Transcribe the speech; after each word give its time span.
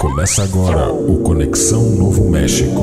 Começa 0.00 0.44
agora 0.44 0.90
o 0.90 1.22
Conexão 1.22 1.90
Novo 1.90 2.30
México. 2.30 2.80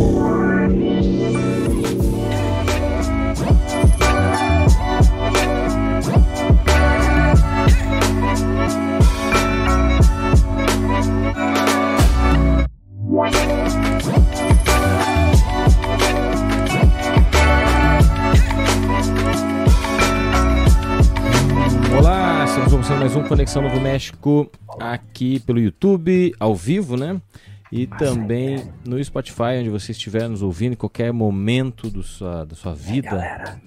Olá, 21.97 22.45
estamos 22.45 22.71
começando 22.71 22.99
mais 22.99 23.15
um 23.15 23.23
Conexão 23.23 23.63
Novo 23.63 23.79
México 23.79 24.51
aqui 24.81 25.39
pelo 25.39 25.59
YouTube, 25.59 26.33
ao 26.39 26.55
vivo, 26.55 26.97
né? 26.97 27.21
E 27.71 27.87
também 27.87 28.69
no 28.85 29.01
Spotify, 29.03 29.59
onde 29.59 29.69
você 29.69 29.93
estiver 29.93 30.27
nos 30.27 30.41
ouvindo, 30.41 30.73
em 30.73 30.75
qualquer 30.75 31.13
momento 31.13 31.89
do 31.89 32.03
sua, 32.03 32.45
da 32.45 32.55
sua 32.55 32.73
vida. 32.73 33.61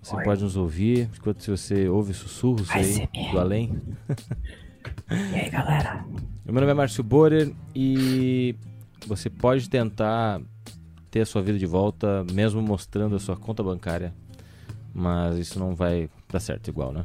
Você 0.00 0.16
pode 0.22 0.42
nos 0.42 0.56
ouvir, 0.56 1.10
enquanto 1.14 1.42
se 1.42 1.50
você 1.50 1.88
ouve 1.88 2.14
sussurros 2.14 2.70
aí 2.70 3.06
do 3.30 3.38
além. 3.38 3.78
E 5.10 5.38
aí, 5.38 5.50
galera? 5.50 6.06
Meu 6.44 6.54
nome 6.54 6.70
é 6.70 6.74
Márcio 6.74 7.04
Borer 7.04 7.52
e 7.74 8.56
você 9.06 9.28
pode 9.28 9.68
tentar 9.68 10.40
ter 11.10 11.20
a 11.20 11.26
sua 11.26 11.42
vida 11.42 11.58
de 11.58 11.66
volta, 11.66 12.24
mesmo 12.32 12.62
mostrando 12.62 13.14
a 13.14 13.18
sua 13.18 13.36
conta 13.36 13.62
bancária, 13.62 14.14
mas 14.94 15.36
isso 15.36 15.58
não 15.58 15.74
vai 15.74 16.08
dar 16.32 16.40
certo 16.40 16.68
igual, 16.68 16.92
né? 16.92 17.04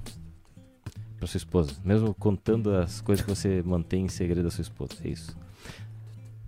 Pra 1.25 1.31
sua 1.31 1.39
esposa, 1.39 1.71
mesmo 1.83 2.13
contando 2.13 2.69
as 2.75 3.01
coisas 3.01 3.25
que 3.25 3.31
você 3.35 3.63
mantém 3.65 4.05
em 4.05 4.07
segredo 4.07 4.43
da 4.43 4.51
sua 4.51 4.61
esposa, 4.61 4.93
é 5.03 5.07
isso. 5.07 5.35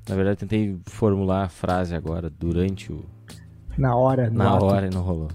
Na 0.08 0.14
verdade, 0.16 0.36
eu 0.36 0.48
tentei 0.48 0.78
formular 0.86 1.46
a 1.46 1.50
frase 1.50 1.96
agora 1.96 2.30
durante 2.30 2.94
o. 2.94 3.04
Na 3.76 3.96
hora, 3.96 4.30
na 4.30 4.54
ato. 4.56 4.66
hora 4.66 4.86
e 4.86 4.90
não 4.92 5.02
rolou. 5.02 5.30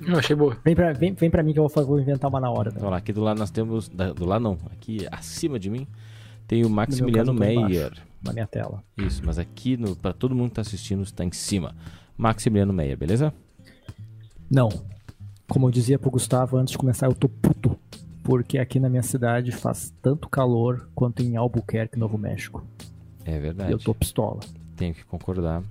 Eu 0.00 0.18
achei 0.18 0.34
boa. 0.34 0.56
Vem 0.64 0.74
pra, 0.74 0.90
vem, 0.94 1.12
vem 1.12 1.30
pra 1.30 1.42
mim 1.42 1.52
que 1.52 1.58
eu 1.58 1.68
vou, 1.68 1.84
vou 1.86 2.00
inventar 2.00 2.30
uma 2.30 2.40
na 2.40 2.50
hora. 2.50 2.70
Vamos 2.70 2.90
lá, 2.90 2.96
aqui 2.96 3.12
do 3.12 3.20
lado 3.20 3.36
nós 3.38 3.50
temos. 3.50 3.90
da- 3.90 4.14
do 4.14 4.24
lado 4.24 4.40
não, 4.42 4.56
aqui 4.72 5.06
acima 5.12 5.58
de 5.58 5.68
mim 5.68 5.86
tem 6.48 6.62
o 6.64 6.68
No 6.70 6.74
Maximiliano 6.76 7.34
caso, 7.34 7.38
Meyer. 7.38 7.86
embaixo, 7.88 8.02
Na 8.24 8.32
minha 8.32 8.46
tela. 8.46 8.82
Isso, 8.96 9.20
mas 9.22 9.38
aqui, 9.38 9.76
no, 9.76 9.94
pra 9.94 10.14
todo 10.14 10.34
mundo 10.34 10.48
que 10.48 10.54
tá 10.54 10.62
assistindo, 10.62 11.02
está 11.02 11.26
em 11.26 11.30
cima. 11.32 11.74
Maximiliano 12.16 12.72
Meyer, 12.72 12.96
beleza? 12.96 13.34
Não. 14.50 14.70
Como 15.46 15.66
eu 15.66 15.70
dizia 15.70 15.98
pro 15.98 16.10
Gustavo 16.10 16.56
antes 16.56 16.72
de 16.72 16.78
começar, 16.78 17.04
eu 17.06 17.14
tô 17.14 17.28
puto. 17.28 17.78
Porque 18.22 18.58
aqui 18.58 18.78
na 18.78 18.88
minha 18.88 19.02
cidade 19.02 19.50
faz 19.52 19.92
tanto 20.02 20.28
calor 20.28 20.88
quanto 20.94 21.22
em 21.22 21.36
Albuquerque, 21.36 21.98
Novo 21.98 22.18
México. 22.18 22.64
É 23.24 23.38
verdade. 23.38 23.72
eu 23.72 23.78
tô 23.78 23.94
pistola. 23.94 24.40
tenho 24.76 24.94
que 24.94 25.04
concordar 25.04 25.62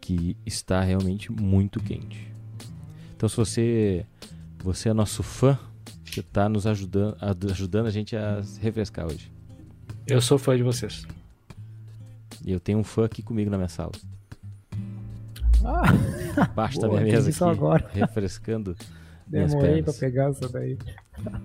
que 0.00 0.36
está 0.46 0.80
realmente 0.80 1.30
muito 1.32 1.80
quente. 1.80 2.32
Então, 3.16 3.28
se 3.28 3.36
você 3.36 4.06
você 4.62 4.88
é 4.88 4.92
nosso 4.92 5.22
fã, 5.22 5.58
você 6.04 6.20
está 6.20 6.48
nos 6.48 6.66
ajudando, 6.66 7.16
a- 7.20 7.34
ajudando 7.52 7.86
a 7.86 7.90
gente 7.90 8.16
a 8.16 8.42
se 8.42 8.60
refrescar 8.60 9.06
hoje. 9.06 9.30
Eu 10.06 10.20
sou 10.20 10.38
fã 10.38 10.56
de 10.56 10.62
vocês. 10.62 11.06
E 12.44 12.52
eu 12.52 12.60
tenho 12.60 12.78
um 12.78 12.84
fã 12.84 13.04
aqui 13.04 13.22
comigo 13.22 13.50
na 13.50 13.56
minha 13.56 13.68
sala. 13.68 13.92
Ah, 15.64 15.82
Embaixo 16.52 16.78
da 16.80 16.86
Boa, 16.88 17.00
minha 17.00 17.12
mesa 17.14 17.30
aqui, 17.30 17.44
agora. 17.56 17.88
refrescando 17.92 18.76
demorei 19.26 19.82
pra 19.82 19.92
pegar 19.92 20.30
essa 20.30 20.48
daí. 20.48 20.76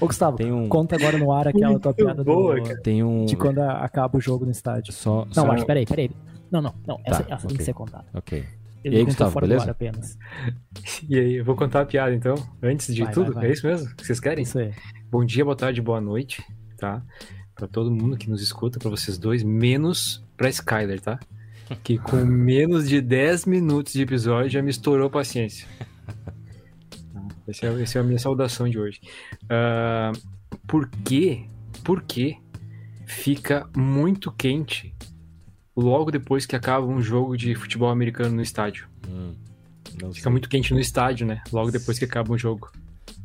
Ô, 0.00 0.06
Gustavo, 0.06 0.36
Tem 0.36 0.52
um, 0.52 0.68
conta 0.68 0.96
agora 0.96 1.16
no 1.16 1.32
ar 1.32 1.48
aquela 1.48 1.78
tua 1.78 1.94
piada 1.94 2.22
boa, 2.22 2.60
do, 2.60 2.82
tem 2.82 3.02
um 3.02 3.24
de 3.24 3.36
quando 3.36 3.60
acaba 3.60 4.18
o 4.18 4.20
jogo 4.20 4.44
no 4.44 4.50
estádio. 4.50 4.92
só, 4.92 5.24
Não, 5.26 5.32
só 5.32 5.46
mas 5.46 5.64
peraí, 5.64 5.86
peraí. 5.86 6.10
Não, 6.50 6.60
não, 6.60 6.74
não. 6.86 7.00
Essa, 7.04 7.22
Tá, 7.24 7.34
essa 7.34 7.46
tem 7.46 7.54
ok. 7.54 7.56
que 7.58 7.64
ser 7.64 7.72
contada. 7.72 8.04
OK. 8.12 8.44
Ele 8.84 8.94
E 8.96 8.98
aí, 8.98 9.04
contou 9.04 9.06
Gustavo, 9.06 9.30
fora 9.30 9.46
do 9.46 9.48
beleza? 9.48 9.64
ar 9.66 9.70
apenas. 9.70 10.18
E 11.08 11.18
aí, 11.18 11.34
eu 11.36 11.44
vou 11.44 11.56
contar 11.56 11.80
a 11.82 11.86
piada 11.86 12.14
então, 12.14 12.34
antes 12.62 12.94
de 12.94 13.04
Vai, 13.04 13.12
tudo. 13.12 13.26
vai, 13.32 13.42
vai. 13.42 13.48
É 13.48 13.52
isso 13.52 13.66
mesmo 13.66 13.94
que 13.96 14.04
vocês 14.04 14.20
querem? 14.20 14.42
Isso 14.42 14.58
aí. 14.58 14.72
Bom 15.10 15.24
dia, 15.24 15.44
boa 15.44 15.56
tarde, 15.56 15.80
boa 15.80 16.00
noite, 16.00 16.44
tá? 16.76 17.02
Pra 17.54 17.66
todo 17.66 17.90
mundo 17.90 18.16
que 18.18 18.28
nos 18.28 18.42
escuta, 18.42 18.78
pra 18.78 18.90
vocês 18.90 19.16
dois, 19.16 19.42
menos 19.42 20.22
pra 20.36 20.48
Skyler, 20.50 21.00
tá? 21.00 21.18
Que 21.82 21.96
com 21.96 22.16
menos 22.26 22.88
de 22.88 23.00
10 23.00 23.46
minutos 23.46 23.92
de 23.94 24.02
episódio 24.02 24.50
já 24.50 24.60
me 24.62 24.70
estourou 24.70 25.06
a 25.06 25.10
paciência. 25.10 25.66
Essa 27.48 27.66
é, 27.66 27.82
essa 27.82 27.98
é 27.98 28.00
a 28.00 28.04
minha 28.04 28.18
saudação 28.18 28.68
de 28.68 28.78
hoje. 28.78 29.00
Ah, 29.48 30.12
por 30.66 30.88
quê? 31.04 31.46
Por 31.84 32.02
que 32.02 32.38
fica 33.06 33.68
muito 33.76 34.32
quente 34.32 34.94
logo 35.76 36.10
depois 36.10 36.44
que 36.46 36.56
acaba 36.56 36.86
um 36.86 37.00
jogo 37.00 37.36
de 37.36 37.54
futebol 37.54 37.90
americano 37.90 38.34
no 38.36 38.42
estádio? 38.42 38.88
Hum, 39.08 39.34
Fica 40.12 40.12
sei. 40.12 40.32
muito 40.32 40.48
quente 40.48 40.74
no 40.74 40.80
estádio, 40.80 41.26
né? 41.26 41.42
Logo 41.52 41.70
depois 41.70 41.98
que 41.98 42.04
acaba 42.04 42.32
um 42.32 42.38
jogo. 42.38 42.70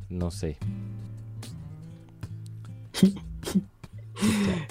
Não 0.09 0.29
sei. 0.29 0.55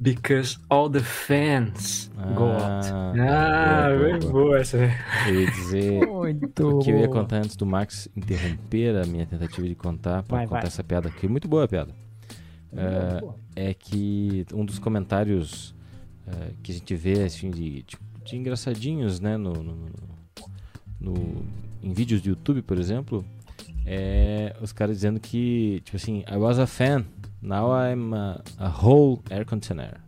Because 0.00 0.58
all 0.70 0.88
the 0.88 1.00
fans 1.00 2.08
go 2.36 2.44
out. 2.44 2.86
Ah, 2.92 3.12
Ah, 3.18 3.88
boa, 3.96 3.98
bem 4.12 4.18
boa, 4.20 4.32
boa 4.32 4.58
essa. 4.60 4.76
Eu 5.26 5.40
ia 5.40 5.50
dizer 5.50 6.06
Muito 6.08 6.68
O 6.68 6.78
que 6.78 6.90
eu 6.90 6.98
ia 7.00 7.08
contar 7.08 7.38
antes 7.38 7.56
do 7.56 7.66
Max 7.66 8.08
interromper 8.16 8.96
a 8.96 9.04
minha 9.06 9.26
tentativa 9.26 9.66
de 9.66 9.74
contar 9.74 10.22
para 10.22 10.44
contar 10.44 10.60
vai. 10.60 10.66
essa 10.68 10.84
piada 10.84 11.08
aqui, 11.08 11.26
muito 11.26 11.48
boa 11.48 11.64
a 11.64 11.68
piada. 11.68 11.92
É, 13.56 13.70
é 13.70 13.74
que 13.74 14.46
um 14.54 14.64
dos 14.64 14.78
comentários 14.78 15.74
é, 16.26 16.52
que 16.62 16.70
a 16.70 16.74
gente 16.74 16.94
vê 16.94 17.22
assim 17.24 17.50
de, 17.50 17.82
de, 17.82 17.96
de 18.24 18.36
engraçadinhos, 18.36 19.18
né, 19.18 19.36
no, 19.36 19.52
no, 19.52 19.76
no- 21.00 21.44
em 21.82 21.92
vídeos 21.92 22.20
do 22.20 22.28
YouTube, 22.28 22.62
por 22.62 22.78
exemplo, 22.78 23.24
é 23.86 24.54
os 24.60 24.70
caras 24.72 24.96
dizendo 24.96 25.18
que 25.18 25.80
tipo 25.84 25.96
assim, 25.96 26.22
I 26.30 26.36
was 26.36 26.58
a 26.58 26.66
fan, 26.66 27.04
now 27.42 27.70
I'm 27.72 28.14
a, 28.14 28.42
a 28.58 28.68
whole 28.68 29.20
air 29.30 29.44
conditioner. 29.44 30.00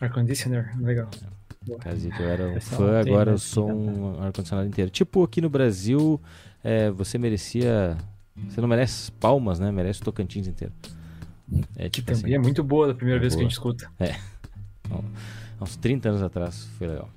Air 0.00 0.12
conditioner, 0.12 0.70
legal. 0.80 1.08
Dizer 1.94 2.10
que 2.16 2.22
eu 2.22 2.28
era 2.28 2.48
um 2.48 2.52
Essa 2.56 2.76
fã, 2.76 3.00
agora 3.00 3.26
né, 3.30 3.34
eu 3.34 3.38
sou 3.38 3.66
que 3.66 3.72
um 3.72 4.22
ar-condicionado 4.22 4.66
inteiro. 4.68 4.90
Tipo, 4.90 5.22
aqui 5.22 5.40
no 5.42 5.50
Brasil, 5.50 6.20
é, 6.64 6.90
você 6.90 7.18
merecia. 7.18 7.96
Você 8.48 8.60
não 8.62 8.68
merece 8.68 9.12
palmas, 9.12 9.58
né? 9.60 9.70
Merece 9.70 10.00
o 10.00 10.04
Tocantins 10.04 10.46
inteiro. 10.46 10.72
É 11.76 11.84
Que 11.84 11.90
tipo 12.00 12.06
também 12.12 12.24
assim, 12.24 12.34
é 12.34 12.38
muito 12.38 12.64
boa 12.64 12.86
da 12.88 12.94
primeira 12.94 13.18
É 13.18 13.20
vez 13.20 13.34
que 13.34 13.40
a 13.40 13.42
boa. 13.42 13.50
gente 13.50 13.52
escuta. 13.52 13.90
há 14.90 15.62
uns 15.64 15.76
30 15.76 16.08
anos 16.08 16.22
atrás 16.22 16.64
foi 16.78 16.86
legal. 16.88 17.10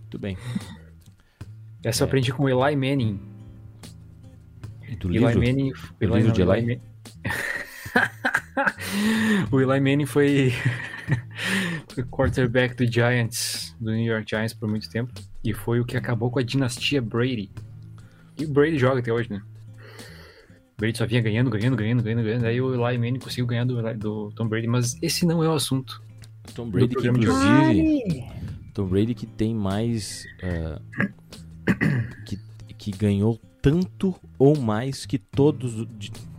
Muito 0.00 0.18
bem. 0.18 0.38
Essa 1.84 2.02
eu 2.02 2.06
É. 2.06 2.08
aprendi 2.08 2.32
com 2.32 2.44
o 2.44 2.48
Eli 2.48 2.74
Manning. 2.76 3.20
E 4.88 4.96
do 4.96 5.08
Eli 5.08 5.18
livro? 5.18 5.38
Manning. 5.40 5.72
Do 6.00 6.16
livro 6.16 6.32
de 6.32 6.42
Eli? 6.42 6.66
Man- 6.66 6.80
o 9.52 9.60
Eli 9.60 9.80
Manning 9.80 10.06
foi, 10.06 10.52
foi 11.92 12.04
quarterback 12.04 12.74
do 12.74 12.90
Giants, 12.90 13.74
do 13.80 13.90
New 13.92 14.04
York 14.04 14.28
Giants 14.28 14.54
por 14.54 14.68
muito 14.68 14.88
tempo. 14.90 15.12
E 15.44 15.52
foi 15.52 15.80
o 15.80 15.84
que 15.84 15.96
acabou 15.96 16.30
com 16.30 16.38
a 16.38 16.42
dinastia 16.42 17.00
Brady. 17.00 17.50
E 18.38 18.44
o 18.44 18.48
Brady 18.52 18.78
joga 18.78 19.00
até 19.00 19.12
hoje, 19.12 19.30
né? 19.30 19.40
O 20.72 20.76
Brady 20.78 20.96
só 20.98 21.06
vinha 21.06 21.20
ganhando, 21.20 21.50
ganhando, 21.50 21.76
ganhando, 21.76 22.02
ganhando, 22.02 22.22
ganhando. 22.22 22.44
Aí 22.46 22.60
o 22.60 22.72
Eli 22.72 22.98
Manning 22.98 23.18
conseguiu 23.18 23.46
ganhar 23.46 23.64
do, 23.64 23.78
Eli- 23.80 23.96
do 23.98 24.30
Tom 24.34 24.46
Brady. 24.48 24.66
Mas 24.68 24.96
esse 25.02 25.26
não 25.26 25.42
é 25.42 25.48
o 25.48 25.52
assunto. 25.54 26.00
Tom 26.54 26.70
Brady, 26.70 26.94
que 26.94 27.08
inclusive. 27.08 28.24
Tom 28.74 28.86
Brady 28.86 29.14
que 29.14 29.26
tem 29.26 29.54
mais. 29.54 30.24
ah, 30.42 30.80
que, 32.24 32.38
que 32.78 32.90
ganhou 32.92 33.40
tanto 33.68 34.14
ou 34.38 34.58
mais 34.58 35.04
que 35.04 35.18
todos, 35.18 35.86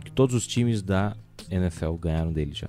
que 0.02 0.10
todos 0.10 0.34
os 0.34 0.48
times 0.48 0.82
da 0.82 1.16
NFL 1.48 1.92
ganharam 1.92 2.32
dele 2.32 2.52
já. 2.52 2.68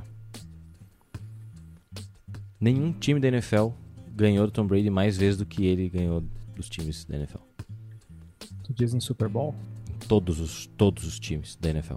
Nenhum 2.59 2.93
time 2.93 3.19
da 3.19 3.27
NFL 3.27 3.69
ganhou 4.15 4.45
do 4.45 4.51
Tom 4.51 4.67
Brady 4.67 4.91
mais 4.91 5.17
vezes 5.17 5.39
do 5.39 5.47
que 5.47 5.65
ele 5.65 5.89
ganhou 5.89 6.23
dos 6.55 6.69
times 6.69 7.05
da 7.05 7.15
NFL. 7.15 7.39
Tu 8.63 8.73
diz 8.73 8.93
em 8.93 8.99
Super 8.99 9.27
Bowl? 9.27 9.55
Todos 10.07 10.39
os, 10.39 10.67
todos 10.77 11.05
os 11.05 11.19
times 11.19 11.57
da 11.59 11.71
NFL. 11.71 11.95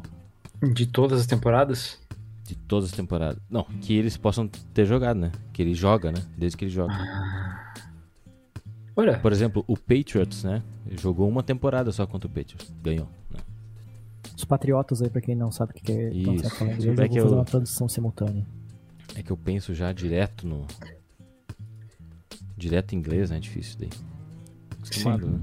De 0.73 0.87
todas 0.87 1.21
as 1.21 1.27
temporadas. 1.27 2.01
De 2.45 2.55
todas 2.55 2.87
as 2.89 2.97
temporadas. 2.97 3.43
Não, 3.51 3.65
que 3.65 3.93
eles 3.93 4.17
possam 4.17 4.49
ter 4.73 4.87
jogado, 4.87 5.19
né? 5.19 5.33
Que 5.53 5.61
ele 5.61 5.75
joga, 5.75 6.11
né? 6.11 6.25
Desde 6.35 6.57
que 6.57 6.65
ele 6.65 6.73
joga. 6.73 6.95
Olha, 8.97 9.19
Por 9.19 9.33
exemplo, 9.33 9.65
o 9.67 9.77
Patriots, 9.77 10.45
né? 10.45 10.63
Jogou 11.01 11.29
uma 11.29 11.43
temporada 11.43 11.91
só 11.93 12.07
contra 12.07 12.29
o 12.29 12.31
Patriots. 12.31 12.73
Ganhou. 12.83 13.09
Né? 13.31 13.41
Os 14.37 14.45
Patriotas 14.45 15.03
aí, 15.03 15.11
pra 15.11 15.21
quem 15.21 15.35
não 15.35 15.51
sabe 15.51 15.73
o 15.73 15.75
que 15.75 15.91
é, 15.93 16.11
Isso. 16.13 16.25
sabe 16.45 16.55
falar 16.57 16.73
inglês, 16.75 16.85
Como 16.95 17.01
é 17.01 17.05
eu 17.05 17.09
que 17.09 17.15
vou 17.15 17.23
fazer 17.23 17.35
eu- 17.35 17.39
uma 17.39 17.45
tradução 17.45 17.89
simultânea. 17.89 18.47
É 19.17 19.23
que 19.23 19.31
eu 19.33 19.37
penso 19.37 19.75
já 19.75 19.93
direto 19.93 20.47
no. 20.47 20.67
Direto 22.57 22.95
em 22.95 22.99
inglês, 22.99 23.31
né? 23.31 23.37
É 23.37 23.41
difícil 23.41 23.79
daí. 23.81 23.91
Acostumado, 24.79 25.29
né? 25.29 25.41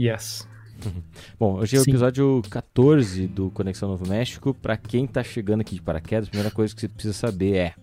yes. 0.00 0.46
Bom, 1.38 1.54
hoje 1.54 1.76
é 1.76 1.80
o 1.80 1.82
Sim. 1.84 1.90
episódio 1.90 2.42
14 2.50 3.26
do 3.26 3.50
Conexão 3.50 3.88
Novo 3.88 4.06
México. 4.08 4.54
Pra 4.54 4.76
quem 4.76 5.06
tá 5.06 5.22
chegando 5.22 5.60
aqui 5.60 5.74
de 5.74 5.82
paraquedas, 5.82 6.28
a 6.28 6.30
primeira 6.30 6.50
coisa 6.52 6.74
que 6.74 6.80
você 6.80 6.88
precisa 6.88 7.14
saber 7.14 7.54
é: 7.56 7.74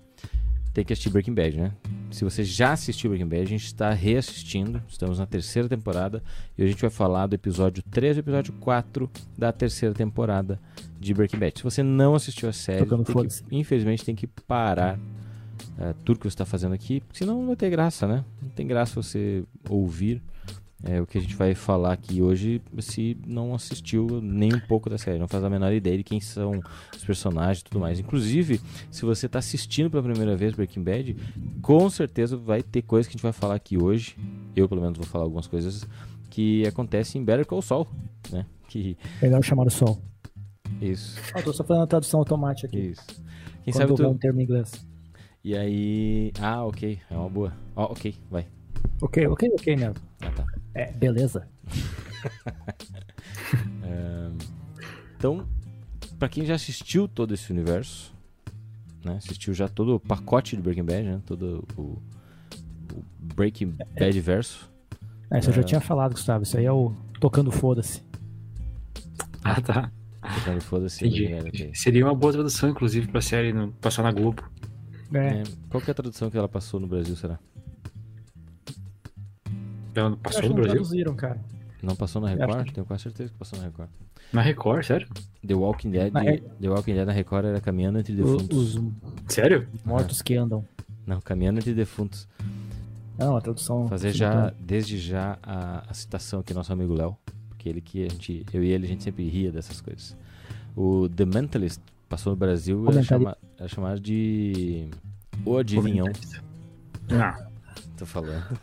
tem 0.73 0.83
que 0.85 0.93
assistir 0.93 1.09
Breaking 1.09 1.33
Bad, 1.33 1.57
né? 1.57 1.71
Se 2.15 2.23
você 2.23 2.45
já 2.45 2.71
assistiu 2.71 3.09
Breaking 3.09 3.27
Bad, 3.27 3.41
a 3.41 3.45
gente 3.45 3.65
está 3.65 3.91
reassistindo. 3.91 4.81
Estamos 4.87 5.19
na 5.19 5.25
terceira 5.25 5.67
temporada 5.67 6.23
e 6.57 6.61
hoje 6.61 6.69
a 6.69 6.71
gente 6.71 6.79
vai 6.81 6.89
falar 6.89 7.27
do 7.27 7.35
episódio 7.35 7.83
3 7.91 8.15
e 8.15 8.19
episódio 8.21 8.53
4 8.53 9.11
da 9.37 9.51
terceira 9.51 9.93
temporada 9.93 10.57
de 10.97 11.13
Breaking 11.13 11.37
Bad. 11.37 11.57
Se 11.57 11.63
você 11.65 11.83
não 11.83 12.15
assistiu 12.15 12.47
a 12.47 12.53
série, 12.53 12.83
tem 13.03 13.13
que- 13.15 13.43
infelizmente 13.51 14.05
tem 14.05 14.15
que 14.15 14.27
parar 14.27 14.97
eh, 15.77 15.93
tudo 16.05 16.19
que 16.19 16.23
você 16.23 16.29
está 16.35 16.45
fazendo 16.45 16.73
aqui, 16.73 17.03
senão 17.11 17.39
não 17.41 17.47
vai 17.47 17.55
ter 17.57 17.69
graça, 17.69 18.07
né? 18.07 18.23
Não 18.41 18.47
tem 18.49 18.65
graça 18.65 18.95
você 19.03 19.43
ouvir 19.69 20.21
é, 20.83 21.01
o 21.01 21.07
que 21.07 21.17
a 21.17 21.21
gente 21.21 21.35
vai 21.35 21.55
falar 21.55 21.93
aqui 21.93 22.21
hoje 22.21 22.61
se 22.79 23.17
não 23.25 23.55
assistiu 23.55 24.21
nem 24.21 24.53
um 24.53 24.59
pouco 24.59 24.89
da 24.89 24.97
série, 24.97 25.17
não 25.17 25.27
faz 25.27 25.43
a 25.43 25.49
menor 25.49 25.71
ideia 25.73 25.97
de 25.97 26.03
quem 26.03 26.19
são 26.19 26.61
os 26.95 27.03
personagens 27.03 27.59
e 27.61 27.63
tudo 27.63 27.79
mais. 27.79 27.99
Inclusive, 27.99 28.59
se 28.91 29.03
você 29.05 29.25
está 29.25 29.39
assistindo 29.39 29.89
pela 29.89 30.03
primeira 30.03 30.35
vez 30.35 30.53
Breaking 30.53 30.83
Bad, 30.83 31.15
com 31.61 31.89
certeza 31.89 32.37
vai 32.37 32.61
ter 32.61 32.81
coisas 32.81 33.07
que 33.07 33.11
a 33.11 33.15
gente 33.15 33.23
vai 33.23 33.33
falar 33.33 33.55
aqui 33.55 33.81
hoje. 33.81 34.15
Eu, 34.55 34.67
pelo 34.67 34.81
menos, 34.81 34.97
vou 34.97 35.07
falar 35.07 35.23
algumas 35.23 35.47
coisas 35.47 35.87
que 36.29 36.67
acontecem 36.67 37.21
em 37.21 37.25
Better 37.25 37.45
Call 37.45 37.61
Saul, 37.61 37.87
né? 38.31 38.45
Que 38.67 38.97
Melhor 39.21 39.41
chamar 39.41 39.67
o 39.67 39.71
sol. 39.71 39.97
isso, 40.81 41.19
Ah, 41.33 41.41
tô 41.41 41.53
só 41.53 41.63
fazendo 41.63 41.83
a 41.83 41.87
tradução 41.87 42.19
automática 42.19 42.67
aqui. 42.67 42.79
isso. 42.79 43.05
Quem 43.63 43.73
quando 43.73 43.77
sabe 43.77 43.95
tu... 43.95 44.07
um 44.07 44.17
termo 44.17 44.39
em 44.41 44.43
inglês. 44.43 44.85
E 45.43 45.55
aí, 45.55 46.31
ah, 46.39 46.65
ok, 46.65 46.99
é 47.09 47.15
uma 47.15 47.29
boa. 47.29 47.53
Ó, 47.75 47.85
ok, 47.91 48.15
vai. 48.29 48.45
Ok, 49.01 49.25
ok, 49.27 49.49
ok, 49.53 49.75
né? 49.75 49.93
Ah, 50.21 50.31
tá. 50.31 50.45
É, 50.75 50.91
beleza. 50.91 51.47
Então, 55.17 55.47
pra 56.19 56.29
quem 56.29 56.45
já 56.45 56.53
assistiu 56.53 57.07
todo 57.07 57.33
esse 57.33 57.51
universo, 57.51 58.13
né? 59.03 59.15
Assistiu 59.15 59.53
já 59.53 59.67
todo 59.67 59.95
o 59.95 59.99
pacote 59.99 60.55
de 60.55 60.61
Breaking 60.61 60.83
Bad, 60.83 61.03
né? 61.03 61.21
Todo 61.25 61.67
o, 61.75 62.01
o 62.93 63.03
Breaking 63.19 63.75
Bad 63.97 64.19
verso. 64.21 64.69
É, 65.31 65.39
isso 65.39 65.49
eu 65.49 65.53
já 65.53 65.63
tinha 65.63 65.81
falado, 65.81 66.11
Gustavo. 66.11 66.43
Isso 66.43 66.57
aí 66.57 66.65
é 66.65 66.71
o 66.71 66.93
tocando 67.19 67.51
foda-se. 67.51 68.03
Ah, 69.43 69.59
tá. 69.59 69.91
Tocando 70.21 70.61
foda-se. 70.61 71.09
Seria 71.73 72.05
uma 72.05 72.13
boa 72.13 72.33
tradução, 72.33 72.69
inclusive, 72.69 73.07
pra 73.07 73.21
série 73.21 73.51
no, 73.51 73.71
passar 73.73 74.03
na 74.03 74.11
Globo. 74.11 74.43
É, 75.13 75.17
É, 75.17 75.43
qual 75.69 75.81
que 75.81 75.89
é 75.89 75.91
a 75.91 75.95
tradução 75.95 76.29
que 76.29 76.37
ela 76.37 76.49
passou 76.49 76.79
no 76.79 76.87
Brasil, 76.87 77.15
será? 77.15 77.39
Ela 79.95 80.15
passou 80.17 80.41
no 80.43 80.47
não 80.49 80.55
Brasil? 80.55 80.73
traduziram, 80.73 81.15
cara. 81.15 81.39
Não 81.81 81.95
passou 81.95 82.21
na 82.21 82.29
Record? 82.29 82.65
que- 82.67 82.73
Tenho 82.73 82.85
quase 82.85 83.03
certeza 83.03 83.29
que 83.31 83.37
passou 83.37 83.59
na 83.59 83.65
Record. 83.65 83.89
Na 84.33 84.41
Record, 84.41 84.83
sério? 84.83 85.07
The 85.45 85.53
Walking 85.53 85.91
Dead, 85.91 86.11
Na 86.11 86.21
Re- 86.21 86.43
The 86.59 86.69
Walking 86.69 86.93
Dead 86.95 87.05
na 87.05 87.11
Record 87.13 87.45
era 87.45 87.61
Caminhando 87.61 87.99
Entre 87.99 88.13
O- 88.13 88.15
Defuntos. 88.37 88.75
os 88.75 88.81
Sério? 89.27 89.67
mortos 89.85 90.21
que 90.21 90.35
andam. 90.35 90.65
Não, 91.05 91.21
Caminhando 91.21 91.59
Entre 91.59 91.73
Defuntos. 91.73 92.27
Não, 93.17 93.37
a 93.37 93.41
tradução. 93.41 93.87
Fazer 93.87 94.11
já, 94.11 94.51
desde 94.59 94.97
já, 94.97 95.37
a, 95.43 95.83
a 95.89 95.93
citação 95.93 96.39
aqui, 96.39 96.53
nosso 96.53 96.73
amigo 96.73 96.93
Léo. 96.93 97.15
Porque 97.49 97.69
ele 97.69 97.81
que 97.81 98.03
a 98.05 98.09
gente, 98.09 98.45
eu 98.51 98.63
e 98.63 98.67
ele, 98.71 98.85
a 98.85 98.89
gente 98.89 99.03
sempre 99.03 99.27
ria 99.29 99.51
dessas 99.51 99.79
coisas. 99.79 100.17
O 100.75 101.07
The 101.07 101.25
Mentalist 101.25 101.79
passou 102.09 102.31
no 102.33 102.37
Brasil 102.37 102.83
e 102.85 102.89
era, 102.89 103.03
chama, 103.03 103.37
era 103.57 103.67
chamado 103.69 103.99
de 103.99 104.89
O 105.45 105.57
Adivinhão. 105.57 106.07
Não. 107.09 107.33
Tô 107.95 108.05
falando. 108.05 108.59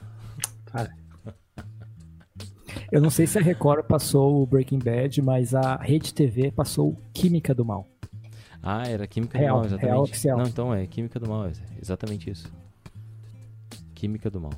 Eu 2.90 3.00
não 3.00 3.10
sei 3.10 3.26
se 3.26 3.38
a 3.38 3.42
Record 3.42 3.84
passou 3.86 4.42
o 4.42 4.46
Breaking 4.46 4.78
Bad, 4.78 5.20
mas 5.22 5.54
a 5.54 5.76
Rede 5.76 6.12
TV 6.14 6.50
passou 6.50 6.96
Química 7.12 7.54
do 7.54 7.64
Mal. 7.64 7.86
Ah, 8.62 8.84
era 8.86 9.06
Química 9.06 9.36
Real, 9.38 9.54
do 9.56 9.58
Mal, 9.58 9.66
exatamente. 9.66 9.86
real 9.90 10.02
oficial. 10.02 10.38
Não, 10.38 10.46
então 10.46 10.74
é 10.74 10.86
Química 10.86 11.18
do 11.18 11.28
Mal, 11.28 11.46
é 11.46 11.52
exatamente 11.80 12.30
isso. 12.30 12.52
Química 13.94 14.30
do 14.30 14.40
Mal. 14.40 14.52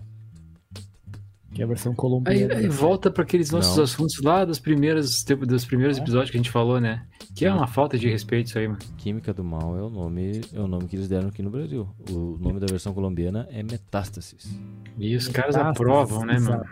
Que 1.54 1.62
é 1.62 1.64
a 1.64 1.68
versão 1.68 1.92
Aí, 1.92 1.96
colombiana. 1.96 2.54
aí 2.56 2.68
volta 2.68 3.12
para 3.12 3.22
aqueles 3.22 3.48
nossos 3.52 3.76
Não. 3.76 3.84
assuntos 3.84 4.20
lá 4.20 4.44
dos 4.44 4.58
primeiros, 4.58 5.22
tempo- 5.22 5.46
dos 5.46 5.64
primeiros 5.64 5.96
É. 5.98 6.00
episódios 6.00 6.30
que 6.32 6.36
a 6.36 6.40
gente 6.40 6.50
falou, 6.50 6.80
né? 6.80 7.06
Que 7.34 7.46
é 7.46 7.52
uma 7.52 7.68
falta 7.68 7.96
de 7.96 8.08
respeito 8.10 8.48
isso 8.48 8.58
aí, 8.58 8.66
mano. 8.66 8.80
Química 8.96 9.32
do 9.32 9.44
Mal 9.44 9.78
é 9.78 9.82
o 9.82 9.88
nome, 9.88 10.40
é 10.52 10.58
o 10.60 10.66
nome 10.66 10.88
que 10.88 10.96
eles 10.96 11.08
deram 11.08 11.28
aqui 11.28 11.42
no 11.42 11.50
Brasil. 11.50 11.88
O 12.10 12.36
nome 12.40 12.58
da 12.58 12.66
versão 12.66 12.92
colombiana 12.92 13.46
é 13.52 13.62
Metástasis. 13.62 14.52
E 14.98 15.14
os 15.14 15.28
caras 15.28 15.54
Metástases, 15.54 15.80
aprovam, 15.80 16.26
né, 16.26 16.38
mano? 16.40 16.64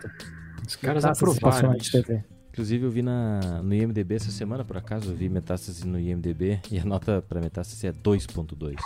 Os 0.67 0.77
caras 0.77 1.05
aprovaram 1.05 1.77
TV. 1.77 2.25
Inclusive 2.51 2.85
eu 2.85 2.91
vi 2.91 3.01
na, 3.01 3.63
no 3.63 3.75
IMDB 3.75 4.15
essa 4.17 4.31
semana, 4.31 4.63
por 4.63 4.77
acaso, 4.77 5.11
eu 5.11 5.17
vi 5.17 5.29
Metástase 5.29 5.87
no 5.87 5.99
IMDB 5.99 6.61
e 6.71 6.79
a 6.79 6.85
nota 6.85 7.23
para 7.23 7.41
Metástase 7.41 7.87
é 7.87 7.93
2.2. 7.93 8.77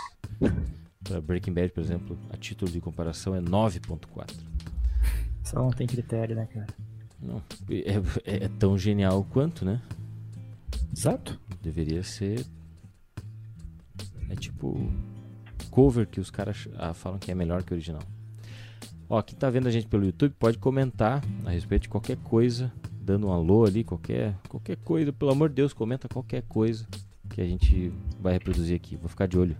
Para 1.03 1.19
Breaking 1.21 1.51
Bad, 1.53 1.73
por 1.73 1.81
exemplo, 1.83 2.17
a 2.29 2.37
título 2.37 2.71
de 2.71 2.79
comparação 2.79 3.35
é 3.35 3.41
9.4. 3.41 4.33
Só 5.43 5.59
não 5.59 5.69
tem 5.69 5.85
critério, 5.85 6.33
né, 6.35 6.45
cara? 6.45 6.67
Não, 7.21 7.41
é, 7.69 7.97
é- 8.23 8.45
é 8.45 8.49
tão 8.57 8.77
genial 8.77 9.25
quanto, 9.29 9.65
né? 9.65 9.81
Exato. 10.95 11.39
Deveria 11.61 12.03
ser. 12.03 12.45
É 14.29 14.35
tipo 14.35 14.77
cover 15.71 16.07
que 16.07 16.19
os 16.19 16.29
caras 16.29 16.67
ah, 16.77 16.93
falam 16.93 17.19
que 17.19 17.31
é 17.31 17.35
melhor 17.35 17.63
que 17.63 17.73
o 17.73 17.75
original. 17.75 18.01
Ó, 19.09 19.21
quem 19.21 19.37
tá 19.37 19.49
vendo 19.49 19.67
a 19.67 19.71
gente 19.71 19.87
pelo 19.87 20.05
YouTube 20.05 20.33
pode 20.37 20.57
comentar 20.57 21.23
a 21.45 21.49
respeito 21.51 21.83
de 21.83 21.89
qualquer 21.89 22.17
coisa, 22.17 22.71
dando 23.01 23.27
um 23.27 23.31
alô 23.31 23.65
ali, 23.65 23.83
qualquer, 23.83 24.35
qualquer 24.49 24.75
coisa, 24.77 25.13
pelo 25.13 25.31
amor 25.31 25.49
de 25.49 25.55
Deus, 25.55 25.71
comenta 25.73 26.09
qualquer 26.09 26.41
coisa 26.43 26.85
que 27.29 27.39
a 27.39 27.45
gente 27.45 27.91
vai 28.19 28.33
reproduzir 28.33 28.75
aqui. 28.75 28.95
Vou 28.97 29.07
ficar 29.07 29.27
de 29.27 29.37
olho, 29.37 29.55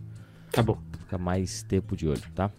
Tá 0.52 0.62
bom. 0.62 0.74
vou 0.74 1.00
ficar 1.02 1.18
mais 1.18 1.64
tempo 1.64 1.96
de 1.96 2.08
olho, 2.08 2.22
tá? 2.36 2.52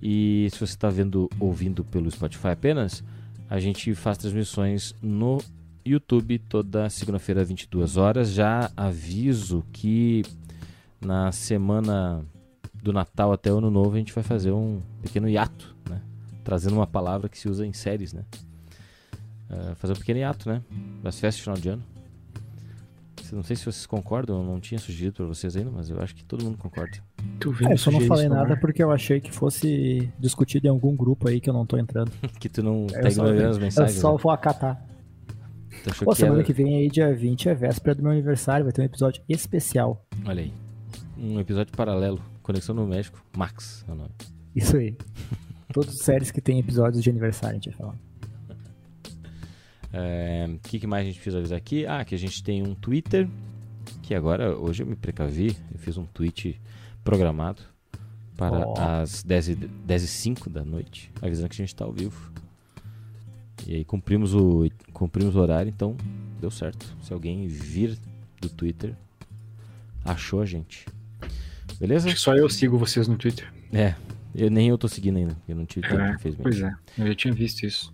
E 0.00 0.48
se 0.52 0.58
você 0.58 0.74
está 0.74 0.88
vendo, 0.88 1.28
ouvindo 1.40 1.84
pelo 1.84 2.10
Spotify 2.10 2.48
apenas, 2.48 3.02
a 3.48 3.58
gente 3.58 3.94
faz 3.94 4.18
transmissões 4.18 4.94
no 5.02 5.38
YouTube 5.84 6.38
toda 6.38 6.88
segunda-feira, 6.90 7.44
22 7.44 7.96
horas. 7.96 8.30
Já 8.32 8.70
aviso 8.76 9.64
que 9.72 10.22
na 11.00 11.30
semana 11.32 12.24
do 12.82 12.92
Natal 12.92 13.32
até 13.32 13.52
o 13.52 13.58
Ano 13.58 13.70
Novo 13.70 13.94
a 13.94 13.98
gente 13.98 14.12
vai 14.12 14.24
fazer 14.24 14.50
um 14.52 14.80
pequeno 15.02 15.28
hiato, 15.28 15.74
né? 15.88 16.00
Trazendo 16.44 16.74
uma 16.74 16.86
palavra 16.86 17.28
que 17.28 17.38
se 17.38 17.48
usa 17.48 17.66
em 17.66 17.72
séries, 17.72 18.12
né? 18.12 18.24
Ah, 19.50 19.74
fazer 19.76 19.92
um 19.92 19.96
pequeno 19.96 20.18
hiato, 20.20 20.48
né? 20.48 20.62
Das 21.02 21.18
festas 21.20 21.36
de 21.36 21.42
final 21.42 21.56
de 21.58 21.68
ano. 21.68 21.82
Não 23.32 23.42
sei 23.42 23.56
se 23.56 23.62
vocês 23.64 23.86
concordam, 23.86 24.36
eu 24.38 24.44
não 24.44 24.60
tinha 24.60 24.78
sugerido 24.78 25.14
para 25.16 25.24
vocês 25.24 25.56
ainda, 25.56 25.70
mas 25.70 25.88
eu 25.88 25.98
acho 26.02 26.14
que 26.14 26.22
todo 26.22 26.44
mundo 26.44 26.58
concorda. 26.58 26.98
É, 27.66 27.72
eu 27.72 27.78
só 27.78 27.90
não 27.90 28.02
falei 28.02 28.28
nada 28.28 28.58
porque 28.58 28.82
eu 28.82 28.90
achei 28.90 29.20
que 29.22 29.32
fosse 29.32 30.12
discutido 30.18 30.66
em 30.66 30.70
algum 30.70 30.94
grupo 30.94 31.28
aí 31.28 31.40
que 31.40 31.48
eu 31.48 31.54
não 31.54 31.64
tô 31.64 31.78
entrando. 31.78 32.10
que 32.38 32.46
tu 32.46 32.62
não 32.62 32.82
Eu 32.92 33.00
tá 33.00 33.10
só- 33.10 33.22
ignorando 33.26 33.48
as 33.48 33.56
Eu 33.56 33.62
mensagens. 33.62 33.98
só 33.98 34.12
né? 34.12 34.18
vou 34.22 34.30
acatar. 34.32 34.84
Pô, 36.04 36.10
que 36.12 36.18
semana 36.18 36.36
era- 36.40 36.44
que 36.44 36.52
vem 36.52 36.76
aí, 36.76 36.90
dia 36.90 37.14
20, 37.14 37.48
é 37.48 37.54
véspera 37.54 37.94
do 37.94 38.02
meu 38.02 38.12
aniversário. 38.12 38.64
Vai 38.66 38.72
ter 38.72 38.82
um 38.82 38.84
episódio 38.84 39.22
especial. 39.26 40.04
Olha 40.26 40.42
aí. 40.42 40.52
Um 41.16 41.40
episódio 41.40 41.74
paralelo. 41.74 42.20
Conexão 42.42 42.74
no 42.74 42.86
México. 42.86 43.24
Max 43.34 43.82
é 43.88 43.92
o 43.92 43.94
nome. 43.94 44.10
Isso 44.54 44.76
aí. 44.76 44.94
Todas 45.72 45.94
as 45.94 46.00
séries 46.00 46.30
que 46.30 46.40
tem 46.40 46.58
episódios 46.58 47.02
de 47.02 47.10
aniversário, 47.10 47.56
a 47.56 47.60
gente 47.60 47.70
vai 47.70 47.78
falar. 47.78 47.96
É, 49.94 50.48
O 50.48 50.58
que, 50.60 50.80
que 50.80 50.86
mais 50.86 51.02
a 51.02 51.06
gente 51.06 51.16
precisa 51.16 51.38
avisar 51.38 51.58
aqui? 51.58 51.84
Ah, 51.86 52.02
que 52.02 52.14
a 52.14 52.18
gente 52.18 52.42
tem 52.42 52.62
um 52.62 52.74
Twitter. 52.74 53.28
Que 54.00 54.14
agora, 54.14 54.56
hoje 54.56 54.82
eu 54.82 54.86
me 54.86 54.96
precavi. 54.96 55.54
Eu 55.70 55.78
fiz 55.78 55.98
um 55.98 56.06
tweet 56.06 56.58
programado 57.04 57.60
para 58.36 58.66
Ó. 58.66 58.74
as 58.78 59.22
10 59.22 59.48
e, 59.50 59.54
10 59.54 60.02
e 60.02 60.06
05 60.08 60.48
da 60.48 60.64
noite. 60.64 61.10
Avisando 61.20 61.48
que 61.50 61.56
a 61.56 61.58
gente 61.58 61.74
está 61.74 61.84
ao 61.84 61.92
vivo. 61.92 62.32
E 63.66 63.74
aí 63.76 63.84
cumprimos 63.84 64.34
o, 64.34 64.66
cumprimos 64.92 65.36
o 65.36 65.40
horário, 65.40 65.68
então 65.68 65.96
deu 66.40 66.50
certo. 66.50 66.96
Se 67.02 67.12
alguém 67.12 67.46
vir 67.46 67.98
do 68.40 68.48
Twitter, 68.48 68.94
achou 70.04 70.40
a 70.40 70.46
gente. 70.46 70.86
Beleza? 71.78 72.06
Acho 72.06 72.16
que 72.16 72.20
só 72.20 72.34
eu 72.34 72.48
sigo 72.48 72.76
vocês 72.78 73.06
no 73.06 73.16
Twitter. 73.16 73.52
É, 73.72 73.94
eu, 74.34 74.50
nem 74.50 74.68
eu 74.68 74.78
tô 74.78 74.88
seguindo 74.88 75.16
ainda. 75.18 75.36
Eu 75.48 75.56
não 75.56 75.64
tive 75.66 75.86
tempo, 75.88 76.00
É, 76.00 76.10
infelizmente. 76.14 76.42
Pois 76.42 76.60
é, 76.60 76.74
eu 76.98 77.06
já 77.08 77.14
tinha 77.14 77.34
visto 77.34 77.64
isso. 77.64 77.92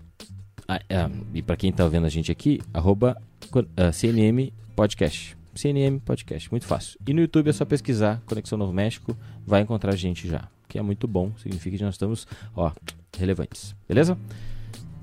Ah, 0.66 0.80
é, 0.88 1.08
e 1.34 1.40
pra 1.42 1.56
quem 1.56 1.72
tá 1.72 1.86
vendo 1.88 2.06
a 2.06 2.10
gente 2.10 2.30
aqui, 2.30 2.60
arroba 2.74 3.16
co- 3.50 3.64
ah, 3.76 3.90
CNM 3.92 4.52
Podcast. 4.76 5.36
CNM 5.54 5.98
Podcast, 6.00 6.50
muito 6.50 6.66
fácil. 6.66 6.98
E 7.06 7.12
no 7.14 7.20
YouTube 7.20 7.48
é 7.48 7.52
só 7.52 7.64
pesquisar 7.64 8.22
Conexão 8.26 8.56
Novo 8.58 8.72
México, 8.72 9.16
vai 9.46 9.62
encontrar 9.62 9.92
a 9.94 9.96
gente 9.96 10.28
já. 10.28 10.46
Que 10.68 10.78
é 10.78 10.82
muito 10.82 11.08
bom, 11.08 11.32
significa 11.38 11.76
que 11.78 11.82
nós 11.82 11.94
estamos, 11.94 12.26
ó, 12.54 12.70
relevantes. 13.16 13.74
Beleza? 13.88 14.16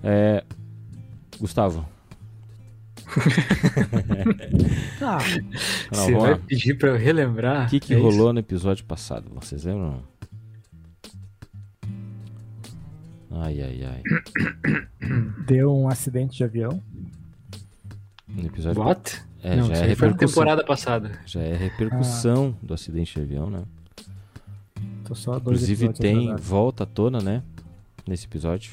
É, 0.04 0.44
Gustavo. 1.40 1.86
Ah, 5.02 5.18
Não, 5.92 6.06
Você 6.06 6.12
vai 6.14 6.32
lá. 6.32 6.38
pedir 6.38 6.78
pra 6.78 6.90
eu 6.90 6.98
relembrar? 6.98 7.68
O 7.68 7.70
que, 7.70 7.80
que 7.80 7.94
É 7.94 7.98
isso? 7.98 8.06
rolou 8.06 8.32
no 8.34 8.40
episódio 8.40 8.86
passado? 8.86 9.30
Vocês 9.34 9.64
lembram? 9.64 10.02
Ai, 13.36 13.62
ai, 13.62 13.84
ai. 13.84 14.04
deu 15.46 15.76
um 15.76 15.88
acidente 15.90 16.38
de 16.38 16.44
avião. 16.44 16.82
No 18.28 18.46
episódio. 18.46 18.82
What? 18.82 19.22
É, 19.44 19.56
não, 19.58 19.68
já 19.68 19.74
isso 19.74 19.84
é 19.84 19.96
foi 19.96 20.08
na 20.08 20.14
repercussão. 20.14 20.28
temporada 20.28 20.64
passada. 20.66 21.12
Já 21.26 21.42
é 21.42 21.56
repercussão 21.56 22.58
do 22.62 22.74
acidente 22.74 23.14
de 23.16 23.22
avião, 23.22 23.50
né? 23.50 23.64
Tô 25.06 25.14
só 25.14 25.38
dois 25.38 25.62
Inclusive 25.64 25.94
tem 25.94 26.36
volta 26.38 26.84
à 26.84 26.86
tona, 26.88 27.20
né? 27.22 27.44
Nesse 28.08 28.26
episódio. 28.26 28.72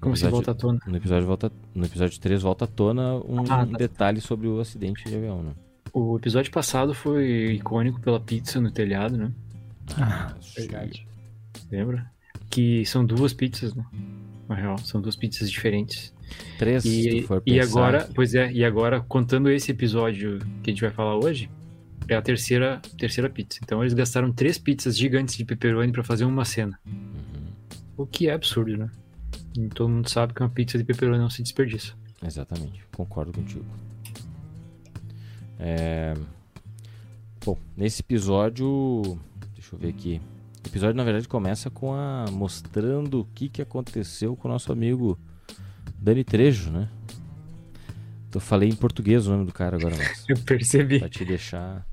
Como 0.00 0.16
se 0.16 0.24
Episódio- 0.24 0.30
volta 0.32 0.50
à 0.50 0.54
tona? 0.54 0.80
No 0.86 0.96
episódio, 0.96 1.26
volta, 1.28 1.52
no 1.74 1.84
episódio 1.86 2.18
3 2.20 2.42
volta 2.42 2.64
à 2.64 2.68
tona 2.68 3.14
um 3.18 3.42
Ah, 3.42 3.64
tá. 3.66 3.76
detalhe 3.78 4.20
sobre 4.20 4.48
o 4.48 4.58
acidente 4.58 5.04
de 5.08 5.14
avião, 5.14 5.42
né? 5.44 5.52
O 5.92 6.16
episódio 6.16 6.50
passado 6.50 6.92
foi 6.92 7.52
icônico 7.54 8.00
pela 8.00 8.18
pizza 8.18 8.60
no 8.60 8.72
telhado, 8.72 9.16
né? 9.16 9.30
Ah, 9.96 10.34
verdade. 10.56 11.06
Lembra? 11.70 12.10
Que 12.52 12.84
são 12.84 13.02
duas 13.02 13.32
pizzas, 13.32 13.74
né? 13.74 13.82
Na 14.46 14.54
real, 14.54 14.76
são 14.76 15.00
duas 15.00 15.16
pizzas 15.16 15.50
diferentes. 15.50 16.12
Três, 16.58 16.84
E, 16.84 17.26
e 17.46 17.58
agora, 17.58 18.06
pois 18.14 18.34
é, 18.34 18.52
e 18.52 18.62
agora, 18.62 19.00
contando 19.00 19.50
esse 19.50 19.70
episódio 19.70 20.38
que 20.62 20.70
a 20.70 20.72
gente 20.74 20.82
vai 20.82 20.90
falar 20.90 21.16
hoje, 21.16 21.48
é 22.06 22.14
a 22.14 22.20
terceira, 22.20 22.80
terceira 22.98 23.30
pizza. 23.30 23.58
Então 23.62 23.82
eles 23.82 23.94
gastaram 23.94 24.30
três 24.30 24.58
pizzas 24.58 24.98
gigantes 24.98 25.34
de 25.34 25.46
pepperoni 25.46 25.90
pra 25.92 26.04
fazer 26.04 26.26
uma 26.26 26.44
cena. 26.44 26.78
Uhum, 26.86 26.92
O 27.96 28.06
que 28.06 28.28
é 28.28 28.34
absurdo, 28.34 28.76
né? 28.76 28.90
E 29.56 29.68
todo 29.68 29.88
mundo 29.88 30.10
sabe 30.10 30.34
que 30.34 30.42
uma 30.42 30.50
pizza 30.50 30.76
de 30.76 30.84
pepperoni 30.84 31.18
não 31.18 31.30
se 31.30 31.42
desperdiça. 31.42 31.94
exatamente, 32.22 32.84
concordo 32.94 33.32
contigo. 33.32 33.64
É... 35.58 36.12
Bom, 37.44 37.56
nesse 37.74 38.02
episódio. 38.02 39.18
Deixa 39.54 39.74
eu 39.74 39.78
ver 39.78 39.88
aqui. 39.88 40.20
O 40.64 40.68
episódio, 40.68 40.96
na 40.96 41.04
verdade, 41.04 41.26
começa 41.28 41.70
com 41.70 41.92
a. 41.94 42.26
mostrando 42.30 43.20
o 43.20 43.24
que, 43.34 43.48
que 43.48 43.62
aconteceu 43.62 44.36
com 44.36 44.48
o 44.48 44.50
nosso 44.50 44.72
amigo 44.72 45.18
Dani 45.98 46.24
Trejo, 46.24 46.70
né? 46.70 46.88
Eu 48.34 48.40
falei 48.40 48.68
em 48.68 48.74
português 48.74 49.26
o 49.26 49.30
nome 49.30 49.44
do 49.44 49.52
cara 49.52 49.76
agora, 49.76 49.94
mas. 49.96 50.24
Eu 50.28 50.38
percebi. 50.38 50.98
pra 50.98 51.08
te 51.08 51.24
deixar 51.24 51.86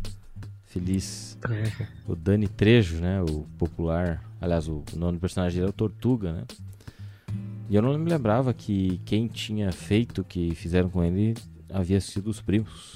feliz. 0.66 1.38
O 2.08 2.16
Dani 2.16 2.48
Trejo, 2.48 2.98
né? 2.98 3.22
O 3.22 3.46
popular. 3.58 4.24
Aliás, 4.40 4.68
o 4.68 4.84
nome 4.96 5.18
do 5.18 5.22
personagem 5.22 5.58
dele 5.58 5.68
é 5.68 5.70
o 5.70 5.74
Tortuga, 5.74 6.32
né? 6.32 6.44
E 7.70 7.76
eu 7.76 7.82
não 7.84 7.96
me 8.00 8.10
lembrava 8.10 8.52
que 8.52 9.00
quem 9.06 9.28
tinha 9.28 9.72
feito 9.72 10.22
o 10.22 10.24
que 10.24 10.56
fizeram 10.56 10.90
com 10.90 11.04
ele 11.04 11.36
havia 11.72 12.02
sido 12.02 12.28
os 12.28 12.42
primos. 12.42 12.96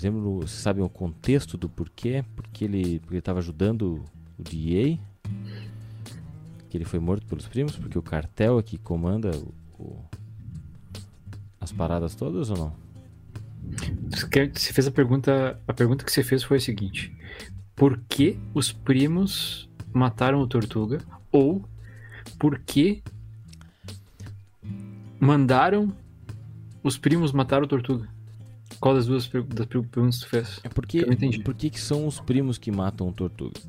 Lembram, 0.00 0.36
vocês 0.36 0.52
sabem 0.52 0.82
o 0.84 0.88
contexto 0.88 1.56
do 1.56 1.68
porquê? 1.68 2.24
Porque 2.36 2.64
ele 2.64 3.00
porque 3.00 3.16
estava 3.16 3.40
ajudando 3.40 4.04
o 4.38 4.42
DEA? 4.42 4.98
Que 6.68 6.78
ele 6.78 6.84
foi 6.84 6.98
morto 6.98 7.26
pelos 7.26 7.46
primos? 7.46 7.76
Porque 7.76 7.98
o 7.98 8.02
cartel 8.02 8.58
é 8.58 8.62
que 8.62 8.78
comanda 8.78 9.30
o- 9.36 9.82
o- 9.82 10.04
as 11.60 11.70
paradas 11.72 12.14
todas 12.14 12.48
ou 12.50 12.56
não? 12.56 12.72
Você 14.10 14.72
fez 14.72 14.86
a 14.86 14.90
pergunta. 14.90 15.60
A 15.68 15.72
pergunta 15.74 16.04
que 16.04 16.12
você 16.12 16.22
fez 16.22 16.42
foi 16.42 16.56
a 16.56 16.60
seguinte: 16.60 17.14
Por 17.76 17.98
que 18.08 18.38
os 18.54 18.72
primos 18.72 19.68
mataram 19.92 20.40
o 20.40 20.46
Tortuga? 20.46 21.00
Ou 21.30 21.64
por 22.38 22.58
que 22.60 23.02
mandaram 25.20 25.92
os 26.82 26.98
primos 26.98 27.32
matar 27.32 27.62
o 27.62 27.66
Tortuga? 27.66 28.08
Qual 28.82 28.96
das 28.96 29.06
duas 29.06 29.28
das 29.28 29.64
per- 29.66 29.84
perguntas 29.86 30.18
tu 30.18 30.28
fez? 30.28 30.58
É 30.64 30.68
porque, 30.68 30.98
Eu 30.98 31.06
não 31.06 31.12
entendi. 31.12 31.38
por 31.38 31.54
que, 31.54 31.70
que 31.70 31.80
são 31.80 32.04
os 32.04 32.18
primos 32.18 32.58
que 32.58 32.72
matam 32.72 33.08
o 33.08 33.12
Tortuga? 33.12 33.60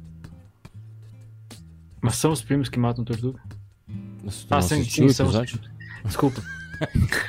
Mas 2.02 2.16
são 2.16 2.32
os 2.32 2.42
primos 2.42 2.68
que 2.68 2.80
matam 2.80 3.04
o 3.04 3.06
Tortuga? 3.06 3.40
Mas 4.24 4.48
Ah, 4.50 4.56
não 4.56 4.62
sim, 4.64 4.82
assistiu 4.82 5.08
sim, 5.08 5.14
são 5.14 5.28
os? 5.28 5.60
Desculpa. 6.04 6.42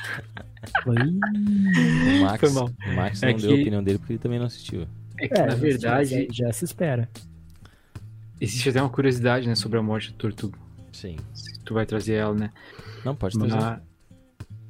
O 0.86 2.22
Max, 2.22 2.40
Foi 2.40 2.50
mal. 2.50 2.70
o 2.86 2.96
Max 2.96 3.22
É 3.22 3.30
não 3.32 3.38
deu 3.38 3.50
a 3.50 3.54
que- 3.54 3.60
opinião 3.60 3.84
dele 3.84 3.98
porque 3.98 4.14
ele 4.14 4.18
também 4.18 4.38
não 4.38 4.46
assistiu. 4.46 4.86
É 5.20 5.28
que, 5.28 5.34
é, 5.34 5.46
na 5.46 5.54
verdade, 5.54 6.26
Já, 6.32 6.46
já 6.46 6.52
se 6.52 6.64
espera. 6.64 7.08
existe 8.40 8.70
até 8.70 8.80
uma 8.80 8.88
curiosidade 8.90 9.46
né, 9.46 9.54
sobre 9.54 9.78
a 9.78 9.82
morte 9.82 10.10
do 10.10 10.16
Tortuga. 10.16 10.58
Sim. 10.90 11.16
Se 11.34 11.58
tu 11.60 11.74
vai 11.74 11.84
trazer 11.86 12.14
ela, 12.14 12.34
né? 12.34 12.50
Não, 13.04 13.14
pode 13.14 13.38
trazer. 13.38 13.54
Mas- 13.54 13.80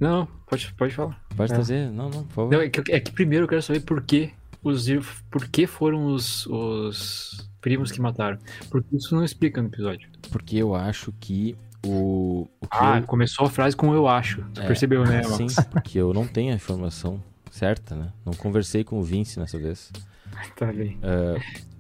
Não, 0.01 0.21
não, 0.21 0.29
pode, 0.49 0.73
pode 0.75 0.95
falar. 0.95 1.21
Pode 1.37 1.53
é. 1.53 1.55
trazer. 1.55 1.91
Não, 1.91 2.11
não, 2.11 2.25
por 2.25 2.33
favor. 2.35 2.53
Não, 2.53 2.61
é, 2.61 2.69
que, 2.69 2.93
é 2.93 3.01
que 3.01 3.13
primeiro 3.13 3.45
eu 3.45 3.49
quero 3.49 3.63
saber 3.63 3.81
por 3.81 4.03
que 4.03 4.33
os 4.63 4.89
ir- 4.89 5.03
por 5.31 5.47
que 5.49 5.67
foram 5.67 6.07
os, 6.07 6.47
os 6.47 7.49
primos 7.61 7.91
que 7.93 8.01
mataram. 8.01 8.39
Porque 8.71 8.97
isso 8.97 9.15
não 9.15 9.25
explica 9.25 9.61
no 9.63 9.69
episódio. 9.69 10.09
Porque 10.31 10.57
eu 10.57 10.75
acho 10.75 11.13
que 11.21 11.57
o. 11.85 12.49
o 12.61 12.67
que 12.67 12.77
Ah, 12.79 12.99
eu- 12.99 13.05
começou 13.07 13.47
a 13.47 13.51
frase 13.51 13.77
com 13.77 13.95
eu 13.95 14.09
acho. 14.09 14.43
Tu 14.55 14.61
É, 14.63 14.67
percebeu, 14.67 15.05
né, 15.05 15.23
Sim, 15.23 15.45
Max? 15.45 15.55
porque 15.71 15.99
eu 15.99 16.13
não 16.13 16.27
tenho 16.27 16.53
a 16.53 16.57
informação 16.57 17.23
certa, 17.51 17.95
né? 17.95 18.11
Não 18.27 18.33
conversei 18.33 18.83
com 18.85 18.99
o 18.99 19.03
Vince 19.03 19.39
nessa 19.39 19.59
vez. 19.59 19.91
Tá 20.57 20.67
bem. 20.73 20.99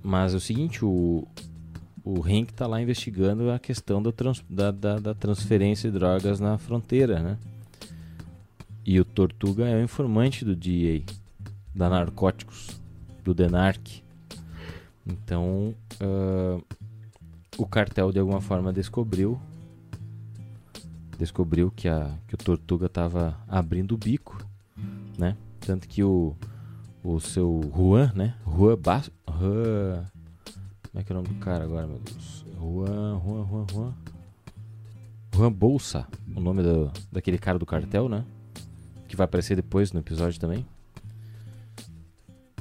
Mas 0.03 0.33
é 0.33 0.37
o 0.37 0.41
seguinte, 0.41 0.85
o, 0.85 1.27
o 2.05 2.21
Hank 2.25 2.53
tá 2.53 2.67
lá 2.69 2.81
investigando 2.81 3.51
a 3.51 3.59
questão 3.59 4.01
da, 4.01 4.13
trans- 4.13 4.45
da, 4.49 4.71
da- 4.71 4.99
da 5.01 5.15
transferência 5.15 5.91
de 5.91 5.99
drogas 5.99 6.39
na 6.39 6.57
fronteira, 6.59 7.19
né? 7.21 7.37
E 8.87 9.01
o 9.01 9.05
Tortuga 9.05 9.67
é 9.67 9.77
o 9.77 9.83
informante 9.83 10.45
do 10.45 10.55
DEA, 10.55 11.03
da 11.75 11.89
Narcóticos, 11.89 12.81
do 13.23 13.33
DENARC. 13.33 14.03
Então, 15.07 15.75
ah, 16.01 16.61
o 17.57 17.67
cartel 17.67 18.13
de 18.13 18.19
alguma 18.19 18.41
forma 18.41 18.73
descobriu 18.73 19.41
descobriu 21.19 21.71
que, 21.71 21.89
a, 21.89 22.11
que 22.27 22.35
o 22.35 22.39
Tortuga 22.39 22.89
tava 22.89 23.39
abrindo 23.49 23.95
o 23.95 23.99
bico, 23.99 24.37
né? 25.17 25.37
Tanto 25.61 25.89
que 25.89 26.03
o, 26.03 26.35
o 27.03 27.21
seu 27.21 27.61
Juan, 27.75 28.13
né? 28.15 28.35
Juan 28.45 28.77
Bas... 28.77 29.11
Juan... 29.29 30.05
Como 30.91 31.01
é 31.01 31.03
que 31.03 31.13
é 31.13 31.17
o 31.17 31.23
nome 31.23 31.29
do 31.29 31.41
cara 31.41 31.65
agora, 31.65 31.87
meu 31.87 31.99
Deus? 31.99 32.45
Juan, 32.59 33.21
Juan, 33.21 33.47
Juan, 33.47 33.67
Juan... 33.73 33.95
Juan 35.35 35.53
Bolsa, 35.53 36.07
o 36.35 36.41
nome 36.41 36.63
do, 36.63 36.93
daquele 37.11 37.39
cara 37.39 37.59
do 37.59 37.67
cartel, 37.67 38.09
né? 38.09 38.25
Que 39.15 39.19
vai 39.19 39.27
aparecer 39.27 39.55
depois 39.55 39.93
no 39.93 40.01
episódio 40.01 40.41
também. 40.41 40.67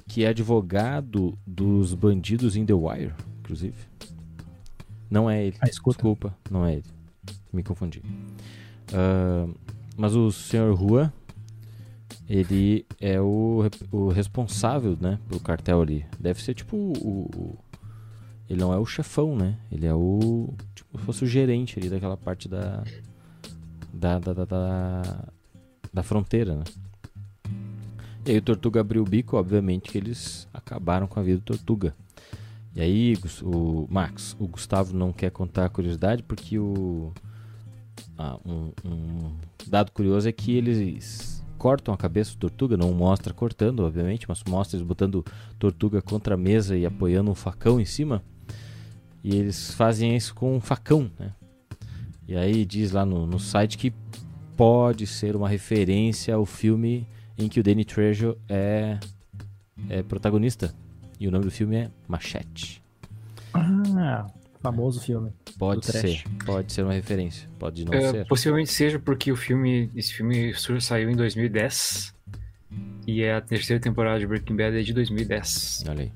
Que 0.07 0.23
é 0.23 0.27
advogado 0.27 1.35
dos 1.47 1.95
bandidos 1.95 2.55
in 2.55 2.63
The 2.63 2.73
Wire, 2.73 3.13
inclusive. 3.39 3.75
Não 5.09 5.27
é 5.27 5.45
ele. 5.47 5.57
Ah. 5.59 5.65
Desculpa, 5.65 6.37
não 6.51 6.63
é 6.63 6.73
ele. 6.73 6.83
Me 7.51 7.63
confundi. 7.63 8.03
Ah, 8.93 9.47
mas 9.97 10.15
o 10.15 10.31
Sr. 10.31 10.75
Juan, 10.77 11.11
ele 12.29 12.85
é 13.01 13.19
o, 13.19 13.63
o 13.91 14.09
responsável, 14.09 14.95
né, 15.01 15.17
pelo 15.27 15.39
cartel 15.41 15.81
ali. 15.81 16.05
Deve 16.19 16.43
ser 16.43 16.53
tipo 16.53 16.77
o, 16.77 16.91
o- 17.35 17.57
ele 18.47 18.59
não 18.59 18.71
é 18.71 18.77
o 18.77 18.85
chefão, 18.85 19.35
né? 19.35 19.57
Ele 19.71 19.87
é 19.87 19.93
o 19.95 20.53
tipo 20.75 20.99
se 20.99 21.03
fosse 21.05 21.23
o 21.23 21.27
gerente 21.27 21.79
ali 21.79 21.89
daquela 21.89 22.15
parte 22.17 22.47
da 22.47 22.83
da 23.91 24.19
da, 24.19 24.33
da, 24.33 24.45
da, 24.45 25.25
da 25.93 26.01
fronteira, 26.01 26.55
né? 26.55 26.63
E 28.25 28.31
aí 28.31 28.37
o 28.37 28.41
Tortuga 28.41 28.81
abriu 28.81 29.01
o 29.03 29.05
bico, 29.05 29.37
obviamente 29.37 29.91
que 29.91 29.97
eles 29.97 30.47
acabaram 30.53 31.07
com 31.07 31.19
a 31.19 31.23
vida 31.23 31.39
do 31.39 31.43
Tortuga. 31.43 31.93
E 32.75 32.81
aí, 32.81 33.15
o 33.43 33.85
Max, 33.89 34.35
o 34.39 34.47
Gustavo 34.47 34.95
não 34.95 35.13
quer 35.13 35.29
contar 35.29 35.65
a 35.65 35.69
curiosidade 35.69 36.23
porque 36.23 36.57
o 36.57 37.11
ah, 38.17 38.39
um, 38.45 38.71
um 38.83 39.35
dado 39.67 39.91
curioso 39.91 40.27
é 40.27 40.31
que 40.31 40.53
eles 40.53 41.43
cortam 41.57 41.93
a 41.93 41.97
cabeça 41.97 42.31
do 42.31 42.37
Tortuga, 42.37 42.75
não 42.75 42.91
mostra 42.93 43.33
cortando, 43.33 43.81
obviamente, 43.81 44.25
mas 44.27 44.43
mostra 44.47 44.77
eles 44.77 44.87
botando 44.87 45.25
Tortuga 45.59 46.01
contra 46.01 46.35
a 46.35 46.37
mesa 46.37 46.75
e 46.75 46.85
apoiando 46.85 47.31
um 47.31 47.35
facão 47.35 47.79
em 47.79 47.85
cima. 47.85 48.23
E 49.23 49.35
eles 49.35 49.73
fazem 49.73 50.15
isso 50.15 50.33
com 50.35 50.55
um 50.55 50.59
facão, 50.59 51.09
né? 51.17 51.31
E 52.27 52.35
aí 52.35 52.65
diz 52.65 52.91
lá 52.91 53.05
no, 53.05 53.25
no 53.25 53.39
site 53.39 53.77
que 53.77 53.93
pode 54.55 55.07
ser 55.07 55.35
uma 55.35 55.49
referência 55.49 56.35
ao 56.35 56.45
filme 56.45 57.07
em 57.37 57.47
que 57.47 57.59
o 57.59 57.63
Danny 57.63 57.83
Trejo 57.85 58.37
é, 58.47 58.97
é 59.89 60.03
protagonista. 60.03 60.73
E 61.19 61.27
o 61.27 61.31
nome 61.31 61.45
do 61.45 61.51
filme 61.51 61.75
é 61.77 61.89
Machete. 62.07 62.81
Ah, 63.53 64.27
famoso 64.61 64.99
filme. 65.01 65.31
Pode 65.57 65.85
ser, 65.85 66.23
pode 66.45 66.73
ser 66.73 66.83
uma 66.83 66.93
referência, 66.93 67.47
pode 67.59 67.85
não 67.85 67.93
É, 67.93 68.11
ser. 68.11 68.27
possivelmente 68.27 68.71
seja 68.71 68.99
porque 68.99 69.31
o 69.31 69.35
filme, 69.35 69.91
esse 69.95 70.13
filme 70.13 70.53
saiu 70.81 71.09
em 71.09 71.15
2010 71.15 72.13
e 73.05 73.23
a 73.25 73.39
terceira 73.41 73.81
temporada 73.81 74.19
de 74.19 74.25
Breaking 74.27 74.55
Bad 74.55 74.77
é 74.77 74.81
de 74.81 74.93
2010. 74.93 75.83
Olha 75.87 76.01
aí. 76.03 76.11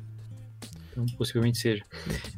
Então, 0.91 1.05
possivelmente 1.17 1.59
seja. 1.59 1.83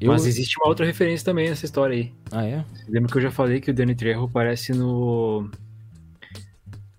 Eu... 0.01 0.11
Mas 0.11 0.25
existe 0.25 0.57
uma 0.59 0.67
outra 0.67 0.85
referência 0.85 1.23
também 1.23 1.47
nessa 1.47 1.65
história 1.65 1.95
aí. 1.95 2.13
Ah, 2.31 2.45
é? 2.45 2.65
Lembra 2.89 3.09
que 3.09 3.17
eu 3.17 3.21
já 3.21 3.31
falei 3.31 3.61
que 3.61 3.71
o 3.71 3.73
Danny 3.73 3.95
Trejo 3.95 4.23
aparece 4.25 4.73
no 4.73 5.49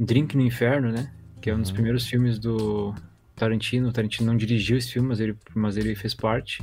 Drink 0.01 0.37
no 0.37 0.43
Inferno, 0.43 0.91
né? 0.91 1.13
Que 1.41 1.51
é 1.51 1.55
um 1.55 1.61
dos 1.61 1.69
Uhum. 1.69 1.75
primeiros 1.75 2.07
filmes 2.07 2.39
do 2.39 2.95
Tarantino. 3.37 3.89
O 3.89 3.93
Tarantino 3.93 4.27
não 4.31 4.37
dirigiu 4.37 4.77
esse 4.77 4.93
filme, 4.93 5.09
mas 5.09 5.21
ele, 5.21 5.37
mas 5.55 5.77
ele 5.77 5.95
fez 5.95 6.15
parte. 6.15 6.63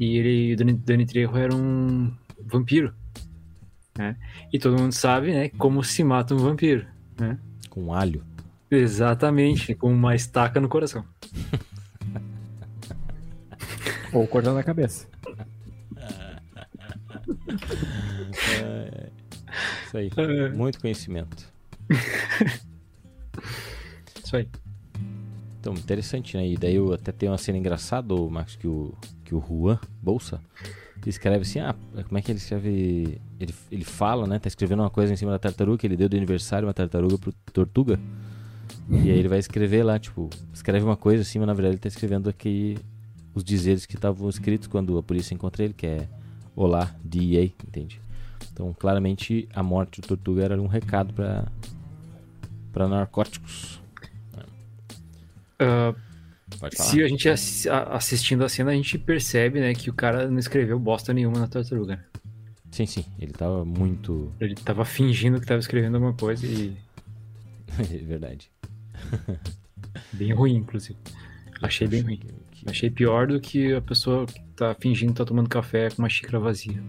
E 0.00 0.16
ele, 0.16 0.54
o 0.54 0.56
Danny, 0.56 0.72
Danny 0.74 1.06
Trejo 1.06 1.36
era 1.36 1.54
um 1.54 2.12
vampiro, 2.44 2.92
né? 3.96 4.16
E 4.52 4.58
todo 4.58 4.78
mundo 4.80 4.92
sabe, 4.92 5.32
né? 5.32 5.48
Como 5.50 5.82
se 5.84 6.02
mata 6.04 6.34
um 6.34 6.38
vampiro, 6.38 6.86
né? 7.18 7.38
Com 7.70 7.92
alho. 7.92 8.24
Exatamente, 8.70 9.74
com 9.74 9.90
uma 9.92 10.14
estaca 10.14 10.60
no 10.60 10.68
coração. 10.68 11.04
Ou 14.12 14.26
cortando 14.26 14.58
a 14.58 14.62
cabeça. 14.62 15.06
É, 18.62 19.10
isso 19.86 19.96
aí. 19.96 20.10
É. 20.16 20.48
Muito 20.50 20.80
conhecimento. 20.80 21.46
Isso 24.24 24.36
aí. 24.36 24.48
Então, 25.60 25.74
interessante, 25.74 26.36
né? 26.36 26.48
E 26.48 26.56
daí 26.56 26.74
eu 26.74 26.92
até 26.92 27.12
tem 27.12 27.28
uma 27.28 27.38
cena 27.38 27.58
engraçada, 27.58 28.14
Max, 28.14 28.56
que 28.56 28.66
o, 28.66 28.92
que 29.24 29.34
o 29.34 29.40
Juan 29.40 29.78
Bolsa 30.02 30.40
escreve 31.06 31.42
assim, 31.42 31.60
ah, 31.60 31.74
como 32.06 32.18
é 32.18 32.22
que 32.22 32.30
ele 32.30 32.38
escreve? 32.38 33.20
Ele, 33.40 33.54
ele 33.70 33.84
fala, 33.84 34.26
né? 34.26 34.38
Tá 34.38 34.48
escrevendo 34.48 34.80
uma 34.80 34.90
coisa 34.90 35.12
em 35.12 35.16
cima 35.16 35.30
da 35.30 35.38
tartaruga, 35.38 35.78
que 35.78 35.86
ele 35.86 35.96
deu 35.96 36.08
de 36.08 36.16
aniversário 36.16 36.66
uma 36.66 36.74
tartaruga 36.74 37.16
pro 37.18 37.32
Tortuga. 37.52 37.98
E 38.90 39.10
aí 39.10 39.18
ele 39.18 39.28
vai 39.28 39.38
escrever 39.38 39.82
lá, 39.82 39.98
tipo, 39.98 40.28
escreve 40.52 40.84
uma 40.84 40.96
coisa 40.96 41.22
assim, 41.22 41.38
mas 41.38 41.46
na 41.46 41.54
verdade 41.54 41.74
ele 41.74 41.80
tá 41.80 41.88
escrevendo 41.88 42.28
aqui 42.28 42.76
os 43.34 43.44
dizeres 43.44 43.86
que 43.86 43.94
estavam 43.94 44.28
escritos 44.28 44.66
quando 44.66 44.98
a 44.98 45.02
polícia 45.02 45.34
encontra 45.34 45.64
ele, 45.64 45.74
que 45.74 45.86
é 45.86 46.08
Olá, 46.56 46.94
DEA, 47.04 47.44
entende? 47.44 48.00
Então, 48.52 48.74
claramente, 48.76 49.48
a 49.54 49.62
morte 49.62 50.00
do 50.00 50.08
Tortuga 50.08 50.42
era 50.42 50.60
um 50.60 50.66
recado 50.66 51.14
pra 51.14 51.46
para 52.72 52.88
narcóticos. 52.88 53.80
Ah, 55.58 55.94
Pode 56.58 56.76
falar. 56.76 56.88
se 56.88 57.02
a 57.02 57.08
gente 57.08 57.28
assistindo 57.28 58.44
a 58.44 58.48
cena, 58.48 58.70
a 58.70 58.74
gente 58.74 58.98
percebe, 58.98 59.60
né, 59.60 59.74
que 59.74 59.90
o 59.90 59.92
cara 59.92 60.28
não 60.30 60.38
escreveu 60.38 60.78
bosta 60.78 61.12
nenhuma 61.12 61.38
na 61.40 61.46
tartaruga. 61.48 61.96
né? 61.96 62.04
Sim, 62.70 62.86
sim, 62.86 63.04
ele 63.18 63.32
tava 63.32 63.64
muito. 63.64 64.32
Ele 64.40 64.54
tava 64.54 64.84
fingindo 64.84 65.40
que 65.40 65.46
tava 65.46 65.60
escrevendo 65.60 65.96
alguma 65.96 66.12
coisa 66.14 66.46
e 66.46 66.76
é 67.78 67.82
verdade. 67.98 68.50
bem 70.12 70.32
ruim, 70.32 70.56
inclusive. 70.56 70.98
Achei 71.62 71.86
bem 71.88 72.02
ruim. 72.02 72.16
Que- 72.18 72.38
Achei 72.66 72.90
pior 72.90 73.26
do 73.28 73.40
que 73.40 73.72
a 73.72 73.80
pessoa 73.80 74.26
que 74.26 74.40
tá 74.56 74.74
fingindo 74.74 75.12
que 75.12 75.18
tá 75.18 75.24
tomando 75.24 75.48
café 75.48 75.90
com 75.90 76.02
uma 76.02 76.08
xícara 76.08 76.38
vazia. 76.40 76.82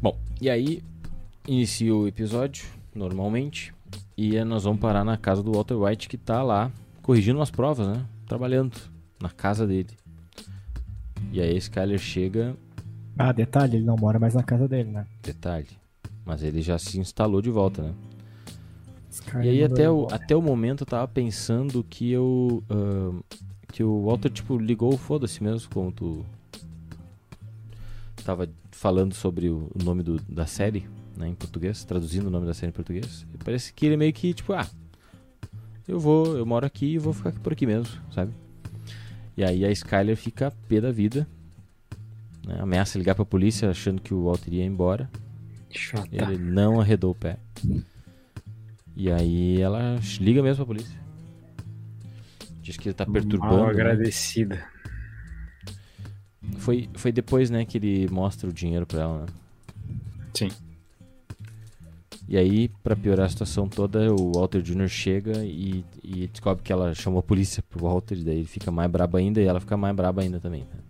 Bom, 0.00 0.18
e 0.40 0.50
aí 0.50 0.82
inicia 1.48 1.94
o 1.94 2.06
episódio, 2.06 2.64
normalmente, 2.94 3.72
e 4.16 4.42
nós 4.44 4.64
vamos 4.64 4.80
parar 4.80 5.04
na 5.04 5.16
casa 5.16 5.42
do 5.42 5.52
Walter 5.52 5.74
White, 5.74 6.08
que 6.08 6.16
tá 6.16 6.42
lá 6.42 6.70
corrigindo 7.02 7.38
umas 7.38 7.50
provas, 7.50 7.86
né? 7.88 8.04
Trabalhando 8.26 8.76
na 9.20 9.30
casa 9.30 9.66
dele. 9.66 9.90
E 11.32 11.40
aí 11.40 11.56
Skyler 11.56 11.98
chega, 11.98 12.54
Ah, 13.18 13.32
detalhe, 13.32 13.76
ele 13.76 13.84
não 13.84 13.96
mora 13.96 14.18
mais 14.18 14.34
na 14.34 14.42
casa 14.42 14.68
dele, 14.68 14.90
né? 14.90 15.06
detalhe, 15.22 15.68
mas 16.24 16.42
ele 16.42 16.60
já 16.62 16.78
se 16.78 16.98
instalou 16.98 17.40
de 17.40 17.50
volta, 17.50 17.82
né? 17.82 17.94
Skyler 19.10 19.44
E 19.44 19.48
aí 19.48 19.64
até 19.64 19.90
o, 19.90 20.06
até 20.10 20.36
o 20.36 20.42
momento 20.42 20.82
eu 20.82 20.86
tava 20.86 21.06
pensando 21.08 21.82
que 21.84 22.10
eu. 22.10 22.62
ahn, 22.70 23.20
que 23.72 23.82
o 23.82 24.04
Walter, 24.04 24.30
tipo, 24.30 24.58
ligou 24.58 24.92
o 24.92 24.98
foda-se 24.98 25.42
mesmo, 25.42 25.70
como 25.72 25.90
tu. 25.90 26.24
Tava 28.24 28.48
falando 28.70 29.14
sobre 29.14 29.48
o 29.48 29.70
o 29.74 29.82
nome 29.82 30.02
do- 30.02 30.20
da 30.28 30.46
série, 30.46 30.86
né, 31.16 31.28
em 31.28 31.34
português, 31.34 31.84
traduzindo 31.84 32.26
o 32.26 32.30
nome 32.30 32.46
da 32.46 32.54
série 32.54 32.70
em 32.70 32.74
português. 32.74 33.26
E 33.34 33.38
parece 33.44 33.72
que 33.72 33.86
ele 33.86 33.96
meio 33.96 34.12
que, 34.12 34.32
tipo, 34.34 34.52
ah, 34.52 34.66
eu 35.86 35.98
vou, 35.98 36.36
eu 36.36 36.46
moro 36.46 36.66
aqui 36.66 36.94
e 36.94 36.98
vou 36.98 37.12
ficar 37.12 37.32
por 37.32 37.52
aqui 37.52 37.66
mesmo, 37.66 37.92
sabe? 38.12 38.32
E 39.36 39.42
aí 39.44 39.64
a 39.64 39.70
Skyler 39.70 40.16
fica 40.16 40.52
pé 40.68 40.80
da 40.80 40.92
vida, 40.92 41.26
né, 42.46 42.58
ameaça 42.60 42.98
ligar 42.98 43.14
pra 43.14 43.24
polícia 43.24 43.70
achando 43.70 44.00
que 44.00 44.12
o 44.12 44.24
Walter 44.24 44.52
ia 44.52 44.64
embora. 44.64 45.10
Chata. 45.70 46.08
Ele 46.10 46.36
não 46.38 46.80
arredou 46.80 47.12
o 47.12 47.14
pé. 47.14 47.38
E 48.94 49.10
aí 49.10 49.60
ela 49.60 49.98
liga 50.20 50.42
mesmo 50.42 50.64
pra 50.64 50.74
polícia. 50.74 51.00
Diz 52.60 52.76
que 52.76 52.88
ele 52.88 52.94
tá 52.94 53.04
Mal 53.06 53.14
perturbando. 53.14 53.64
né? 53.64 53.70
agradecida. 53.70 54.64
Foi, 56.58 56.88
foi 56.94 57.10
depois, 57.10 57.50
né, 57.50 57.64
que 57.64 57.78
ele 57.78 58.08
mostra 58.08 58.48
o 58.48 58.52
dinheiro 58.52 58.86
pra 58.86 59.00
ela, 59.02 59.20
né? 59.20 59.26
Sim. 60.34 60.50
E 62.28 62.36
aí, 62.36 62.68
pra 62.82 62.96
piorar 62.96 63.26
a 63.26 63.28
situação 63.28 63.68
toda, 63.68 64.12
o 64.12 64.32
Walter 64.32 64.62
Jr. 64.62 64.88
chega 64.88 65.44
e, 65.44 65.84
e 66.02 66.28
descobre 66.28 66.62
que 66.62 66.72
ela 66.72 66.94
chamou 66.94 67.20
a 67.20 67.22
polícia 67.22 67.62
pro 67.68 67.84
Walter, 67.84 68.16
e 68.16 68.24
daí 68.24 68.36
ele 68.38 68.46
fica 68.46 68.70
mais 68.70 68.90
brabo 68.90 69.16
ainda 69.16 69.40
e 69.40 69.44
ela 69.44 69.60
fica 69.60 69.76
mais 69.76 69.94
braba 69.94 70.22
ainda 70.22 70.40
também. 70.40 70.60
né? 70.60 70.80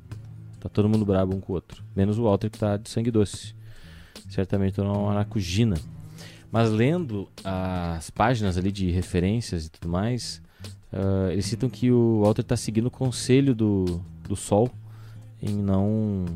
Tá 0.61 0.69
todo 0.69 0.89
mundo 0.89 1.05
brabo 1.05 1.35
um 1.35 1.41
com 1.41 1.53
o 1.53 1.57
outro. 1.57 1.83
Menos 1.97 2.19
o 2.19 2.25
Walter 2.25 2.49
que 2.49 2.59
tá 2.59 2.77
de 2.77 2.89
sangue 2.89 3.11
doce. 3.11 3.55
Certamente 4.29 4.75
tá 4.75 4.83
uma 4.83 5.07
maracujina. 5.07 5.77
Mas 6.53 6.71
lendo 6.71 7.29
as 7.43 8.11
páginas 8.11 8.57
ali 8.57 8.71
de 8.71 8.91
referências 8.91 9.67
e 9.67 9.71
tudo 9.71 9.89
mais, 9.89 10.41
ah, 10.93 11.33
eles 11.33 11.47
citam 11.47 11.71
que 11.71 11.91
o 11.91 12.21
Walter 12.21 12.45
tá 12.45 12.57
seguindo 12.57 12.87
o 12.87 12.91
conselho 12.91 13.55
do, 13.55 14.01
do 14.29 14.37
Sol 14.37 14.71
em 15.41 15.57
não 15.57 16.27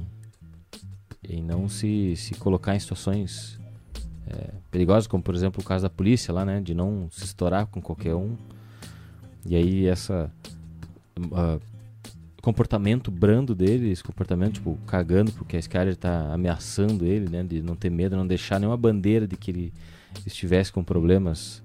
em 1.28 1.42
não 1.42 1.68
se, 1.68 2.14
se 2.16 2.34
colocar 2.34 2.74
em 2.74 2.78
situações 2.80 3.55
é, 4.28 4.50
perigosas, 4.70 5.06
como 5.06 5.22
por 5.22 5.34
exemplo 5.34 5.62
o 5.62 5.64
caso 5.64 5.82
da 5.82 5.90
polícia 5.90 6.32
lá, 6.32 6.44
né, 6.44 6.60
de 6.60 6.74
não 6.74 7.08
se 7.10 7.24
estourar 7.24 7.66
com 7.66 7.80
qualquer 7.80 8.14
um. 8.14 8.36
E 9.44 9.54
aí 9.54 9.86
essa 9.86 10.30
ah, 11.32 11.58
comportamento 12.42 13.10
brando 13.10 13.54
dele, 13.54 13.90
esse 13.90 14.02
comportamento 14.02 14.54
tipo 14.54 14.78
cagando 14.86 15.32
porque 15.32 15.56
a 15.56 15.60
Skyler 15.60 15.96
tá 15.96 16.32
ameaçando 16.32 17.04
ele, 17.04 17.28
né, 17.28 17.42
de 17.42 17.62
não 17.62 17.76
ter 17.76 17.90
medo, 17.90 18.16
não 18.16 18.26
deixar 18.26 18.58
nenhuma 18.58 18.76
bandeira 18.76 19.26
de 19.26 19.36
que 19.36 19.50
ele 19.50 19.72
estivesse 20.26 20.72
com 20.72 20.82
problemas 20.82 21.62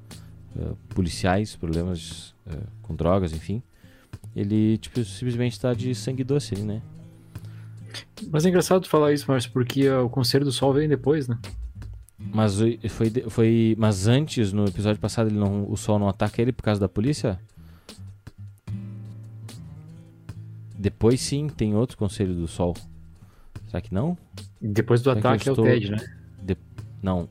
ah, 0.58 0.74
policiais, 0.90 1.56
problemas 1.56 2.36
ah, 2.48 2.58
com 2.82 2.96
drogas, 2.96 3.34
enfim. 3.34 3.62
Ele 4.36 4.78
tipo 4.78 5.04
simplesmente 5.04 5.60
tá 5.60 5.74
de 5.74 5.94
sangue 5.96 6.24
doce 6.24 6.54
ali, 6.54 6.64
né? 6.64 6.82
Mas 8.32 8.46
é 8.46 8.50
engraçado 8.50 8.88
falar 8.88 9.12
isso, 9.12 9.30
Márcio, 9.30 9.52
porque 9.52 9.90
o 9.90 10.10
Conselho 10.10 10.46
do 10.46 10.52
Sol 10.52 10.74
vem 10.74 10.88
depois, 10.88 11.28
né? 11.28 11.38
Mas 12.34 12.60
o- 12.62 12.90
foi, 12.90 13.10
de- 13.10 13.30
foi 13.30 13.76
mas 13.78 14.08
antes 14.08 14.54
no 14.54 14.66
episódio 14.66 15.00
passado 15.02 15.30
ele 15.30 15.38
não, 15.40 15.70
o 15.70 15.76
sol 15.76 15.98
não 16.00 16.08
ataca 16.08 16.42
ele 16.42 16.52
por 16.52 16.64
causa 16.64 16.80
da 16.82 16.88
polícia? 16.90 17.40
Depois 20.78 21.22
sim 21.22 21.48
tem 21.48 21.76
outro 21.76 21.98
conselho 21.98 22.34
do 22.34 22.48
sol. 22.48 22.76
Será 23.68 23.82
que 23.82 23.94
não? 23.94 24.18
Depois 24.60 25.02
do 25.02 25.10
Será 25.14 25.20
ataque 25.20 25.48
é 25.48 25.52
o 25.52 25.54
estou- 25.54 25.66
Ted, 25.66 25.92
né? 25.92 25.98
Não. 27.02 27.28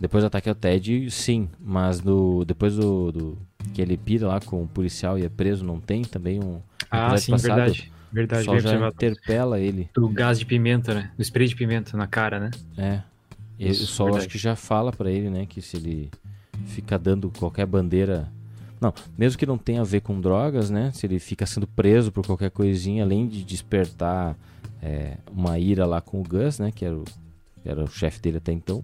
Depois 0.00 0.22
do 0.22 0.26
ataque 0.26 0.48
ao 0.48 0.54
Ted, 0.54 1.10
sim. 1.10 1.48
Mas 1.58 2.00
do, 2.00 2.44
depois 2.44 2.76
do, 2.76 3.12
do- 3.12 3.38
que 3.74 3.80
ele 3.82 3.96
pira 3.96 4.26
lá 4.28 4.40
com 4.40 4.62
o 4.62 4.66
policial 4.66 5.18
e 5.18 5.24
é 5.24 5.28
preso, 5.28 5.64
não 5.64 5.78
tem 5.80 6.02
também 6.02 6.42
um. 6.42 6.60
Ah, 6.90 7.16
sim, 7.16 7.32
passado, 7.32 7.54
verdade. 7.56 7.92
O 8.10 8.14
Verdade, 8.14 8.44
sol 8.44 8.54
bem 8.54 8.62
já 8.62 8.68
observado. 8.70 8.94
interpela 8.94 9.60
ele. 9.60 9.88
Do 9.94 10.08
gás 10.08 10.38
de 10.38 10.44
pimenta, 10.44 10.92
né? 10.94 11.12
Do 11.16 11.22
spray 11.22 11.46
de 11.46 11.54
pimenta 11.54 11.96
na 11.96 12.06
cara, 12.08 12.40
né? 12.40 12.50
É. 12.76 13.02
E 13.60 13.66
o 13.66 13.70
Isso, 13.70 13.86
sol 13.88 14.06
verdade. 14.06 14.24
acho 14.24 14.32
que 14.32 14.38
já 14.38 14.56
fala 14.56 14.90
pra 14.90 15.10
ele, 15.10 15.28
né, 15.28 15.44
que 15.44 15.60
se 15.60 15.76
ele 15.76 16.10
fica 16.64 16.98
dando 16.98 17.30
qualquer 17.38 17.66
bandeira, 17.66 18.26
não, 18.80 18.92
mesmo 19.18 19.38
que 19.38 19.44
não 19.44 19.58
tenha 19.58 19.82
a 19.82 19.84
ver 19.84 20.00
com 20.00 20.18
drogas, 20.18 20.70
né, 20.70 20.90
se 20.94 21.06
ele 21.06 21.18
fica 21.18 21.44
sendo 21.44 21.66
preso 21.66 22.10
por 22.10 22.24
qualquer 22.24 22.50
coisinha, 22.50 23.04
além 23.04 23.28
de 23.28 23.44
despertar 23.44 24.34
é, 24.82 25.18
uma 25.30 25.58
ira 25.58 25.84
lá 25.84 26.00
com 26.00 26.20
o 26.20 26.24
Gus, 26.24 26.58
né, 26.58 26.72
que 26.74 26.86
era 26.86 26.96
o, 26.96 27.04
era 27.62 27.84
o 27.84 27.86
chefe 27.86 28.18
dele 28.20 28.38
até 28.38 28.50
então, 28.50 28.82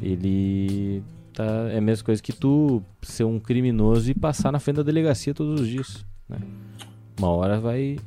ele 0.00 1.02
tá 1.34 1.44
é 1.70 1.76
a 1.76 1.80
mesma 1.82 2.02
coisa 2.06 2.22
que 2.22 2.32
tu 2.32 2.82
ser 3.02 3.24
um 3.24 3.38
criminoso 3.38 4.10
e 4.10 4.14
passar 4.14 4.50
na 4.50 4.58
frente 4.58 4.76
da 4.76 4.82
delegacia 4.82 5.34
todos 5.34 5.60
os 5.60 5.68
dias, 5.68 6.06
né? 6.26 6.38
Uma 7.18 7.28
hora 7.28 7.60
vai 7.60 7.98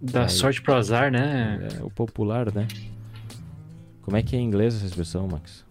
Da 0.00 0.22
Aí. 0.22 0.30
sorte 0.30 0.62
pro 0.62 0.74
azar, 0.74 1.10
né? 1.12 1.68
é 1.78 1.82
o 1.84 1.90
popular, 1.90 2.54
né? 2.54 2.66
Como 4.08 4.16
é 4.16 4.22
que 4.22 4.34
é 4.34 4.38
em 4.38 4.44
inglês 4.46 4.74
essa 4.74 4.86
expressão, 4.86 5.28
Max? 5.28 5.66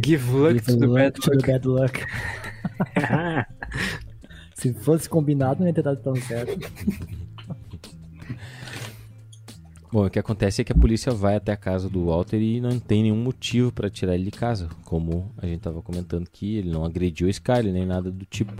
Give 0.00 0.30
luck 0.30 0.52
Give 0.52 0.66
to 0.66 0.78
the 0.78 0.86
luck 0.86 0.94
bad 0.94 1.20
to 1.20 1.22
the 1.22 1.34
luck. 1.34 1.46
bad 1.48 1.66
luck. 1.66 2.06
Se 4.54 4.72
fosse 4.74 5.08
combinado, 5.08 5.58
não 5.58 5.66
ia 5.66 5.74
ter 5.74 5.82
dado 5.82 6.00
tão 6.00 6.14
certo. 6.14 6.56
Bom, 9.90 10.06
o 10.06 10.10
que 10.10 10.20
acontece 10.20 10.60
é 10.60 10.64
que 10.64 10.72
a 10.72 10.76
polícia 10.76 11.10
vai 11.10 11.34
até 11.34 11.50
a 11.50 11.56
casa 11.56 11.88
do 11.88 12.04
Walter 12.04 12.40
e 12.40 12.60
não 12.60 12.78
tem 12.78 13.02
nenhum 13.02 13.16
motivo 13.16 13.72
pra 13.72 13.90
tirar 13.90 14.14
ele 14.14 14.26
de 14.26 14.30
casa, 14.30 14.68
como 14.84 15.32
a 15.36 15.46
gente 15.46 15.62
tava 15.62 15.82
comentando 15.82 16.30
que 16.30 16.58
ele 16.58 16.70
não 16.70 16.84
agrediu 16.84 17.26
a 17.26 17.30
Skyler 17.30 17.72
nem 17.72 17.84
nada 17.84 18.08
do 18.08 18.24
tipo. 18.24 18.52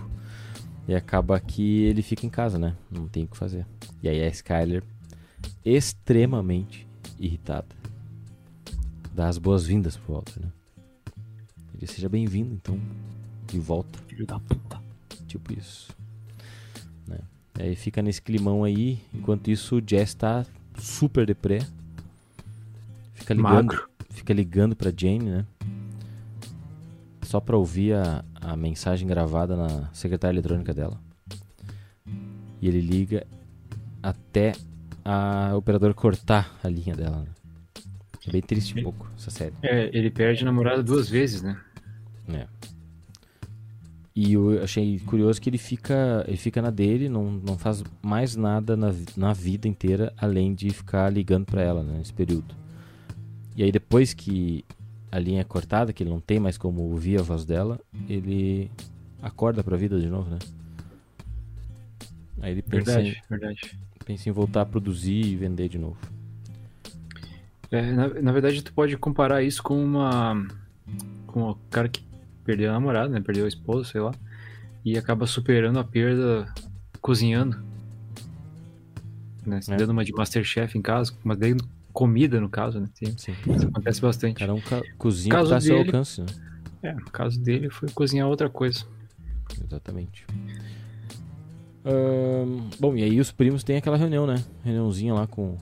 E 0.88 0.94
acaba 0.94 1.38
que 1.38 1.84
ele 1.84 2.02
fica 2.02 2.26
em 2.26 2.30
casa, 2.30 2.58
né? 2.58 2.74
Não 2.90 3.06
tem 3.06 3.22
o 3.22 3.28
que 3.28 3.36
fazer. 3.36 3.64
E 4.02 4.08
aí 4.08 4.20
a 4.24 4.28
Skyler, 4.28 4.82
extremamente 5.64 6.86
irritada, 7.18 7.66
dá 9.14 9.28
as 9.28 9.38
boas-vindas 9.38 9.96
pro 9.96 10.14
Walter, 10.14 10.40
né? 10.40 10.52
Ele 11.74 11.86
seja 11.86 12.08
bem-vindo, 12.08 12.54
então, 12.54 12.80
de 13.46 13.58
volta. 13.58 13.98
Filho 14.06 14.26
da 14.26 14.40
puta. 14.40 14.80
Tipo 15.26 15.52
isso. 15.52 15.94
Né? 17.06 17.18
Aí 17.54 17.76
fica 17.76 18.00
nesse 18.00 18.22
climão 18.22 18.64
aí, 18.64 19.00
enquanto 19.12 19.50
isso 19.50 19.76
o 19.76 19.82
Jess 19.86 20.14
tá 20.14 20.46
super 20.78 21.26
deprê. 21.26 21.60
fica 23.14 23.34
ligando, 23.34 23.52
Magro. 23.52 23.88
fica 24.10 24.32
ligando 24.32 24.74
pra 24.74 24.92
Jane, 24.94 25.24
né? 25.24 25.46
Só 27.22 27.40
pra 27.40 27.56
ouvir 27.56 27.94
a, 27.94 28.24
a 28.34 28.56
mensagem 28.56 29.06
gravada 29.06 29.56
na 29.56 29.92
secretária 29.92 30.34
eletrônica 30.34 30.72
dela. 30.72 30.98
E 32.62 32.68
ele 32.68 32.80
liga 32.80 33.26
até 34.02 34.52
a 35.08 35.56
operadora 35.56 35.94
cortar 35.94 36.58
a 36.64 36.68
linha 36.68 36.96
dela. 36.96 37.18
Né? 37.18 37.26
É 38.26 38.32
bem 38.32 38.42
triste 38.42 38.76
um 38.76 38.82
pouco 38.82 39.08
essa 39.16 39.30
série. 39.30 39.54
É, 39.62 39.88
ele 39.96 40.10
perde 40.10 40.42
a 40.42 40.44
namorada 40.44 40.82
duas 40.82 41.08
vezes, 41.08 41.42
né? 41.42 41.56
É. 42.28 42.48
E 44.16 44.32
eu 44.32 44.64
achei 44.64 44.98
curioso 45.00 45.40
que 45.40 45.48
ele 45.48 45.58
fica, 45.58 46.24
ele 46.26 46.36
fica 46.36 46.60
na 46.60 46.70
dele, 46.70 47.08
não, 47.08 47.30
não 47.30 47.56
faz 47.56 47.84
mais 48.02 48.34
nada 48.34 48.76
na, 48.76 48.92
na 49.16 49.32
vida 49.32 49.68
inteira 49.68 50.12
além 50.16 50.54
de 50.54 50.70
ficar 50.70 51.08
ligando 51.08 51.44
pra 51.44 51.62
ela 51.62 51.84
né, 51.84 51.98
nesse 51.98 52.12
período. 52.12 52.52
E 53.54 53.62
aí 53.62 53.70
depois 53.70 54.12
que 54.12 54.64
a 55.12 55.20
linha 55.20 55.42
é 55.42 55.44
cortada, 55.44 55.92
que 55.92 56.02
ele 56.02 56.10
não 56.10 56.20
tem 56.20 56.40
mais 56.40 56.58
como 56.58 56.82
ouvir 56.82 57.20
a 57.20 57.22
voz 57.22 57.44
dela, 57.44 57.78
ele 58.08 58.70
acorda 59.22 59.62
pra 59.62 59.76
vida 59.76 60.00
de 60.00 60.08
novo, 60.08 60.30
né? 60.30 60.38
Aí 62.40 62.52
ele 62.52 62.62
pensa, 62.62 63.00
em, 63.00 63.04
Verdade, 63.04 63.22
verdade. 63.30 63.85
Pensa 64.06 64.28
em 64.28 64.32
voltar 64.32 64.62
a 64.62 64.66
produzir 64.66 65.20
e 65.26 65.36
vender 65.36 65.68
de 65.68 65.78
novo. 65.78 65.98
É, 67.70 67.92
na, 67.92 68.08
na 68.08 68.32
verdade, 68.32 68.62
tu 68.62 68.72
pode 68.72 68.96
comparar 68.96 69.42
isso 69.42 69.62
com 69.62 69.84
uma. 69.84 70.46
com 71.26 71.50
o 71.50 71.54
cara 71.68 71.88
que 71.88 72.02
perdeu 72.44 72.70
a 72.70 72.74
namorada, 72.74 73.08
né? 73.10 73.20
Perdeu 73.20 73.44
a 73.44 73.48
esposa, 73.48 73.90
sei 73.90 74.00
lá. 74.00 74.14
E 74.84 74.96
acaba 74.96 75.26
superando 75.26 75.78
a 75.80 75.84
perda 75.84 76.46
cozinhando. 77.02 77.60
Né? 79.44 79.60
É. 79.68 79.76
Dando 79.76 79.90
uma 79.90 80.04
de 80.04 80.12
Masterchef 80.12 80.78
em 80.78 80.82
casa, 80.82 81.12
mas 81.24 81.36
dando 81.38 81.68
comida 81.92 82.40
no 82.40 82.48
caso, 82.48 82.78
né? 82.80 82.88
Sim, 82.94 83.14
Sim. 83.18 83.34
isso 83.54 83.66
acontece 83.66 84.00
bastante. 84.00 84.38
Cada 84.38 84.54
um 84.54 84.60
ca- 84.60 84.82
cozinha 84.96 85.34
Caso 85.34 85.50
tá 85.50 85.56
a 85.56 85.60
seu 85.60 85.76
dele- 85.76 85.88
alcance, 85.88 86.20
né? 86.20 86.26
É, 86.82 86.94
no 86.94 87.10
caso 87.10 87.40
dele 87.40 87.68
foi 87.68 87.88
cozinhar 87.90 88.28
outra 88.28 88.48
coisa. 88.48 88.84
Exatamente. 89.64 90.24
Bom, 92.80 92.96
e 92.96 93.02
aí 93.02 93.20
os 93.20 93.30
primos 93.30 93.62
têm 93.62 93.76
aquela 93.76 93.96
reunião, 93.96 94.26
né? 94.26 94.44
Reuniãozinha 94.64 95.14
lá 95.14 95.26
com. 95.26 95.56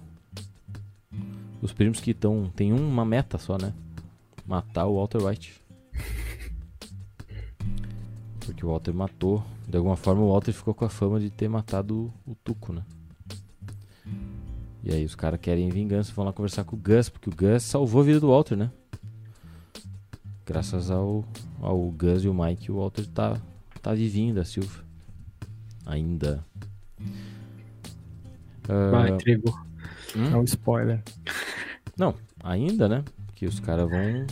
Os 1.60 1.72
primos 1.72 2.00
que 2.00 2.12
estão. 2.12 2.50
Tem 2.54 2.72
uma 2.72 3.04
meta 3.04 3.38
só, 3.38 3.58
né? 3.58 3.72
Matar 4.46 4.86
o 4.86 4.96
Walter 4.96 5.22
White. 5.22 5.60
Porque 8.40 8.64
o 8.64 8.70
Walter 8.70 8.94
matou. 8.94 9.44
De 9.68 9.76
alguma 9.76 9.96
forma 9.96 10.22
o 10.22 10.32
Walter 10.32 10.52
ficou 10.52 10.74
com 10.74 10.84
a 10.84 10.88
fama 10.88 11.20
de 11.20 11.30
ter 11.30 11.48
matado 11.48 12.12
o, 12.26 12.32
o 12.32 12.34
Tuco, 12.34 12.72
né? 12.72 12.82
E 14.82 14.92
aí 14.92 15.04
os 15.04 15.14
caras 15.14 15.40
querem 15.40 15.70
vingança, 15.70 16.12
vão 16.12 16.26
lá 16.26 16.32
conversar 16.32 16.64
com 16.64 16.76
o 16.76 16.78
Gus, 16.78 17.08
porque 17.08 17.30
o 17.30 17.34
Gus 17.34 17.62
salvou 17.62 18.02
a 18.02 18.04
vida 18.04 18.20
do 18.20 18.28
Walter, 18.28 18.54
né? 18.54 18.70
Graças 20.44 20.90
ao, 20.90 21.24
ao 21.62 21.90
Gus 21.90 22.22
e 22.22 22.28
o 22.28 22.34
Mike, 22.34 22.70
o 22.70 22.76
Walter 22.76 23.06
tá, 23.06 23.40
tá 23.80 23.94
vivinho 23.94 24.34
da 24.34 24.44
Silva. 24.44 24.83
Ainda. 25.86 26.44
Vai, 28.90 29.10
entregou. 29.10 29.54
É 30.16 30.36
um 30.36 30.44
spoiler. 30.44 31.02
não, 31.96 32.14
ainda, 32.42 32.88
né? 32.88 33.04
Que 33.34 33.46
os 33.46 33.60
caras 33.60 33.88
vão. 33.88 34.26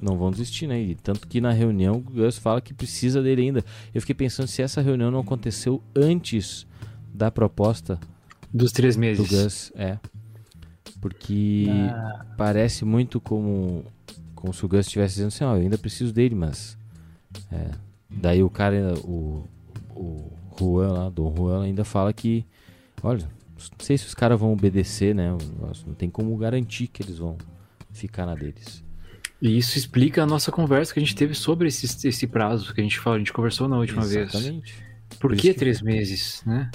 Não 0.00 0.16
vão 0.16 0.30
desistir, 0.30 0.66
né? 0.68 0.80
E 0.80 0.94
tanto 0.94 1.26
que 1.26 1.40
na 1.40 1.50
reunião 1.50 1.96
o 1.96 2.00
Gus 2.00 2.38
fala 2.38 2.60
que 2.60 2.72
precisa 2.72 3.20
dele 3.20 3.42
ainda. 3.42 3.64
Eu 3.92 4.00
fiquei 4.00 4.14
pensando 4.14 4.46
se 4.46 4.62
essa 4.62 4.80
reunião 4.80 5.10
não 5.10 5.20
aconteceu 5.20 5.82
antes 5.94 6.66
da 7.12 7.30
proposta 7.32 7.98
Dos 8.52 8.70
três 8.70 8.94
do 8.94 9.00
meses. 9.00 9.28
Gus. 9.28 9.72
É. 9.74 9.98
Porque 11.00 11.66
Ah, 11.90 12.26
parece 12.36 12.84
muito 12.84 13.20
como, 13.20 13.84
como 14.36 14.52
se 14.54 14.64
o 14.64 14.68
Gus 14.68 14.86
estivesse 14.86 15.14
dizendo 15.14 15.28
assim, 15.28 15.44
ó, 15.44 15.56
eu 15.56 15.62
ainda 15.62 15.78
preciso 15.78 16.12
dele, 16.12 16.34
mas. 16.34 16.78
é, 17.50 17.70
daí 18.08 18.42
o 18.42 18.50
cara, 18.50 18.94
o, 19.04 19.44
o 19.96 20.30
Juan 20.58 20.92
lá, 20.92 21.08
Dom 21.10 21.34
Juan, 21.36 21.64
ainda 21.64 21.84
fala 21.84 22.12
que, 22.12 22.44
olha, 23.02 23.22
não 23.22 23.84
sei 23.84 23.96
se 23.98 24.06
os 24.06 24.14
caras 24.14 24.38
vão 24.38 24.52
obedecer, 24.52 25.14
né? 25.14 25.30
Não 25.86 25.94
tem 25.94 26.08
como 26.10 26.36
garantir 26.36 26.86
que 26.88 27.02
eles 27.02 27.18
vão 27.18 27.36
ficar 27.92 28.26
na 28.26 28.34
deles. 28.34 28.82
E 29.40 29.56
isso 29.56 29.78
explica 29.78 30.22
a 30.22 30.26
nossa 30.26 30.50
conversa 30.50 30.92
que 30.92 30.98
a 30.98 31.02
gente 31.02 31.14
teve 31.14 31.32
sobre 31.34 31.68
esse, 31.68 32.06
esse 32.08 32.26
prazo 32.26 32.74
que 32.74 32.80
a 32.80 32.84
gente 32.84 32.98
falou, 32.98 33.16
a 33.16 33.18
gente 33.18 33.32
conversou 33.32 33.68
na 33.68 33.78
última 33.78 34.02
vez. 34.04 34.34
Exatamente. 34.34 34.74
Por 35.20 35.30
Por 35.30 35.36
que- 35.36 35.54
três 35.54 35.80
meses, 35.80 36.42
né? 36.44 36.70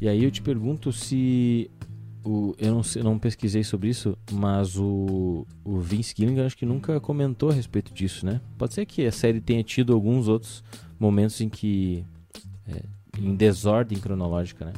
E 0.00 0.08
aí 0.08 0.22
eu 0.24 0.30
te 0.30 0.40
pergunto 0.42 0.92
se. 0.92 1.70
O, 2.24 2.54
eu 2.58 2.74
não, 2.74 2.82
sei- 2.82 3.02
não 3.04 3.18
pesquisei 3.20 3.62
sobre 3.62 3.88
isso, 3.88 4.18
mas 4.32 4.76
o, 4.76 5.46
o 5.64 5.78
Vince 5.78 6.12
Gilligan 6.16 6.44
acho 6.44 6.56
que 6.56 6.66
nunca 6.66 6.98
comentou 7.00 7.50
a 7.50 7.52
respeito 7.54 7.94
disso, 7.94 8.26
né? 8.26 8.40
Pode 8.58 8.74
ser 8.74 8.84
que 8.84 9.06
a 9.06 9.12
série 9.12 9.40
tenha 9.40 9.62
tido 9.62 9.92
alguns 9.92 10.26
outros 10.26 10.62
momentos 10.98 11.40
em 11.40 11.48
que. 11.48 12.04
é, 12.66 12.82
em 13.18 13.34
desordem 13.34 13.98
cronológica, 13.98 14.64
né? 14.66 14.72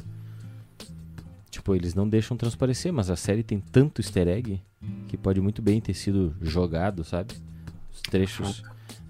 Tipo, 1.49 1.75
eles 1.75 1.93
não 1.95 2.07
deixam 2.07 2.37
transparecer, 2.37 2.93
mas 2.93 3.09
a 3.09 3.15
série 3.15 3.43
tem 3.43 3.59
tanto 3.59 4.01
easter 4.01 4.27
egg 4.27 4.61
que 5.07 5.17
pode 5.17 5.41
muito 5.41 5.61
bem 5.61 5.81
ter 5.81 5.93
sido 5.93 6.33
jogado, 6.41 7.03
sabe? 7.03 7.33
Os 7.91 8.01
trechos, 8.01 8.63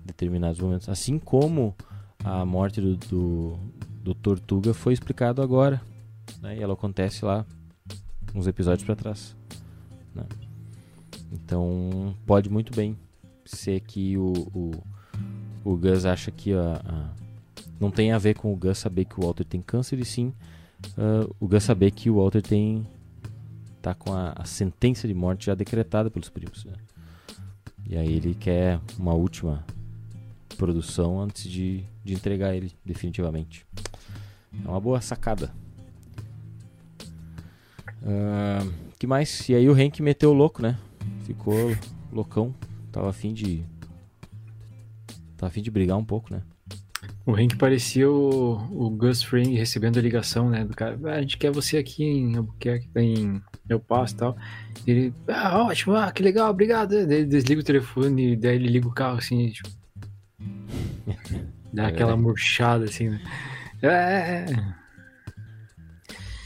determinados 0.06 0.60
momentos. 0.60 0.88
Assim 0.90 1.20
como 1.20 1.76
a 2.24 2.44
morte 2.46 2.82
do, 2.82 2.96
do, 2.96 3.60
do 4.04 4.16
Tortuga 4.16 4.74
foi 4.74 4.94
explicado 4.94 5.42
agora, 5.42 5.82
né? 6.42 6.58
E 6.58 6.62
ela 6.64 6.74
acontece 6.74 7.24
lá 7.26 7.46
uns 8.34 8.48
episódios 8.48 8.86
pra 8.86 8.96
trás, 8.96 9.36
né? 10.16 10.24
Então 11.32 12.16
pode 12.26 12.50
muito 12.50 12.74
bem 12.74 12.98
ser 13.46 13.80
que 13.82 14.18
o, 14.18 14.32
o, 14.54 14.72
o 15.64 15.76
Gus 15.78 16.06
acha 16.06 16.32
que 16.32 16.54
a, 16.54 16.82
a- 16.86 17.10
não 17.80 17.90
tem 17.90 18.12
a 18.12 18.18
ver 18.18 18.36
com 18.36 18.52
o 18.52 18.56
Gus 18.56 18.78
saber 18.78 19.06
que 19.06 19.20
o 19.20 19.24
Walter 19.24 19.46
tem 19.46 19.62
câncer 19.62 20.00
e 20.00 20.06
sim 20.06 20.34
ah, 20.98 21.28
o 21.40 21.48
Gus 21.48 21.64
saber 21.64 21.92
que 21.92 22.10
o 22.10 22.16
Walter 22.16 22.42
tem 22.42 22.86
tá 23.82 23.94
com 23.94 24.14
a, 24.14 24.34
a 24.36 24.46
sentença 24.46 25.08
de 25.08 25.14
morte 25.14 25.46
já 25.46 25.56
decretada 25.56 26.12
pelos 26.12 26.30
primos, 26.30 26.66
né? 26.66 26.74
E 27.88 27.98
aí 27.98 28.14
ele 28.14 28.36
quer 28.36 28.80
uma 28.98 29.14
última 29.14 29.66
produção 30.58 31.20
antes 31.20 31.50
de, 31.50 31.84
de 32.04 32.14
entregar 32.14 32.54
ele 32.54 32.72
definitivamente. 32.86 33.66
É 34.64 34.68
uma 34.68 34.80
boa 34.80 35.02
sacada. 35.02 35.52
Ah, 38.04 38.68
que 38.98 39.08
mais? 39.08 39.48
E 39.50 39.56
aí 39.56 39.70
o 39.70 39.74
Hank 39.74 40.02
meteu 40.02 40.32
o 40.32 40.34
louco, 40.34 40.62
né? 40.62 40.78
Ficou 41.24 41.76
loucão. 42.12 42.54
Tava 42.92 43.10
afim 43.10 43.34
de. 43.34 43.64
Tava 45.38 45.48
afim 45.48 45.62
de 45.62 45.72
brigar 45.72 45.98
um 45.98 46.06
pouco, 46.06 46.34
né? 46.34 46.44
O 47.30 47.36
Hank 47.36 47.56
parecia 47.58 48.10
o, 48.10 48.54
o 48.72 48.90
Gus 48.90 49.22
Fring 49.22 49.54
recebendo 49.56 50.00
a 50.00 50.02
ligação, 50.02 50.50
né? 50.50 50.66
Do 50.66 50.76
cara, 50.76 50.98
"Ah, 51.06 51.12
a 51.16 51.22
gente 51.22 51.38
quer 51.38 51.52
você 51.52 51.78
aqui 51.78 52.04
em 52.04 52.36
Albuquerque, 52.38 52.90
em 52.96 53.42
El 53.70 53.80
Paso 53.80 54.16
e 54.16 54.18
tal. 54.18 54.38
E 54.88 54.92
ele, 54.92 55.14
ah, 55.28 55.64
ótimo, 55.66 55.96
ah, 55.96 56.12
que 56.12 56.24
legal, 56.24 56.50
obrigado. 56.50 56.90
Daí 56.90 57.20
ele 57.20 57.26
desliga 57.26 57.62
o 57.62 57.64
telefone 57.64 58.34
e 58.34 58.36
daí 58.36 58.56
ele 58.56 58.68
liga 58.68 58.88
o 58.88 58.92
carro 58.94 59.18
assim, 59.20 59.50
tipo. 59.50 59.70
Dá 61.72 61.84
É 61.84 61.88
aquela 61.88 62.14
verdade. 62.14 62.22
murchada 62.22 62.86
assim, 62.86 63.10
né? 63.10 63.22
É, 63.82 64.46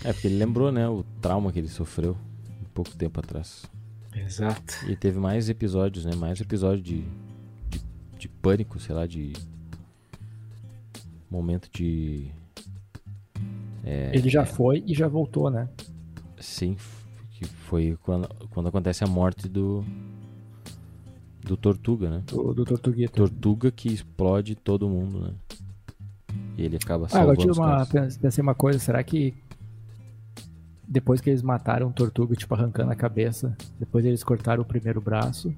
É, 0.04 0.12
porque 0.12 0.28
ele 0.28 0.38
lembrou, 0.38 0.70
né? 0.72 0.88
O 0.90 1.04
trauma 1.22 1.52
que 1.52 1.60
ele 1.60 1.70
sofreu 1.70 2.18
um 2.62 2.66
pouco 2.74 2.94
tempo 2.96 3.20
atrás. 3.22 3.64
exato. 4.14 4.74
E 4.90 4.96
teve 4.98 5.18
mais 5.18 5.48
episódios, 5.50 6.04
né? 6.04 6.14
Mais 6.16 6.42
episódio 6.42 6.84
de, 6.84 7.06
de, 7.70 7.82
de 8.18 8.28
pânico, 8.28 8.80
sei 8.80 8.94
lá, 8.94 9.08
de. 9.08 9.32
Momento 11.34 11.68
de. 11.74 12.30
É, 13.84 14.12
ele 14.16 14.30
já 14.30 14.46
foi 14.46 14.84
e 14.86 14.94
já 14.94 15.08
voltou, 15.08 15.50
né? 15.50 15.68
Sim, 16.40 16.78
que 17.32 17.44
foi 17.46 17.98
quando, 18.04 18.28
quando 18.52 18.68
acontece 18.70 19.04
a 19.04 19.08
morte 19.08 19.50
do. 19.50 19.84
Do 21.44 21.58
Tortuga, 21.58 22.08
né? 22.12 22.24
Do, 22.28 22.54
do 22.54 22.64
Tortuguita. 22.64 23.14
Tortuga 23.14 23.72
que 23.72 23.90
explode 23.92 24.54
todo 24.54 24.88
mundo, 24.88 25.22
né? 25.22 25.34
E 26.56 26.62
ele 26.64 26.78
acaba 26.78 27.08
Ah, 27.08 27.10
salvando 27.10 27.40
tive 27.40 27.52
os 27.52 27.58
uma, 27.58 27.68
caras. 27.68 27.90
pens- 27.90 28.18
pensei 28.18 28.42
uma 28.44 28.54
coisa, 28.54 28.78
será 28.78 29.04
que 29.04 29.34
depois 30.88 31.20
que 31.20 31.32
eles 31.32 31.42
mataram 31.42 31.88
o 31.88 31.92
Tortuga, 31.94 32.36
tipo, 32.36 32.54
arrancando 32.54 32.92
a 32.92 32.96
cabeça, 32.96 33.58
depois 33.80 34.06
eles 34.06 34.24
cortaram 34.24 34.62
o 34.62 34.66
primeiro 34.66 35.02
braço, 35.02 35.52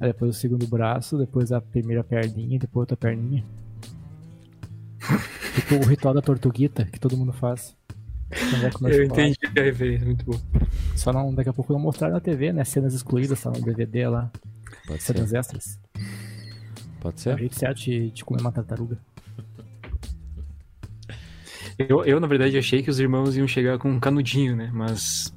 aí 0.00 0.08
depois 0.08 0.34
o 0.34 0.40
segundo 0.40 0.66
braço, 0.66 1.18
depois 1.18 1.52
a 1.52 1.60
primeira 1.60 2.02
perninha, 2.02 2.58
depois 2.58 2.84
outra 2.84 2.96
perninha. 2.96 3.44
Tipo 5.54 5.76
o 5.76 5.84
ritual 5.86 6.14
da 6.14 6.22
Tortuguita, 6.22 6.84
que 6.86 6.98
todo 7.00 7.16
mundo 7.16 7.32
faz. 7.32 7.76
É 8.30 8.94
Eu 8.94 9.04
entendi 9.04 9.38
a 9.58 9.62
referência, 9.62 10.06
muito 10.06 10.24
bom. 10.24 10.40
Só 10.96 11.12
não, 11.12 11.34
daqui 11.34 11.50
a 11.50 11.52
pouco 11.52 11.72
não 11.72 11.80
mostraram 11.80 12.14
na 12.14 12.20
TV, 12.20 12.52
né? 12.52 12.64
Cenas 12.64 12.94
excluídas, 12.94 13.40
tá 13.42 13.50
no 13.50 13.60
DVD 13.60 14.08
lá, 14.08 14.30
Pode 14.86 15.02
ser. 15.02 15.14
cenas 15.14 15.32
extras. 15.34 15.78
Pode 17.00 17.16
É 17.28 17.34
o 17.34 17.36
ser? 17.36 17.38
jeito 17.38 17.54
certo 17.58 17.78
de, 17.80 18.10
de 18.10 18.24
comer 18.24 18.40
uma 18.40 18.52
tartaruga. 18.52 18.98
Eu, 21.78 22.04
eu, 22.04 22.20
na 22.20 22.26
verdade, 22.26 22.56
achei 22.58 22.82
que 22.82 22.90
os 22.90 23.00
irmãos 23.00 23.36
iam 23.36 23.48
chegar 23.48 23.78
com 23.78 23.90
um 23.90 24.00
canudinho, 24.00 24.54
né? 24.56 24.70
Mas. 24.72 25.32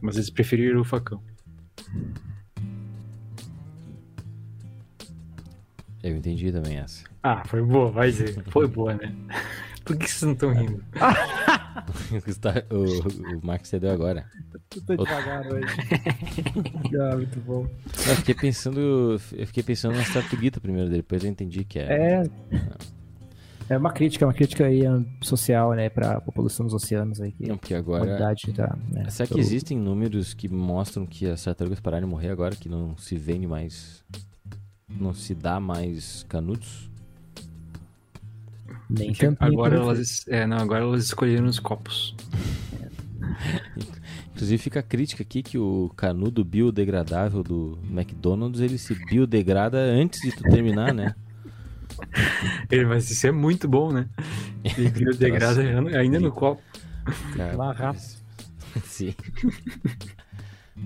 Mas 0.00 0.16
eles 0.16 0.30
preferiram 0.30 0.80
o 0.80 0.84
facão. 0.84 1.22
Eu 6.02 6.16
entendi 6.16 6.50
também 6.50 6.78
essa. 6.78 7.04
Ah, 7.22 7.42
foi 7.46 7.62
boa, 7.62 7.90
vai 7.90 8.10
dizer. 8.10 8.42
Foi 8.48 8.66
boa, 8.66 8.94
né? 8.94 9.12
Por 9.84 9.96
que 9.96 10.08
vocês 10.08 10.22
não 10.22 10.32
estão 10.32 10.52
rindo? 10.52 10.84
o, 12.70 13.36
o 13.36 13.46
Max 13.46 13.68
cedeu 13.68 13.90
agora. 13.90 14.26
Eu 14.76 14.82
tô 14.82 14.96
devagar 14.96 15.46
hoje. 15.46 15.66
ah, 17.00 17.16
muito 17.16 17.40
bom. 17.40 17.66
Eu 17.86 18.16
fiquei 18.16 18.34
pensando. 18.34 19.18
Eu 19.32 19.46
fiquei 19.46 19.62
pensando 19.62 19.96
na 19.96 20.04
Tartuguita 20.04 20.60
primeiro, 20.60 20.88
depois 20.88 21.24
eu 21.24 21.30
entendi 21.30 21.64
que 21.64 21.78
é. 21.78 22.22
É. 22.22 22.22
É 23.70 23.78
uma 23.78 23.92
crítica, 23.92 24.26
uma 24.26 24.34
crítica 24.34 24.66
aí 24.66 24.82
social, 25.22 25.72
né, 25.74 25.88
pra 25.88 26.20
população 26.20 26.66
dos 26.66 26.74
oceanos 26.74 27.20
aí. 27.20 27.30
Que 27.30 27.46
Não, 27.46 27.56
porque 27.56 27.72
a 27.72 27.78
agora. 27.78 28.18
tá, 28.52 28.76
né, 28.90 29.08
Será 29.10 29.28
que 29.28 29.34
pelo- 29.34 29.40
existem 29.40 29.78
números 29.78 30.34
que 30.34 30.48
mostram 30.48 31.06
que 31.06 31.24
as 31.26 31.44
tartarugas 31.44 31.78
pararam 31.78 32.04
de 32.08 32.10
morrer 32.10 32.30
agora, 32.30 32.56
que 32.56 32.68
não 32.68 32.96
se 32.96 33.16
vende 33.16 33.46
mais. 33.46 34.02
Não 34.98 35.14
se 35.14 35.34
dá 35.34 35.60
mais 35.60 36.24
canudos? 36.28 36.90
Nem 38.88 39.12
Agora 39.38 39.76
elas, 39.76 40.26
é, 40.26 40.46
não, 40.46 40.56
agora 40.56 40.82
elas 40.82 41.04
escolheram 41.04 41.46
os 41.46 41.60
copos. 41.60 42.14
Inclusive 44.34 44.62
fica 44.62 44.80
a 44.80 44.82
crítica 44.82 45.22
aqui 45.22 45.42
que 45.42 45.58
o 45.58 45.92
canudo 45.96 46.42
biodegradável 46.42 47.42
do 47.42 47.78
McDonald's 47.90 48.60
ele 48.60 48.78
se 48.78 48.94
biodegrada 48.94 49.78
antes 49.78 50.22
de 50.22 50.32
tu 50.32 50.42
terminar, 50.44 50.94
né? 50.94 51.14
Ele, 52.70 52.86
mas 52.86 53.10
isso 53.10 53.26
é 53.26 53.32
muito 53.32 53.68
bom, 53.68 53.92
né? 53.92 54.08
E 54.64 54.88
biodegrada 54.88 55.60
ainda 55.98 56.18
no 56.18 56.32
copo. 56.32 56.62
Cara, 57.36 57.56
Lá 57.56 57.72
rápido. 57.72 58.02
Sim. 58.84 59.14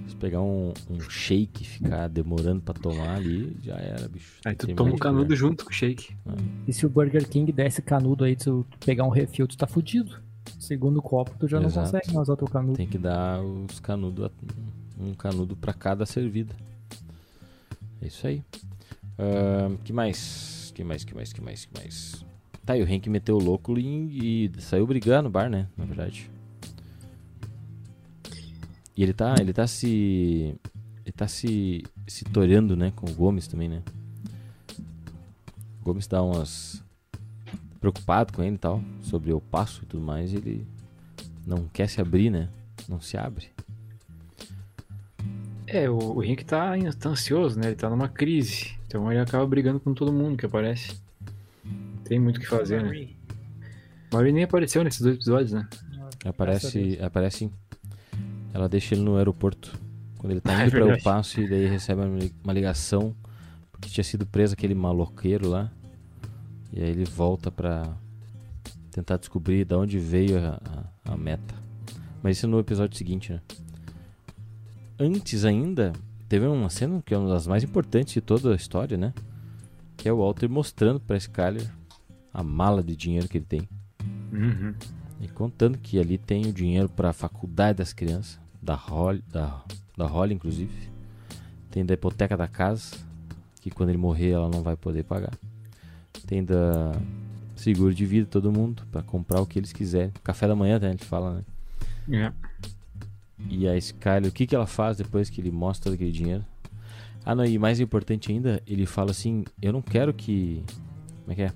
Se 0.08 0.16
pegar 0.16 0.42
um, 0.42 0.72
um 0.90 1.00
shake 1.00 1.62
e 1.62 1.66
ficar 1.66 2.08
demorando 2.08 2.60
pra 2.60 2.74
tomar 2.74 3.16
ali, 3.16 3.56
já 3.62 3.74
era, 3.74 4.08
bicho. 4.08 4.40
Aí 4.44 4.54
tu 4.54 4.72
toma 4.74 4.94
o 4.94 4.98
canudo 4.98 5.34
junto 5.34 5.64
com 5.64 5.70
o 5.70 5.74
shake. 5.74 6.14
E 6.66 6.72
se 6.72 6.84
o 6.84 6.88
Burger 6.88 7.28
King 7.28 7.50
desse 7.52 7.80
canudo 7.82 8.24
aí, 8.24 8.36
tu 8.36 8.66
pegar 8.84 9.04
um 9.04 9.10
refil, 9.10 9.46
tu 9.46 9.56
tá 9.56 9.66
fudido. 9.66 10.22
Segundo 10.58 11.00
copo, 11.00 11.32
tu 11.38 11.48
já 11.48 11.58
Exato. 11.58 11.76
não 11.76 11.84
consegue 11.84 12.14
mais 12.14 12.28
usar 12.28 12.36
teu 12.36 12.48
canudo. 12.48 12.76
Tem 12.76 12.86
que 12.86 12.98
dar 12.98 13.40
os 13.40 13.80
canudos, 13.80 14.30
um 14.98 15.14
canudo 15.14 15.56
pra 15.56 15.72
cada 15.72 16.04
servida. 16.06 16.54
É 18.00 18.06
isso 18.06 18.26
aí. 18.26 18.42
Ahn, 19.18 19.76
que 19.82 19.92
mais? 19.92 20.72
Que 20.74 20.84
mais, 20.84 21.04
que 21.04 21.14
mais, 21.14 21.32
que 21.32 21.40
mais, 21.40 21.64
que 21.64 21.78
mais? 21.78 22.24
Tá, 22.64 22.76
e 22.76 22.82
o 22.82 22.88
Henk 22.88 23.08
meteu 23.08 23.36
o 23.36 23.42
louco 23.42 23.78
e, 23.78 24.46
e 24.46 24.60
saiu 24.60 24.86
brigando 24.86 25.24
no 25.24 25.30
bar, 25.30 25.50
né? 25.50 25.68
Na 25.76 25.84
verdade. 25.84 26.30
E 28.96 29.02
ele 29.02 29.12
tá, 29.12 29.34
ele 29.40 29.52
tá 29.52 29.66
se. 29.66 30.54
Ele 31.04 31.12
tá 31.14 31.26
se. 31.26 31.84
se 32.06 32.24
torando, 32.24 32.76
né? 32.76 32.92
Com 32.94 33.10
o 33.10 33.14
Gomes 33.14 33.48
também, 33.48 33.68
né? 33.68 33.82
O 35.80 35.84
Gomes 35.84 36.06
dá 36.06 36.22
umas. 36.22 36.82
preocupado 37.80 38.32
com 38.32 38.42
ele 38.42 38.54
e 38.54 38.58
tal. 38.58 38.82
Sobre 39.02 39.32
o 39.32 39.40
passo 39.40 39.82
e 39.82 39.86
tudo 39.86 40.02
mais. 40.02 40.32
E 40.32 40.36
ele 40.36 40.66
não 41.46 41.68
quer 41.72 41.88
se 41.88 42.00
abrir, 42.00 42.30
né? 42.30 42.48
Não 42.88 43.00
se 43.00 43.16
abre. 43.16 43.48
É, 45.66 45.88
o, 45.90 46.16
o 46.16 46.22
Henrique 46.22 46.44
tá, 46.44 46.72
tá 47.00 47.08
ansioso, 47.08 47.58
né? 47.58 47.68
Ele 47.68 47.76
tá 47.76 47.90
numa 47.90 48.08
crise. 48.08 48.74
Então 48.86 49.10
ele 49.10 49.20
acaba 49.20 49.44
brigando 49.46 49.80
com 49.80 49.92
todo 49.92 50.12
mundo 50.12 50.36
que 50.36 50.46
aparece. 50.46 50.96
Não 51.64 52.02
tem 52.04 52.18
muito 52.18 52.36
o 52.36 52.40
que 52.40 52.46
fazer, 52.46 52.82
né? 52.82 53.08
Mas 54.12 54.20
ele 54.20 54.32
nem 54.32 54.44
apareceu 54.44 54.84
nesses 54.84 55.00
dois 55.00 55.16
episódios, 55.16 55.52
né? 55.52 55.68
Aparece, 56.24 56.98
aparece 57.02 57.38
sim. 57.38 57.52
Ela 58.54 58.68
deixa 58.68 58.94
ele 58.94 59.02
no 59.02 59.16
aeroporto. 59.16 59.78
Quando 60.16 60.30
ele 60.30 60.40
tá 60.40 60.52
É 60.62 60.62
indo 60.62 60.70
para 60.70 60.80
o 60.80 60.84
verdade. 60.86 61.02
passo 61.04 61.40
e 61.40 61.46
daí 61.48 61.66
recebe 61.66 62.00
uma 62.00 62.16
li- 62.18 62.32
uma 62.42 62.52
ligação 62.54 63.14
porque 63.70 63.90
tinha 63.90 64.04
sido 64.04 64.24
preso 64.24 64.54
aquele 64.54 64.74
maloqueiro 64.74 65.48
lá. 65.50 65.70
E 66.72 66.82
aí 66.82 66.88
ele 66.88 67.04
volta 67.04 67.50
pra 67.50 67.94
tentar 68.90 69.16
descobrir 69.18 69.64
de 69.66 69.74
onde 69.74 69.98
veio 69.98 70.38
a, 70.38 70.60
a- 71.04 71.12
a 71.12 71.16
meta. 71.16 71.54
Mas 72.22 72.38
isso 72.38 72.48
no 72.48 72.58
episódio 72.58 72.96
seguinte, 72.96 73.32
né? 73.32 73.40
Antes 74.98 75.44
ainda, 75.44 75.92
teve 76.28 76.46
uma 76.46 76.70
cena 76.70 77.02
que 77.04 77.12
é 77.12 77.18
uma 77.18 77.28
das 77.28 77.46
mais 77.46 77.64
importantes 77.64 78.14
de 78.14 78.20
toda 78.20 78.52
a 78.52 78.56
história, 78.56 78.96
né? 78.96 79.12
Que 79.96 80.08
é 80.08 80.12
o 80.12 80.18
Walter 80.18 80.48
mostrando 80.48 81.00
pra 81.00 81.16
Skyler 81.16 81.68
a 82.32 82.42
mala 82.42 82.82
de 82.82 82.94
dinheiro 82.96 83.28
que 83.28 83.38
ele 83.38 83.44
tem. 83.44 83.68
Uhum. 84.32 84.74
E 85.20 85.28
contando 85.28 85.78
que 85.78 85.98
ali 85.98 86.16
tem 86.18 86.46
o 86.46 86.52
dinheiro 86.52 86.88
para 86.88 87.10
a 87.10 87.12
faculdade 87.12 87.78
das 87.78 87.92
crianças, 87.92 88.38
da 88.64 88.74
Holly, 88.74 89.22
da, 89.30 89.62
da 89.96 90.06
Holly 90.06 90.34
inclusive. 90.34 90.90
Tem 91.70 91.84
da 91.84 91.94
hipoteca 91.94 92.36
da 92.36 92.48
casa, 92.48 92.96
que 93.60 93.70
quando 93.70 93.90
ele 93.90 93.98
morrer 93.98 94.30
ela 94.30 94.48
não 94.48 94.62
vai 94.62 94.76
poder 94.76 95.04
pagar. 95.04 95.32
Tem 96.26 96.42
da 96.44 96.92
seguro 97.54 97.94
de 97.94 98.04
vida 98.04 98.26
todo 98.26 98.50
mundo 98.50 98.82
para 98.90 99.02
comprar 99.02 99.40
o 99.40 99.46
que 99.46 99.58
eles 99.58 99.72
quiserem. 99.72 100.12
Café 100.22 100.48
da 100.48 100.56
manhã, 100.56 100.78
né, 100.78 100.90
ele 100.90 100.98
fala, 100.98 101.34
né? 101.34 101.44
É. 102.10 102.32
E 103.48 103.68
a 103.68 103.76
Skyler, 103.76 104.30
o 104.30 104.32
que, 104.32 104.46
que 104.46 104.54
ela 104.54 104.66
faz 104.66 104.96
depois 104.96 105.28
que 105.28 105.40
ele 105.40 105.50
mostra 105.50 105.84
todo 105.84 105.94
aquele 105.94 106.12
dinheiro? 106.12 106.44
Ah, 107.24 107.34
não, 107.34 107.44
e 107.44 107.58
mais 107.58 107.80
importante 107.80 108.30
ainda, 108.30 108.62
ele 108.66 108.86
fala 108.86 109.10
assim: 109.10 109.44
Eu 109.60 109.72
não 109.72 109.80
quero 109.82 110.12
que. 110.12 110.62
Como 111.22 111.32
é 111.32 111.34
que 111.34 111.42
é? 111.42 111.52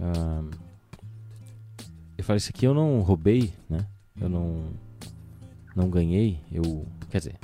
Ah, 0.00 0.44
ele 2.16 2.22
fala: 2.22 2.36
Isso 2.36 2.50
aqui 2.54 2.66
eu 2.66 2.74
não 2.74 3.00
roubei, 3.00 3.52
né? 3.68 3.86
Eu 4.20 4.28
não. 4.28 4.64
Não 5.78 5.88
ganhei. 5.88 6.40
Eu. 6.50 6.88
Quer 7.08 7.18
dizer, 7.18 7.38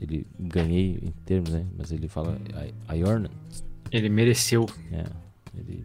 ele 0.00 0.26
ganhei 0.40 0.98
em 1.00 1.12
termos, 1.24 1.50
né? 1.50 1.64
Mas 1.76 1.92
ele 1.92 2.08
fala: 2.08 2.36
I, 2.50 2.96
I 2.96 3.00
earned. 3.00 3.30
it." 3.30 3.64
Ele 3.92 4.08
mereceu. 4.08 4.66
É, 4.90 5.04
ele 5.56 5.84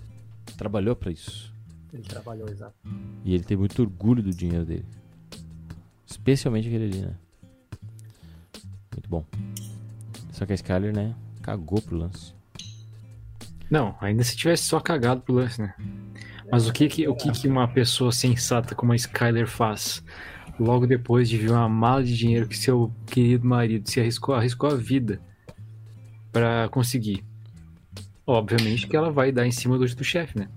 trabalhou 0.57 0.95
para 0.95 1.11
isso. 1.11 1.53
Ele 1.93 2.01
trabalhou, 2.01 2.49
exato. 2.49 2.73
E 3.23 3.35
ele 3.35 3.43
tem 3.43 3.55
muito 3.55 3.79
orgulho 3.83 4.23
do 4.23 4.31
dinheiro 4.31 4.65
dele. 4.65 4.85
Especialmente 6.07 6.67
aquele 6.67 6.85
ali, 6.85 7.01
né? 7.01 7.15
Muito 8.91 9.07
bom. 9.07 9.23
Só 10.31 10.47
que 10.47 10.53
a 10.53 10.55
Skyler, 10.55 10.91
né? 10.91 11.13
Cagou 11.43 11.79
pro 11.83 11.95
lance. 11.95 12.33
Não, 13.69 13.95
ainda 14.01 14.23
se 14.23 14.35
tivesse 14.35 14.63
só 14.63 14.79
cagado 14.79 15.21
pro 15.21 15.35
lance, 15.35 15.61
né? 15.61 15.75
Mas 16.51 16.67
o 16.67 16.73
que 16.73 16.87
que, 16.87 17.07
o 17.07 17.15
que, 17.15 17.31
que 17.31 17.47
uma 17.47 17.67
pessoa 17.67 18.11
sensata 18.11 18.73
como 18.73 18.91
a 18.91 18.95
Skyler 18.95 19.47
faz 19.47 20.03
logo 20.59 20.85
depois 20.85 21.29
de 21.29 21.37
ver 21.37 21.51
uma 21.51 21.67
mala 21.69 22.03
de 22.03 22.15
dinheiro 22.15 22.47
que 22.47 22.57
seu 22.57 22.91
querido 23.07 23.45
marido 23.45 23.89
se 23.89 23.99
arriscou, 23.99 24.35
arriscou 24.35 24.69
a 24.69 24.75
vida 24.75 25.21
pra 26.31 26.69
conseguir? 26.69 27.23
Obviamente 28.25 28.87
que 28.87 28.95
ela 28.95 29.11
vai 29.11 29.31
dar 29.31 29.45
em 29.45 29.51
cima 29.51 29.77
do, 29.77 29.85
do 29.85 30.03
chefe, 30.03 30.37
né? 30.39 30.49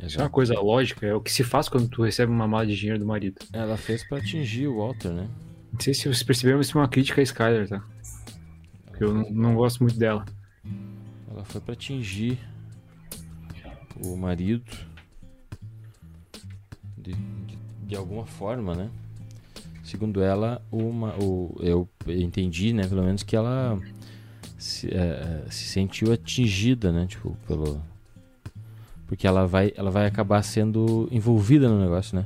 Isso 0.00 0.18
é 0.18 0.22
uma 0.24 0.30
coisa 0.30 0.58
lógica, 0.58 1.06
é 1.06 1.14
o 1.14 1.20
que 1.20 1.30
se 1.30 1.44
faz 1.44 1.68
quando 1.68 1.88
tu 1.88 2.02
recebe 2.02 2.32
uma 2.32 2.48
mala 2.48 2.66
de 2.66 2.76
dinheiro 2.76 2.98
do 2.98 3.06
marido. 3.06 3.36
Ela 3.52 3.76
fez 3.76 4.02
pra 4.02 4.18
atingir 4.18 4.66
o 4.66 4.78
Walter, 4.78 5.12
né? 5.12 5.28
Não 5.72 5.80
sei 5.80 5.94
se 5.94 6.02
vocês 6.02 6.22
perceberam, 6.24 6.58
mas 6.58 6.66
isso 6.66 6.76
é 6.76 6.80
uma 6.80 6.88
crítica 6.88 7.20
a 7.20 7.24
Skyler, 7.24 7.68
tá? 7.68 7.84
Porque 8.86 9.04
eu 9.04 9.14
não, 9.14 9.30
não 9.30 9.54
gosto 9.54 9.80
muito 9.80 9.96
dela. 9.96 10.24
Ela 11.30 11.44
foi 11.44 11.60
pra 11.60 11.74
atingir 11.74 12.36
o 14.04 14.16
marido 14.16 14.70
de, 16.98 17.12
de, 17.12 17.58
de 17.86 17.96
alguma 17.96 18.26
forma, 18.26 18.74
né? 18.74 18.90
Segundo 19.92 20.22
ela, 20.22 20.62
uma, 20.72 21.14
o, 21.22 21.54
eu 21.60 21.86
entendi, 22.08 22.72
né? 22.72 22.88
Pelo 22.88 23.02
menos 23.02 23.22
que 23.22 23.36
ela 23.36 23.78
se, 24.56 24.88
eh, 24.88 24.94
eh, 25.46 25.50
se 25.50 25.64
sentiu 25.64 26.10
atingida, 26.10 26.90
né? 26.90 27.04
Tipo, 27.06 27.36
pelo 27.46 27.78
porque 29.06 29.26
ela 29.26 29.46
vai, 29.46 29.70
ela 29.76 29.90
vai 29.90 30.06
acabar 30.06 30.42
sendo 30.42 31.06
envolvida 31.12 31.68
no 31.68 31.78
negócio, 31.78 32.16
né? 32.16 32.24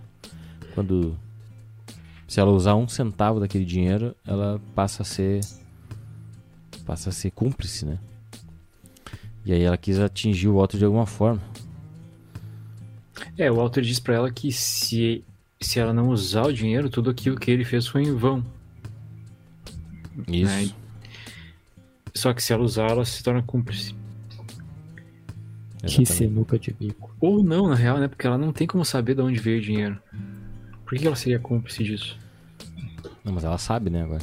Quando 0.76 1.18
se 2.28 2.38
ela 2.38 2.52
usar 2.52 2.76
um 2.76 2.86
centavo 2.86 3.40
daquele 3.40 3.64
dinheiro, 3.64 4.14
ela 4.24 4.60
passa 4.72 5.02
a 5.02 5.04
ser 5.04 5.40
passa 6.84 7.10
a 7.10 7.12
ser 7.12 7.32
cúmplice, 7.32 7.84
né? 7.84 7.98
E 9.44 9.52
aí 9.52 9.62
ela 9.62 9.76
quis 9.76 9.98
atingir 9.98 10.46
o 10.46 10.54
Walter 10.54 10.78
de 10.78 10.84
alguma 10.84 11.04
forma. 11.04 11.42
É, 13.36 13.50
o 13.50 13.56
Walter 13.56 13.82
diz 13.82 13.98
pra 13.98 14.14
ela 14.14 14.30
que 14.30 14.52
se, 14.52 15.24
se 15.60 15.78
ela 15.80 15.92
não 15.92 16.08
usar 16.08 16.42
o 16.46 16.52
dinheiro, 16.52 16.90
tudo 16.90 17.10
aquilo 17.10 17.36
que 17.38 17.50
ele 17.50 17.64
fez 17.64 17.86
foi 17.86 18.02
em 18.02 18.14
vão. 18.14 18.44
Isso. 20.28 20.50
Né? 20.50 20.70
Só 22.14 22.32
que 22.32 22.42
se 22.42 22.52
ela 22.52 22.62
usar, 22.62 22.90
ela 22.90 23.04
se 23.04 23.22
torna 23.22 23.42
cúmplice. 23.42 23.94
Que 25.86 26.04
sinuca 26.04 26.58
de 26.58 26.72
bico. 26.72 27.14
Ou 27.20 27.42
não, 27.44 27.68
na 27.68 27.74
real, 27.74 27.98
né? 27.98 28.08
Porque 28.08 28.26
ela 28.26 28.38
não 28.38 28.52
tem 28.52 28.66
como 28.66 28.84
saber 28.84 29.14
de 29.14 29.20
onde 29.20 29.38
veio 29.38 29.58
o 29.58 29.62
dinheiro. 29.62 29.98
Por 30.84 30.98
que 30.98 31.06
ela 31.06 31.14
seria 31.16 31.38
cúmplice 31.38 31.84
disso? 31.84 32.18
Não, 33.24 33.32
mas 33.32 33.44
ela 33.44 33.58
sabe, 33.58 33.90
né, 33.90 34.02
agora. 34.02 34.22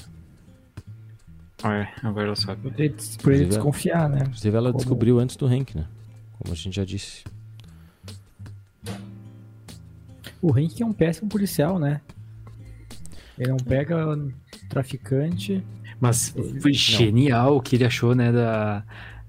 Ah, 1.61 1.75
é, 1.75 1.93
agora 2.03 2.27
ela 2.27 2.35
sabe. 2.35 2.61
Por 2.61 2.79
ele, 2.81 2.95
ele 3.43 3.45
desconfiar, 3.45 4.09
né? 4.09 4.19
Inclusive 4.23 4.57
ela 4.57 4.71
Como- 4.71 4.77
descobriu 4.79 5.19
antes 5.19 5.37
do 5.37 5.45
Hank, 5.45 5.75
né? 5.75 5.85
Como 6.39 6.53
a 6.53 6.57
gente 6.57 6.75
já 6.75 6.83
disse. 6.83 7.23
O 10.43 10.59
Henk 10.59 10.83
é 10.83 10.85
um 10.85 10.91
péssimo 10.91 11.29
policial, 11.29 11.79
né? 11.79 12.01
Ele 13.39 13.49
não 13.49 13.57
pega 13.57 13.95
traficante. 14.67 15.63
Mas 16.01 16.35
foi 16.61 16.73
genial 16.73 17.55
o 17.55 17.61
que 17.61 17.77
ele 17.77 17.85
achou, 17.85 18.13
né, 18.13 18.29
da, 18.29 18.83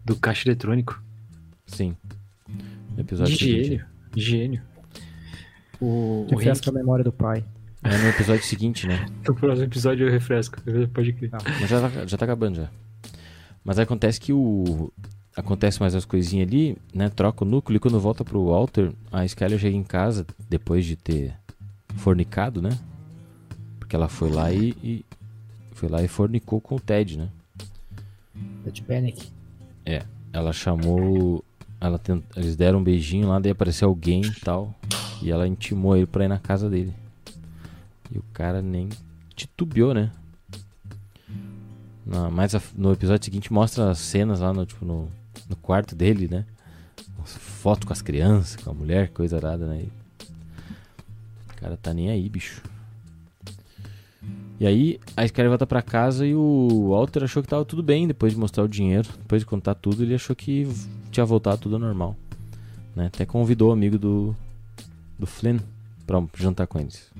do 0.05 0.17
caixa 0.17 0.49
eletrônico. 0.49 1.01
Sim. 1.67 1.97
No 2.97 3.01
episódio 3.01 3.33
De 3.33 3.39
seguinte. 3.45 3.65
gênio. 3.69 3.87
Gênio. 4.17 4.63
O, 5.81 6.27
Que 6.29 6.35
o 6.35 6.39
refresca 6.39 6.67
Henrique, 6.67 6.69
a 6.71 6.73
memória 6.73 7.05
do 7.05 7.13
pai. 7.13 7.45
É 7.85 7.97
no 7.97 8.09
episódio 8.09 8.45
seguinte, 8.45 8.89
né? 8.89 9.07
no 9.25 9.35
próximo 9.37 9.67
episódio 9.67 10.09
eu 10.09 10.11
refresco. 10.11 10.61
Pode 10.93 11.13
crer. 11.13 11.31
Mas 11.61 11.71
já 11.71 11.81
tá, 11.89 12.07
já 12.07 12.17
tá 12.17 12.25
acabando 12.25 12.57
já. 12.57 12.71
Mas 13.65 13.79
acontece 13.79 14.21
que 14.21 14.33
o. 14.33 14.93
Acontece 15.37 15.81
mais 15.81 15.95
as 15.95 16.05
coisinhas 16.05 16.47
ali, 16.49 16.77
né? 16.95 17.09
Troca 17.09 17.45
o 17.45 17.49
núcleo 17.49 17.77
e 17.77 17.81
quando 17.81 17.99
volta 17.99 18.25
pro 18.25 18.47
Walter, 18.47 18.93
a 19.11 19.25
Skyler 19.25 19.59
chega 19.59 19.77
em 19.77 19.83
casa 19.83 20.25
depois 20.49 20.85
de 20.87 20.95
ter 20.95 21.35
fornicado, 21.97 22.63
né? 22.63 22.79
Porque 23.81 23.97
ela 23.97 24.09
foi 24.09 24.31
lá 24.31 24.53
e. 24.53 24.71
e- 24.83 25.05
foi 25.73 25.89
lá 25.89 26.03
e 26.03 26.07
fornicou 26.09 26.61
com 26.61 26.77
o 26.77 26.81
Ted, 26.81 27.19
né? 27.19 27.29
Ted 28.63 28.83
Panic. 28.83 29.29
Ela 30.33 30.53
chamou. 30.53 31.45
Ela 31.81 31.99
tent, 31.99 32.23
eles 32.37 32.55
deram 32.57 32.79
um 32.79 32.85
beijinho 32.85 33.29
lá, 33.29 33.39
daí 33.41 33.51
apareceu 33.53 33.89
alguém 33.89 34.23
e 34.23 34.31
tal. 34.41 34.73
E 35.21 35.31
ela 35.33 35.47
intimou 35.49 35.97
ele 35.97 36.07
pra 36.07 36.25
ir 36.25 36.29
na 36.29 36.39
casa 36.39 36.71
dele. 36.71 36.95
E 38.13 38.19
o 38.19 38.25
cara 38.33 38.63
nem 38.63 38.89
titubeou, 39.35 39.93
né? 39.93 40.13
Na, 42.07 42.31
mas 42.31 42.55
a- 42.55 42.63
no 42.77 42.93
episódio 42.93 43.25
seguinte 43.25 43.53
mostra 43.53 43.91
as 43.91 43.99
cenas 43.99 44.41
lá 44.41 44.53
no, 44.53 44.65
tipo, 44.65 44.85
no, 44.85 45.09
no 45.55 45.57
quarto 45.57 45.95
dele, 45.95 46.29
né? 46.29 46.45
Foto 47.25 47.87
com 47.87 47.93
as 47.93 48.03
crianças, 48.03 48.57
com 48.57 48.71
a 48.71 48.75
mulher, 48.75 49.09
coisa 49.09 49.37
arada, 49.37 49.67
né? 49.67 49.87
O 51.51 51.55
cara 51.57 51.77
tá 51.77 51.95
nem 51.95 52.11
aí, 52.11 52.29
bicho. 52.29 52.61
E 54.61 54.67
aí 54.67 55.01
a 55.17 55.25
Skyler 55.25 55.51
volta 55.51 55.67
pra 55.67 55.83
casa 55.83 56.27
e 56.27 56.35
o 56.35 56.91
Walter 56.91 57.25
achou 57.25 57.43
que 57.43 57.49
tava 57.49 57.65
tudo 57.65 57.83
bem 57.83 58.07
depois 58.07 58.33
de 58.33 58.39
mostrar 58.39 58.65
o 58.65 58.69
dinheiro. 58.69 59.09
Depois 59.19 59.43
de 59.43 59.47
contar 59.47 59.75
tudo, 59.75 60.03
ele 60.03 60.15
achou 60.15 60.37
que 60.37 60.69
tinha 61.11 61.25
voltado 61.25 61.59
tudo 61.59 61.77
ao 61.77 61.81
normal. 61.81 62.17
Né? 62.95 63.07
Até 63.07 63.25
convidou 63.25 63.71
o 63.71 63.73
amigo 63.73 63.99
do, 63.99 64.37
do 65.19 65.27
Flynn 65.27 65.59
pra 66.07 66.23
jantar 66.37 66.67
com 66.67 66.79
eles. 66.79 67.11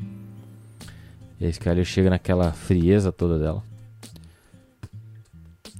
E 1.41 1.47
a 1.47 1.49
Skyler 1.49 1.85
chega 1.85 2.11
naquela 2.11 2.53
frieza 2.53 3.11
toda 3.11 3.39
dela. 3.39 3.63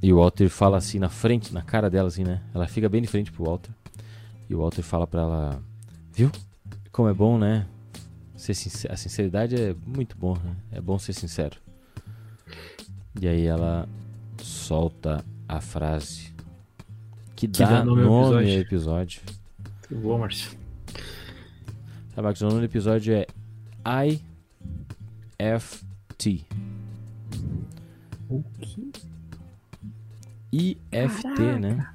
E 0.05 0.13
o 0.13 0.19
Walter 0.19 0.51
fala 0.51 0.77
assim 0.77 0.99
na 0.99 1.09
frente, 1.09 1.55
na 1.55 1.63
cara 1.63 1.89
dela 1.89 2.09
assim, 2.09 2.25
né? 2.25 2.43
Ela 2.55 2.67
fica 2.69 2.91
bem 2.91 3.01
de 3.01 3.09
frente 3.09 3.33
pro 3.33 3.45
Walter. 3.45 3.71
E 4.51 4.55
o 4.55 4.59
Walter 4.59 4.83
fala 4.83 5.07
pra 5.07 5.23
ela, 5.23 5.63
viu? 6.13 6.31
Como 6.93 7.09
é 7.09 7.15
bom, 7.15 7.39
né? 7.39 7.67
Ser 8.37 8.53
sincer- 8.53 8.93
A 8.93 8.97
sinceridade 8.99 9.55
é 9.57 9.75
muito 9.87 10.15
bom, 10.15 10.35
né? 10.35 10.55
É 10.73 10.79
bom 10.81 10.99
ser 10.99 11.15
sincero. 11.15 11.57
E 13.19 13.27
aí 13.27 13.47
ela 13.47 13.89
solta 14.43 15.25
a 15.49 15.59
frase 15.63 16.35
que 17.35 17.47
dá, 17.49 17.65
dá 17.79 17.85
nome 17.85 18.03
nome, 18.03 18.35
ao 18.37 18.43
episódio. 18.61 19.23
episódio. 19.23 20.03
Boa, 20.03 20.19
Márcio. 20.19 20.51
Sabe, 22.15 22.29
o 22.29 22.45
nome 22.47 22.59
do 22.61 22.65
episódio 22.67 23.15
é 23.15 23.27
IFT. 25.39 26.45
O 28.29 28.43
que? 28.61 28.93
IFT, 30.55 31.59
né? 31.61 31.89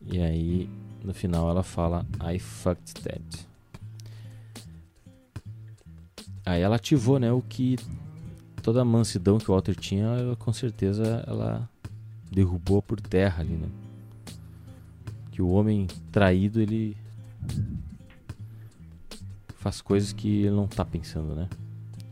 E 0.00 0.20
aí, 0.20 0.70
no 1.02 1.12
final, 1.12 1.50
ela 1.50 1.62
fala 1.62 2.06
I 2.22 2.38
fucked 2.38 2.94
Ted. 2.94 3.24
Aí 6.44 6.62
ela 6.62 6.76
ativou, 6.76 7.18
né? 7.18 7.32
O 7.32 7.42
que 7.42 7.76
toda 8.62 8.82
a 8.82 8.84
mansidão 8.84 9.38
que 9.38 9.50
o 9.50 9.54
Walter 9.54 9.74
tinha, 9.74 10.04
ela, 10.06 10.36
com 10.36 10.52
certeza 10.52 11.24
ela 11.26 11.68
derrubou 12.30 12.80
por 12.80 13.00
terra 13.00 13.42
ali, 13.42 13.54
né? 13.54 13.68
Que 15.32 15.42
o 15.42 15.48
homem 15.48 15.88
traído, 16.12 16.60
ele 16.60 16.96
faz 19.56 19.80
coisas 19.80 20.12
que 20.12 20.42
ele 20.42 20.50
não 20.54 20.68
tá 20.68 20.84
pensando, 20.84 21.34
né? 21.34 21.48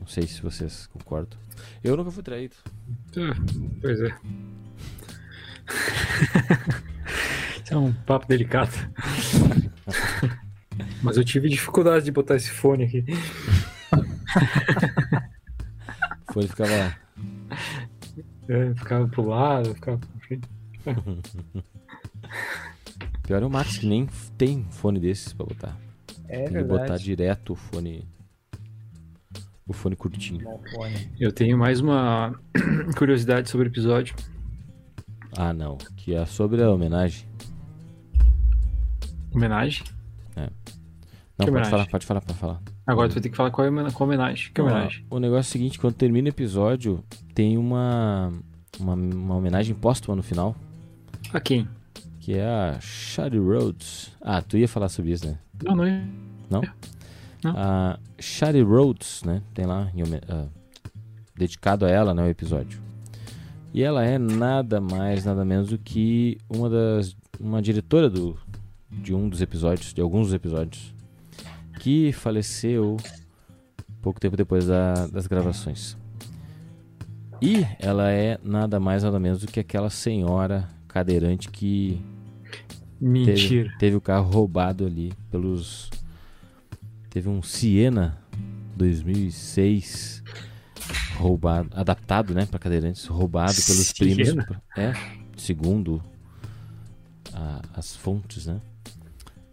Não 0.00 0.08
sei 0.08 0.26
se 0.26 0.42
vocês 0.42 0.88
concordam. 0.88 1.38
Eu 1.82 1.96
nunca 1.96 2.10
fui 2.10 2.22
traído. 2.22 2.56
Ah, 3.16 3.34
Pois 3.80 4.00
é. 4.00 4.16
Isso 7.64 7.72
é 7.72 7.76
um 7.76 7.92
papo 7.92 8.26
delicado. 8.26 8.72
Mas 11.02 11.16
eu 11.16 11.24
tive 11.24 11.48
dificuldade 11.48 12.04
de 12.04 12.12
botar 12.12 12.36
esse 12.36 12.50
fone 12.50 12.84
aqui. 12.84 13.04
Foi 16.32 16.42
ele 16.42 16.48
ficava 16.48 16.96
É, 18.48 18.74
ficava 18.74 19.08
pro 19.08 19.26
lado, 19.28 19.74
ficava. 19.74 20.00
Pior 23.22 23.42
é 23.42 23.46
o 23.46 23.50
Max 23.50 23.78
que 23.78 23.86
nem 23.86 24.06
tem 24.36 24.66
fone 24.70 25.00
desses 25.00 25.32
pra 25.32 25.46
botar. 25.46 25.76
É 26.28 26.44
Tem 26.44 26.54
que 26.54 26.64
botar 26.64 26.96
direto 26.96 27.52
o 27.52 27.56
fone. 27.56 28.06
O 29.66 29.72
fone 29.72 29.96
curtinho. 29.96 30.44
Fone. 30.74 31.10
Eu 31.18 31.32
tenho 31.32 31.56
mais 31.56 31.80
uma 31.80 32.38
curiosidade 32.98 33.48
sobre 33.48 33.68
o 33.68 33.70
episódio. 33.70 34.14
Ah, 35.36 35.52
não. 35.52 35.76
Que 35.96 36.14
é 36.14 36.24
sobre 36.26 36.62
a 36.62 36.70
homenagem. 36.70 37.26
Homenagem. 39.34 39.84
Não, 41.36 41.46
Que 41.46 41.50
pode 41.50 41.50
homenagem? 41.50 41.70
falar, 41.70 41.86
pode 41.88 42.06
falar, 42.06 42.20
pode 42.20 42.38
falar. 42.38 42.62
Agora 42.86 43.08
tu 43.08 43.14
vai 43.14 43.22
ter 43.22 43.28
que 43.28 43.36
falar 43.36 43.50
qual 43.50 43.66
é 43.66 43.70
a 43.70 43.90
qual 43.90 44.08
homenagem. 44.08 44.52
Que 44.52 44.60
Não, 44.60 44.68
homenagem? 44.68 45.04
O 45.10 45.18
negócio 45.18 45.38
é 45.38 45.50
o 45.50 45.52
seguinte, 45.52 45.78
quando 45.78 45.94
termina 45.94 46.26
o 46.26 46.30
episódio, 46.30 47.02
tem 47.34 47.58
uma, 47.58 48.32
uma, 48.78 48.94
uma 48.94 49.34
homenagem 49.36 49.74
póstuma 49.74 50.14
no 50.16 50.22
final, 50.22 50.54
A 51.32 51.40
quem? 51.40 51.68
que 52.20 52.34
é 52.34 52.46
a 52.46 52.78
Shady 52.80 53.38
Rhodes. 53.38 54.12
Ah, 54.20 54.40
tu 54.40 54.56
ia 54.56 54.68
falar 54.68 54.88
sobre 54.88 55.10
isso, 55.12 55.26
né? 55.26 55.38
Não, 55.62 55.74
não 55.74 55.84
é. 55.84 56.04
Não. 56.48 56.62
A 57.44 57.98
Shady 58.18 58.62
Rhodes, 58.62 59.22
né? 59.24 59.42
Tem 59.52 59.66
lá 59.66 59.90
em 59.94 60.02
ah, 60.28 60.46
dedicado 61.36 61.84
a 61.84 61.90
ela, 61.90 62.14
né, 62.14 62.22
o 62.22 62.28
episódio. 62.28 62.80
E 63.74 63.82
ela 63.82 64.04
é 64.04 64.18
nada 64.18 64.80
mais, 64.80 65.24
nada 65.24 65.44
menos 65.44 65.68
do 65.68 65.76
que 65.78 66.38
uma 66.48 66.70
das 66.70 67.14
uma 67.40 67.60
diretora 67.60 68.08
do 68.08 68.38
de 68.88 69.12
um 69.12 69.28
dos 69.28 69.42
episódios, 69.42 69.92
de 69.92 70.00
alguns 70.00 70.28
dos 70.28 70.34
episódios, 70.34 70.94
que 71.80 72.12
faleceu 72.12 72.96
pouco 74.00 74.20
tempo 74.20 74.36
depois 74.36 74.66
da- 74.68 75.08
das 75.08 75.26
gravações. 75.26 75.96
E 77.42 77.66
ela 77.80 78.10
é 78.12 78.38
nada 78.44 78.78
mais, 78.78 79.02
nada 79.02 79.18
menos 79.18 79.40
do 79.40 79.48
que 79.48 79.58
aquela 79.58 79.90
senhora 79.90 80.68
cadeirante 80.86 81.50
que 81.50 82.00
teve, 83.00 83.10
Mentira. 83.10 83.74
teve 83.80 83.96
o 83.96 84.00
carro 84.00 84.30
roubado 84.30 84.86
ali 84.86 85.12
pelos. 85.30 85.90
Teve 87.10 87.28
um 87.28 87.42
Siena 87.42 88.16
2006 88.76 90.22
roubado, 91.16 91.68
adaptado, 91.72 92.34
né, 92.34 92.46
para 92.46 92.58
cadeirantes, 92.58 93.06
roubado 93.06 93.54
pelos 93.54 93.92
primos. 93.92 94.28
Siena? 94.28 94.62
É, 94.76 94.92
segundo 95.36 96.02
a- 97.32 97.60
as 97.74 97.94
fontes, 97.96 98.46
né? 98.46 98.60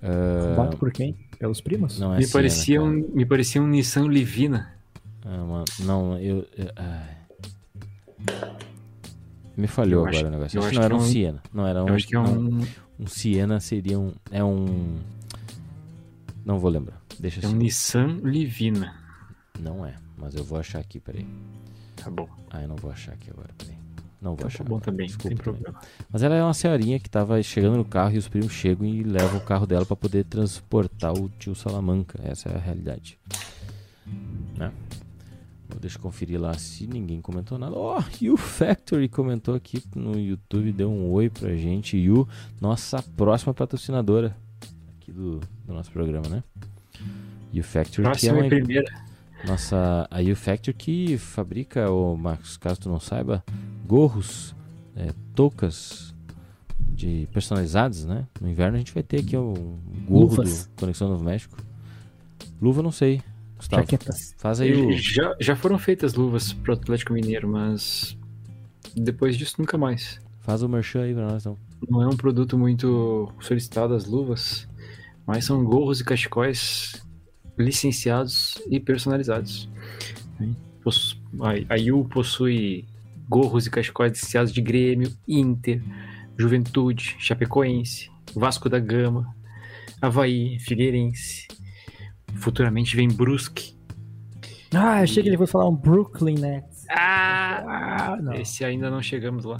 Ah, 0.04 0.56
Bato 0.58 0.78
por 0.78 0.92
quem? 0.92 1.16
Pelos 1.40 1.62
primos? 1.62 2.00
não 2.00 2.14
é 2.14 2.18
Me 2.18 2.24
Siena, 2.24 2.34
parecia, 2.34 2.80
cara. 2.80 2.90
um, 2.90 3.08
me 3.14 3.26
parecia 3.26 3.62
um 3.62 3.68
Nissan 3.68 4.08
Livina. 4.08 4.74
Ah, 5.26 5.44
uma- 5.44 5.64
não, 5.80 6.18
eu. 6.20 6.46
eu-. 6.58 6.72
Me 9.58 9.68
falhou 9.68 10.04
Eu 10.04 10.08
acho- 10.10 10.20
agora 10.20 10.28
o 10.28 10.38
negócio. 10.38 10.58
eu 10.58 10.62
Acho 10.64 10.72
que 10.72 10.78
acho 10.78 10.80
não 10.80 10.86
era 10.86 10.96
que 10.96 11.02
um 11.02 11.04
é 11.04 11.08
um- 11.08 11.12
Siena. 11.12 11.44
Não 11.54 11.68
era 11.68 11.84
um. 11.84 11.88
Eu 11.88 11.96
acho 11.96 12.08
que 12.08 12.16
é 12.16 12.20
não, 12.20 12.34
um, 12.40 12.68
um 13.00 13.08
Siena 13.08 13.60
seria 13.60 14.00
um. 14.00 14.12
É 14.32 14.44
um. 14.44 14.98
Não 16.46 16.58
vou 16.60 16.70
lembrar. 16.72 17.00
Deixa 17.20 17.42
é 17.42 17.46
um 17.46 17.50
assim. 17.50 17.58
Nissan 17.58 18.20
Livina. 18.24 18.96
Não 19.60 19.86
é, 19.86 19.94
mas 20.22 20.36
eu 20.36 20.44
vou 20.44 20.60
achar 20.60 20.80
aqui, 20.80 21.00
peraí. 21.00 21.28
Tá 21.96 22.10
bom. 22.10 22.30
Ah, 22.50 22.62
eu 22.62 22.68
não 22.68 22.76
vou 22.78 22.92
achar 22.92 23.14
aqui 23.14 23.30
agora, 23.30 23.50
peraí. 23.58 23.76
Não 24.22 24.32
vou 24.32 24.36
Então 24.36 24.48
achar. 24.48 24.58
tá 24.60 24.64
bom 24.70 24.76
agora, 24.76 24.92
também, 24.92 25.08
desculpa 25.08 25.36
sem 25.36 25.38
também. 25.44 25.62
problema. 25.62 25.82
Mas 26.12 26.22
ela 26.24 26.36
é 26.36 26.44
uma 26.44 26.54
senhorinha 26.54 27.00
que 27.00 27.10
tava 27.10 27.42
chegando 27.42 27.78
no 27.78 27.86
carro 27.86 28.14
e 28.14 28.18
os 28.20 28.28
primos 28.28 28.52
chegam 28.54 28.86
e 28.86 29.04
levam 29.04 29.38
o 29.40 29.42
carro 29.44 29.66
dela 29.66 29.86
pra 29.86 29.96
poder 29.96 30.24
transportar 30.26 31.12
o 31.14 31.28
tio 31.40 31.56
Salamanca. 31.56 32.20
Essa 32.24 32.50
é 32.50 32.56
a 32.56 32.60
realidade. 32.60 33.18
Né? 34.58 34.72
Vou- 35.70 35.80
Deixa 35.80 35.98
eu 35.98 36.02
conferir 36.02 36.40
lá 36.40 36.54
se 36.54 36.86
ninguém 36.86 37.22
comentou 37.22 37.58
nada. 37.58 37.76
Ó, 37.76 37.98
oh, 38.00 38.04
Yu 38.24 38.38
Factory 38.38 39.08
comentou 39.10 39.56
aqui 39.56 39.82
no 39.96 40.20
YouTube, 40.20 40.72
deu 40.72 40.92
um 40.92 41.10
oi 41.12 41.30
pra 41.30 41.56
gente. 41.56 41.98
Yu, 41.98 42.28
nossa 42.60 43.02
próxima 43.02 43.54
patrocinadora 43.54 44.36
aqui 45.00 45.12
do, 45.12 45.40
do 45.66 45.74
nosso 45.74 45.92
programa, 45.92 46.28
né? 46.30 46.44
Yu 47.54 47.64
Factory, 47.64 47.96
que 47.96 48.02
é 48.02 48.04
Próxima 48.04 48.34
uma 48.40 48.48
primeira. 48.50 49.11
Nossa, 49.48 50.08
a 50.10 50.20
U 50.22 50.36
Factor 50.36 50.74
que 50.74 51.18
fabrica, 51.18 51.90
o 51.90 52.16
Marcos, 52.16 52.58
caso 52.58 52.82
tu 52.82 52.90
não 52.90 53.00
saiba, 53.00 53.44
gorros, 53.86 54.56
é, 54.96 55.14
toucas 55.36 56.14
de 56.80 57.28
personalizados, 57.32 58.06
né? 58.06 58.28
No 58.40 58.50
inverno 58.50 58.76
a 58.76 58.80
gente 58.80 58.94
vai 58.94 59.04
ter 59.04 59.22
aqui 59.22 59.36
um 59.38 59.80
gorro 60.08 60.30
Luvas. 60.30 60.66
do 60.66 60.80
Conexão 60.80 61.10
Novo 61.10 61.24
México. 61.24 61.58
Luva 62.62 62.84
não 62.84 62.92
sei, 62.92 63.22
Gustavo. 63.58 63.82
Jaquetas. 63.84 64.36
Faz 64.38 64.62
aí 64.62 64.74
o... 64.74 64.92
Já, 64.94 65.36
já 65.40 65.56
foram 65.56 65.78
feitas 65.78 66.14
luvas 66.14 66.54
pro 66.54 66.74
Atlético 66.74 67.14
Mineiro, 67.14 67.48
mas 67.48 68.18
depois 68.96 69.38
disso 69.38 69.56
nunca 69.60 69.78
mais. 69.78 70.20
Faz 70.42 70.62
o 70.64 70.70
merchan 70.70 71.04
aí 71.04 71.14
pra 71.14 71.28
nós, 71.28 71.44
então. 71.44 71.58
não 71.90 72.02
é 72.02 72.08
um 72.08 72.16
produto 72.16 72.58
muito 72.58 73.32
solicitado 73.40 73.94
as 73.94 74.06
luvas, 74.06 74.68
mas 75.26 75.46
são 75.46 75.64
gorros 75.64 76.02
e 76.02 76.04
cachecóis 76.04 77.02
licenciados 77.62 78.62
e 78.70 78.80
personalizados. 78.80 79.70
A 81.70 81.76
Yu 81.76 82.06
possui 82.06 82.86
gorros 83.30 83.66
e 83.68 83.70
cachecóis 83.70 84.12
licenciados 84.12 84.52
de 84.52 84.62
Grêmio, 84.62 85.12
Inter, 85.28 85.82
Juventude, 86.38 87.16
Chapecoense, 87.20 88.10
Vasco 88.36 88.68
da 88.68 88.80
Gama, 88.80 89.34
Havaí, 90.02 90.60
Figueirense. 90.60 91.48
Futuramente 92.36 92.96
vem 92.96 93.08
Brusque. 93.08 93.76
Ah, 94.74 95.00
eu 95.00 95.04
achei 95.04 95.22
que 95.22 95.30
ele 95.30 95.38
foi 95.38 95.48
falar 95.48 95.68
um 95.68 95.76
Brooklyn 95.76 96.36
Nets. 96.36 96.86
Ah! 96.90 98.14
Ah, 98.14 98.18
não. 98.22 98.34
Esse 98.34 98.66
ainda 98.66 98.90
não 98.90 99.02
chegamos 99.02 99.46
lá. 99.46 99.58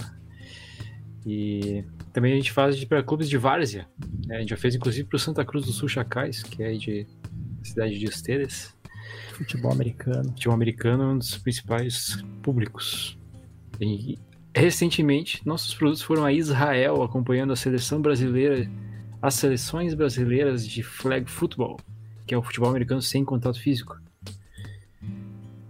E 1.24 1.84
também 2.12 2.32
a 2.32 2.36
gente 2.36 2.50
faz 2.50 2.82
para 2.84 3.02
clubes 3.02 3.28
de 3.28 3.36
várzea. 3.38 3.86
né? 4.26 4.36
A 4.36 4.40
gente 4.40 4.50
já 4.50 4.56
fez 4.56 4.74
inclusive 4.74 5.06
para 5.06 5.16
o 5.16 5.20
Santa 5.20 5.44
Cruz 5.44 5.64
do 5.66 5.72
Sul 5.72 5.88
Chacais, 5.88 6.42
que 6.42 6.62
é 6.62 6.66
aí 6.66 6.78
de 6.78 7.06
cidade 7.68 7.98
de 7.98 8.04
Esteres. 8.04 8.76
Futebol 9.34 9.72
americano. 9.72 10.30
Futebol 10.30 10.54
americano 10.54 11.02
é 11.02 11.06
um 11.06 11.18
dos 11.18 11.36
principais 11.38 12.22
públicos. 12.42 13.18
E 13.80 14.18
recentemente, 14.54 15.40
nossos 15.46 15.74
produtos 15.74 16.02
foram 16.02 16.24
a 16.24 16.32
Israel, 16.32 17.02
acompanhando 17.02 17.52
a 17.52 17.56
seleção 17.56 18.00
brasileira, 18.00 18.70
as 19.20 19.34
seleções 19.34 19.94
brasileiras 19.94 20.66
de 20.66 20.82
flag 20.82 21.30
football, 21.30 21.78
que 22.26 22.34
é 22.34 22.38
o 22.38 22.42
futebol 22.42 22.68
americano 22.68 23.02
sem 23.02 23.24
contato 23.24 23.60
físico. 23.60 23.98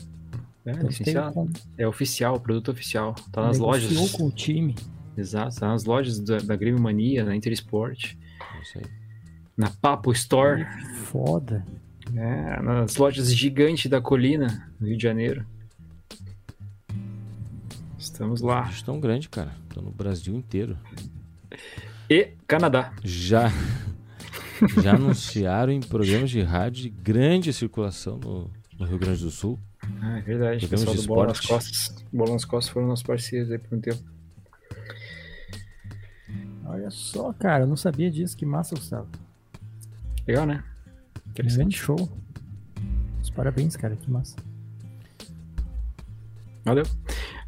é, 0.65 0.73
licenciado. 0.73 1.35
tem- 1.35 1.51
é 1.79 1.87
oficial, 1.89 2.39
produto 2.41 2.71
oficial. 2.71 3.15
Tá 3.33 3.43
nas 3.43 3.59
negociou 3.59 3.93
lojas. 4.03 4.13
com 4.13 4.27
o 4.27 4.31
time. 4.31 4.77
Exato, 5.17 5.59
tá 5.59 5.69
nas 5.69 5.85
lojas 5.85 6.21
da, 6.21 6.39
da 6.39 6.55
Grêmio 6.57 6.81
Mania, 6.81 7.25
na 7.25 7.35
Intersport, 7.37 8.15
não 8.55 8.65
sei. 8.65 8.83
na 9.57 9.69
Papo 9.71 10.13
Store, 10.13 10.65
Foda. 11.05 11.67
né, 12.11 12.59
nas 12.63 12.97
lojas 12.97 13.35
gigantes 13.35 13.91
da 13.91 14.01
colina, 14.01 14.71
no 14.81 14.87
Rio 14.87 14.97
de 14.97 15.03
Janeiro. 15.03 15.45
Estamos 17.99 18.41
lá. 18.41 18.63
Bicho 18.63 18.85
tão 18.85 18.99
grande, 19.01 19.29
cara. 19.29 19.53
Tô 19.69 19.81
no 19.83 19.91
Brasil 19.91 20.35
inteiro. 20.35 20.77
E 22.09 22.31
Canadá. 22.47 22.93
Já, 23.05 23.51
já 24.83 24.95
anunciaram 24.95 25.73
em 25.73 25.81
programas 25.81 26.31
de 26.31 26.43
rádio 26.43 26.83
de 26.83 26.91
grande 26.91 27.53
circulação 27.53 28.19
no, 28.19 28.51
no 28.79 28.87
Rio 28.87 28.99
Grande 28.99 29.23
do 29.23 29.31
Sul. 29.31 29.59
Ah, 30.01 30.19
é 30.19 30.21
verdade. 30.21 30.65
O 30.65 30.69
Programas 30.69 30.71
pessoal 30.71 30.97
de 30.97 31.03
do 31.03 31.09
Bola 31.09 31.27
nas 31.29 31.39
esporte. 31.41 31.69
Costas. 31.69 32.05
Bola 32.13 32.33
nas 32.33 32.45
Costas 32.45 32.73
foram 32.73 32.87
nossos 32.89 33.03
parceiros 33.03 33.51
aí 33.51 33.59
por 33.59 33.77
um 33.77 33.81
tempo. 33.81 34.03
Olha 36.67 36.91
só, 36.91 37.33
cara. 37.33 37.65
Eu 37.65 37.67
não 37.67 37.77
sabia 37.77 38.11
disso. 38.11 38.37
Que 38.37 38.47
massa, 38.47 38.75
Gustavo. 38.75 39.09
Legal, 40.27 40.47
né? 40.47 40.63
Grande 41.35 41.53
Interessante. 41.53 41.79
show. 41.79 42.09
Os 43.23 43.31
parabéns, 43.31 43.77
cara. 43.77 43.97
Que 43.97 44.11
massa. 44.11 44.37
Valeu. 46.65 46.85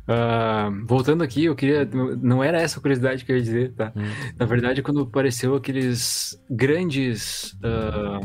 Ah, 0.08 0.68
voltando 0.84 1.22
aqui, 1.22 1.44
eu 1.44 1.54
queria. 1.54 1.84
Não 2.20 2.42
era 2.42 2.60
essa 2.60 2.78
a 2.78 2.82
curiosidade 2.82 3.24
que 3.24 3.30
eu 3.32 3.36
ia 3.36 3.42
dizer, 3.42 3.72
tá? 3.72 3.92
Hum. 3.94 4.02
Na 4.38 4.46
verdade, 4.46 4.82
quando 4.82 5.00
apareceu 5.00 5.54
aqueles 5.54 6.40
grandes. 6.50 7.56
ah, 7.62 8.20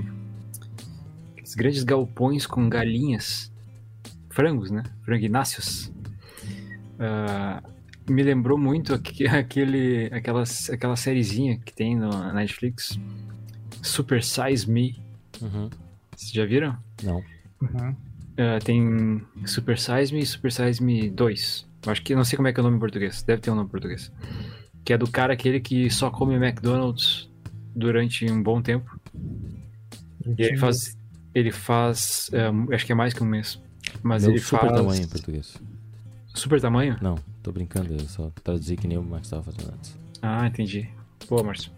aqueles 1.33 1.53
grandes 1.55 1.83
galpões 1.83 2.47
com 2.47 2.67
galinhas, 2.67 3.51
frangos, 4.29 4.71
né? 4.71 4.83
Frangináceos. 5.03 5.91
ah, 6.99 7.61
me 8.09 8.23
lembrou 8.23 8.57
muito 8.57 8.93
aque- 8.93 9.27
aquele, 9.27 10.09
aquela, 10.11 10.43
aquela 10.71 10.95
sériezinha 10.95 11.59
que 11.59 11.73
tem 11.73 11.95
no- 11.95 12.09
na 12.09 12.33
Netflix, 12.33 12.99
Super 13.83 14.23
Size 14.23 14.69
Me. 14.69 14.99
Uhum. 15.41 15.69
Vocês 16.15 16.31
já 16.31 16.45
viram? 16.45 16.75
Não. 17.03 17.23
Ah, 18.39 18.59
tem 18.63 19.21
Super 19.45 19.77
Size 19.77 20.11
Me 20.13 20.21
e 20.21 20.25
Super 20.25 20.51
Size 20.51 20.81
Me 20.83 21.09
2. 21.09 21.66
Acho 21.87 22.01
que 22.01 22.15
não 22.15 22.23
sei 22.23 22.35
como 22.35 22.47
é 22.47 22.53
que 22.53 22.59
é 22.59 22.61
o 22.61 22.63
nome 22.63 22.77
em 22.77 22.79
português. 22.79 23.23
Deve 23.23 23.41
ter 23.41 23.51
um 23.51 23.55
nome 23.55 23.67
em 23.67 23.71
português. 23.71 24.11
Que 24.83 24.93
é 24.93 24.97
do 24.97 25.07
cara 25.07 25.33
aquele 25.33 25.59
que 25.59 25.89
só 25.89 26.09
come 26.09 26.35
McDonald's 26.35 27.29
durante 27.75 28.29
um 28.31 28.41
bom 28.41 28.61
tempo. 28.61 28.99
E 30.37 30.43
ele 30.43 30.57
faz. 30.57 30.97
Ele 31.33 31.51
faz. 31.51 32.29
ah, 32.33 32.75
acho 32.75 32.85
que 32.85 32.91
é 32.91 32.95
mais 32.95 33.13
que 33.13 33.23
um 33.23 33.27
mês. 33.27 33.61
Mas 34.03 34.23
Meu 34.23 34.31
ele 34.31 34.39
super 34.39 34.61
faz. 34.61 34.73
tamanho 34.73 35.03
em 35.03 35.07
português. 35.07 35.57
Super 36.33 36.61
tamanho? 36.61 36.97
Não, 37.01 37.15
tô 37.41 37.51
brincando. 37.51 37.93
Eu 37.93 37.99
só 38.01 38.31
traduzi 38.43 38.75
que 38.75 38.87
nem 38.87 38.97
o 38.97 39.03
Max 39.03 39.29
tava 39.29 39.43
fazendo 39.43 39.73
antes. 39.73 39.97
Ah, 40.21 40.45
entendi. 40.47 40.89
Boa, 41.29 41.43
Márcio. 41.43 41.71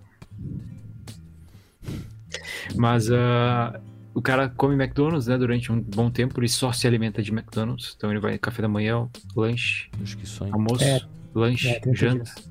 Mas 2.76 3.12
ah, 3.12 3.80
o 4.20 4.22
cara 4.22 4.50
come 4.50 4.76
McDonald's, 4.76 5.28
né, 5.28 5.38
durante 5.38 5.72
um 5.72 5.82
bom 5.82 6.10
tempo, 6.12 6.40
ele 6.40 6.48
só 6.48 6.72
se 6.72 6.86
alimenta 6.86 7.22
de 7.24 7.32
McDonald's. 7.32 7.94
Então 7.98 8.10
ele 8.12 8.20
vai 8.20 8.38
café 8.38 8.62
da 8.62 8.68
manhã, 8.68 9.08
lanche, 9.36 9.90
almoço, 10.52 10.84
É, 10.84 11.00
lanche, 11.34 11.68
é, 11.70 11.80
30 11.80 11.98
janta. 11.98 12.24
dias. 12.24 12.50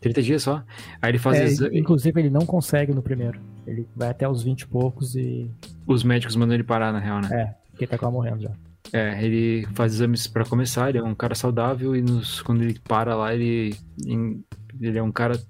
30 0.00 0.22
dias 0.22 0.42
só? 0.42 0.62
Aí 1.00 1.10
ele 1.10 1.18
faz 1.18 1.38
É, 1.38 1.44
exame. 1.44 1.78
inclusive, 1.78 2.20
ele 2.20 2.30
não 2.30 2.46
consegue 2.46 2.92
no 2.92 3.02
primeiro. 3.02 3.40
Ele 3.66 3.86
vai 3.96 4.08
até 4.08 4.28
os 4.28 4.42
20 4.42 4.62
e 4.62 4.66
poucos 4.66 5.14
e. 5.16 5.50
Os 5.86 6.02
médicos 6.02 6.36
mandam 6.36 6.54
ele 6.54 6.62
parar, 6.64 6.92
na 6.92 6.98
real, 6.98 7.20
né? 7.20 7.28
É, 7.32 7.54
porque 7.70 7.86
tá 7.86 7.98
quase 7.98 8.14
morrendo 8.14 8.42
já. 8.42 8.50
É, 8.92 9.22
ele 9.24 9.66
faz 9.74 9.94
exames 9.94 10.26
pra 10.28 10.44
começar, 10.44 10.88
ele 10.88 10.98
é 10.98 11.02
um 11.02 11.14
cara 11.14 11.34
saudável 11.34 11.96
e 11.96 12.00
nos- 12.02 12.40
quando 12.42 12.62
ele 12.62 12.78
para 12.86 13.16
lá, 13.16 13.34
ele, 13.34 13.74
em- 14.06 14.44
ele 14.80 14.96
é 14.96 15.02
um 15.02 15.10
cara 15.10 15.40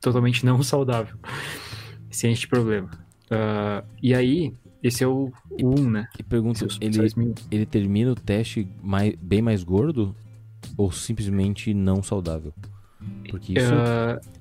totalmente 0.00 0.44
não 0.44 0.62
saudável. 0.62 1.16
Ciente 2.10 2.40
de 2.40 2.48
problema. 2.48 2.90
Ah, 3.30 3.82
e 4.02 4.14
aí, 4.14 4.52
esse 4.84 5.02
é 5.02 5.06
o 5.08 5.32
1, 5.60 5.66
um, 5.80 5.90
né? 5.90 6.06
E 6.18 6.22
pergunta, 6.22 6.64
é 6.64 6.68
ele, 6.84 7.34
ele 7.50 7.66
termina 7.66 8.12
o 8.12 8.14
teste 8.14 8.68
mais, 8.82 9.14
bem 9.20 9.40
mais 9.42 9.64
gordo 9.64 10.14
ou 10.76 10.92
simplesmente 10.92 11.72
não 11.74 12.02
saudável? 12.02 12.52
Porque 13.30 13.52
isso, 13.52 13.72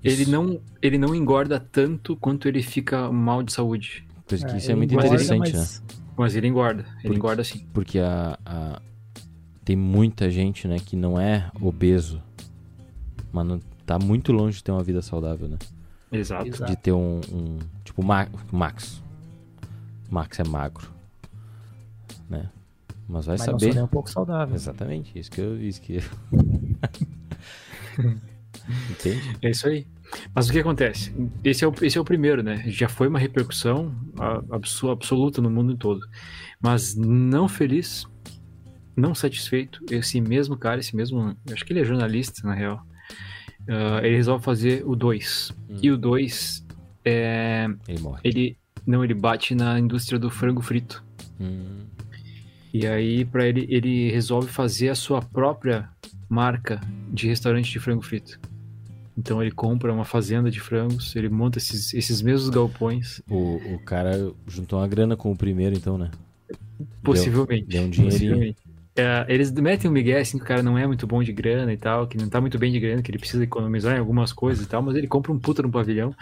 ele, 0.04 0.22
isso- 0.24 0.32
não, 0.32 0.60
ele 0.82 0.98
não 0.98 1.14
engorda 1.16 1.60
tanto 1.60 2.16
quanto 2.16 2.48
ele 2.48 2.62
fica 2.62 3.12
mal 3.12 3.42
de 3.44 3.52
saúde. 3.52 4.06
que 4.28 4.36
isso 4.36 4.48
é 4.52 4.58
ele 4.72 4.76
muito 4.76 4.92
engorda, 4.94 5.08
interessante, 5.08 5.52
né? 5.54 5.60
mas- 5.60 5.84
Mas 6.16 6.36
ele 6.36 6.48
engorda. 6.48 6.82
Ele 6.82 7.02
Porque- 7.04 7.16
engorda 7.18 7.44
sim. 7.44 7.66
Porque 7.74 8.00
a, 8.00 8.38
a- 8.46 8.82
tem 9.66 9.76
muita 9.76 10.30
gente, 10.30 10.68
né, 10.68 10.78
que 10.78 10.96
não 10.96 11.20
é 11.20 11.50
obeso, 11.62 12.22
mas 13.32 13.46
não, 13.48 13.60
tá 13.86 13.98
muito 14.00 14.32
longe 14.32 14.58
de 14.58 14.64
ter 14.64 14.72
uma 14.72 14.84
vida 14.84 15.02
saudável, 15.02 15.48
né? 15.48 15.58
Exato. 16.12 16.66
De 16.66 16.76
ter 16.76 16.92
um, 16.92 17.20
um- 17.32 17.58
tipo 17.84 18.04
Max. 18.04 19.03
Max 20.14 20.40
é 20.40 20.44
magro, 20.44 20.88
né? 22.30 22.50
Mas 23.10 23.26
vai 23.26 23.36
Mas 23.38 23.48
não 23.48 23.54
sou 23.54 23.60
saber. 23.60 23.74
nem 23.74 23.84
um 23.84 23.88
pouco 23.88 24.10
saudável. 24.10 24.56
Exatamente, 24.56 25.18
isso 25.18 25.32
que 25.32 25.42
eu 25.42 25.60
isso 25.60 25.82
que 25.82 25.98
Entende? 28.92 29.38
É 29.42 29.50
isso 29.50 29.68
aí. 29.68 29.88
Mas 30.34 30.48
o 30.48 30.52
que 30.52 30.60
acontece? 30.60 31.14
Esse 31.44 31.66
é 31.66 31.68
o, 31.68 31.74
esse 31.82 31.98
é 31.98 32.02
o 32.02 32.06
primeiro, 32.06 32.44
né? 32.44 32.64
Já 32.68 32.88
foi 32.88 33.08
uma 33.08 33.18
repercussão 33.18 33.92
absoluta 34.92 35.42
no 35.42 35.50
mundo 35.50 35.76
todo. 35.76 36.08
Mas 36.62 36.96
não 36.96 37.48
feliz, 37.48 38.06
não 38.96 39.16
satisfeito, 39.16 39.84
esse 39.90 40.22
mesmo 40.22 40.56
cara, 40.56 40.80
esse 40.80 40.96
mesmo. 40.96 41.36
Acho 41.52 41.66
que 41.66 41.74
ele 41.74 41.82
é 41.82 41.84
jornalista, 41.84 42.48
na 42.48 42.54
real. 42.54 42.86
ah, 43.68 44.00
ele 44.04 44.16
resolve 44.16 44.46
fazer 44.46 44.84
o 44.86 44.96
2. 44.96 45.52
Hum. 45.70 45.78
E 45.82 45.92
o 45.92 45.98
2 45.98 46.66
é. 47.04 47.68
Ele 47.88 48.00
morre. 48.00 48.22
Ele. 48.24 48.63
Não, 48.86 49.04
ele 49.04 49.14
bate 49.14 49.56
na 49.56 49.80
indústria 49.80 50.20
do 50.20 50.30
frango 50.30 50.62
frito. 50.62 51.04
Hum, 51.40 51.86
E 52.74 52.86
aí, 52.88 53.24
para 53.24 53.48
ele, 53.48 53.66
ele 53.70 54.12
resolve 54.12 54.48
fazer 54.50 54.90
a 54.90 54.96
sua 54.96 55.22
própria 55.22 55.90
marca 56.28 56.82
de 57.12 57.28
restaurante 57.28 57.72
de 57.72 57.80
frango 57.80 58.02
frito. 58.02 58.40
Então 59.16 59.42
ele 59.42 59.52
compra 59.52 59.94
uma 59.94 60.04
fazenda 60.06 60.50
de 60.50 60.60
frangos, 60.60 61.16
ele 61.16 61.30
monta 61.30 61.60
esses, 61.60 61.94
esses 61.94 62.22
mesmos 62.22 62.50
galpões, 62.50 63.22
o, 63.30 63.58
o 63.76 63.80
cara 63.86 64.32
juntou 64.48 64.80
uma 64.80 64.88
grana 64.88 65.16
com 65.16 65.32
o 65.32 65.36
primeiro, 65.38 65.76
então, 65.76 65.98
né? 66.00 66.10
possivelmente. 67.04 67.68
deu 67.68 67.84
um 67.84 67.90
dinheirinho. 67.90 68.32
possivelmente. 68.32 68.58
É, 68.96 69.26
eles 69.28 69.52
metem 69.52 69.90
um 69.90 69.94
migué 69.94 70.20
assim 70.20 70.38
que 70.38 70.44
o 70.44 70.48
cara 70.48 70.62
não 70.62 70.78
é 70.78 70.86
muito 70.86 71.08
bom 71.08 71.24
de 71.24 71.32
grana 71.34 71.74
e 71.74 71.78
tal, 71.78 72.08
que 72.08 72.18
não 72.18 72.30
tá 72.30 72.40
muito 72.40 72.60
bem 72.60 72.72
de 72.72 72.80
grana, 72.80 73.02
que 73.02 73.10
ele 73.10 73.18
precisa 73.18 73.44
economizar 73.44 73.96
em 73.96 74.00
algumas 74.00 74.32
coisas 74.32 74.64
e 74.66 74.68
tal, 74.68 74.82
mas 74.84 74.96
ele 74.96 75.08
compra 75.08 75.32
um 75.32 75.40
puta 75.40 75.64
no 75.64 75.72
pavilhão. 75.72 76.14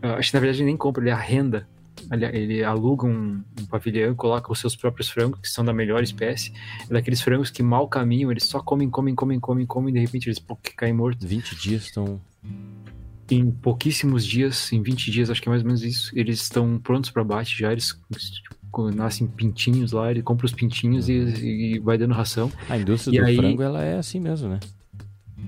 Ah, 0.00 0.14
acho 0.14 0.30
que 0.30 0.36
na 0.36 0.40
verdade 0.40 0.60
ele 0.60 0.66
nem 0.66 0.76
compra, 0.76 1.02
ele 1.02 1.10
arrenda. 1.10 1.66
Ele, 2.10 2.24
ele 2.26 2.64
aluga 2.64 3.06
um, 3.06 3.42
um 3.60 3.66
pavilhão, 3.66 4.14
coloca 4.14 4.50
os 4.52 4.58
seus 4.58 4.74
próprios 4.74 5.08
frangos, 5.08 5.40
que 5.40 5.48
são 5.48 5.64
da 5.64 5.72
melhor 5.72 6.02
espécie. 6.02 6.52
É 6.88 6.92
daqueles 6.92 7.20
frangos 7.20 7.50
que 7.50 7.62
mal 7.62 7.86
caminham, 7.88 8.30
eles 8.30 8.44
só 8.44 8.60
comem, 8.60 8.88
comem, 8.90 9.14
comem, 9.14 9.38
comem, 9.38 9.66
comem, 9.66 9.90
e 9.90 9.94
de 9.94 10.00
repente 10.00 10.26
eles 10.28 10.38
pô, 10.38 10.56
caem 10.76 10.92
mortos. 10.92 11.26
20 11.26 11.56
dias 11.56 11.84
estão. 11.84 12.20
Em 13.30 13.50
pouquíssimos 13.50 14.26
dias, 14.26 14.70
em 14.72 14.82
20 14.82 15.10
dias, 15.10 15.30
acho 15.30 15.40
que 15.40 15.48
é 15.48 15.50
mais 15.50 15.62
ou 15.62 15.66
menos 15.66 15.82
isso, 15.82 16.10
eles 16.14 16.42
estão 16.42 16.78
prontos 16.78 17.10
para 17.10 17.24
bate 17.24 17.56
já, 17.58 17.72
eles 17.72 17.96
tipo, 18.10 18.90
nascem 18.90 19.26
pintinhos 19.26 19.92
lá, 19.92 20.10
ele 20.10 20.22
compra 20.22 20.44
os 20.44 20.52
pintinhos 20.52 21.08
e, 21.08 21.12
e 21.12 21.78
vai 21.78 21.96
dando 21.96 22.12
ração. 22.12 22.52
A 22.68 22.76
indústria 22.76 23.16
E 23.16 23.20
do 23.20 23.26
aí- 23.26 23.36
frango, 23.36 23.62
ela 23.62 23.82
é 23.82 23.96
assim 23.96 24.20
mesmo, 24.20 24.48
né? 24.50 24.60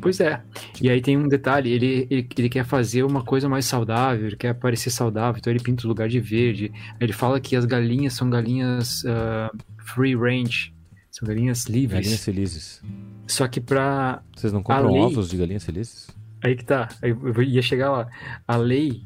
Pois 0.00 0.20
é. 0.20 0.42
E 0.80 0.90
aí 0.90 1.00
tem 1.00 1.16
um 1.16 1.26
detalhe, 1.28 1.70
ele, 1.70 2.06
ele, 2.10 2.28
ele 2.36 2.48
quer 2.48 2.64
fazer 2.64 3.02
uma 3.04 3.22
coisa 3.24 3.48
mais 3.48 3.64
saudável, 3.64 4.26
ele 4.26 4.36
quer 4.36 4.52
parecer 4.54 4.90
saudável, 4.90 5.38
então 5.38 5.52
ele 5.52 5.62
pinta 5.62 5.86
o 5.86 5.88
lugar 5.88 6.08
de 6.08 6.20
verde. 6.20 6.70
Ele 7.00 7.12
fala 7.12 7.40
que 7.40 7.56
as 7.56 7.64
galinhas 7.64 8.12
são 8.14 8.28
galinhas 8.28 9.04
ah, 9.06 9.50
free 9.94 10.14
range, 10.14 10.74
são 11.10 11.26
galinhas 11.26 11.64
livres. 11.66 12.00
Galinhas 12.00 12.24
felizes. 12.24 12.82
Só 13.26 13.48
que 13.48 13.60
pra. 13.60 14.22
Vocês 14.36 14.52
não 14.52 14.62
compram 14.62 14.92
lei- 14.92 15.02
ovos 15.02 15.30
de 15.30 15.36
galinhas 15.36 15.64
felizes? 15.64 16.08
Aí 16.42 16.54
que 16.54 16.64
tá, 16.64 16.88
eu 17.02 17.42
ia 17.42 17.62
chegar 17.62 17.90
lá. 17.90 18.06
A 18.46 18.56
lei 18.56 19.02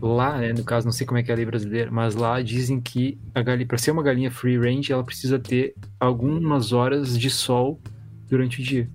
lá, 0.00 0.38
né, 0.38 0.52
no 0.54 0.64
caso, 0.64 0.86
não 0.86 0.92
sei 0.92 1.06
como 1.06 1.18
é 1.18 1.22
que 1.22 1.30
é 1.30 1.34
a 1.34 1.36
lei 1.36 1.44
brasileira, 1.44 1.90
mas 1.90 2.14
lá 2.14 2.40
dizem 2.40 2.80
que 2.80 3.18
a 3.34 3.42
galinha, 3.42 3.66
para 3.66 3.76
ser 3.76 3.90
uma 3.90 4.02
galinha 4.02 4.30
free 4.30 4.56
range, 4.58 4.90
ela 4.92 5.04
precisa 5.04 5.38
ter 5.38 5.74
algumas 6.00 6.72
horas 6.72 7.18
de 7.18 7.28
sol 7.28 7.78
durante 8.28 8.60
o 8.60 8.64
dia. 8.64 8.88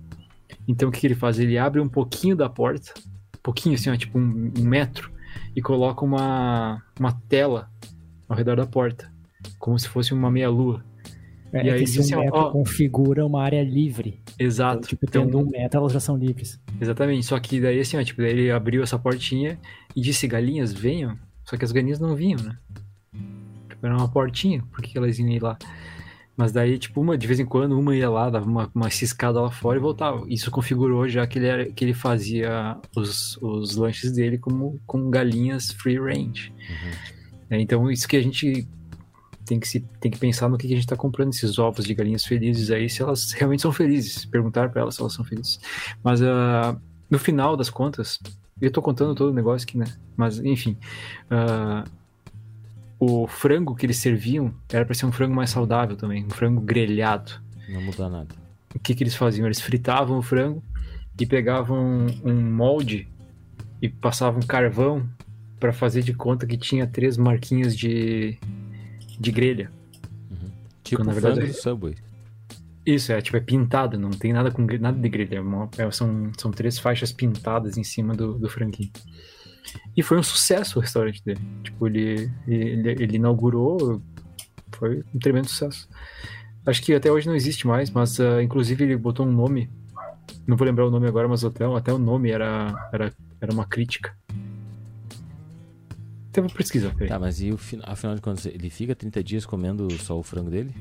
Então 0.66 0.88
o 0.88 0.92
que, 0.92 1.00
que 1.00 1.06
ele 1.06 1.14
faz? 1.14 1.38
Ele 1.38 1.56
abre 1.58 1.80
um 1.80 1.88
pouquinho 1.88 2.36
da 2.36 2.48
porta, 2.48 2.92
um 3.36 3.40
pouquinho 3.42 3.74
assim, 3.74 3.90
ó, 3.90 3.96
tipo 3.96 4.18
um, 4.18 4.52
um 4.58 4.64
metro, 4.64 5.10
e 5.54 5.60
coloca 5.62 6.04
uma, 6.04 6.82
uma 6.98 7.12
tela 7.28 7.70
ao 8.28 8.36
redor 8.36 8.56
da 8.56 8.66
porta, 8.66 9.10
como 9.58 9.78
se 9.78 9.88
fosse 9.88 10.12
uma 10.14 10.30
meia-lua. 10.30 10.84
É, 11.52 11.66
E 11.66 11.70
aí, 11.70 11.78
que 11.80 11.86
se 11.86 11.98
de 12.00 12.02
você- 12.04 12.16
um 12.16 12.20
metro 12.20 12.36
ó- 12.36 12.50
configura 12.50 13.24
uma 13.24 13.42
área 13.42 13.62
livre. 13.62 14.20
Exato. 14.38 14.78
Então, 14.78 14.88
tipo, 14.88 15.04
Então, 15.06 15.24
tendo 15.24 15.38
um 15.38 15.48
metro, 15.48 15.78
elas 15.78 15.92
já 15.92 16.00
são 16.00 16.16
livres. 16.16 16.60
Exatamente, 16.80 17.24
só 17.26 17.38
que 17.38 17.60
daí 17.60 17.78
assim, 17.78 17.96
ó, 17.96 18.02
tipo, 18.02 18.20
daí 18.22 18.30
ele 18.32 18.50
abriu 18.50 18.82
essa 18.82 18.98
portinha 18.98 19.56
e 19.94 20.00
disse, 20.00 20.26
galinhas, 20.26 20.72
venham. 20.72 21.16
Só 21.44 21.56
que 21.56 21.64
as 21.64 21.70
galinhas 21.70 22.00
não 22.00 22.16
vinham, 22.16 22.40
né? 22.42 22.56
Tipo, 23.68 23.86
era 23.86 23.96
uma 23.96 24.08
portinha, 24.08 24.64
por 24.72 24.82
que 24.82 24.96
elas 24.98 25.18
iam 25.18 25.28
ir 25.28 25.42
lá? 25.42 25.56
Mas 26.36 26.50
daí, 26.50 26.78
tipo, 26.78 27.00
uma, 27.00 27.16
de 27.16 27.26
vez 27.26 27.38
em 27.38 27.46
quando, 27.46 27.78
uma 27.78 27.94
ia 27.94 28.10
lá, 28.10 28.28
dava 28.28 28.46
uma, 28.46 28.70
uma 28.74 28.90
ciscada 28.90 29.40
lá 29.40 29.50
fora 29.50 29.78
e 29.78 29.80
voltava. 29.80 30.24
Isso 30.28 30.50
configurou 30.50 31.08
já 31.08 31.26
que 31.26 31.38
ele, 31.38 31.46
era, 31.46 31.70
que 31.70 31.84
ele 31.84 31.94
fazia 31.94 32.76
os, 32.96 33.36
os 33.40 33.76
lanches 33.76 34.12
dele 34.12 34.36
como 34.36 34.80
com 34.86 35.10
galinhas 35.10 35.70
free 35.70 35.98
range. 35.98 36.52
É, 37.48 37.60
então, 37.60 37.88
isso 37.90 38.08
que 38.08 38.16
a 38.16 38.22
gente 38.22 38.66
tem 39.44 39.60
que, 39.60 39.68
se, 39.68 39.80
tem 40.00 40.10
que 40.10 40.18
pensar 40.18 40.48
no 40.48 40.58
que, 40.58 40.66
que 40.66 40.72
a 40.72 40.76
gente 40.76 40.88
tá 40.88 40.96
comprando 40.96 41.32
esses 41.32 41.58
ovos 41.58 41.84
de 41.84 41.94
galinhas 41.94 42.24
felizes 42.24 42.70
aí, 42.70 42.88
se 42.88 43.02
elas 43.02 43.32
realmente 43.32 43.62
são 43.62 43.72
felizes. 43.72 44.24
Perguntar 44.24 44.70
pra 44.70 44.82
elas 44.82 44.96
se 44.96 45.00
elas 45.00 45.12
são 45.12 45.24
felizes. 45.24 45.60
Mas 46.02 46.20
ah, 46.20 46.76
no 47.08 47.18
final 47.18 47.56
das 47.56 47.70
contas, 47.70 48.18
eu 48.60 48.70
tô 48.72 48.82
contando 48.82 49.14
todo 49.14 49.30
o 49.30 49.34
negócio 49.34 49.64
aqui, 49.64 49.78
né? 49.78 49.86
Mas, 50.16 50.38
enfim. 50.40 50.76
ah, 51.30 51.84
o 53.04 53.26
frango 53.26 53.74
que 53.74 53.86
eles 53.86 53.98
serviam 53.98 54.52
era 54.70 54.84
pra 54.84 54.94
ser 54.94 55.06
um 55.06 55.12
frango 55.12 55.34
mais 55.34 55.50
saudável 55.50 55.96
também, 55.96 56.24
um 56.24 56.30
frango 56.30 56.60
grelhado. 56.60 57.32
Não 57.68 57.80
muda 57.82 58.08
nada. 58.08 58.34
O 58.74 58.78
que, 58.78 58.94
que 58.94 59.02
eles 59.02 59.14
faziam? 59.14 59.46
Eles 59.46 59.60
fritavam 59.60 60.18
o 60.18 60.22
frango 60.22 60.62
e 61.18 61.24
pegavam 61.26 62.06
um 62.24 62.34
molde 62.34 63.08
e 63.80 63.88
passavam 63.88 64.40
carvão 64.42 65.08
pra 65.60 65.72
fazer 65.72 66.02
de 66.02 66.12
conta 66.12 66.46
que 66.46 66.56
tinha 66.56 66.86
três 66.86 67.16
marquinhas 67.16 67.76
de, 67.76 68.36
de 69.18 69.30
grelha. 69.32 69.70
Tipo 70.82 71.02
na 71.04 71.12
o 71.12 71.14
verdade, 71.14 71.36
frango 71.36 71.50
é- 71.50 71.52
do 71.54 71.60
Subway. 71.62 71.94
Isso, 72.84 73.12
é 73.12 73.20
tipo, 73.22 73.36
é 73.38 73.40
pintado, 73.40 73.98
não 73.98 74.10
tem 74.10 74.30
nada 74.32 74.50
com 74.50 74.60
nada 74.78 74.98
de 74.98 75.08
grelha. 75.08 75.36
é 75.36 75.40
uma- 75.40 75.70
é- 75.78 75.90
são, 75.90 76.30
são 76.36 76.50
três 76.50 76.78
faixas 76.78 77.10
pintadas 77.12 77.78
em 77.78 77.84
cima 77.84 78.14
do, 78.14 78.34
do 78.38 78.48
franguinho. 78.48 78.90
E 79.96 80.02
foi 80.02 80.18
um 80.18 80.22
sucesso 80.22 80.78
o 80.78 80.82
restaurante 80.82 81.22
dele. 81.24 81.40
Tipo, 81.62 81.86
ele, 81.86 82.30
ele, 82.46 82.90
ele 82.90 83.16
inaugurou, 83.16 84.02
foi 84.72 85.04
um 85.14 85.18
tremendo 85.18 85.48
sucesso. 85.48 85.88
Acho 86.66 86.82
que 86.82 86.94
até 86.94 87.10
hoje 87.10 87.26
não 87.26 87.34
existe 87.34 87.66
mais, 87.66 87.90
mas 87.90 88.18
ah, 88.18 88.42
inclusive 88.42 88.84
ele 88.84 88.96
botou 88.96 89.26
um 89.26 89.32
nome. 89.32 89.70
Não 90.46 90.56
vou 90.56 90.66
lembrar 90.66 90.86
o 90.86 90.90
nome 90.90 91.06
agora, 91.06 91.28
mas 91.28 91.44
até, 91.44 91.64
até 91.64 91.92
o 91.92 91.98
nome 91.98 92.30
era, 92.30 92.88
era, 92.92 93.12
era 93.40 93.52
uma 93.52 93.66
crítica. 93.66 94.16
Até 96.30 96.40
vou 96.40 96.50
pesquisar, 96.50 96.92
peraí. 96.94 97.08
Tá, 97.08 97.18
mas 97.18 97.40
e 97.40 97.52
o 97.52 97.58
final, 97.58 97.88
afinal 97.88 98.14
de 98.14 98.20
contas, 98.20 98.46
ele 98.46 98.68
fica 98.68 98.94
30 98.94 99.22
dias 99.22 99.46
comendo 99.46 99.90
só 99.98 100.18
o 100.18 100.22
frango 100.22 100.50
dele? 100.50 100.74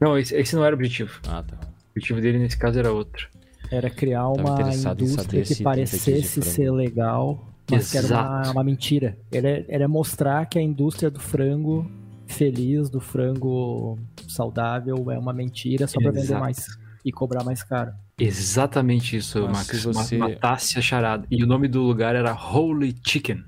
Não, 0.00 0.18
esse, 0.18 0.34
esse 0.36 0.54
não 0.54 0.64
era 0.64 0.74
o 0.74 0.78
objetivo. 0.78 1.20
Ah, 1.26 1.42
tá. 1.42 1.56
O 1.56 1.90
objetivo 1.92 2.20
dele 2.20 2.38
nesse 2.38 2.58
caso 2.58 2.78
era 2.78 2.92
outro. 2.92 3.28
Era 3.70 3.88
criar 3.88 4.30
Tava 4.32 4.34
uma 4.34 4.74
indústria 4.74 4.94
que 4.94 5.04
30 5.04 5.30
dias 5.30 5.48
de 5.48 5.62
parecesse 5.62 6.42
ser 6.42 6.70
legal, 6.70 7.48
mas 7.70 7.90
que 7.90 7.98
era 7.98 8.06
uma, 8.06 8.50
uma 8.52 8.64
mentira. 8.64 9.16
Era, 9.32 9.64
era 9.68 9.88
mostrar 9.88 10.46
que 10.46 10.58
a 10.58 10.62
indústria 10.62 11.10
do 11.10 11.20
frango 11.20 11.90
feliz, 12.26 12.90
do 12.90 13.00
frango 13.00 13.98
saudável, 14.28 15.10
é 15.10 15.18
uma 15.18 15.32
mentira 15.32 15.86
só 15.86 16.00
pra 16.00 16.10
vender 16.10 16.38
mais 16.38 16.66
e 17.04 17.12
cobrar 17.12 17.44
mais 17.44 17.62
caro. 17.62 17.92
Exatamente 18.18 19.16
isso, 19.16 19.42
Mas 19.42 19.52
Max. 19.52 19.66
se 19.66 19.76
você- 19.78 20.18
Ma- 20.18 20.28
Matasse 20.30 20.78
a 20.78 20.82
charada. 20.82 21.26
E 21.30 21.42
o 21.44 21.46
nome 21.46 21.68
do 21.68 21.82
lugar 21.82 22.16
era 22.16 22.32
Holy 22.34 22.94
Chicken. 23.06 23.44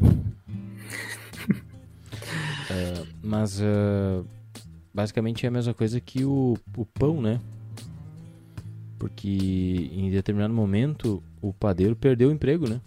Mas 3.22 3.60
ah, 3.60 4.22
basicamente 4.92 5.44
é 5.44 5.48
a 5.48 5.52
mesma 5.52 5.74
coisa 5.74 6.00
que 6.00 6.24
o, 6.24 6.56
o 6.76 6.84
pão, 6.86 7.20
né? 7.20 7.40
Porque 8.98 9.90
em 9.92 10.10
determinado 10.10 10.52
momento 10.52 11.22
o 11.40 11.52
padeiro 11.52 11.96
perdeu 11.96 12.28
o 12.28 12.32
emprego, 12.32 12.68
né? 12.68 12.80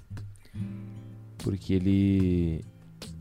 Porque 1.44 1.74
ele. 1.74 2.64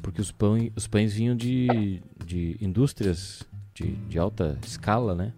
Porque 0.01 0.21
os, 0.21 0.31
pão, 0.33 0.57
os 0.77 0.87
pães 0.87 1.13
vinham 1.13 1.37
de, 1.37 2.01
de 2.25 2.57
indústrias 2.61 3.43
de, 3.75 3.93
de 4.09 4.19
alta 4.19 4.59
escala, 4.67 5.15
né? 5.15 5.33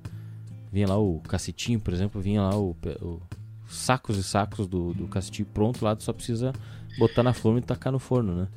Vinha 0.72 0.88
lá 0.88 0.98
o 0.98 1.20
cacetinho, 1.20 1.78
por 1.80 1.92
exemplo, 1.94 2.20
vinha 2.20 2.42
lá 2.42 2.56
o, 2.56 2.76
o- 3.00 3.20
sacos 3.68 4.16
e 4.18 4.22
sacos 4.22 4.66
do, 4.66 4.92
do 4.94 5.06
cacetinho 5.06 5.46
pronto 5.52 5.84
lá, 5.84 5.94
tu 5.96 6.02
só 6.02 6.12
precisa 6.12 6.52
botar 6.98 7.22
na 7.22 7.32
forma 7.32 7.58
e 7.58 7.62
tacar 7.62 7.92
no 7.92 7.98
forno, 7.98 8.34
né? 8.36 8.48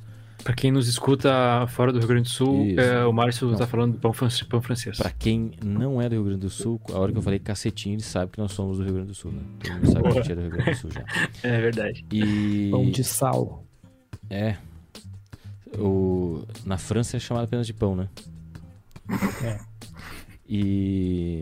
Pra 0.44 0.54
quem 0.54 0.72
nos 0.72 0.88
escuta 0.88 1.66
fora 1.70 1.92
do 1.92 2.00
Rio 2.00 2.08
Grande 2.08 2.24
do 2.24 2.30
Sul, 2.30 2.68
é, 2.78 3.04
o 3.06 3.12
Márcio 3.12 3.50
Não. 3.50 3.58
tá 3.58 3.66
falando 3.68 3.94
do 3.94 4.00
pão, 4.00 4.14
fran- 4.14 4.30
pão 4.50 4.62
francês. 4.62 4.98
Pra 4.98 5.10
quem 5.12 5.52
não 5.64 6.02
é 6.02 6.08
do 6.08 6.14
Rio 6.14 6.24
Grande 6.26 6.42
do 6.42 6.50
Sul, 6.50 6.80
a 6.94 6.98
hora 7.00 7.12
que 7.12 7.18
eu 7.18 7.22
falei 7.24 7.40
cacetinho, 7.40 7.96
ele 7.96 8.04
sabe 8.04 8.32
que 8.32 8.38
nós 8.40 8.52
somos 8.52 8.78
do 8.78 8.84
Rio 8.84 8.94
Grande 8.94 9.10
do 9.10 9.16
Sul, 9.16 9.32
né? 9.32 9.42
Todo 9.60 9.74
mundo 9.74 9.92
sabe 9.92 10.02
que 10.04 10.08
a 10.08 10.22
gente 10.22 10.32
é 10.32 10.36
do 10.36 10.42
Rio 10.42 10.50
Grande 10.52 10.72
do 10.72 10.78
Sul 10.78 10.92
já. 10.92 11.06
É 11.44 11.62
verdade. 11.62 12.06
E. 12.12 12.70
Pão 12.72 12.90
de 12.90 13.04
sal. 13.04 13.64
É. 14.30 14.58
O... 15.78 16.44
Na 16.66 16.78
França 16.78 17.18
é 17.18 17.20
chamado 17.20 17.46
apenas 17.46 17.68
de 17.68 17.74
pão, 17.74 17.96
né? 17.96 18.10
É. 19.44 19.60
E. 20.48 21.42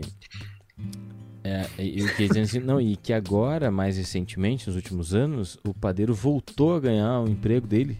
É, 1.44 1.64
e 1.78 2.02
o 2.02 2.16
que 2.16 2.26
dizendo 2.26 2.44
assim, 2.44 2.58
não, 2.58 2.80
e 2.80 2.96
que 2.96 3.12
agora, 3.12 3.70
mais 3.70 3.96
recentemente, 3.96 4.66
nos 4.66 4.74
últimos 4.74 5.14
anos, 5.14 5.56
o 5.64 5.72
padeiro 5.72 6.12
voltou 6.12 6.74
a 6.74 6.80
ganhar 6.80 7.20
o 7.20 7.28
emprego 7.28 7.66
dele. 7.68 7.96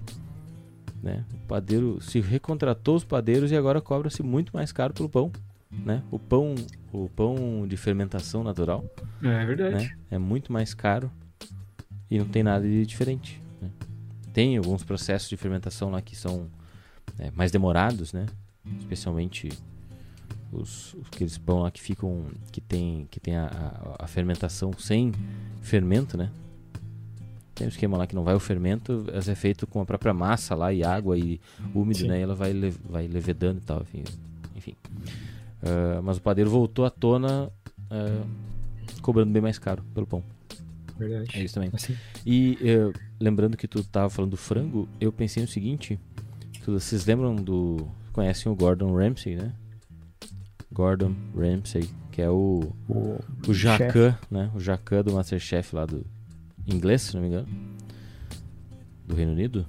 Né? 1.01 1.25
O 1.33 1.47
padeiro 1.47 2.01
se 2.01 2.21
recontratou 2.21 2.97
os 2.97 3.05
padeiros 3.05 3.53
e 3.53 3.57
agora 3.57 3.81
cobra-se 3.81 4.21
muito 4.23 4.51
mais 4.53 4.73
caro 4.73 4.93
pelo 4.93 5.09
pão. 5.09 5.31
Né? 5.71 6.03
O 6.11 6.19
pão, 6.19 6.57
o 6.93 7.09
pão 7.09 7.67
de 7.69 7.77
fermentação 7.77 8.43
natural, 8.43 8.85
É 9.23 9.45
verdade. 9.45 9.85
né? 9.85 9.97
É 10.11 10.19
muito 10.19 10.53
mais 10.53 10.75
caro 10.75 11.11
e 12.11 12.19
não 12.19 12.27
tem 12.27 12.43
nada 12.43 12.67
de 12.67 12.85
diferente. 12.85 13.41
Tem 14.37 14.59
alguns 14.59 14.85
processos 14.85 15.31
de 15.31 15.37
fermentação 15.39 15.89
lá 15.89 16.03
que 16.03 16.15
são 16.15 16.47
é, 17.19 17.31
mais 17.31 17.51
demorados, 17.51 18.13
né? 18.13 18.27
Especialmente 18.79 19.49
os, 20.53 20.93
os- 20.93 21.07
aqueles 21.11 21.39
pão 21.39 21.61
lá 21.61 21.71
que 21.71 21.81
ficam. 21.81 22.27
que 22.53 22.61
tem, 22.61 23.09
que 23.11 23.19
tem 23.19 23.35
a, 23.35 23.47
a- 23.47 24.05
a 24.05 24.07
fermentação 24.07 24.73
sem 24.79 25.11
fermento, 25.63 26.19
né? 26.19 26.31
Tem 27.55 27.67
um 27.67 27.71
esquema 27.71 27.97
lá 27.97 28.07
que 28.07 28.15
não 28.15 28.25
vai 28.25 28.35
o 28.35 28.39
fermento, 28.41 29.07
mas 29.11 29.27
é 29.27 29.35
feito 29.35 29.67
com 29.67 29.81
a 29.81 29.87
própria 29.87 30.13
massa 30.13 30.55
lá 30.55 30.71
e 30.71 30.85
água 30.85 31.17
e 31.17 31.41
úmido, 31.75 32.01
Sim. 32.01 32.09
né? 32.09 32.19
E 32.19 32.23
ela 32.23 32.35
vai, 32.35 32.53
le- 32.53 32.75
vai 32.91 33.09
levedando 33.09 33.59
e 33.59 33.63
tal, 33.63 33.81
enfim. 33.81 34.05
enfim. 34.55 34.75
Ah, 35.63 36.03
mas 36.03 36.19
o 36.19 36.21
padeiro 36.21 36.51
voltou 36.51 36.85
à 36.85 36.91
tona 36.91 37.51
ah, 37.91 38.23
cobrando 39.01 39.33
bem 39.33 39.41
mais 39.41 39.59
caro 39.59 39.83
pelo 39.95 40.07
pão. 40.07 40.23
É 40.99 41.05
Verdade. 41.05 41.45
isso 41.45 41.55
também. 41.55 41.71
Assim. 41.73 41.97
E 42.25 42.59
eh, 42.63 42.93
lembrando 43.21 43.57
que 43.57 43.69
tu 43.69 43.83
tava 43.85 44.09
falando 44.11 44.33
do 44.33 44.37
frango, 44.37 44.89
eu 45.01 45.13
pensei 45.13 45.43
no 45.43 45.49
seguinte: 45.49 45.99
vocês 46.67 47.05
lembram 47.07 47.35
do. 47.37 47.89
Conhecem 48.13 48.51
o 48.51 48.55
Gordon 48.55 48.95
Ramsay, 48.97 49.37
né? 49.37 49.53
Gordon 50.73 51.15
Ramsay, 51.37 51.89
que 52.11 52.21
é 52.23 52.31
o, 52.31 52.73
O, 52.89 53.19
o 53.47 53.55
Jacan, 53.55 54.17
né? 54.31 54.51
O 54.55 54.61
Jacan 54.61 55.03
do 55.03 55.13
Masterchef 55.13 55.75
lá 55.75 55.85
do 55.87 56.05
inglês, 56.67 57.03
se 57.03 57.15
não 57.15 57.23
me 57.23 57.29
engano. 57.29 57.47
Do 59.07 59.15
Reino 59.15 59.33
Unido. 59.33 59.67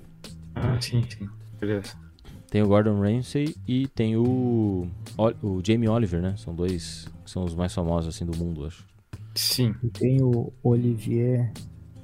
Ah, 0.56 0.80
sim, 0.82 1.04
sim. 1.10 1.30
Beleza. 1.60 1.96
Tem 2.50 2.62
o 2.64 2.68
Gordon 2.68 3.00
Ramsay 3.02 3.54
e 3.68 3.88
tem 3.90 4.16
o, 4.16 4.88
o 5.44 5.62
Jamie 5.64 5.90
Oliver, 5.90 6.22
né? 6.22 6.36
São 6.38 6.56
dois 6.56 7.08
que 7.24 7.30
são 7.30 7.44
os 7.44 7.54
mais 7.54 7.74
famosos 7.74 8.16
assim 8.16 8.26
do 8.26 8.36
mundo, 8.38 8.66
acho. 8.66 8.86
Sim. 9.40 9.76
e 9.84 9.88
tem 9.90 10.22
o 10.22 10.52
Olivier. 10.64 11.52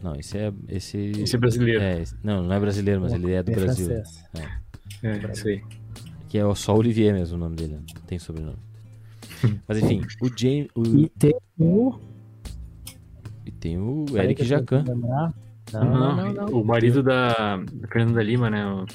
Não, 0.02 0.16
esse 0.16 0.38
é 0.38 0.52
esse, 0.70 0.98
Esse 0.98 1.36
é 1.36 1.40
brasileiro. 1.40 1.82
é, 1.82 2.04
não, 2.24 2.44
não 2.44 2.54
é 2.54 2.60
brasileiro, 2.60 3.00
mas 3.02 3.14
ele 3.14 3.32
é 3.34 3.42
do 3.42 3.52
é 3.52 3.56
Brasil. 3.56 3.86
francês. 3.88 4.24
É, 5.02 5.32
isso 5.32 5.48
aí. 5.48 5.62
Que 6.30 6.38
é 6.38 6.56
só 6.56 6.76
Olivier 6.76 7.14
mesmo 7.14 7.36
o 7.38 7.40
nome 7.40 7.56
dele, 7.56 7.74
né? 7.76 7.80
não 7.96 8.02
tem 8.04 8.18
sobrenome. 8.20 8.58
Mas 9.68 9.78
enfim, 9.84 10.02
o 10.22 10.30
James. 10.38 10.68
O, 10.76 10.84
E 10.98 11.10
tem 11.10 11.34
o. 11.60 11.96
e 13.46 13.52
tem 13.52 13.78
o 13.78 14.06
Eric 14.18 14.42
que 14.42 14.48
Jacan. 14.48 14.84
Não, 14.84 15.34
não, 15.74 16.16
não, 16.16 16.34
não. 16.34 16.46
O 16.62 16.66
marido 16.66 17.04
da 17.04 17.58
da 17.58 17.88
Fernanda 17.88 18.24
Lima, 18.24 18.50
né? 18.50 18.66
O, 18.66 18.86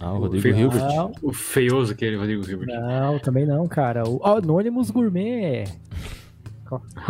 Ah, 0.00 0.12
o 0.12 0.16
o 0.16 0.18
Rodrigo 0.20 0.42
Felipe- 0.42 0.60
Hilbert. 0.60 0.80
Não, 0.96 1.12
o 1.22 1.32
feioso 1.32 1.92
aquele, 1.92 2.16
Rodrigo 2.16 2.48
Hilbert. 2.48 2.68
não, 2.68 3.18
também 3.20 3.46
não, 3.46 3.66
cara. 3.68 4.08
O 4.08 4.24
Anonymous 4.24 4.90
Gourmet. 4.90 5.64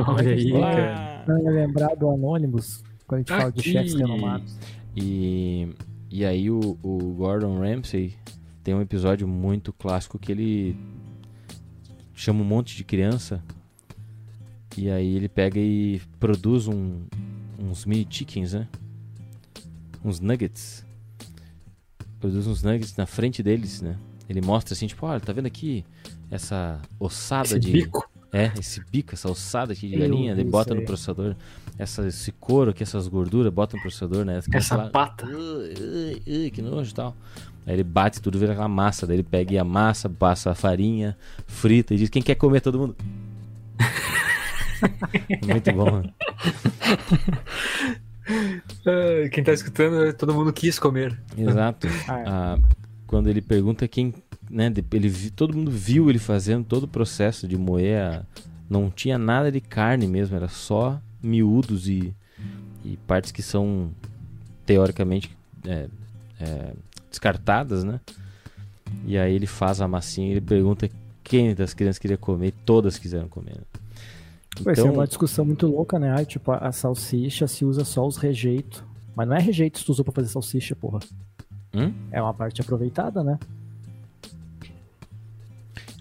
Olha 0.08 0.30
aí, 0.32 0.50
cara. 0.52 1.24
Não 1.28 1.38
ia 1.42 1.50
lembrar 1.50 1.94
do 1.94 2.08
Anonymous 2.10 2.82
quando 3.06 3.18
a 3.18 3.22
gente 3.22 3.28
fala 3.32 3.52
de 3.52 3.60
Aqui. 3.60 3.72
chefes 3.72 3.94
renomados. 3.94 4.56
E, 4.96 5.68
e 6.10 6.24
aí 6.24 6.50
o, 6.50 6.78
o 6.82 6.98
Gordon 7.14 7.58
Ramsay 7.58 8.14
tem 8.62 8.74
um 8.74 8.80
episódio 8.80 9.26
muito 9.28 9.72
clássico 9.72 10.18
que 10.18 10.32
ele 10.32 10.76
chama 12.14 12.42
um 12.42 12.44
monte 12.44 12.76
de 12.76 12.84
criança 12.84 13.42
e 14.76 14.90
aí 14.90 15.16
ele 15.16 15.28
pega 15.28 15.58
e 15.58 16.00
produz 16.18 16.68
um- 16.68 17.02
uns 17.58 17.84
mini 17.84 18.06
chickens, 18.08 18.52
né? 18.52 18.68
Uns 20.04 20.20
nuggets. 20.20 20.84
Produz 22.18 22.46
uns 22.46 22.62
nuggets 22.62 22.96
na 22.96 23.06
frente 23.06 23.42
deles, 23.42 23.80
né? 23.80 23.96
Ele 24.28 24.40
mostra 24.40 24.74
assim, 24.74 24.86
tipo, 24.86 25.04
olha, 25.06 25.18
tá 25.20 25.32
vendo 25.32 25.46
aqui 25.46 25.84
essa 26.30 26.80
ossada 26.98 27.46
Esse 27.48 27.58
de 27.60 27.72
bico. 27.72 28.08
É, 28.32 28.52
esse 28.58 28.80
bico, 28.90 29.14
essa 29.14 29.30
ossada 29.30 29.72
aqui 29.72 29.88
de 29.88 29.94
Eu 29.94 30.00
galinha, 30.00 30.34
vi 30.34 30.40
ele 30.42 30.50
bota 30.50 30.74
no 30.74 30.82
processador. 30.82 31.34
Essa, 31.78 32.06
esse 32.06 32.30
couro 32.32 32.70
aqui, 32.70 32.82
essas 32.82 33.08
gorduras, 33.08 33.52
bota 33.52 33.76
no 33.76 33.82
processador, 33.82 34.24
né? 34.24 34.40
Fica 34.42 34.58
Essa 34.58 34.74
aquela- 34.74 34.90
pata. 34.90 35.26
Ui, 35.26 35.34
ui, 35.36 36.22
ui, 36.26 36.50
que 36.50 36.60
nojo 36.62 36.90
e 36.90 36.94
tal. 36.94 37.16
Aí 37.66 37.74
ele 37.74 37.84
bate 37.84 38.20
tudo, 38.20 38.38
vira 38.38 38.52
aquela 38.52 38.68
massa. 38.68 39.06
Daí 39.06 39.16
ele 39.16 39.22
pega 39.22 39.60
a 39.60 39.64
massa, 39.64 40.08
passa 40.08 40.50
a 40.50 40.54
farinha, 40.54 41.16
frita 41.46 41.94
e 41.94 41.96
diz: 41.98 42.08
Quem 42.08 42.22
quer 42.22 42.34
comer 42.34 42.60
todo 42.60 42.78
mundo? 42.78 42.96
Muito 45.46 45.72
bom, 45.72 46.00
né? 46.00 46.12
Ah, 48.86 49.28
Quem 49.30 49.42
tá 49.44 49.52
escutando, 49.52 50.12
todo 50.14 50.32
mundo 50.34 50.52
quis 50.52 50.78
comer. 50.78 51.18
Exato. 51.36 51.86
Ah, 52.08 52.22
Ah, 52.26 52.58
quando 53.06 53.28
ele 53.28 53.40
pergunta 53.42 53.86
quem. 53.88 54.14
Né, 54.50 54.72
ele, 54.92 55.30
todo 55.30 55.56
mundo 55.56 55.70
viu 55.70 56.10
ele 56.10 56.18
fazendo 56.18 56.64
todo 56.64 56.84
o 56.84 56.88
processo 56.88 57.46
de 57.46 57.56
moer. 57.56 58.02
a- 58.02 58.22
não 58.68 58.88
tinha 58.90 59.18
nada 59.18 59.50
de 59.50 59.60
carne 59.60 60.06
mesmo, 60.06 60.36
era 60.36 60.48
só 60.48 61.00
miúdos 61.22 61.88
e, 61.88 62.14
e 62.84 62.96
partes 62.98 63.32
que 63.32 63.42
são 63.42 63.90
teoricamente 64.64 65.36
é, 65.66 65.88
é, 66.40 66.72
descartadas, 67.08 67.82
né? 67.82 68.00
E 69.06 69.18
aí 69.18 69.34
ele 69.34 69.46
faz 69.46 69.80
a 69.80 69.88
massinha 69.88 70.28
e 70.28 70.30
ele 70.32 70.40
pergunta 70.40 70.88
quem 71.24 71.54
das 71.54 71.74
crianças 71.74 71.98
queria 71.98 72.16
comer 72.16 72.48
e 72.48 72.52
todas 72.52 72.98
quiseram 72.98 73.28
comer. 73.28 73.56
né? 73.56 73.64
Vai 74.60 74.74
ser 74.74 74.82
Então, 74.82 74.94
uma 74.94 75.06
discussão 75.06 75.44
muito 75.44 75.66
louca, 75.66 75.98
né? 75.98 76.12
Ah, 76.12 76.24
tipo, 76.24 76.52
a 76.52 76.70
salsicha 76.72 77.46
se 77.46 77.64
usa 77.64 77.84
só 77.84 78.06
os 78.06 78.16
rejeitos. 78.16 78.82
Mas 79.16 79.28
não 79.28 79.36
é 79.36 79.40
rejeito 79.40 79.78
se 79.78 79.84
tu 79.84 79.92
usou 79.92 80.04
pra 80.04 80.14
fazer 80.14 80.28
salsicha, 80.28 80.76
porra. 80.76 81.00
Hum? 81.74 81.92
É 82.12 82.20
uma 82.22 82.34
parte 82.34 82.60
aproveitada, 82.60 83.22
né? 83.22 83.38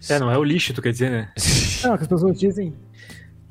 É, 0.09 0.19
não 0.19 0.29
é 0.31 0.37
o 0.37 0.43
lixo, 0.43 0.73
tu 0.73 0.81
quer 0.81 0.91
dizer, 0.91 1.09
né? 1.09 1.31
Não, 1.83 1.95
que 1.97 2.03
as 2.03 2.07
pessoas 2.07 2.37
dizem. 2.39 2.73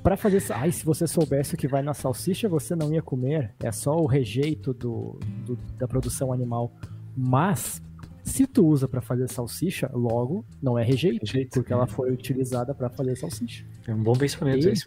Pra 0.02 0.16
fazer. 0.16 0.42
Ai, 0.50 0.70
se 0.70 0.84
você 0.84 1.06
soubesse 1.06 1.54
o 1.54 1.58
que 1.58 1.66
vai 1.66 1.82
na 1.82 1.92
salsicha, 1.92 2.48
você 2.48 2.76
não 2.76 2.92
ia 2.94 3.02
comer. 3.02 3.52
É 3.60 3.72
só 3.72 3.96
o 3.96 4.06
rejeito 4.06 4.72
do, 4.72 5.18
do- 5.44 5.58
da 5.78 5.88
produção 5.88 6.32
animal. 6.32 6.72
Mas, 7.16 7.82
se 8.22 8.46
tu 8.46 8.66
usa 8.66 8.86
pra 8.86 9.00
fazer 9.00 9.28
salsicha, 9.28 9.90
logo 9.92 10.44
não 10.62 10.78
é 10.78 10.84
rejeito, 10.84 11.26
Rejeito, 11.26 11.50
porque 11.54 11.72
é. 11.72 11.76
ela 11.76 11.86
foi 11.86 12.12
utilizada 12.12 12.74
pra 12.74 12.88
fazer 12.88 13.16
salsicha. 13.16 13.64
É 13.86 13.94
um 13.94 14.02
bom 14.02 14.12
pensamento 14.14 14.68
E- 14.68 14.72
esse. 14.72 14.86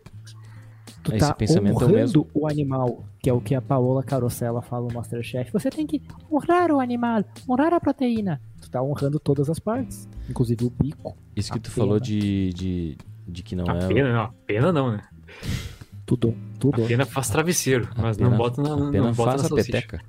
Tu 1.03 1.11
Esse 1.15 1.19
tá 1.27 1.33
pensamento 1.33 1.73
é 1.81 1.85
o 1.85 1.87
honrando 1.87 1.95
mesmo. 1.95 2.27
o 2.33 2.47
animal, 2.47 3.03
que 3.19 3.29
é 3.29 3.33
o 3.33 3.41
que 3.41 3.55
a 3.55 3.61
Paola 3.61 4.03
Carosella 4.03 4.61
fala 4.61 4.87
no 4.87 4.93
Masterchef. 4.93 5.51
Você 5.51 5.69
tem 5.71 5.85
que 5.87 6.01
honrar 6.31 6.71
o 6.71 6.79
animal, 6.79 7.23
honrar 7.49 7.73
a 7.73 7.79
proteína. 7.79 8.39
Tu 8.71 8.75
tá 8.75 8.81
honrando 8.81 9.19
todas 9.19 9.49
as 9.49 9.59
partes, 9.59 10.07
inclusive 10.29 10.63
o 10.63 10.69
bico, 10.69 11.17
Isso 11.35 11.51
que 11.51 11.57
A 11.57 11.61
tu 11.61 11.69
pena. 11.69 11.75
falou 11.85 11.99
de, 11.99 12.53
de, 12.53 12.97
de 13.27 13.43
que 13.43 13.53
não 13.53 13.69
A 13.69 13.75
é. 13.75 13.87
pena, 13.89 14.13
não. 14.13 14.21
A 14.21 14.27
pena 14.47 14.71
não, 14.71 14.91
né? 14.93 15.03
tudo, 16.05 16.33
tudo. 16.57 16.81
A 16.83 16.87
pena 16.87 17.05
faz 17.05 17.29
travesseiro, 17.29 17.89
mas 17.97 18.15
pena- 18.15 18.29
não 18.29 18.37
bota 18.37 18.61
na, 18.61 18.69
A 18.71 18.75
não 18.77 18.91
pena 18.91 19.11
bota 19.11 19.31
faz 19.37 19.41
na 19.43 19.47
a 19.49 19.63
peteca. 19.63 20.01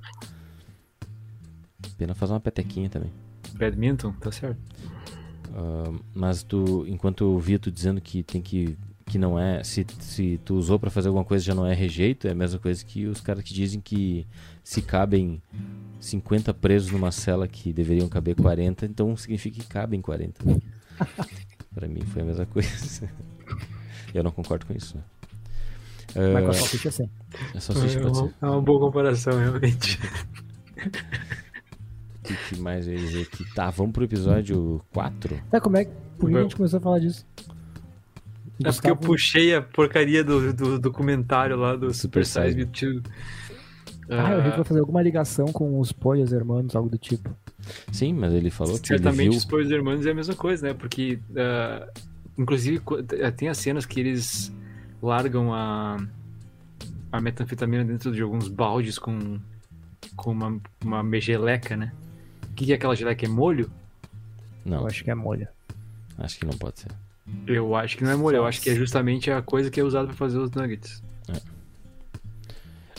A 1.01 1.89
pena 1.97 2.13
faz 2.15 2.31
uma 2.31 2.39
petequinha 2.39 2.89
também. 2.89 3.11
Badminton, 3.53 4.13
tá 4.13 4.31
certo. 4.31 4.57
Ah, 5.53 5.91
mas 6.15 6.41
tu, 6.43 6.85
enquanto 6.87 7.23
eu 7.25 7.39
via 7.39 7.59
tu 7.59 7.69
dizendo 7.69 7.99
que 7.99 8.23
tem 8.23 8.41
que 8.41 8.77
que 9.05 9.17
não 9.17 9.37
é, 9.37 9.61
se, 9.65 9.85
se 9.99 10.39
tu 10.45 10.55
usou 10.55 10.79
pra 10.79 10.89
fazer 10.89 11.09
alguma 11.09 11.25
coisa 11.25 11.43
já 11.43 11.53
não 11.53 11.65
é 11.65 11.73
rejeito, 11.73 12.25
é 12.25 12.31
a 12.31 12.35
mesma 12.35 12.57
coisa 12.57 12.83
que 12.85 13.05
os 13.05 13.19
caras 13.19 13.43
que 13.43 13.53
dizem 13.53 13.81
que 13.81 14.25
se 14.63 14.81
cabem 14.81 15.41
50 16.03 16.53
presos 16.53 16.91
numa 16.91 17.11
cela 17.11 17.47
que 17.47 17.71
deveriam 17.73 18.07
caber 18.09 18.35
40, 18.35 18.85
então 18.85 19.15
significa 19.15 19.59
que 19.61 19.67
cabem 19.67 20.01
40. 20.01 20.43
Né? 20.45 20.57
Pra 21.73 21.87
mim 21.87 22.01
foi 22.01 22.21
a 22.21 22.25
mesma 22.25 22.45
coisa. 22.45 23.09
eu 24.13 24.23
não 24.23 24.31
concordo 24.31 24.65
com 24.65 24.73
isso. 24.73 24.95
Né? 24.97 25.03
Mas 26.33 26.43
com 26.43 26.47
a 26.47 26.51
Ah, 26.51 26.53
salsicha 26.53 26.91
sim. 26.91 27.09
a 27.55 27.59
salsicha 27.59 27.99
é, 27.99 28.01
pode 28.03 28.17
ser. 28.17 28.23
uma, 28.23 28.33
é 28.41 28.45
uma 28.45 28.61
boa 28.61 28.79
comparação, 28.79 29.39
realmente. 29.39 29.99
O 30.77 32.23
que, 32.23 32.35
que 32.49 32.59
mais 32.61 32.87
eu 32.87 32.93
ia 32.93 32.99
dizer 32.99 33.21
aqui? 33.23 33.45
Tá, 33.53 33.69
vamos 33.69 33.91
pro 33.93 34.03
episódio 34.03 34.81
4. 34.93 35.41
Tá, 35.49 35.59
como 35.59 35.77
é 35.77 35.85
que. 35.85 35.91
Por 36.17 36.29
que 36.29 36.37
a 36.37 36.41
gente 36.43 36.55
começou 36.55 36.77
a 36.77 36.81
falar 36.81 36.99
disso? 36.99 37.25
É 38.63 38.71
porque 38.71 38.87
eu 38.87 38.95
Gustavo- 38.95 38.99
puxei 39.01 39.55
a 39.55 39.61
porcaria 39.61 40.23
do, 40.23 40.53
do 40.53 40.79
documentário 40.79 41.57
lá 41.57 41.75
do 41.75 41.91
Super 41.93 42.23
Super 42.23 42.25
Size 42.25 42.45
Size 42.53 42.57
Me 42.57 42.65
Too. 43.01 43.11
Ah, 44.09 44.31
eu 44.31 44.43
vi 44.43 44.49
que 44.51 44.55
vai 44.57 44.65
fazer 44.65 44.79
alguma 44.79 45.01
ligação 45.01 45.45
com 45.47 45.79
os 45.79 45.91
polhos 45.91 46.31
hermanos, 46.33 46.75
algo 46.75 46.89
do 46.89 46.97
tipo. 46.97 47.35
Sim, 47.91 48.13
mas 48.13 48.33
ele 48.33 48.49
falou 48.49 48.73
que 48.73 48.91
ele 48.91 48.99
Certamente 48.99 49.29
viu... 49.29 49.37
os 49.37 49.45
Pois 49.45 49.71
Hermanos 49.71 50.05
é 50.05 50.11
a 50.11 50.15
mesma 50.15 50.35
coisa, 50.35 50.67
né? 50.67 50.73
Porque, 50.73 51.19
ah, 51.35 51.87
inclusive, 52.37 52.81
eh, 53.13 53.31
tem 53.31 53.47
as 53.47 53.57
cenas 53.57 53.85
que 53.85 53.99
eles 53.99 54.51
largam 55.01 55.53
a, 55.53 55.97
a 57.11 57.21
metanfetamina 57.21 57.83
dentro 57.83 58.11
de 58.11 58.21
alguns 58.21 58.47
baldes 58.47 58.97
com, 58.99 59.39
com 60.15 60.31
uma, 60.31 60.59
uma 60.83 61.03
megeleca, 61.03 61.77
né? 61.77 61.91
O 62.49 62.53
que, 62.53 62.65
que 62.65 62.71
é 62.73 62.75
aquela 62.75 62.95
geleca? 62.95 63.25
É 63.25 63.29
molho? 63.29 63.71
Não, 64.65 64.81
Eu 64.81 64.87
acho 64.87 65.03
que 65.03 65.11
é 65.11 65.15
molho. 65.15 65.47
acho 66.17 66.39
que 66.39 66.45
não 66.45 66.57
pode 66.57 66.81
ser. 66.81 66.91
Eu 67.47 67.75
acho 67.75 67.97
que 67.97 68.03
não 68.03 68.11
é 68.11 68.15
molho, 68.15 68.37
eu 68.37 68.45
acho 68.45 68.61
que 68.61 68.69
é 68.69 68.75
justamente 68.75 69.31
a 69.31 69.41
coisa 69.41 69.71
que 69.71 69.79
é 69.79 69.83
usada 69.83 70.07
pra 70.07 70.15
fazer 70.15 70.37
os 70.37 70.51
nuggets. 70.51 71.01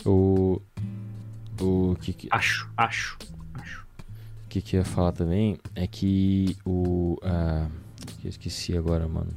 O. 0.05 0.61
O 1.59 1.95
que, 2.01 2.11
que, 2.13 2.27
Acho, 2.31 2.69
acho, 2.75 3.17
acho. 3.53 3.85
que, 4.49 4.61
que 4.61 4.75
eu 4.75 4.79
ia 4.79 4.85
falar 4.85 5.13
também 5.13 5.57
é 5.73 5.87
que 5.87 6.57
o. 6.65 7.17
ah, 7.23 7.67
eu 8.23 8.29
esqueci 8.29 8.77
agora, 8.77 9.07
mano. 9.07 9.31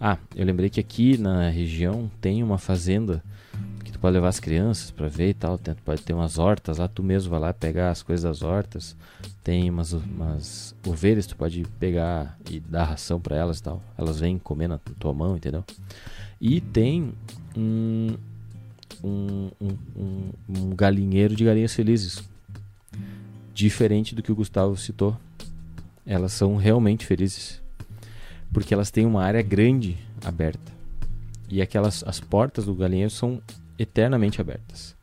Ah, 0.00 0.18
eu 0.34 0.44
lembrei 0.44 0.68
que 0.68 0.80
aqui 0.80 1.16
na 1.16 1.48
região 1.48 2.10
tem 2.20 2.42
uma 2.42 2.58
fazenda 2.58 3.22
que 3.84 3.90
tu 3.92 3.98
pode 3.98 4.14
levar 4.14 4.28
as 4.28 4.38
crianças 4.40 4.90
pra 4.90 5.08
ver 5.08 5.30
e 5.30 5.34
tal. 5.34 5.56
Tem- 5.58 5.74
pode 5.74 6.02
ter 6.02 6.12
umas 6.12 6.38
hortas 6.38 6.78
lá, 6.78 6.88
tu 6.88 7.02
mesmo 7.02 7.30
vai 7.30 7.38
lá 7.40 7.52
pegar 7.52 7.90
as 7.90 8.02
coisas 8.02 8.24
das 8.24 8.42
hortas. 8.42 8.96
Tem 9.44 9.70
umas, 9.70 9.92
umas 9.92 10.74
ovelhas, 10.86 11.26
tu 11.26 11.36
pode 11.36 11.64
pegar 11.78 12.36
e 12.50 12.58
dar 12.60 12.84
ração 12.84 13.20
pra 13.20 13.36
elas 13.36 13.58
e 13.60 13.62
tal. 13.62 13.82
Elas 13.96 14.18
vêm 14.20 14.38
comer 14.38 14.68
na 14.68 14.78
tua 14.78 15.14
mão, 15.14 15.36
entendeu? 15.36 15.64
E 16.40 16.60
tem 16.60 17.12
um, 17.56 18.16
um, 19.02 19.50
um, 19.60 20.30
um- 20.48 20.70
galinheiro 20.74 21.34
de 21.34 21.44
galinhas 21.44 21.74
felizes. 21.74 22.22
Diferente 23.54 24.14
do 24.14 24.22
que 24.22 24.30
o 24.30 24.34
Gustavo 24.34 24.76
citou. 24.76 25.16
Elas 26.06 26.32
são 26.32 26.56
realmente 26.56 27.04
felizes. 27.04 27.60
Porque 28.52 28.72
elas 28.72 28.90
têm 28.90 29.04
uma 29.04 29.22
área 29.22 29.42
grande 29.42 29.96
aberta. 30.24 30.72
E 31.48 31.60
aquelas 31.60 32.04
as 32.06 32.20
portas 32.20 32.64
do 32.66 32.74
galinheiro 32.74 33.10
são 33.10 33.42
eternamente 33.78 34.40
abertas. 34.40 34.94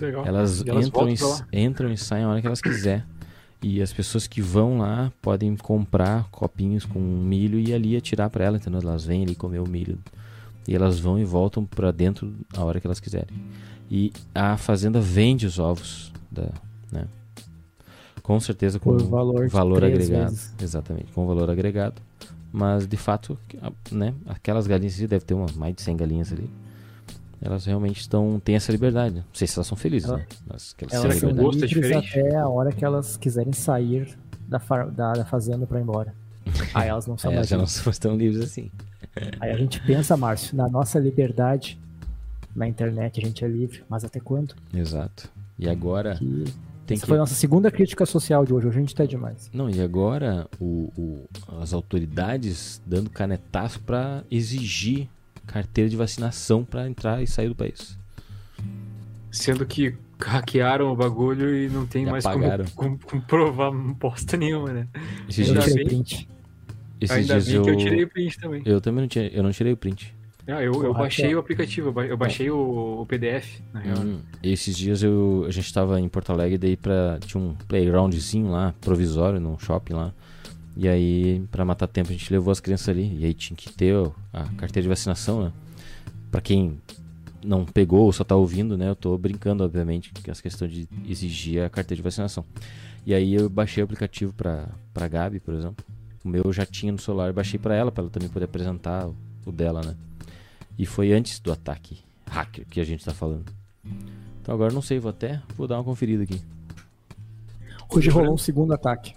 Legal. 0.00 0.24
Elas, 0.26 0.64
elas 0.66 0.86
entram, 0.86 1.08
e, 1.08 1.16
entram 1.52 1.92
e 1.92 1.96
saem 1.98 2.24
a 2.24 2.28
hora 2.28 2.40
que 2.40 2.46
elas 2.46 2.60
quiser. 2.60 3.04
E 3.60 3.82
as 3.82 3.92
pessoas 3.92 4.26
que 4.28 4.40
vão 4.40 4.78
lá 4.78 5.12
podem 5.20 5.56
comprar 5.56 6.28
copinhos 6.30 6.84
com 6.84 7.00
milho 7.00 7.58
e 7.58 7.74
ali 7.74 7.96
atirar 7.96 8.30
pra 8.30 8.44
ela, 8.44 8.56
entendeu? 8.56 8.80
Elas 8.80 9.04
vêm 9.04 9.24
ali 9.24 9.34
comer 9.34 9.58
o 9.58 9.68
milho. 9.68 9.98
E 10.68 10.74
elas 10.76 11.00
vão 11.00 11.18
e 11.18 11.24
voltam 11.24 11.64
pra 11.64 11.90
dentro 11.90 12.30
a 12.54 12.62
hora 12.62 12.78
que 12.78 12.86
elas 12.86 13.00
quiserem. 13.00 13.34
E 13.90 14.12
a 14.34 14.56
fazenda 14.58 15.00
vende 15.00 15.46
os 15.46 15.58
ovos 15.58 16.12
da, 16.30 16.50
né? 16.92 17.06
Com 18.22 18.38
certeza 18.38 18.78
com 18.78 18.90
Por 18.90 19.02
valor 19.04 19.48
valor 19.48 19.82
agregado. 19.82 20.28
vezes. 20.30 20.52
Exatamente, 20.60 21.10
com 21.12 21.26
valor 21.26 21.48
agregado. 21.48 22.02
Mas 22.52 22.86
de 22.86 22.96
fato, 22.98 23.38
né, 23.90 24.12
aquelas 24.26 24.66
galinhas 24.66 24.98
ali, 24.98 25.06
deve 25.06 25.24
ter 25.24 25.32
uma, 25.34 25.46
mais 25.56 25.74
de 25.74 25.80
100 25.82 25.96
galinhas 25.96 26.32
ali. 26.32 26.50
Elas 27.40 27.64
realmente 27.64 28.00
estão 28.00 28.38
têm 28.44 28.56
essa 28.56 28.70
liberdade. 28.70 29.16
Não 29.16 29.24
sei 29.32 29.46
se 29.46 29.56
elas 29.58 29.66
são 29.66 29.76
felizes, 29.76 30.08
Ela- 30.08 30.18
né? 30.18 30.26
Mas 30.46 30.72
que 30.74 30.84
elas 30.84 30.94
Elas 31.04 31.20
têm 31.20 31.34
gosto 31.34 31.64
é 31.64 31.66
livres 31.66 31.68
diferente? 32.02 32.20
até 32.20 32.36
a 32.36 32.48
hora 32.48 32.72
que 32.72 32.84
elas 32.84 33.16
quiserem 33.16 33.52
sair 33.54 34.18
da, 34.46 34.58
da, 34.94 35.12
da 35.12 35.24
fazenda 35.24 35.66
pra 35.66 35.78
ir 35.78 35.82
embora. 35.82 36.14
Aí 36.74 36.88
elas 36.88 37.06
não 37.06 37.16
são 37.16 37.30
É, 37.32 37.36
mais 37.36 37.48
já 37.48 37.56
não 37.56 37.66
são 37.66 37.90
tão 37.94 38.16
livres 38.16 38.42
assim. 38.44 38.70
Aí 39.40 39.50
a 39.50 39.56
gente 39.56 39.80
pensa, 39.82 40.16
Márcio, 40.16 40.56
na 40.56 40.68
nossa 40.68 40.98
liberdade 40.98 41.78
na 42.54 42.66
internet 42.66 43.20
a 43.20 43.24
gente 43.24 43.44
é 43.44 43.48
livre, 43.48 43.82
mas 43.88 44.04
até 44.04 44.18
quando? 44.18 44.54
Exato. 44.74 45.30
E 45.58 45.68
agora 45.68 46.16
Que... 46.16 46.44
tem 46.86 46.94
Essa 46.96 47.02
que. 47.04 47.08
foi 47.08 47.16
a 47.16 47.20
nossa 47.20 47.34
segunda 47.34 47.70
crítica 47.70 48.04
social 48.06 48.44
de 48.44 48.52
hoje. 48.52 48.66
Hoje 48.66 48.76
a 48.78 48.80
gente 48.80 48.94
tá 48.94 49.04
demais. 49.04 49.48
Não, 49.52 49.68
e 49.70 49.80
agora 49.80 50.46
o, 50.58 50.90
o- 50.96 51.28
as 51.60 51.72
autoridades 51.72 52.80
dando 52.86 53.10
canetaço 53.10 53.80
pra 53.80 54.24
exigir 54.30 55.08
carteira 55.46 55.88
de 55.88 55.96
vacinação 55.96 56.64
pra 56.64 56.88
entrar 56.88 57.22
e 57.22 57.26
sair 57.26 57.48
do 57.48 57.54
país. 57.54 57.96
Sendo 59.30 59.64
que 59.66 59.94
hackearam 60.18 60.90
o 60.92 60.96
bagulho 60.96 61.54
e 61.54 61.68
não 61.68 61.86
tem 61.86 62.04
E 62.04 62.10
mais 62.10 62.24
apagaram. 62.26 62.64
como, 62.74 62.98
como 62.98 63.20
comprovar 63.22 63.70
bosta 63.72 64.36
nenhuma, 64.36 64.72
né? 64.72 64.88
Bem- 65.36 65.84
print. 65.86 66.28
Esses 67.00 67.16
Ainda 67.16 67.34
dias 67.34 67.46
bem 67.46 67.56
eu, 67.56 67.62
que 67.62 67.70
eu 67.70 67.76
tirei 67.76 68.04
o 68.04 68.08
print 68.08 68.38
também. 68.38 68.62
eu 68.64 68.80
também 68.80 69.00
não 69.02 69.08
tinha, 69.08 69.26
eu 69.28 69.42
não 69.42 69.52
tirei 69.52 69.72
o 69.72 69.76
print. 69.76 70.14
Ah, 70.46 70.62
eu, 70.62 70.82
eu 70.82 70.94
baixei 70.94 71.34
o 71.34 71.38
aplicativo, 71.38 71.92
eu 71.94 72.04
eu 72.04 72.16
baixei 72.16 72.50
o, 72.50 73.02
o 73.02 73.06
PDF, 73.06 73.60
na 73.70 73.80
real. 73.80 73.98
Hum, 73.98 74.20
esses 74.42 74.74
dias 74.74 75.02
eu, 75.02 75.44
a 75.46 75.50
gente 75.50 75.70
tava 75.72 76.00
em 76.00 76.08
Porto 76.08 76.32
Alegre, 76.32 76.56
daí 76.56 76.74
pra, 76.74 77.18
tinha 77.20 77.42
um 77.42 77.54
playgroundzinho 77.66 78.50
lá, 78.50 78.74
provisório, 78.80 79.38
num 79.38 79.58
shopping 79.58 79.92
lá. 79.92 80.14
E 80.74 80.88
aí, 80.88 81.42
pra 81.50 81.64
matar 81.64 81.86
tempo, 81.86 82.08
a 82.08 82.12
gente 82.12 82.32
levou 82.32 82.50
as 82.50 82.60
crianças 82.60 82.88
ali. 82.88 83.14
E 83.18 83.26
aí 83.26 83.34
tinha 83.34 83.56
que 83.56 83.70
ter 83.70 83.94
a 84.32 84.44
carteira 84.56 84.82
de 84.82 84.88
vacinação, 84.88 85.42
né? 85.42 85.52
Pra 86.30 86.40
quem 86.40 86.78
não 87.44 87.64
pegou 87.66 88.04
ou 88.04 88.12
só 88.12 88.24
tá 88.24 88.36
ouvindo, 88.36 88.76
né? 88.76 88.88
Eu 88.88 88.96
tô 88.96 89.18
brincando, 89.18 89.64
obviamente, 89.64 90.12
com 90.12 90.30
essa 90.30 90.40
questão 90.40 90.66
de 90.68 90.88
exigir 91.06 91.62
a 91.62 91.68
carteira 91.68 91.96
de 91.96 92.02
vacinação. 92.02 92.44
E 93.04 93.12
aí 93.12 93.34
eu 93.34 93.50
baixei 93.50 93.82
o 93.82 93.84
aplicativo 93.84 94.32
pra, 94.32 94.68
pra 94.94 95.08
Gabi, 95.08 95.40
por 95.40 95.52
exemplo. 95.52 95.84
O 96.28 96.30
meu 96.30 96.42
eu 96.44 96.52
já 96.52 96.66
tinha 96.66 96.92
no 96.92 96.98
celular, 96.98 97.32
baixei 97.32 97.58
pra 97.58 97.74
ela, 97.74 97.90
pra 97.90 98.02
ela 98.02 98.10
também 98.10 98.28
poder 98.28 98.44
apresentar 98.44 99.08
o, 99.46 99.50
dela, 99.50 99.80
né? 99.80 99.96
E 100.78 100.84
foi 100.84 101.10
antes 101.10 101.40
do 101.40 101.50
ataque 101.50 102.00
hacker 102.26 102.66
que 102.68 102.78
a 102.82 102.84
gente 102.84 103.02
tá 103.02 103.14
falando. 103.14 103.50
Então 104.42 104.54
agora 104.54 104.70
eu 104.70 104.74
não 104.74 104.82
sei, 104.82 104.98
vou 104.98 105.08
até 105.08 105.40
vou 105.56 105.66
dar 105.66 105.78
uma 105.78 105.84
conferida 105.84 106.24
aqui. 106.24 106.42
Hoje 107.88 108.10
rolou 108.10 108.34
um 108.34 108.38
segundo 108.38 108.74
ataque. 108.74 109.14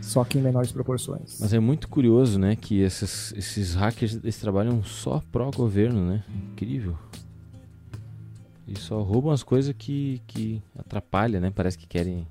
Só 0.00 0.24
que 0.24 0.36
em 0.36 0.42
menores 0.42 0.72
proporções. 0.72 1.38
Mas 1.40 1.52
é 1.52 1.60
muito 1.60 1.86
curioso, 1.86 2.40
né, 2.40 2.56
que 2.56 2.80
esses, 2.80 3.32
esses 3.36 3.74
hackers 3.74 4.16
eles 4.16 4.36
trabalham 4.36 4.82
só 4.82 5.22
pró 5.30 5.48
governo, 5.52 6.04
né? 6.08 6.24
Incrível. 6.52 6.98
E 8.66 8.76
só 8.76 9.00
roubam 9.00 9.30
as 9.30 9.44
coisas 9.44 9.72
que, 9.78 10.20
que 10.26 10.60
atrapalham, 10.76 11.40
né? 11.40 11.52
Parece 11.54 11.78
que 11.78 11.86
querem. 11.86 12.26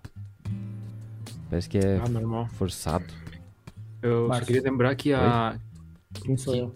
Parece 1.49 1.69
que 1.69 1.77
é 1.77 1.97
Ah, 1.97 2.45
forçado. 2.49 3.05
Eu 4.01 4.23
só 4.23 4.27
Márcio. 4.29 4.45
queria 4.47 4.61
lembrar 4.61 4.95
que 4.95 5.13
a. 5.13 5.57
Quem 6.23 6.37
sou 6.37 6.55
eu? 6.55 6.75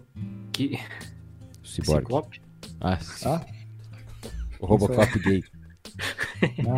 Que, 0.52 0.78
Cyborg. 1.64 2.00
Ciclope? 2.02 2.40
Ah, 2.80 2.98
sim. 2.98 3.28
Ah? 3.28 3.44
o 4.60 4.66
Robocop 4.66 5.18
gay. 5.20 5.42
Não, 6.58 6.74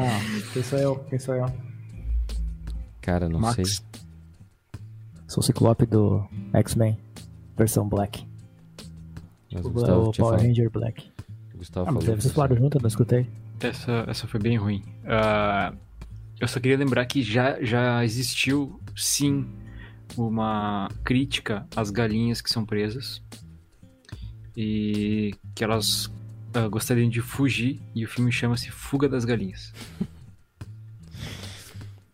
quem 0.53 0.63
sou 0.63 0.79
eu? 0.79 0.97
Quem 1.05 1.19
sou 1.19 1.35
eu? 1.35 1.47
Cara, 3.01 3.29
não 3.29 3.41
Max. 3.41 3.55
sei. 3.57 3.65
Sou 5.29 5.41
o 5.41 5.43
Ciclope 5.43 5.85
do 5.87 6.25
X-Men, 6.53 6.99
versão 7.57 7.89
Black. 7.89 8.27
Mas 9.53 9.65
o 9.65 9.69
O, 9.69 9.73
Gustavo 9.73 10.01
o 10.01 10.13
Power 10.13 10.15
falado. 10.17 10.43
Ranger 10.43 10.71
Black. 10.71 11.11
O 11.55 11.59
Gustavo 11.59 11.89
Ah, 11.89 11.93
mas 11.93 12.05
falou. 12.05 12.21
vocês 12.21 12.33
falaram 12.35 12.57
junto, 12.57 12.79
eu 12.79 12.83
não 12.83 12.89
escutei. 12.89 13.29
Essa, 13.61 14.05
essa 14.09 14.27
foi 14.27 14.41
bem 14.41 14.57
ruim. 14.57 14.83
Ah, 15.07 15.73
eu 16.41 16.47
só 16.49 16.61
queria 16.61 16.77
lembrar 16.79 17.05
que 17.07 17.23
já, 17.23 17.63
já 17.63 18.05
existiu, 18.05 18.81
sim, 18.97 19.47
uma 20.17 20.89
crítica 21.03 21.67
às 21.75 21.91
galinhas 21.91 22.41
que 22.41 22.51
são 22.51 22.65
presas. 22.65 23.23
E 24.57 25.35
que 25.55 25.65
elas 25.65 26.11
ah, 26.53 26.69
gostariam 26.69 27.09
de 27.09 27.21
fugir. 27.21 27.81
E 27.95 28.05
o 28.05 28.09
filme 28.09 28.31
chama-se 28.31 28.71
Fuga 28.71 29.09
das 29.09 29.25
Galinhas. 29.25 29.73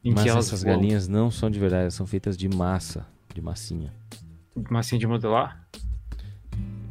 Mas 0.03 0.23
que 0.23 0.31
essas 0.31 0.63
voam. 0.63 0.77
galinhas 0.77 1.07
não 1.07 1.31
são 1.31 1.51
de 1.51 1.59
verdade, 1.59 1.83
elas 1.83 1.95
são 1.95 2.07
feitas 2.07 2.35
de 2.35 2.49
massa, 2.49 3.07
de 3.35 3.43
massinha. 3.43 3.93
Massinha 4.71 4.99
de 4.99 5.07
modelar? 5.07 5.69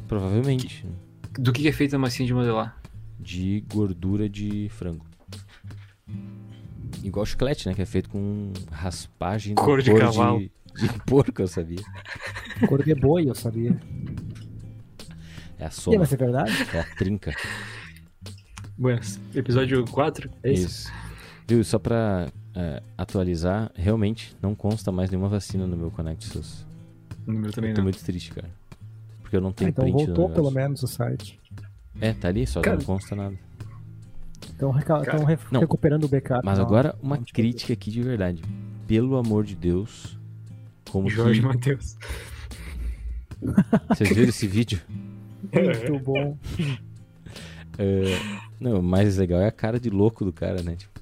Provavelmente. 0.06 0.86
Do 1.32 1.52
que 1.52 1.62
que 1.62 1.68
é 1.68 1.72
feita 1.72 1.96
a 1.96 1.98
massinha 1.98 2.26
de 2.26 2.32
modelar? 2.32 2.80
de 3.20 3.62
gordura 3.68 4.28
de 4.28 4.68
frango. 4.70 5.04
Igual 7.04 7.24
chiclete, 7.26 7.68
né? 7.68 7.74
Que 7.74 7.82
é 7.82 7.86
feito 7.86 8.08
com 8.08 8.52
raspagem 8.70 9.54
Couro 9.54 9.82
de 9.82 9.94
cavalo. 9.94 10.40
de, 10.40 10.50
de 10.76 10.88
porco, 11.06 11.42
eu 11.42 11.48
sabia. 11.48 11.82
Cor 12.68 12.82
de 12.84 12.94
boi, 12.94 13.28
eu 13.28 13.34
sabia. 13.34 13.78
É 15.58 15.66
a 15.66 15.70
soma, 15.70 16.06
ser 16.06 16.16
verdade? 16.16 16.52
é 16.72 16.80
a 16.80 16.84
trinca. 16.96 17.34
Buenas. 18.76 19.20
Episódio 19.34 19.84
4? 19.84 20.30
É 20.42 20.52
isso? 20.52 20.66
Isso. 20.66 20.92
Viu, 21.46 21.62
só 21.64 21.78
pra 21.78 22.28
é, 22.54 22.82
atualizar, 22.96 23.70
realmente 23.74 24.34
não 24.40 24.54
consta 24.54 24.90
mais 24.90 25.10
nenhuma 25.10 25.28
vacina 25.28 25.66
no 25.66 25.76
meu 25.76 25.90
Connect 25.90 26.24
SUS. 26.26 26.64
O 27.26 27.32
número 27.32 27.52
também 27.52 27.70
Eu 27.70 27.74
tô 27.74 27.80
não. 27.80 27.84
muito 27.84 28.02
triste, 28.02 28.30
cara. 28.32 28.48
Porque 29.20 29.36
eu 29.36 29.40
não 29.40 29.50
Ah, 29.50 29.52
tenho 29.52 29.68
então 29.70 29.84
print 29.84 30.06
voltou 30.06 30.30
pelo 30.30 30.50
menos 30.50 30.82
o 30.82 30.86
site. 30.86 31.38
É, 32.00 32.12
tá 32.14 32.28
ali, 32.28 32.46
só 32.46 32.60
Cara- 32.60 32.76
não 32.78 32.84
consta 32.84 33.14
nada. 33.14 33.36
Estão 34.48 34.70
reca... 34.70 35.02
Não. 35.50 35.60
recuperando 35.60 36.04
o 36.04 36.08
backup. 36.08 36.40
Mas 36.44 36.58
não. 36.58 36.64
agora, 36.64 36.94
uma 37.02 37.18
crítica 37.18 37.72
aqui 37.72 37.90
de 37.90 38.02
verdade. 38.02 38.42
Pelo 38.86 39.16
amor 39.16 39.44
de 39.44 39.54
Deus. 39.54 40.18
Como 40.90 41.08
Jorge 41.08 41.40
que... 41.40 41.46
Matheus. 41.46 41.96
Vocês 43.88 44.10
viram 44.10 44.28
esse 44.28 44.46
vídeo? 44.46 44.80
Muito 45.52 45.98
bom. 46.04 46.36
É, 47.78 48.04
Não, 48.60 48.80
o 48.80 48.82
mais 48.82 49.16
legal 49.16 49.40
é 49.40 49.46
a 49.46 49.52
cara 49.52 49.80
de 49.80 49.88
louco 49.88 50.24
do 50.24 50.32
cara, 50.32 50.62
né? 50.62 50.76
Tipo, 50.76 51.00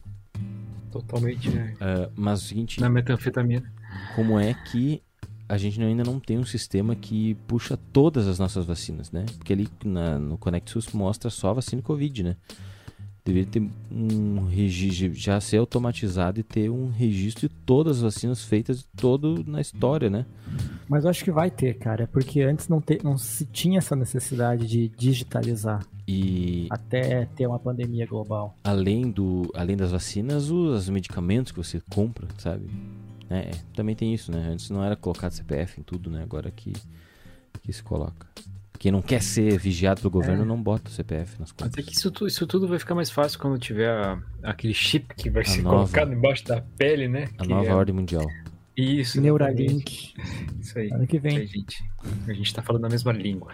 Totalmente, 0.92 1.50
né? 1.50 1.74
é, 1.80 2.08
mas 2.16 2.42
o 2.42 2.46
seguinte, 2.46 2.80
Na 2.80 2.88
metanfetamina. 2.88 3.70
como 4.16 4.38
é 4.38 4.54
que 4.54 5.02
a 5.48 5.56
gente 5.58 5.80
ainda 5.82 6.04
não 6.04 6.18
tem 6.20 6.38
um 6.38 6.44
sistema 6.44 6.94
que 6.94 7.34
puxa 7.46 7.76
todas 7.92 8.26
as 8.26 8.38
nossas 8.38 8.64
vacinas, 8.66 9.10
né? 9.10 9.24
Porque 9.36 9.52
ali 9.52 9.68
na- 9.84 10.18
no 10.18 10.36
Connect 10.38 10.70
SUS 10.70 10.88
mostra 10.92 11.30
só 11.30 11.50
a 11.50 11.54
vacina 11.54 11.82
Covid, 11.82 12.22
né? 12.22 12.36
Deveria 13.28 13.50
ter 13.50 13.62
um 13.92 14.46
registro, 14.46 15.12
já 15.12 15.38
ser 15.38 15.58
automatizado 15.58 16.40
e 16.40 16.42
ter 16.42 16.70
um 16.70 16.88
registro 16.88 17.46
de 17.46 17.54
todas 17.66 17.98
as 17.98 18.02
vacinas 18.02 18.42
feitas 18.42 18.88
todo 18.96 19.44
na 19.46 19.60
história, 19.60 20.08
né? 20.08 20.24
Mas 20.88 21.04
eu 21.04 21.10
acho 21.10 21.22
que 21.22 21.30
vai 21.30 21.50
ter, 21.50 21.74
cara. 21.74 22.08
Porque 22.10 22.40
antes 22.40 22.68
não, 22.68 22.80
te... 22.80 22.98
não 23.04 23.18
se 23.18 23.44
tinha 23.44 23.76
essa 23.76 23.94
necessidade 23.94 24.66
de 24.66 24.88
digitalizar 24.88 25.84
E 26.06 26.68
até 26.70 27.26
ter 27.26 27.46
uma 27.46 27.58
pandemia 27.58 28.06
global. 28.06 28.56
além 28.64 29.10
do 29.10 29.50
além 29.54 29.76
das 29.76 29.90
vacinas, 29.90 30.50
os 30.50 30.88
medicamentos 30.88 31.52
que 31.52 31.58
você 31.58 31.82
compra, 31.90 32.26
sabe? 32.38 32.66
É, 33.28 33.50
também 33.74 33.94
tem 33.94 34.14
isso, 34.14 34.32
né? 34.32 34.48
Antes 34.50 34.70
não 34.70 34.82
era 34.82 34.96
colocado 34.96 35.32
CPF 35.32 35.78
em 35.78 35.82
tudo, 35.82 36.08
né? 36.08 36.22
Agora 36.22 36.50
que, 36.50 36.72
que 37.60 37.72
se 37.74 37.82
coloca. 37.82 38.26
Quem 38.78 38.92
não 38.92 39.02
quer 39.02 39.20
ser 39.22 39.58
vigiado 39.58 40.00
pelo 40.00 40.10
governo 40.10 40.42
É. 40.42 40.46
não 40.46 40.62
bota 40.62 40.88
o 40.88 40.92
CPF 40.92 41.38
nas 41.40 41.50
contas. 41.50 41.72
Até 41.72 41.82
que 41.82 41.92
isso, 41.92 42.12
isso 42.26 42.46
tudo 42.46 42.68
vai 42.68 42.78
ficar 42.78 42.94
mais 42.94 43.10
fácil 43.10 43.38
quando 43.40 43.58
tiver 43.58 43.90
a- 43.90 44.22
aquele 44.42 44.72
chip 44.74 45.14
que 45.16 45.28
vai 45.28 45.42
A 45.42 45.46
ser 45.46 45.62
nova. 45.62 45.76
colocado 45.78 46.12
embaixo 46.12 46.44
da 46.44 46.60
pele, 46.60 47.08
né? 47.08 47.28
A 47.38 47.42
Que 47.42 47.48
nova 47.48 47.68
é- 47.68 47.74
ordem 47.74 47.94
mundial. 47.94 48.24
Isso. 48.76 49.20
Neuralink. 49.20 50.14
Isso 50.60 50.78
aí. 50.78 50.88
Ano 50.92 51.04
que 51.08 51.16
Isso 51.16 51.26
aí, 51.26 51.34
vem. 51.38 51.46
gente. 51.48 51.82
A 52.28 52.32
gente 52.32 52.54
tá 52.54 52.62
falando 52.62 52.84
a 52.84 52.88
mesma 52.88 53.10
língua. 53.12 53.52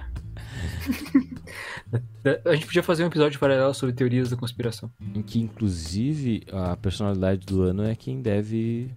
a 2.45 2.55
gente 2.55 2.67
podia 2.67 2.83
fazer 2.83 3.05
um 3.05 3.07
episódio 3.07 3.39
paralelo 3.41 3.73
sobre 3.75 3.95
teorias 3.95 4.31
da 4.31 4.37
conspiração. 4.37 4.91
Em 5.15 5.23
que, 5.23 5.41
inclusive, 5.41 6.43
a 6.53 6.77
personalidade 6.77 7.47
do 7.47 7.63
ano 7.63 7.83
é 7.85 7.95
quem 7.95 8.21
deve, 8.21 8.91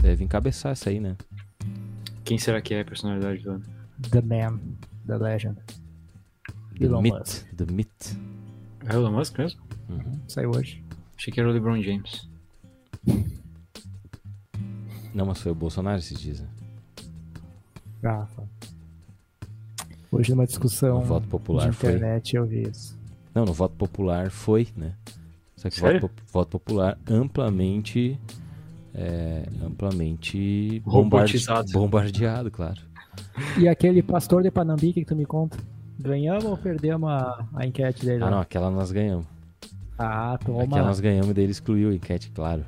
deve 0.00 0.24
encabeçar 0.24 0.72
essa 0.72 0.90
aí, 0.90 1.00
né? 1.00 1.16
Quem 2.24 2.38
será 2.38 2.60
que 2.60 2.74
é 2.74 2.80
a 2.80 2.84
personalidade 2.84 3.42
do 3.42 3.50
ano? 3.50 3.62
The 4.10 4.20
Man, 4.22 4.58
The 5.06 5.16
Legend. 5.16 5.56
The 6.78 6.84
Elon 6.84 7.02
Myth. 7.02 7.12
Musk. 7.18 7.46
The 7.54 7.72
Myth. 7.72 8.16
É 8.86 8.94
o 8.94 9.00
Elon 9.00 9.12
Musk 9.12 9.38
mesmo? 9.38 9.60
Saiu 10.28 10.50
hoje. 10.50 10.84
Achei 11.16 11.32
que 11.32 11.40
era 11.40 11.48
o 11.48 11.52
LeBron 11.52 11.80
James. 11.82 12.28
Não, 15.14 15.24
mas 15.26 15.40
foi 15.40 15.52
o 15.52 15.54
Bolsonaro 15.54 15.98
esses 15.98 16.18
dias, 16.20 16.40
né? 16.40 16.48
Rafa. 18.02 18.44
Hoje 20.12 20.30
numa 20.30 20.46
discussão 20.46 21.00
No 21.00 21.04
voto 21.06 21.26
popular 21.28 21.70
de 21.70 21.76
foi. 21.76 21.90
internet 21.94 22.36
eu 22.36 22.46
vi 22.46 22.62
isso. 22.68 22.96
Não, 23.34 23.44
no 23.44 23.52
voto 23.52 23.74
popular 23.76 24.30
foi, 24.30 24.68
né? 24.76 24.94
Só 25.56 25.68
que 25.70 25.80
voto, 25.80 26.10
voto 26.32 26.50
popular 26.58 26.98
amplamente. 27.08 28.18
É, 28.98 29.46
amplamente 29.62 30.82
Robotizado. 30.86 31.70
bombardeado, 31.70 32.50
claro. 32.50 32.80
E 33.58 33.68
aquele 33.68 34.02
pastor 34.02 34.42
de 34.42 34.50
Panambique 34.50 35.00
que 35.00 35.06
tu 35.06 35.16
me 35.16 35.24
conta? 35.26 35.58
Ganhamos 35.98 36.44
ou 36.44 36.56
perdemos 36.56 37.08
a, 37.10 37.44
a 37.54 37.66
enquete 37.66 38.04
dele? 38.04 38.22
Ah, 38.22 38.30
não, 38.30 38.40
aquela 38.40 38.70
nós 38.70 38.90
ganhamos. 38.92 39.26
Ah, 39.98 40.38
toma. 40.44 40.64
Aquela 40.64 40.86
nós 40.86 41.00
ganhamos 41.00 41.30
e 41.30 41.34
daí 41.34 41.44
ele 41.44 41.52
excluiu 41.52 41.90
a 41.90 41.94
enquete, 41.94 42.30
claro. 42.30 42.64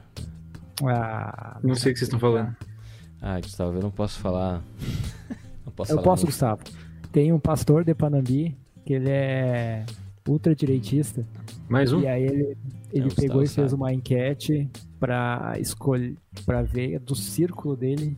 Ah, 0.85 1.59
Não 1.63 1.75
sei 1.75 1.91
o 1.93 1.95
que 1.95 1.99
vocês 1.99 2.03
estão 2.09 2.19
falando. 2.21 2.57
Ah, 3.21 3.41
Gustavo, 3.41 3.77
eu 3.77 3.83
não 3.83 3.91
posso 3.91 4.19
falar. 4.21 4.63
não 5.67 5.73
posso 5.73 5.93
eu 5.93 5.97
falar 5.97 6.05
posso, 6.05 6.23
muito. 6.23 6.33
Gustavo. 6.33 6.63
Tem 7.13 7.33
um 7.33 7.39
pastor 7.39 7.85
de 7.85 7.95
Panambi 7.95 8.57
que 8.87 8.95
ele 8.95 9.11
é 9.11 9.85
ultradireitista. 10.27 11.25
Mais 11.69 11.93
um? 11.93 12.01
E 12.01 12.07
aí 12.07 12.23
ele, 12.23 12.57
ele 12.93 13.09
É, 13.09 13.15
pegou 13.15 13.41
Gustavo 13.41 13.43
e 13.43 13.49
fez 13.49 13.71
sabe. 13.71 13.75
uma 13.75 13.93
enquete 13.93 14.71
pra 15.01 15.55
escolher, 15.59 16.17
para 16.47 16.63
ver 16.63 16.99
do 17.01 17.15
círculo 17.15 17.77
dele. 17.77 18.17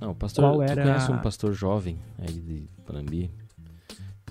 Não, 0.00 0.10
o 0.10 0.14
pastor. 0.14 0.44
Qual 0.44 0.56
Tu 0.56 0.62
era 0.62 0.82
conhece 0.82 1.10
a- 1.10 1.14
um 1.14 1.18
pastor 1.18 1.52
jovem 1.52 1.98
aí 2.18 2.32
de 2.32 2.68
Panambi? 2.86 3.30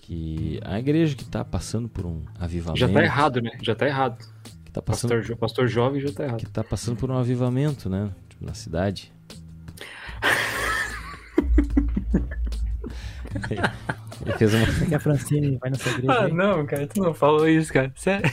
Que 0.01 0.59
a 0.63 0.79
igreja 0.79 1.15
que 1.15 1.25
tá 1.25 1.43
passando 1.43 1.89
por 1.89 2.05
um 2.05 2.21
avivamento. 2.39 2.79
Já 2.79 2.87
tá 2.87 3.03
errado, 3.03 3.41
né? 3.41 3.51
Já 3.61 3.75
tá 3.75 3.87
errado. 3.87 4.23
Que 4.63 4.71
tá 4.71 4.81
passando, 4.81 5.09
Pastor, 5.11 5.21
jo- 5.23 5.37
pastor 5.37 5.67
jovem 5.67 6.01
já 6.01 6.11
tá 6.11 6.23
errado. 6.25 6.37
que 6.37 6.45
tá 6.45 6.63
passando 6.63 6.97
por 6.97 7.09
um 7.09 7.17
avivamento, 7.17 7.89
né? 7.89 8.11
Tipo, 8.29 8.45
na 8.45 8.53
cidade. 8.53 9.11
Ele 14.25 14.37
fez 14.37 14.53
uma. 14.53 14.65
Será 14.65 14.85
que 14.85 14.95
a 14.95 14.99
Francine 14.99 15.57
vai 15.57 15.69
nessa 15.69 15.89
igreja? 15.89 16.13
Ah, 16.13 16.25
aí? 16.25 16.31
não, 16.33 16.65
cara, 16.65 16.87
tu 16.87 17.01
não 17.01 17.13
falou 17.13 17.47
isso, 17.49 17.71
cara. 17.73 17.91
Sério? 17.95 18.29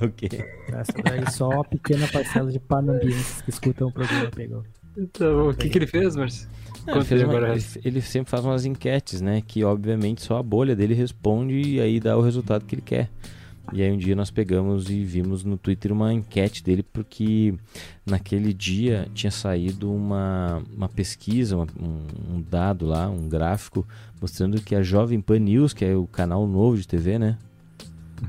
O 0.00 0.08
quê? 0.08 0.28
Essa 0.68 0.92
daí 1.04 1.30
só 1.30 1.48
uma 1.50 1.64
pequena 1.64 2.08
parcela 2.08 2.50
de 2.50 2.58
panambienses 2.58 3.42
que 3.42 3.50
escutam 3.50 3.88
o 3.88 3.92
programa 3.92 4.30
pegou. 4.30 4.64
Bom. 4.96 5.50
O 5.50 5.54
que, 5.54 5.68
que 5.68 5.78
ele 5.78 5.86
fez, 5.86 6.14
Marcio? 6.16 6.48
Não, 6.86 6.94
ele, 7.14 7.24
uma- 7.24 7.32
ele- 7.84 8.00
sempre 8.02 8.30
faz 8.30 8.44
umas 8.44 8.64
enquetes, 8.66 9.20
né? 9.20 9.42
Que 9.46 9.64
obviamente 9.64 10.22
só 10.22 10.38
a 10.38 10.42
bolha 10.42 10.76
dele 10.76 10.92
responde 10.94 11.54
e 11.60 11.80
aí 11.80 11.98
dá 11.98 12.16
o 12.16 12.20
resultado 12.20 12.64
que 12.64 12.74
ele 12.74 12.82
quer. 12.82 13.10
E 13.72 13.82
aí 13.82 13.90
um 13.90 13.96
dia 13.96 14.14
nós 14.14 14.30
pegamos 14.30 14.90
e 14.90 15.02
vimos 15.02 15.42
no 15.42 15.56
Twitter 15.56 15.90
uma 15.90 16.12
enquete 16.12 16.62
dele 16.62 16.82
porque 16.82 17.54
naquele 18.04 18.52
dia 18.52 19.08
tinha 19.14 19.30
saído 19.30 19.90
uma, 19.90 20.62
uma 20.76 20.86
pesquisa, 20.88 21.56
uma- 21.56 21.66
um, 21.80 22.36
um 22.36 22.42
dado 22.50 22.84
lá, 22.84 23.08
um 23.08 23.26
gráfico 23.26 23.86
mostrando 24.20 24.60
que 24.60 24.74
a 24.74 24.82
Jovem 24.82 25.18
Pan 25.22 25.38
News, 25.38 25.72
que 25.72 25.82
é 25.84 25.96
o 25.96 26.06
canal 26.06 26.46
novo 26.46 26.76
de 26.76 26.86
TV, 26.86 27.18
né? 27.18 27.38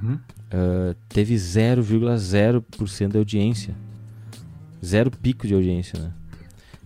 Uhum. 0.01 0.18
ah, 0.51 0.95
teve 1.09 1.36
0,0% 1.36 3.11
de 3.11 3.18
audiência. 3.18 3.76
Zero 4.84 5.11
pico 5.11 5.45
de 5.47 5.53
audiência, 5.53 5.99
né? 5.99 6.11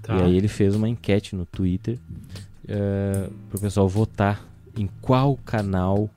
Tá. 0.09 0.17
E 0.17 0.21
aí 0.23 0.35
ele 0.35 0.47
fez 0.47 0.73
uma 0.73 0.89
enquete 0.89 1.35
no 1.35 1.45
Twitter 1.45 1.99
para 3.47 3.57
o 3.57 3.61
pessoal 3.61 3.87
votar 3.87 4.43
em 4.75 4.89
qual 5.01 5.37
canal 5.37 6.09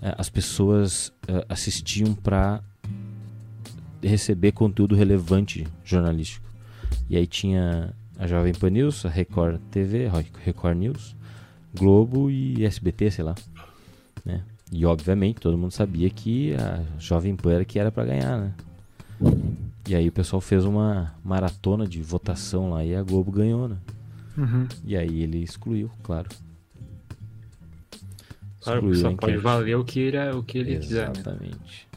eh, 0.00 0.14
as 0.16 0.30
pessoas 0.30 1.12
eh, 1.26 1.44
assistiam 1.48 2.14
para 2.14 2.62
receber 4.00 4.52
conteúdo 4.52 4.94
relevante 4.94 5.66
jornalístico. 5.84 6.46
E 7.10 7.16
aí 7.16 7.26
tinha 7.26 7.92
a 8.16 8.26
Jovem 8.28 8.52
Pan 8.52 8.70
News, 8.70 9.04
a 9.04 9.08
Record 9.08 9.60
TV, 9.72 10.08
Record 10.44 10.76
News, 10.78 11.16
Globo 11.76 12.30
e 12.30 12.64
SBT, 12.64 13.10
sei 13.10 13.24
lá. 13.24 13.34
Né? 14.24 14.44
E 14.70 14.86
obviamente 14.86 15.40
todo 15.40 15.58
mundo 15.58 15.72
sabia 15.72 16.08
que 16.08 16.54
a 16.54 16.84
Jovem 17.00 17.34
Pan 17.34 17.54
era 17.54 17.64
que 17.64 17.80
era 17.80 17.90
para 17.90 18.04
ganhar, 18.04 18.38
né? 18.38 18.52
E 19.86 19.94
aí 19.94 20.08
o 20.08 20.12
pessoal 20.12 20.40
fez 20.40 20.64
uma 20.64 21.14
maratona 21.22 21.86
de 21.86 22.02
votação 22.02 22.70
lá 22.70 22.84
e 22.84 22.94
a 22.94 23.02
Globo 23.02 23.30
ganhou, 23.30 23.68
né? 23.68 23.76
Uhum. 24.36 24.66
E 24.84 24.96
aí 24.96 25.22
ele 25.22 25.42
excluiu, 25.42 25.90
claro. 26.02 26.28
Claro, 28.60 28.78
Excluiu 28.90 28.96
só 28.96 29.16
pode 29.16 29.36
valer 29.36 29.76
o 29.76 29.84
que 29.84 30.00
ele, 30.00 30.18
o 30.30 30.42
que 30.42 30.58
ele 30.58 30.78
quiser, 30.78 31.06
né? 31.08 31.12
Exatamente. 31.14 31.88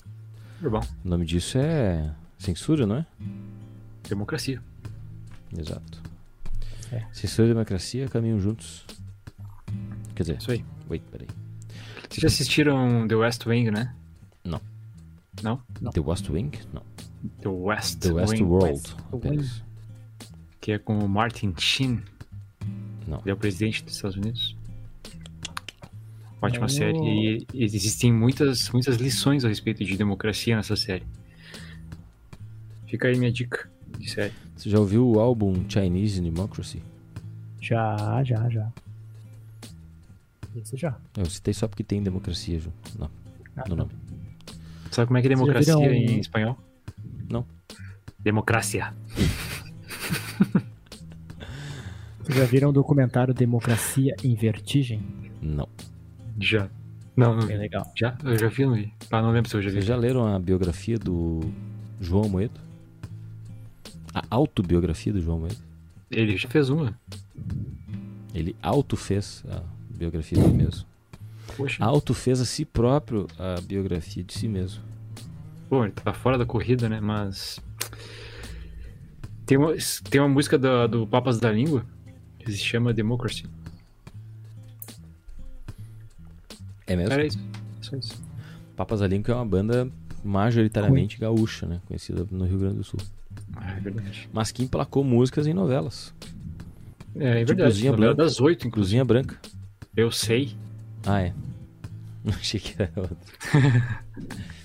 Tá 0.61 0.69
bom. 0.69 0.81
O 1.05 1.09
nome 1.09 1.25
disso 1.25 1.57
é 1.57 2.13
censura, 2.37 2.85
não 2.85 2.97
é? 2.97 3.05
Democracia. 4.07 4.61
Exato. 5.57 6.01
É. 6.91 7.05
Censura 7.13 7.47
e 7.47 7.51
democracia 7.51 8.07
caminham 8.09 8.39
juntos. 8.39 8.85
Quer 10.13 10.23
dizer, 10.23 10.37
Isso 10.39 10.51
aí. 10.51 10.65
wait, 10.89 11.03
peraí. 11.11 11.27
Vocês 12.09 12.21
já 12.21 12.27
assistiram 12.27 13.07
The 13.07 13.15
West 13.15 13.45
Wing, 13.45 13.71
né? 13.71 13.93
Não. 14.43 14.59
Não? 15.41 15.61
Não. 15.79 15.91
The 15.91 15.99
West 16.01 16.29
Wing? 16.29 16.51
Não. 16.73 16.81
The 17.41 17.49
West, 17.49 17.99
The 18.01 18.11
West 18.13 18.33
Wing, 18.33 18.43
World. 18.43 18.81
West 19.13 19.61
que 20.61 20.71
é 20.73 20.77
com 20.79 20.99
o 20.99 21.07
Martin 21.07 21.53
Sheen, 21.57 22.01
Não. 23.07 23.19
ele 23.21 23.31
é 23.31 23.33
o 23.33 23.37
presidente 23.37 23.83
dos 23.83 23.95
Estados 23.95 24.17
Unidos. 24.17 24.55
Ótima 26.41 26.65
Oh. 26.65 26.69
série. 26.69 26.97
E 27.53 27.63
existem 27.63 28.13
muitas, 28.13 28.69
muitas 28.69 28.97
lições 28.97 29.43
a 29.45 29.47
respeito 29.47 29.83
de 29.83 29.97
democracia 29.97 30.55
nessa 30.55 30.75
série. 30.75 31.03
Fica 32.85 33.07
aí 33.07 33.17
minha 33.17 33.31
dica 33.31 33.69
de 33.97 34.09
série. 34.09 34.33
Você 34.55 34.69
já 34.69 34.79
ouviu 34.79 35.07
o 35.09 35.19
álbum 35.19 35.65
Chinese 35.69 36.21
Democracy? 36.21 36.81
Já, 37.61 38.23
já, 38.23 38.47
já. 38.49 38.71
Esse 40.55 40.75
já. 40.77 40.97
Eu 41.15 41.25
citei 41.25 41.53
só 41.53 41.67
porque 41.67 41.83
tem 41.83 42.01
democracia 42.03 42.59
junto 42.59 42.97
no, 42.99 43.09
Ah, 43.55 43.63
no 43.69 43.75
nome. 43.75 43.91
Sabe 44.91 45.07
como 45.07 45.17
é 45.17 45.21
que 45.21 45.27
é 45.27 45.29
democracia 45.29 45.75
viram- 45.77 45.93
em 45.93 46.19
espanhol? 46.19 46.57
Não. 47.29 47.45
Democracia. 48.19 48.93
Vocês 52.23 52.37
já 52.37 52.45
viram 52.45 52.69
o 52.69 52.73
documentário 52.73 53.33
Democracia 53.33 54.15
em 54.23 54.35
Vertigem? 54.35 55.01
Não. 55.41 55.67
Já. 56.39 56.69
Não, 57.15 57.35
não 57.35 57.47
vi. 57.47 57.55
legal. 57.55 57.91
Já? 57.95 58.17
Eu 58.23 58.37
já 58.37 58.47
vi, 58.47 58.65
não 58.65 58.73
vi. 58.73 58.93
Ah, 59.09 59.21
não 59.21 59.31
lembro 59.31 59.49
se 59.49 59.55
eu 59.55 59.61
já 59.61 59.69
vi. 59.69 59.75
Vocês 59.75 59.85
já 59.85 59.95
leram 59.95 60.27
a 60.27 60.37
biografia 60.37 60.99
do 60.99 61.41
João 61.99 62.27
Moedo? 62.29 62.59
A 64.13 64.23
autobiografia 64.29 65.13
do 65.13 65.21
João 65.21 65.39
Moedo? 65.39 65.57
Ele 66.11 66.37
já 66.37 66.47
fez 66.49 66.69
uma. 66.69 66.97
Ele 68.33 68.55
autofez 68.61 69.43
a 69.49 69.61
biografia 69.89 70.39
dele 70.39 70.53
mesmo. 70.53 70.85
Poxa. 71.55 71.83
Autofez 71.83 72.39
a 72.39 72.45
si 72.45 72.65
próprio 72.65 73.27
a 73.39 73.59
biografia 73.61 74.23
de 74.23 74.33
si 74.33 74.47
mesmo. 74.47 74.83
Bom, 75.69 75.83
ele 75.83 75.91
tá 75.93 76.13
fora 76.13 76.37
da 76.37 76.45
corrida, 76.45 76.87
né? 76.89 76.99
Mas. 77.01 77.59
Tem 79.45 79.57
uma, 79.57 79.73
tem 80.09 80.19
uma 80.21 80.27
música 80.29 80.57
da- 80.57 80.87
do 80.87 81.05
Papas 81.07 81.39
da 81.39 81.51
Língua 81.51 81.85
que 82.39 82.51
se 82.51 82.57
chama 82.57 82.93
Democracy. 82.93 83.45
É 86.85 86.95
mesmo? 86.95 87.13
Era 87.13 87.25
isso. 87.25 87.39
Só 87.81 87.95
isso. 87.95 88.21
Papas 88.75 88.99
da 88.99 89.07
Língua 89.07 89.33
é 89.33 89.35
uma 89.35 89.45
banda 89.45 89.89
majoritariamente 90.23 91.17
gaúcha, 91.19 91.65
né? 91.65 91.81
Conhecida 91.87 92.25
no 92.31 92.45
Rio 92.45 92.59
Grande 92.59 92.75
do 92.77 92.83
Sul. 92.83 92.99
Ah, 93.55 93.71
é 93.71 93.79
verdade. 93.79 94.29
Mas 94.31 94.51
que 94.51 94.63
emplacou 94.63 95.03
músicas 95.03 95.47
em 95.47 95.53
novelas. 95.53 96.13
É, 97.15 97.41
é 97.41 97.45
Tipo 97.45 97.57
verdade. 97.57 97.85
Novela 97.89 98.13
Branca. 98.13 98.23
das 98.23 98.39
oito, 98.39 98.67
inclusive. 98.67 98.71
Cruzinha 98.71 99.05
Branca. 99.05 99.37
Eu 99.95 100.11
sei. 100.11 100.55
Ah, 101.05 101.21
é. 101.21 101.33
Achei 102.27 102.59
que 102.59 102.75
era 102.81 102.91
outra. 102.95 103.17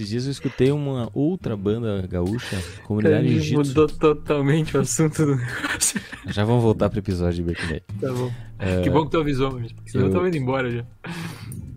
Esses 0.00 0.08
dias 0.08 0.24
eu 0.24 0.30
escutei 0.30 0.72
uma 0.72 1.10
outra 1.12 1.54
banda 1.54 2.06
gaúcha, 2.06 2.56
Comunidade 2.84 3.26
Ele 3.26 3.38
Jiu-Jitsu. 3.38 3.68
mudou 3.68 3.86
totalmente 3.86 4.74
o 4.74 4.80
assunto 4.80 5.26
do 5.26 5.36
negócio. 5.36 6.00
Já 6.26 6.42
vamos 6.42 6.62
voltar 6.62 6.88
pro 6.88 7.00
episódio 7.00 7.34
de 7.34 7.42
Breaking 7.42 7.66
Bad. 7.68 7.82
Tá 8.00 8.10
bom. 8.14 8.32
Que 8.82 8.88
bom 8.88 9.04
que 9.04 9.10
tu 9.10 9.18
avisou, 9.20 9.52
mas 9.60 9.72
porque 9.72 9.90
senão 9.90 10.04
eu 10.06 10.08
eu- 10.10 10.14
tava 10.14 10.28
indo 10.28 10.36
embora 10.38 10.70
já. 10.70 10.84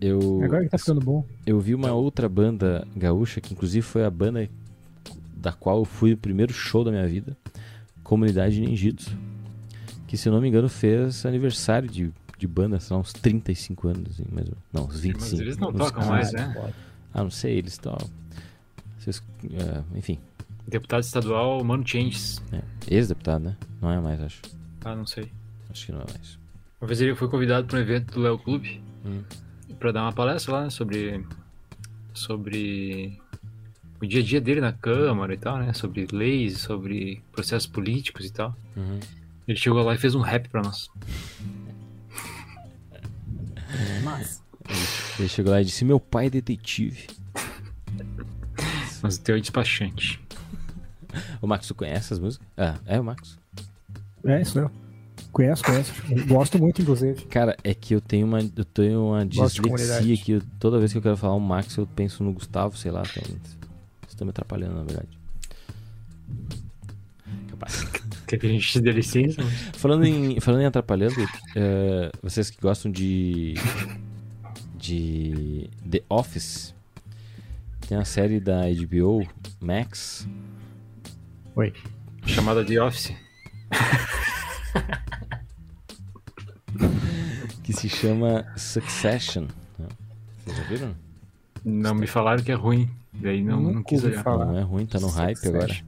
Eu, 0.00 0.40
Agora 0.42 0.64
que 0.64 0.70
tá 0.70 0.78
ficando 0.78 1.02
bom. 1.02 1.26
eu 1.46 1.60
vi 1.60 1.74
uma 1.74 1.92
outra 1.92 2.26
banda 2.26 2.88
gaúcha, 2.96 3.42
que 3.42 3.52
inclusive 3.52 3.82
foi 3.82 4.04
a 4.06 4.10
banda 4.10 4.48
da 5.36 5.52
qual 5.52 5.80
eu 5.80 5.84
fui 5.84 6.14
o 6.14 6.16
primeiro 6.16 6.52
show 6.54 6.82
da 6.82 6.90
minha 6.90 7.06
vida, 7.06 7.36
Comunidade 8.02 8.58
Ninjitsu, 8.58 9.10
que 10.06 10.16
se 10.16 10.30
eu 10.30 10.32
não 10.32 10.40
me 10.40 10.48
engano 10.48 10.68
fez 10.70 11.26
aniversário 11.26 11.88
de, 11.90 12.10
de 12.38 12.46
banda, 12.46 12.80
são 12.80 13.00
uns 13.00 13.12
35 13.12 13.88
anos, 13.88 14.12
assim, 14.12 14.24
mais 14.32 14.48
ou 14.48 14.54
menos. 14.54 14.64
Não, 14.72 14.86
uns 14.86 15.00
25. 15.00 15.30
Mas 15.30 15.40
eles 15.40 15.56
não 15.58 15.72
tocam 15.74 16.00
15. 16.00 16.08
mais, 16.10 16.32
né? 16.32 16.72
Ah, 17.14 17.22
não 17.22 17.30
sei, 17.30 17.58
eles 17.58 17.72
estão... 17.74 17.96
Vocês, 18.98 19.22
é, 19.44 19.82
enfim, 19.98 20.18
Deputado 20.66 21.02
estadual, 21.02 21.62
Mano 21.62 21.86
Changes. 21.86 22.42
é, 22.52 22.62
ex-deputado, 22.94 23.44
né? 23.44 23.56
Não 23.80 23.90
é 23.90 24.00
mais, 24.00 24.20
acho. 24.20 24.40
Ah, 24.84 24.94
não 24.96 25.06
sei. 25.06 25.30
Acho 25.70 25.86
que 25.86 25.92
não 25.92 26.00
é 26.00 26.04
mais. 26.10 26.38
Uma 26.80 26.88
vez 26.88 27.00
ele 27.00 27.14
foi 27.14 27.28
convidado 27.28 27.66
para 27.66 27.78
um 27.78 27.82
evento 27.82 28.14
do 28.14 28.20
Léo 28.20 28.38
Clube 28.38 28.80
Hum. 29.04 29.22
para 29.78 29.92
dar 29.92 30.02
uma 30.02 30.12
palestra 30.12 30.52
lá 30.54 30.62
né, 30.64 30.70
sobre 30.70 31.22
sobre 32.14 33.20
o 34.00 34.06
dia 34.06 34.20
a 34.20 34.24
dia 34.24 34.40
dele 34.40 34.60
na 34.60 34.72
Câmara 34.72 35.34
e 35.34 35.36
tal, 35.36 35.58
né? 35.58 35.72
Sobre 35.74 36.06
leis, 36.10 36.60
sobre 36.60 37.22
processos 37.32 37.66
políticos 37.68 38.24
e 38.24 38.32
tal. 38.32 38.56
Uhum. 38.76 39.00
Ele 39.46 39.58
chegou 39.58 39.82
lá 39.82 39.94
e 39.94 39.98
fez 39.98 40.14
um 40.14 40.20
rap 40.20 40.48
pra 40.48 40.62
nós. 40.62 40.88
Mas, 44.02 44.42
Ele 45.18 45.28
chegou 45.28 45.52
lá 45.52 45.60
e 45.60 45.64
disse: 45.64 45.84
Meu 45.84 45.98
pai 46.00 46.26
é 46.26 46.30
detetive. 46.30 47.06
Mas 49.02 49.16
o 49.16 49.20
teu 49.20 49.36
é 49.36 49.40
despachante. 49.40 50.20
O 51.40 51.46
Max, 51.46 51.66
tu 51.68 51.74
conhece 51.74 52.12
as 52.12 52.18
músicas? 52.18 52.46
Ah, 52.56 52.76
é 52.86 52.98
o 52.98 53.04
Max. 53.04 53.38
é 54.24 54.40
isso 54.42 54.58
eu. 54.58 54.70
Conheço, 55.30 55.62
conheço. 55.64 55.92
Gosto 56.26 56.58
muito, 56.58 56.80
inclusive. 56.80 57.22
Cara, 57.26 57.56
é 57.64 57.74
que 57.74 57.94
eu 57.94 58.00
tenho 58.00 58.26
uma, 58.26 58.38
eu 58.40 58.64
tenho 58.64 59.08
uma 59.08 59.24
Gosto 59.24 59.62
dislexia 59.62 60.16
que 60.16 60.32
eu- 60.32 60.42
toda 60.60 60.78
vez 60.78 60.92
que 60.92 60.98
eu 60.98 61.02
quero 61.02 61.16
falar 61.16 61.34
o 61.34 61.40
Max, 61.40 61.76
eu 61.76 61.86
penso 61.88 62.22
no 62.22 62.32
Gustavo, 62.32 62.76
sei 62.76 62.90
lá. 62.92 63.02
Então, 63.02 63.22
vocês 63.24 63.40
estão 64.08 64.24
me 64.24 64.30
atrapalhando, 64.30 64.74
na 64.76 64.84
verdade. 64.84 65.08
Capaz. 67.50 67.84
Quer 68.26 68.38
que 68.38 68.46
a 68.46 68.50
gente 68.50 68.66
te 68.66 68.80
dê 68.80 68.90
licença? 68.92 69.42
Falando 69.74 70.04
em, 70.06 70.40
falando 70.40 70.62
em 70.62 70.66
atrapalhando, 70.66 71.14
é, 71.54 72.10
vocês 72.22 72.48
que 72.50 72.60
gostam 72.60 72.90
de. 72.90 73.54
De. 74.88 75.70
The 75.90 76.02
Office, 76.10 76.74
tem 77.88 77.96
a 77.96 78.04
série 78.04 78.38
da 78.40 78.62
HBO 78.68 79.26
Max 79.60 80.28
Oi. 81.56 81.72
Chamada 82.26 82.64
de 82.64 82.78
Office. 82.78 83.14
que 87.62 87.72
se 87.72 87.88
chama 87.88 88.44
Succession. 88.56 89.46
né? 89.78 89.86
Vocês 90.44 90.56
já 90.56 90.62
viram? 90.64 90.94
Não 91.64 91.94
me 91.94 92.06
falaram 92.06 92.42
que 92.42 92.52
é 92.52 92.54
ruim. 92.54 92.90
Daí 93.12 93.42
não, 93.42 93.60
não 93.60 93.72
Nunca 93.74 93.88
quis 93.88 94.04
olhar. 94.04 94.22
falar. 94.22 94.46
Não 94.46 94.58
é 94.58 94.62
ruim, 94.62 94.84
tá 94.86 94.98
no 95.00 95.08
hype 95.08 95.36
Succession. 95.36 95.56
agora. 95.56 95.84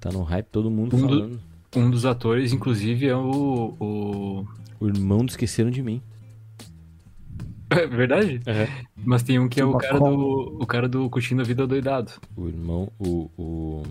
Tá 0.00 0.12
no 0.12 0.22
hype, 0.22 0.46
todo 0.46 0.70
mundo 0.70 0.96
Um 0.96 1.00
do- 1.00 1.08
falando. 1.08 1.40
Um 1.76 1.90
dos 1.90 2.04
atores, 2.06 2.52
inclusive, 2.52 3.06
é 3.08 3.16
o. 3.16 3.74
o... 3.80 4.46
O 4.78 4.86
irmão 4.88 5.24
do 5.24 5.30
Esqueceram 5.30 5.70
de 5.70 5.82
Mim. 5.82 6.00
É 7.82 7.86
verdade? 7.86 8.40
Mas 9.04 9.22
tem 9.22 9.38
um 9.38 9.48
que 9.48 9.60
é 9.60 9.64
o 9.64 9.70
Uma 9.70 9.78
cara 9.80 9.98
do. 9.98 10.58
O 10.60 10.66
cara 10.66 10.88
do 10.88 11.08
Curtindo 11.10 11.42
a 11.42 11.44
Vida 11.44 11.66
Doidado. 11.66 12.12
O 12.36 12.48
irmão, 12.48 12.90
o. 12.98 13.30
o- 13.36 13.82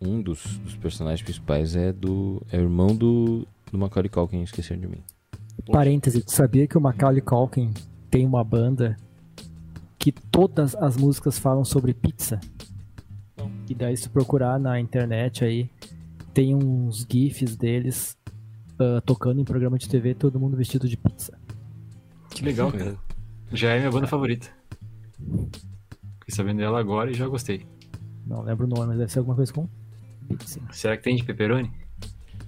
um 0.00 0.20
dos, 0.20 0.42
dos 0.58 0.76
personagens 0.76 1.22
principais 1.22 1.74
é 1.76 1.92
do. 1.92 2.42
É 2.52 2.58
o 2.58 2.62
irmão 2.62 2.88
do. 2.94 3.46
Do 3.72 3.78
Macaulay 3.78 4.08
Culkin, 4.08 4.42
Esqueceram 4.42 4.80
de 4.80 4.86
Mim. 4.88 4.98
Parêntese, 5.72 6.22
tu 6.22 6.30
sabia 6.30 6.66
que 6.66 6.76
o 6.76 6.80
Macaulay 6.80 7.20
Culkin 7.20 7.72
tem 8.10 8.26
uma 8.26 8.44
banda 8.44 8.96
que 9.98 10.12
todas 10.12 10.74
as 10.76 10.96
músicas 10.96 11.38
falam 11.38 11.64
sobre 11.64 11.94
pizza? 11.94 12.38
E 13.68 13.74
daí 13.74 13.96
se 13.96 14.08
procurar 14.10 14.60
na 14.60 14.78
internet 14.78 15.44
aí, 15.44 15.70
tem 16.34 16.54
uns 16.54 17.06
gifs 17.10 17.56
deles 17.56 18.16
ah, 18.78 19.00
tocando 19.04 19.40
em 19.40 19.44
programa 19.44 19.78
de 19.78 19.88
TV, 19.88 20.14
todo 20.14 20.38
mundo 20.38 20.56
vestido 20.56 20.86
de 20.88 20.96
pizza. 20.96 21.36
Que 22.34 22.44
legal, 22.44 22.70
cara. 22.72 22.96
Já 23.52 23.70
é 23.70 23.78
minha 23.78 23.90
banda 23.90 24.08
favorita. 24.08 24.48
Fiquei 26.18 26.34
sabendo 26.34 26.58
dela 26.58 26.80
agora 26.80 27.10
e 27.10 27.14
já 27.14 27.28
gostei. 27.28 27.64
Não 28.26 28.42
lembro 28.42 28.66
o 28.66 28.68
nome, 28.68 28.88
mas 28.88 28.98
deve 28.98 29.12
ser 29.12 29.20
alguma 29.20 29.36
coisa 29.36 29.52
com 29.52 29.68
pizza. 30.28 30.60
Será 30.72 30.96
que 30.96 31.04
tem 31.04 31.14
de 31.14 31.22
pepperoni? 31.22 31.70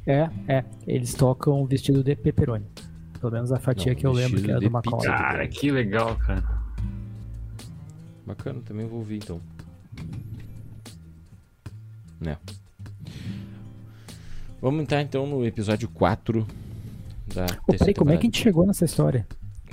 É, 0.05 0.29
é, 0.49 0.65
eles 0.87 1.15
tocam 1.15 1.65
vestido 1.67 2.03
de 2.03 2.17
pepperoni. 2.17 2.67
Pelo 3.21 3.33
menos 3.33 3.53
a 3.53 3.59
fatia 3.59 3.93
Não, 3.93 3.99
que 3.99 4.07
eu 4.07 4.13
lembro 4.13 4.41
que 4.41 4.53
de 4.53 4.61
do 4.61 4.71
Macaulay. 4.71 5.07
Cara, 5.07 5.49
que 5.49 5.71
legal, 5.71 6.17
cara. 6.17 6.45
Bacana, 8.27 8.61
também 8.65 8.87
vou 8.87 8.99
ouvir 8.99 9.19
então. 9.19 9.41
Né. 12.21 12.37
Vamos 14.61 14.83
entrar 14.83 15.03
então 15.03 15.27
no 15.27 15.45
episódio 15.45 15.89
4 15.89 16.45
da 17.33 17.47
Pô, 17.47 17.73
peraí, 17.73 17.95
como 17.95 18.11
é 18.11 18.17
que 18.17 18.27
a 18.27 18.29
gente 18.29 18.43
chegou 18.43 18.67
nessa 18.67 18.85
história? 18.85 19.27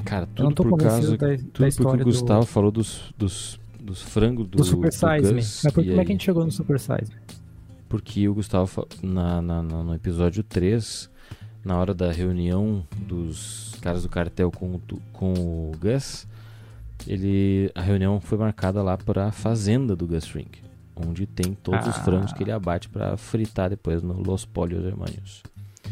Cara, 0.06 0.28
Eu 0.36 0.44
não 0.44 0.52
tudo 0.52 0.70
tô 0.70 0.76
por 0.76 0.80
causa. 0.80 1.18
da, 1.18 1.28
da 1.28 1.36
Tudo 1.38 1.50
porque 1.52 1.68
história 1.68 2.02
o 2.02 2.06
Gustavo 2.06 2.46
falou 2.46 2.72
dos, 2.72 3.14
dos, 3.18 3.60
dos 3.80 4.02
frangos 4.02 4.46
do, 4.48 4.52
do, 4.52 4.58
do 4.58 4.64
Super 4.64 4.90
do 4.90 4.94
Size. 4.94 5.34
Gus, 5.34 5.62
Mas 5.64 5.74
por, 5.74 5.84
como 5.84 5.88
é 5.96 6.00
aí- 6.00 6.06
que 6.06 6.12
a 6.12 6.14
gente 6.14 6.24
chegou 6.26 6.46
no 6.46 6.52
Super 6.52 6.80
Size? 6.80 7.12
Porque 7.90 8.28
o 8.28 8.34
Gustavo, 8.34 8.88
na, 9.02 9.42
na- 9.42 9.62
no 9.64 9.94
episódio 9.94 10.44
3, 10.44 11.10
na 11.64 11.78
hora 11.78 11.94
da 11.94 12.12
reunião 12.12 12.86
dos 13.08 13.76
caras 13.82 14.04
do 14.04 14.10
cartel 14.10 14.50
com, 14.52 14.80
com 15.14 15.34
o 15.34 15.72
Gus, 15.80 16.26
ele, 17.08 17.72
a 17.76 17.82
reunião 17.82 18.20
foi 18.20 18.38
marcada 18.38 18.82
lá 18.82 18.98
para 18.98 19.28
a 19.28 19.32
fazenda 19.32 19.96
do 19.96 20.08
Gus 20.08 20.26
Fring, 20.26 20.48
onde 20.96 21.26
tem 21.26 21.54
todos 21.54 21.88
os 21.88 21.96
Ah. 21.96 22.04
frangos 22.04 22.34
que 22.34 22.44
ele 22.44 22.52
abate 22.52 22.90
para 22.90 23.16
fritar 23.18 23.70
depois 23.70 24.02
no 24.02 24.14
Los 24.22 24.46
Polios 24.46 24.84
Hermanos. 24.86 25.44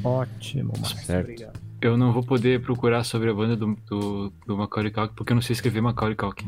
Ótimo, 0.03 0.73
Marcos. 0.81 1.05
Certo. 1.05 1.25
Obrigado. 1.29 1.59
Eu 1.81 1.97
não 1.97 2.13
vou 2.13 2.23
poder 2.23 2.61
procurar 2.61 3.03
sobre 3.03 3.29
a 3.29 3.33
banda 3.33 3.55
do, 3.55 3.75
do, 3.89 4.31
do 4.45 4.57
Macaulay 4.57 4.91
Culkin 4.91 5.13
porque 5.15 5.31
eu 5.33 5.35
não 5.35 5.41
sei 5.41 5.53
escrever 5.53 5.81
Macaulay 5.81 6.15
Culkin. 6.15 6.47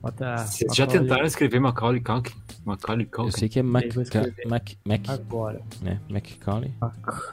Bota 0.00 0.38
Vocês 0.38 0.74
já 0.74 0.84
Macaulay 0.84 1.02
tentaram 1.08 1.26
escrever 1.26 1.60
Macaulay 1.60 2.00
Culkin? 2.00 2.34
Macaulay 2.64 3.04
Eu 3.04 3.10
Culkin? 3.10 3.38
sei 3.38 3.48
que 3.48 3.58
é 3.58 3.62
Mac, 3.62 3.82
Aí 3.84 3.90
vou 3.90 4.02
escrever. 4.02 4.46
Mac, 4.48 4.70
Mac, 4.86 5.08
agora. 5.10 5.60
né? 5.82 6.00
McCauley. 6.08 6.72
Mac-. 6.80 7.32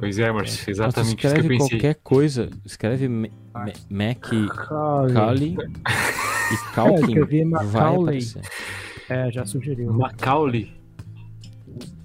Pois 0.00 0.18
é, 0.18 0.30
Mas 0.32 0.64
tu 0.64 0.70
exatamente 0.70 1.06
isso 1.08 1.16
que 1.16 1.26
eu 1.26 1.30
escreve 1.30 1.48
pensei. 1.48 1.68
qualquer 1.78 1.94
coisa, 2.02 2.50
escreve 2.64 3.08
Ma- 3.08 3.28
Ma- 3.54 3.72
Mac 3.88 4.32
Macaulay. 4.32 5.56
E 6.50 6.74
Calkin, 6.74 7.02
escrevi 7.08 7.44
vai 7.44 7.64
Macaulay. 7.66 8.20
É, 9.10 9.30
já 9.30 9.44
sugeriu. 9.44 9.92
Macaulay. 9.92 10.72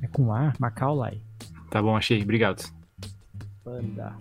É 0.01 0.07
com 0.07 0.33
A? 0.33 0.51
Macaulay. 0.59 1.21
Tá 1.71 1.81
bom, 1.81 1.95
achei, 1.95 2.21
obrigado. 2.21 2.61
Banda. 3.63 4.15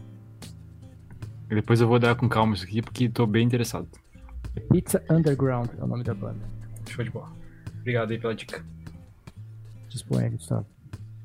E 1.50 1.54
depois 1.54 1.80
eu 1.80 1.88
vou 1.88 1.98
dar 1.98 2.14
com 2.14 2.28
calma 2.28 2.54
isso 2.54 2.64
aqui 2.64 2.80
porque 2.80 3.08
tô 3.08 3.26
bem 3.26 3.44
interessado. 3.44 3.88
Pizza 4.70 5.02
Underground 5.10 5.68
é 5.78 5.84
o 5.84 5.86
nome 5.86 6.04
da 6.04 6.14
banda. 6.14 6.40
Show 6.88 7.04
de 7.04 7.10
bola. 7.10 7.32
Obrigado 7.80 8.10
aí 8.10 8.18
pela 8.18 8.34
dica. 8.34 8.64
Disponha, 9.88 10.30
Gustavo. 10.30 10.66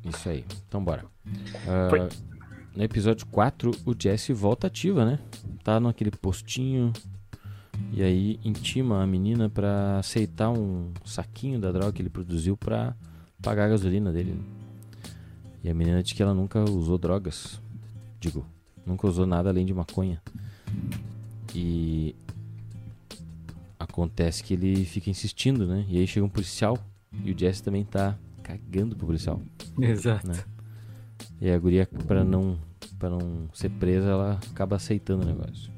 Isso 0.03 0.30
aí, 0.30 0.45
então 0.68 0.84
bora. 0.84 1.05
Foi. 1.89 2.09
no 2.76 2.84
episódio 2.84 3.26
4, 3.28 3.72
o 3.86 3.95
Jesse 3.97 4.34
volta 4.34 4.68
ativa, 4.68 5.05
né? 5.05 5.20
Tá 5.63 5.80
naquele 5.80 6.11
postinho 6.11 6.91
e 7.91 8.01
aí 8.01 8.39
intima 8.43 9.03
a 9.03 9.07
menina 9.07 9.49
pra 9.49 9.99
aceitar 9.99 10.49
um 10.49 10.91
saquinho 11.05 11.59
da 11.59 11.72
droga 11.72 11.91
que 11.91 12.01
ele 12.01 12.09
produziu 12.09 12.57
pra 12.57 12.95
pagar 13.41 13.65
a 13.65 13.70
gasolina 13.70 14.11
dele. 14.11 14.34
né? 14.34 14.43
E 15.63 15.70
a 15.70 15.74
menina 15.74 16.01
diz 16.01 16.13
que 16.13 16.24
ela 16.24 16.34
nunca 16.34 16.59
usou 16.63 16.97
drogas. 16.97 17.61
Digo, 18.28 18.45
nunca 18.86 19.07
usou 19.07 19.25
nada 19.25 19.49
além 19.49 19.65
de 19.65 19.73
maconha. 19.73 20.21
E 21.55 22.13
acontece 23.80 24.43
que 24.43 24.53
ele 24.53 24.84
fica 24.84 25.09
insistindo, 25.09 25.65
né? 25.65 25.86
E 25.88 25.97
aí 25.97 26.05
chega 26.05 26.25
um 26.25 26.30
policial 26.30 26.78
e 27.23 27.32
o 27.32 27.39
Jesse 27.39 27.63
também 27.63 27.86
tá 27.86 28.17
cagando 28.43 28.97
pro 28.97 29.07
policial. 29.07 29.41
Exato. 29.80 30.28
Né? 30.28 30.43
E 31.39 31.49
a 31.49 31.57
guria, 31.57 31.88
pra 32.05 32.25
não, 32.25 32.59
pra 32.99 33.09
não 33.09 33.47
ser 33.53 33.69
presa, 33.69 34.09
ela 34.09 34.39
acaba 34.51 34.75
aceitando 34.75 35.23
o 35.23 35.25
negócio. 35.25 35.71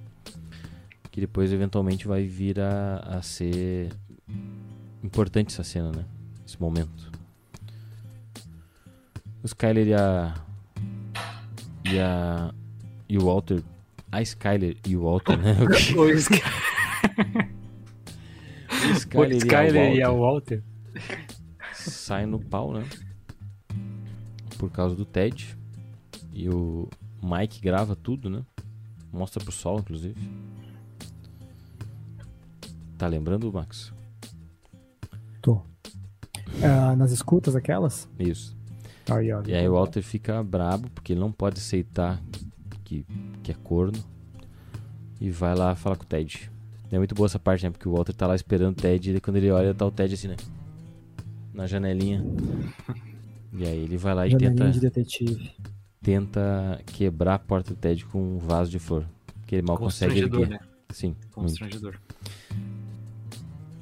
Que 1.12 1.22
depois, 1.22 1.54
eventualmente, 1.54 2.08
vai 2.08 2.26
vir 2.26 2.60
a, 2.60 2.98
a 2.98 3.22
ser 3.22 3.92
importante 5.04 5.54
essa 5.54 5.64
cena, 5.64 5.92
né? 5.92 6.04
Esse 6.48 6.60
momento. 6.60 7.12
O 9.44 9.46
Skyler 9.46 9.88
e 9.88 9.94
a. 9.94 10.34
E 11.92 12.00
a. 12.00 12.54
E 13.08 13.18
o 13.18 13.26
Walter. 13.26 13.64
A 14.12 14.22
Skyler 14.22 14.76
e 14.88 14.96
o 14.96 15.04
Walter, 15.04 15.38
né? 15.38 15.56
Pois, 15.94 16.28
O 18.70 18.92
Skyler, 18.94 19.38
Skyler 19.38 19.96
e 19.96 20.02
a 20.04 20.10
Walter. 20.10 20.64
saem 21.74 22.26
no 22.26 22.40
pau, 22.40 22.74
né? 22.74 22.84
Por 24.58 24.72
causa 24.72 24.96
do 24.96 25.06
Ted. 25.06 25.56
E 26.34 26.50
o 26.50 26.88
Mike 27.22 27.62
grava 27.62 27.96
tudo, 27.96 28.30
né? 28.30 28.44
Mostra 29.12 29.44
pro 29.44 29.52
sol, 29.52 29.80
inclusive. 29.80 30.16
Tá 32.98 33.08
lembrando, 33.08 33.52
Max? 33.52 33.94
Tô. 35.42 35.62
Ah, 36.64 36.96
nas 36.96 37.12
escutas 37.12 37.56
aquelas? 37.56 38.10
Isso. 38.20 38.58
Aí, 39.12 39.32
ó, 39.32 39.42
E 39.46 39.54
aí 39.54 39.68
o 39.68 39.74
Walter 39.74 40.02
fica 40.02 40.42
brabo 40.44 40.90
porque 40.92 41.14
ele 41.14 41.20
não 41.20 41.32
pode 41.32 41.60
aceitar 41.60 42.22
que, 42.84 43.06
que 43.44 43.52
é 43.52 43.56
corno. 43.64 44.00
E 45.20 45.30
vai 45.30 45.56
lá 45.56 45.76
falar 45.76 45.96
com 45.96 46.04
o 46.04 46.08
Ted. 46.08 46.50
É 46.92 46.98
muito 46.98 47.14
boa 47.14 47.26
essa 47.28 47.38
parte, 47.40 47.64
né? 47.64 47.70
Porque 47.70 47.88
o 47.88 47.92
Walter 47.94 48.14
tá 48.14 48.26
lá 48.26 48.36
esperando 48.36 48.72
o 48.78 48.82
Ted 48.82 49.16
e 49.16 49.22
quando 49.22 49.36
ele 49.38 49.52
olha 49.52 49.74
tá 49.74 49.86
o 49.86 49.92
Ted 49.92 50.14
assim, 50.14 50.28
né? 50.30 50.38
Na 51.54 51.68
janelinha. 51.68 52.24
E 53.54 53.66
aí 53.66 53.80
ele 53.84 53.98
vai 53.98 54.14
lá 54.16 54.28
e 54.28 54.32
Janelinha 54.32 54.56
tenta, 54.56 54.72
de 54.72 54.80
detetive. 54.80 55.52
tenta 56.02 56.82
quebrar 56.86 57.36
a 57.36 57.40
porta 57.40 57.74
do 57.74 57.78
Ted 57.78 58.06
com 58.06 58.36
um 58.36 58.38
vaso 58.40 58.72
de 58.72 58.80
flor. 58.80 59.06
Que 59.46 59.56
ele 59.56 59.68
mal 59.68 59.78
consegue 59.78 60.14
Constrangedor, 60.14 60.42
erguer. 60.44 60.60
né? 60.60 60.68
Sim, 60.92 61.08
muito. 61.10 61.32
Constrangedor. 61.34 62.00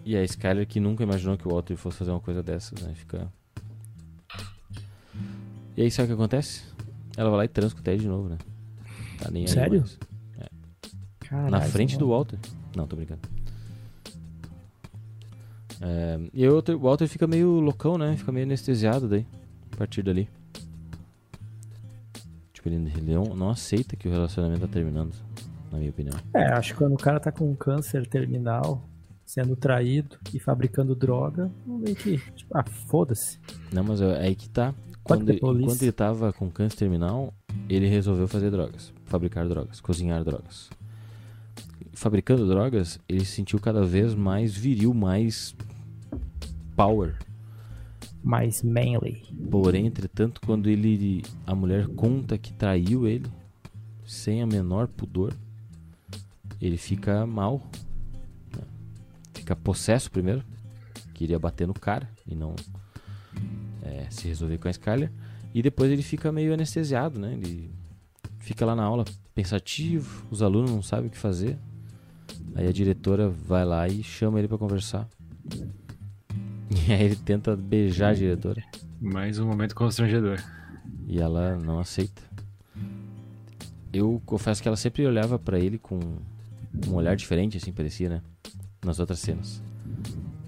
E 0.05 0.15
a 0.15 0.23
Skyler 0.23 0.65
que 0.65 0.79
nunca 0.79 1.03
imaginou 1.03 1.37
que 1.37 1.47
o 1.47 1.51
Walter 1.51 1.75
fosse 1.75 1.97
fazer 1.97 2.11
uma 2.11 2.19
coisa 2.21 2.41
dessas, 2.41 2.81
né? 2.81 2.93
Fica. 2.95 3.31
E 5.77 5.83
aí 5.83 5.91
sabe 5.91 6.05
o 6.05 6.15
que 6.15 6.21
acontece? 6.21 6.63
Ela 7.15 7.29
vai 7.29 7.37
lá 7.37 7.45
e 7.45 7.47
transa 7.47 7.75
com 7.75 7.81
o 7.81 7.83
Ted 7.83 8.01
de 8.01 8.07
novo, 8.07 8.27
né? 8.29 8.37
Tá 9.19 9.29
nem 9.29 9.43
aí 9.43 9.47
Sério? 9.47 9.79
mais. 9.81 9.99
Caralho, 11.19 11.51
Na 11.51 11.61
frente 11.61 11.95
mano. 11.95 12.07
do 12.07 12.11
Walter. 12.11 12.39
Não, 12.75 12.87
tô 12.87 12.95
brincando. 12.95 13.21
É, 15.79 16.19
e 16.33 16.47
o 16.47 16.79
Walter, 16.79 17.07
fica 17.07 17.27
meio 17.27 17.59
loucão, 17.59 17.97
né? 17.97 18.15
Fica 18.17 18.31
meio 18.31 18.45
anestesiado 18.45 19.07
daí. 19.07 19.25
A 19.71 19.75
partir 19.77 20.01
dali. 20.01 20.27
Tipo, 22.53 22.69
ele, 22.69 22.91
ele 22.95 23.13
não, 23.13 23.35
não 23.35 23.49
aceita 23.49 23.95
que 23.95 24.07
o 24.07 24.11
relacionamento 24.11 24.61
tá 24.61 24.67
terminando. 24.67 25.13
Na 25.71 25.77
minha 25.77 25.91
opinião. 25.91 26.17
É, 26.33 26.45
acho 26.53 26.73
que 26.73 26.79
quando 26.79 26.93
o 26.93 26.97
cara 26.97 27.19
tá 27.19 27.31
com 27.31 27.53
câncer 27.55 28.07
terminal, 28.07 28.87
sendo 29.25 29.55
traído 29.55 30.17
e 30.33 30.39
fabricando 30.39 30.95
droga, 30.95 31.51
meio 31.65 31.95
que, 31.95 32.17
tipo, 32.31 32.57
ah, 32.57 32.63
foda-se. 32.63 33.37
Não, 33.71 33.83
mas 33.83 34.01
é 34.01 34.21
aí 34.21 34.33
que 34.33 34.49
tá. 34.49 34.73
Quando, 35.07 35.31
é 35.31 35.35
enquanto 35.35 35.81
ele 35.81 35.91
tava 35.91 36.33
com 36.33 36.49
câncer 36.49 36.77
terminal, 36.77 37.33
ele 37.69 37.87
resolveu 37.87 38.27
fazer 38.27 38.51
drogas. 38.51 38.93
Fabricar 39.05 39.47
drogas. 39.47 39.79
Cozinhar 39.79 40.23
drogas. 40.23 40.69
Fabricando 41.93 42.47
drogas, 42.47 42.99
ele 43.07 43.25
se 43.25 43.31
sentiu 43.31 43.59
cada 43.59 43.83
vez 43.83 44.13
mais 44.13 44.55
viril, 44.55 44.93
mais 44.93 45.55
power. 46.75 47.17
Mais 48.23 48.61
manly. 48.61 49.23
Porém, 49.49 49.87
entretanto, 49.87 50.41
quando 50.45 50.69
ele 50.69 51.23
a 51.45 51.55
mulher 51.55 51.87
conta 51.87 52.37
que 52.37 52.53
traiu 52.53 53.07
ele, 53.07 53.27
sem 54.05 54.41
a 54.41 54.45
menor 54.45 54.87
pudor, 54.87 55.33
ele 56.61 56.77
fica 56.77 57.25
mal. 57.25 57.63
né? 58.55 58.63
Fica 59.33 59.55
possesso 59.55 60.11
primeiro, 60.11 60.43
queria 61.13 61.39
bater 61.39 61.65
no 61.65 61.73
cara 61.73 62.09
e 62.27 62.35
não 62.35 62.55
é, 63.87 64.07
se 64.09 64.27
resolver 64.27 64.57
com 64.57 64.67
a 64.67 64.71
Skyler. 64.71 65.11
E 65.53 65.61
depois 65.61 65.91
ele 65.91 66.03
fica 66.03 66.31
meio 66.31 66.53
anestesiado, 66.53 67.19
né? 67.19 67.33
Ele 67.33 67.71
fica 68.39 68.65
lá 68.65 68.75
na 68.75 68.83
aula 68.83 69.05
pensativo, 69.33 70.25
os 70.29 70.41
alunos 70.41 70.71
não 70.71 70.81
sabem 70.81 71.07
o 71.07 71.09
que 71.09 71.17
fazer. 71.17 71.57
Aí 72.55 72.67
a 72.67 72.71
diretora 72.71 73.29
vai 73.29 73.65
lá 73.65 73.87
e 73.87 74.03
chama 74.03 74.39
ele 74.39 74.47
pra 74.47 74.57
conversar. 74.57 75.07
E 76.69 76.91
aí 76.91 77.01
ele 77.01 77.15
tenta 77.15 77.55
beijar 77.55 78.09
a 78.09 78.13
diretora. 78.13 78.61
Mais 78.99 79.39
um 79.39 79.47
momento 79.47 79.73
constrangedor. 79.73 80.37
E 81.07 81.17
ela 81.17 81.55
não 81.57 81.79
aceita. 81.79 82.21
Eu 83.93 84.21
confesso 84.25 84.61
que 84.61 84.67
ela 84.67 84.75
sempre 84.75 85.05
olhava 85.05 85.39
pra 85.39 85.57
ele 85.57 85.77
com 85.77 85.97
um 86.87 86.93
olhar 86.93 87.15
diferente, 87.15 87.57
assim, 87.57 87.71
parecia, 87.71 88.09
né? 88.09 88.21
Nas 88.83 88.99
outras 88.99 89.19
cenas. 89.19 89.61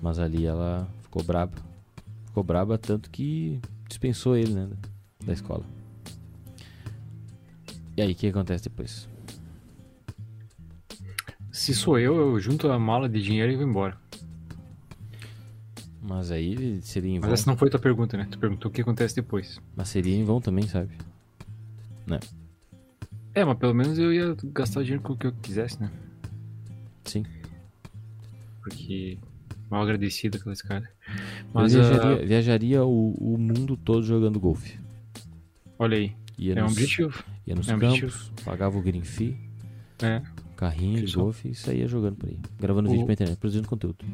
Mas 0.01 0.19
ali 0.19 0.45
ela 0.45 0.87
ficou 1.01 1.23
braba. 1.23 1.68
Ficou 2.39 2.43
braba 2.45 2.77
tanto 2.77 3.09
que 3.09 3.59
dispensou 3.89 4.33
ele, 4.37 4.53
né? 4.53 4.69
da- 5.25 5.33
escola. 5.33 5.65
E 7.97 8.01
aí, 8.01 8.13
o 8.13 8.15
que 8.15 8.27
acontece 8.27 8.63
depois? 8.63 9.09
Se 11.51 11.73
sou 11.73 11.99
eu, 11.99 12.15
eu 12.15 12.39
junto 12.39 12.71
a 12.71 12.79
mala 12.79 13.09
de 13.09 13.21
dinheiro 13.21 13.51
e 13.51 13.57
vou 13.57 13.67
embora. 13.67 13.97
Mas 16.01 16.31
aí 16.31 16.81
seria 16.81 17.11
em 17.11 17.19
vão. 17.19 17.29
Mas 17.29 17.41
essa 17.41 17.49
não 17.51 17.57
foi 17.57 17.69
tua 17.69 17.79
pergunta, 17.79 18.15
né? 18.15 18.25
Tu 18.31 18.39
perguntou 18.39 18.71
o 18.71 18.73
que 18.73 18.79
acontece 18.79 19.15
depois. 19.15 19.59
Mas 19.75 19.89
seria 19.89 20.15
em 20.15 20.23
vão 20.23 20.39
também, 20.39 20.65
sabe? 20.65 20.91
É, 23.33 23.43
mas 23.43 23.57
pelo 23.57 23.73
menos 23.73 23.99
eu 23.99 24.13
ia 24.13 24.33
gastar 24.45 24.81
dinheiro 24.83 25.03
com 25.03 25.11
o 25.11 25.17
que 25.17 25.27
eu 25.27 25.33
quisesse, 25.33 25.81
né? 25.81 25.91
Sim. 27.03 27.25
Porque 28.61 29.17
mal 29.69 29.81
agradecido 29.83 30.37
aquela 30.37 30.55
cara. 30.55 30.89
Mas 31.53 31.73
eu 31.73 31.83
viajaria, 31.83 32.25
viajaria 32.25 32.83
o, 32.85 33.11
o 33.13 33.37
mundo 33.37 33.77
todo 33.77 34.03
jogando 34.03 34.39
golfe. 34.39 34.79
olha 35.77 35.97
aí, 35.97 36.13
Ia 36.37 36.53
é 36.55 36.61
um 36.61 36.63
nos, 36.63 36.73
objetivo. 36.73 37.23
ia 37.45 37.55
nos 37.55 37.67
é 37.69 37.75
um 37.75 37.79
campos, 37.79 38.31
pagava 38.45 38.77
o 38.77 38.81
green 38.81 39.03
fee, 39.03 39.35
É. 40.01 40.21
carrinho 40.55 40.99
de 40.99 41.05
Isso. 41.05 41.19
golfe 41.19 41.49
e 41.49 41.55
saía 41.55 41.87
jogando 41.87 42.15
por 42.15 42.29
aí. 42.29 42.37
Gravando 42.59 42.87
O- 42.89 42.91
vídeo 42.91 43.05
pra 43.05 43.13
internet, 43.13 43.37
produzindo 43.37 43.67
conteúdo. 43.67 44.05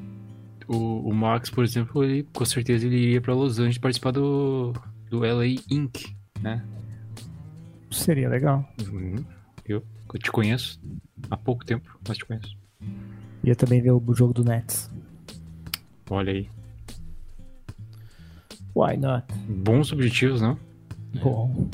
O, 0.67 1.09
o 1.09 1.13
Max, 1.13 1.49
por 1.51 1.63
exemplo, 1.63 2.03
ele 2.03 2.23
com 2.33 2.43
certeza 2.43 2.87
ele 2.87 2.97
iria 2.97 3.21
pra 3.21 3.33
Los 3.35 3.59
Angeles 3.59 3.77
participar 3.77 4.11
do, 4.11 4.73
do 5.11 5.19
LA 5.19 5.45
Inc, 5.69 6.05
né? 6.41 6.65
Seria 7.91 8.27
legal. 8.27 8.67
Uhum. 8.91 9.23
Eu, 9.67 9.83
eu 10.13 10.19
te 10.19 10.31
conheço 10.31 10.79
há 11.29 11.37
pouco 11.37 11.63
tempo, 11.63 11.97
mas 12.07 12.17
te 12.17 12.25
conheço. 12.25 12.57
Ia 13.43 13.55
também 13.55 13.79
ver 13.81 13.91
o 13.91 14.01
jogo 14.13 14.33
do 14.33 14.43
Nets. 14.43 14.89
Olha 16.09 16.31
aí. 16.33 16.49
Why 18.75 18.97
not? 18.97 19.25
Bons 19.47 19.91
objetivos, 19.91 20.41
não? 20.41 20.59
É. 21.15 21.19
Bom. 21.19 21.69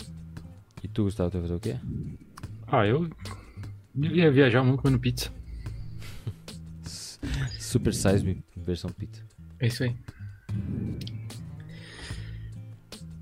E 0.84 0.88
tu, 0.88 1.03
Gustavo, 1.03 1.29
tu 1.32 1.34
vai 1.34 1.41
fazer 1.43 1.53
o 1.55 1.59
quê? 1.59 1.77
Ah, 2.67 2.86
eu 2.86 3.09
ia 3.95 4.32
viajar 4.32 4.63
muito 4.63 4.82
comendo 4.82 4.99
pizza. 4.99 5.32
Super 7.59 7.93
Size 7.93 8.23
Me 8.23 8.43
versão 8.55 8.89
pizza. 8.91 9.23
É 9.59 9.67
isso 9.67 9.84
aí. 9.84 9.95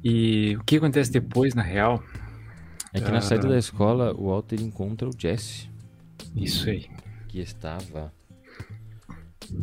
E 0.03 0.55
o 0.57 0.63
que 0.63 0.77
acontece 0.77 1.11
depois, 1.11 1.53
na 1.53 1.61
real? 1.61 2.03
É 2.93 2.99
que 3.01 3.11
na 3.11 3.17
Ah. 3.17 3.21
saída 3.21 3.47
da 3.47 3.57
escola, 3.57 4.13
o 4.15 4.27
Walter 4.29 4.59
encontra 4.61 5.07
o 5.07 5.11
Jesse, 5.17 5.69
Isso 6.35 6.69
aí. 6.69 6.89
que 7.27 7.39
estava... 7.39 8.11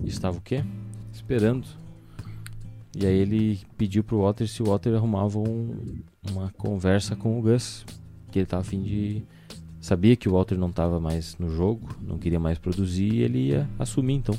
Estava 0.05 0.37
o 0.37 0.41
quê? 0.41 0.65
Esperando. 1.29 1.67
E 2.97 3.05
aí 3.05 3.17
ele 3.19 3.61
pediu 3.77 4.05
pro 4.05 4.21
Walter 4.23 4.47
se 4.47 4.63
o 4.63 4.67
Walter 4.67 4.95
arrumava 4.95 5.41
um- 5.41 5.99
uma 6.31 6.51
conversa 6.57 7.17
com 7.17 7.37
o 7.37 7.43
Gus. 7.43 7.85
Que 8.31 8.39
ele 8.39 8.47
tava 8.47 8.61
a 8.61 8.65
fim 8.65 8.81
de... 8.81 9.23
Sabia 9.81 10.15
que 10.17 10.29
o 10.29 10.33
Walter 10.33 10.57
não 10.57 10.71
tava 10.71 11.01
mais 11.01 11.37
no 11.39 11.51
jogo, 11.51 11.97
não 12.01 12.17
queria 12.19 12.41
mais 12.41 12.59
produzir 12.59 13.13
e 13.13 13.23
ele 13.23 13.39
ia 13.49 13.69
assumir 13.79 14.15
então. 14.15 14.35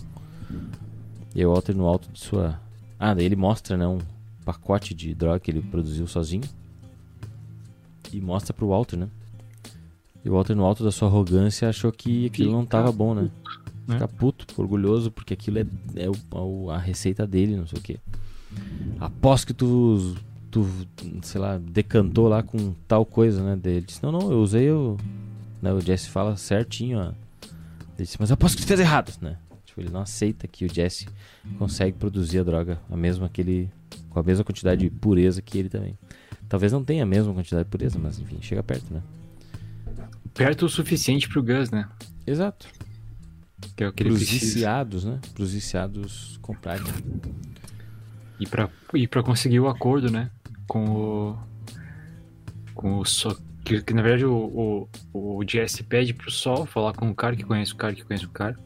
E 1.36 1.40
aí 1.40 1.46
o 1.46 1.52
Walter 1.52 1.76
no 1.76 1.86
alto 1.86 2.10
de 2.12 2.20
sua... 2.20 2.60
Ah, 2.98 3.14
daí 3.14 3.26
ele 3.26 3.36
mostra, 3.36 3.76
né, 3.78 3.86
um 3.88 4.00
pacote 4.46 4.94
de 4.94 5.14
droga 5.14 5.40
que 5.40 5.52
ele 5.52 5.62
produziu 5.62 6.08
sozinho. 6.08 6.44
E 8.14 8.22
mostra 8.22 8.54
pro 8.54 8.68
Walter, 8.70 8.98
né? 8.98 9.10
E 10.24 10.30
o 10.30 10.34
Walter 10.34 10.56
no 10.56 10.64
alto 10.66 10.84
da 10.84 10.92
sua 10.92 11.08
arrogância 11.10 11.68
achou 11.70 11.92
que 11.92 12.26
aquilo 12.28 12.52
não 12.54 12.66
tava 12.66 12.92
bom, 12.92 13.14
né? 13.14 13.30
Né? 13.88 13.96
Fica 13.96 14.08
puto, 14.08 14.46
orgulhoso, 14.62 15.10
porque 15.12 15.34
aquilo 15.34 15.60
é, 15.60 15.66
é 15.96 16.10
o- 16.10 16.38
o- 16.66 16.70
a 16.72 16.78
receita 16.78 17.26
dele, 17.26 17.56
não 17.56 17.66
sei 17.68 17.80
o 17.80 17.82
que. 17.82 18.00
Aposto 19.00 19.48
que 19.48 19.54
tu, 19.54 20.16
tu, 20.52 20.68
sei 21.22 21.40
lá, 21.40 21.58
decantou 21.58 22.28
lá 22.28 22.42
com 22.44 22.74
tal 22.88 23.06
coisa, 23.06 23.44
né? 23.44 23.60
Ele 23.64 23.82
disse, 23.82 24.02
não, 24.04 24.12
não, 24.12 24.32
eu 24.32 24.42
usei 24.42 24.72
o... 24.72 24.98
Né, 25.62 25.74
o 25.74 25.82
Jesse 25.82 26.10
fala 26.10 26.36
certinho, 26.38 27.00
ó. 27.00 27.08
Ele 27.10 28.06
disse, 28.06 28.18
mas 28.20 28.30
eu 28.30 28.36
aposto 28.36 28.56
que 28.58 28.64
tu 28.64 28.68
fez 28.68 28.80
errado, 28.80 29.12
né? 29.22 29.38
Tipo, 29.66 29.82
ele 29.82 29.90
não 29.90 30.02
aceita 30.02 30.48
que 30.48 30.66
o 30.66 30.74
Jesse 30.74 31.08
consegue 31.58 31.98
produzir 31.98 32.40
a 32.40 32.44
droga 32.44 32.80
a 32.92 32.96
mesma 32.98 33.28
que 33.30 33.42
ele... 33.42 33.70
Com 34.10 34.20
a 34.20 34.24
mesma 34.24 34.44
quantidade 34.44 34.82
de 34.82 34.90
pureza 34.90 35.42
que 35.42 35.58
ele 35.58 35.70
também. 35.70 35.98
Talvez 36.50 36.72
não 36.72 36.84
tenha 36.84 37.04
a 37.04 37.06
mesma 37.06 37.34
quantidade 37.34 37.66
de 37.66 37.70
pureza, 37.70 38.00
mas 38.00 38.20
enfim, 38.20 38.38
chega 38.42 38.64
perto, 38.64 38.94
né? 38.94 39.02
Perto 40.34 40.66
o 40.66 40.70
suficiente 40.70 41.28
pro 41.28 41.44
Gus, 41.44 41.70
né? 41.72 41.88
Exato. 42.26 42.68
Que 43.76 43.84
é 43.84 43.88
o 43.88 43.94
que 43.94 44.04
ele 44.04 44.10
Pros 44.12 44.24
precisa. 44.24 44.46
viciados, 44.54 45.04
né? 45.06 45.20
Pros 45.34 45.54
viciados 45.54 46.38
comprarem. 46.42 46.84
E 48.40 48.46
pra, 48.48 48.70
e 48.94 49.08
pra 49.08 49.24
conseguir 49.24 49.60
o 49.60 49.68
acordo, 49.68 50.12
né? 50.12 50.30
Com 50.68 50.86
o. 50.90 51.38
Com 52.76 53.00
o 53.00 53.06
Sol. 53.06 53.36
Que, 53.66 53.82
que 53.82 53.94
na 53.94 54.02
verdade 54.02 54.26
o, 54.26 54.88
o, 55.14 55.40
o 55.40 55.44
Jesse 55.48 55.84
pede 55.84 56.14
pro 56.14 56.32
Sol 56.32 56.66
falar 56.66 56.94
com 56.94 57.10
o 57.10 57.16
cara 57.16 57.36
que 57.36 57.44
conhece 57.44 57.74
o 57.74 57.76
cara 57.76 57.94
que 57.94 58.04
conhece 58.04 58.26
o 58.26 58.30
cara. 58.30 58.58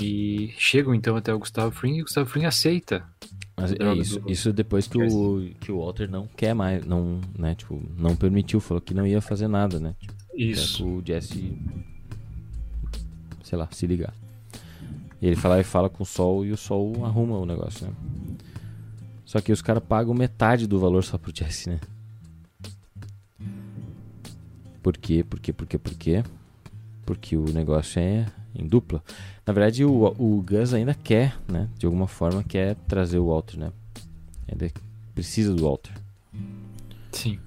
E 0.00 0.52
chegam 0.58 0.94
então 0.94 1.16
até 1.16 1.32
o 1.32 1.38
Gustavo 1.38 1.72
Fring 1.72 1.96
e 1.96 2.00
o 2.02 2.04
Gustavo 2.04 2.28
Fring 2.28 2.44
aceita. 2.44 3.04
Mas 3.56 3.72
é 3.72 3.94
isso, 3.94 4.20
do- 4.20 4.30
isso 4.30 4.52
depois 4.52 4.86
que 4.86 4.96
o, 4.98 5.50
que 5.60 5.72
o 5.72 5.78
Walter 5.80 6.08
não 6.08 6.28
quer 6.28 6.54
mais, 6.54 6.84
não, 6.86 7.20
né, 7.36 7.56
tipo, 7.56 7.82
não 7.96 8.14
permitiu, 8.14 8.60
falou 8.60 8.80
que 8.80 8.94
não 8.94 9.04
ia 9.04 9.20
fazer 9.20 9.48
nada, 9.48 9.80
né? 9.80 9.96
Tipo, 10.00 10.14
Isso. 10.36 10.84
pro 10.84 11.02
Jesse, 11.04 11.58
sei 13.48 13.58
lá, 13.58 13.66
se 13.70 13.86
ligar. 13.86 14.12
E 15.20 15.26
ele 15.26 15.36
fala 15.36 15.58
e 15.58 15.64
fala 15.64 15.88
com 15.88 16.02
o 16.02 16.06
Sol 16.06 16.44
e 16.44 16.52
o 16.52 16.56
Sol 16.56 17.04
arruma 17.04 17.38
o 17.38 17.46
negócio, 17.46 17.86
né? 17.86 17.92
Só 19.24 19.40
que 19.40 19.52
os 19.52 19.62
caras 19.62 19.82
pagam 19.82 20.14
metade 20.14 20.66
do 20.66 20.78
valor 20.78 21.02
só 21.02 21.16
pro 21.16 21.34
Jesse, 21.34 21.70
né? 21.70 21.80
Por 24.82 24.96
quê? 24.96 25.24
Por 25.24 25.40
quê? 25.40 25.52
Por 25.52 25.66
quê? 25.66 25.78
Por 25.78 25.94
quê? 25.94 26.24
Porque 27.04 27.36
o 27.36 27.44
negócio 27.46 28.00
é 28.00 28.26
em 28.54 28.66
dupla. 28.66 29.02
Na 29.46 29.52
verdade, 29.52 29.84
o, 29.84 30.14
o 30.18 30.42
Gus 30.42 30.74
ainda 30.74 30.94
quer, 30.94 31.36
né? 31.48 31.68
De 31.78 31.86
alguma 31.86 32.06
forma, 32.06 32.44
quer 32.44 32.74
trazer 32.86 33.18
o 33.18 33.28
Walter, 33.28 33.58
né? 33.58 33.72
Ainda 34.46 34.70
precisa 35.14 35.54
do 35.54 35.62
Walter. 35.64 35.92
Sim. 37.12 37.38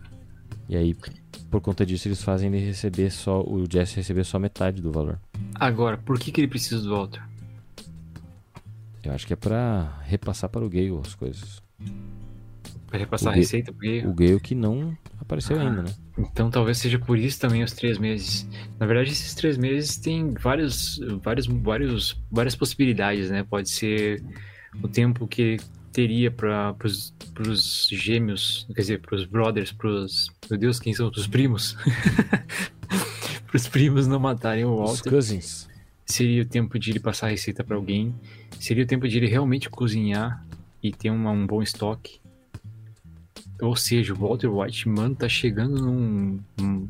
E 0.68 0.76
aí, 0.76 0.96
por 1.52 1.62
conta 1.62 1.86
disso, 1.86 2.08
eles 2.08 2.24
fazem 2.24 2.48
ele 2.54 2.66
receber 2.66 3.12
só. 3.12 3.42
O 3.42 3.66
Jesse 3.70 3.98
receber 3.98 4.24
só 4.24 4.40
metade 4.40 4.82
do 4.82 4.92
valor. 4.92 5.20
Agora, 5.54 5.98
por 5.98 6.18
que, 6.18 6.32
que 6.32 6.42
ele 6.42 6.48
precisa 6.48 6.82
do 6.82 6.90
Walter? 6.90 7.22
Eu 9.04 9.12
acho 9.14 9.28
que 9.28 9.34
é 9.34 9.36
pra 9.36 10.00
repassar 10.04 10.50
para 10.50 10.64
o 10.66 10.70
Gale 10.70 10.98
as 11.04 11.14
coisas. 11.16 11.62
Pra 12.88 13.00
repassar 13.00 13.30
O 13.30 13.34
a 13.34 13.36
receita 13.36 13.72
pro 13.74 13.82
Gale? 13.88 14.08
O 14.08 14.14
Gale 14.14 14.40
que 14.40 14.54
não 14.56 14.96
apareceu 15.20 15.58
Ah. 15.60 15.62
ainda, 15.64 15.84
né? 15.84 15.94
Então 16.18 16.50
talvez 16.52 16.78
seja 16.78 17.00
por 17.00 17.18
isso 17.18 17.40
também 17.40 17.64
os 17.64 17.72
três 17.72 17.98
meses. 17.98 18.48
Na 18.80 18.86
verdade, 18.86 19.12
esses 19.12 19.34
três 19.34 19.58
meses 19.58 19.98
tem 19.98 20.34
vários, 20.34 21.00
vários, 21.24 21.48
vários, 21.48 22.22
várias 22.32 22.56
possibilidades, 22.56 23.30
né? 23.30 23.44
Pode 23.44 23.70
ser 23.70 24.24
o 24.84 24.88
tempo 24.88 25.28
que 25.28 25.58
teria 25.92 26.32
para 26.32 26.76
os 27.48 27.88
gêmeos, 27.92 28.66
quer 28.74 28.82
dizer, 28.82 29.02
para 29.02 29.16
os 29.16 29.26
brothers, 29.26 29.72
para 29.72 29.90
os. 29.90 30.30
Meu 30.50 30.60
Deus, 30.60 30.80
quem 30.80 30.94
são? 30.94 31.10
Os 31.16 31.28
primos. 31.28 31.76
para 33.48 33.56
os 33.58 33.68
primos 33.68 34.08
não 34.08 34.20
matarem 34.20 34.66
o 34.66 34.82
Os 34.82 34.92
Walter. 34.92 35.10
Cousins. 35.12 35.68
Seria 36.06 36.42
o 36.42 36.46
tempo 36.46 36.78
de 36.78 36.90
ele 36.92 37.00
passar 37.00 37.28
a 37.28 37.30
receita 37.30 37.64
para 37.64 37.76
alguém. 37.76 38.14
Seria 38.60 38.84
o 38.84 38.88
tempo 38.88 39.08
de 39.08 39.18
ele 39.18 39.28
realmente 39.28 39.70
cozinhar 39.70 40.46
e 40.84 40.92
ter 40.92 41.10
uma- 41.10 41.32
um 41.32 41.46
bom 41.48 41.62
estoque. 41.62 42.20
Ou 43.62 43.76
seja, 43.76 44.14
o 44.14 44.18
Walter 44.18 44.48
White, 44.48 44.90
mano, 44.90 45.16
tá 45.16 45.30
chegando 45.30 45.80
num, 45.82 46.40
num, 46.60 46.88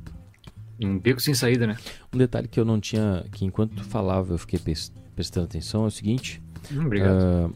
num 0.79 0.97
beco 0.97 1.19
sem 1.19 1.33
saída, 1.33 1.67
né? 1.67 1.77
Um 2.13 2.17
detalhe 2.17 2.47
que 2.47 2.59
eu 2.59 2.65
não 2.65 2.79
tinha. 2.79 3.25
Que 3.31 3.45
enquanto 3.45 3.75
tu 3.75 3.83
falava 3.83 4.33
eu 4.33 4.37
fiquei 4.37 4.57
pres- 4.57 4.91
prestando 5.15 5.45
atenção 5.45 5.83
é 5.83 5.87
o 5.87 5.91
seguinte: 5.91 6.41
Hum, 6.71 6.85
obrigado. 6.85 7.17
ah, 7.21 7.49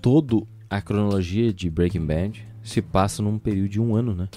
todo 0.00 0.46
a 0.72 0.80
cronologia 0.80 1.52
de 1.52 1.68
Breaking 1.68 2.06
Bad 2.06 2.48
se 2.64 2.80
passa 2.80 3.22
num 3.22 3.38
período 3.38 3.68
de 3.68 3.78
um 3.78 3.94
ano, 3.94 4.14
né? 4.14 4.28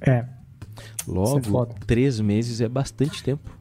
É, 0.00 0.24
Logo, 1.06 1.42
foda. 1.42 1.74
três 1.86 2.18
meses 2.20 2.62
é 2.62 2.68
bastante 2.68 3.22
tempo. 3.22 3.54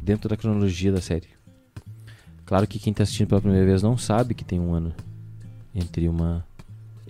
Dentro 0.00 0.28
da 0.28 0.36
cronologia 0.36 0.92
da 0.92 1.00
série. 1.00 1.26
Claro 2.44 2.68
que 2.68 2.78
quem 2.78 2.92
tá 2.92 3.02
assistindo 3.02 3.26
pela 3.26 3.40
primeira 3.40 3.66
vez 3.66 3.82
não 3.82 3.98
sabe 3.98 4.32
que 4.32 4.44
tem 4.44 4.60
um 4.60 4.72
ano 4.72 4.94
entre 5.74 6.08
uma. 6.08 6.46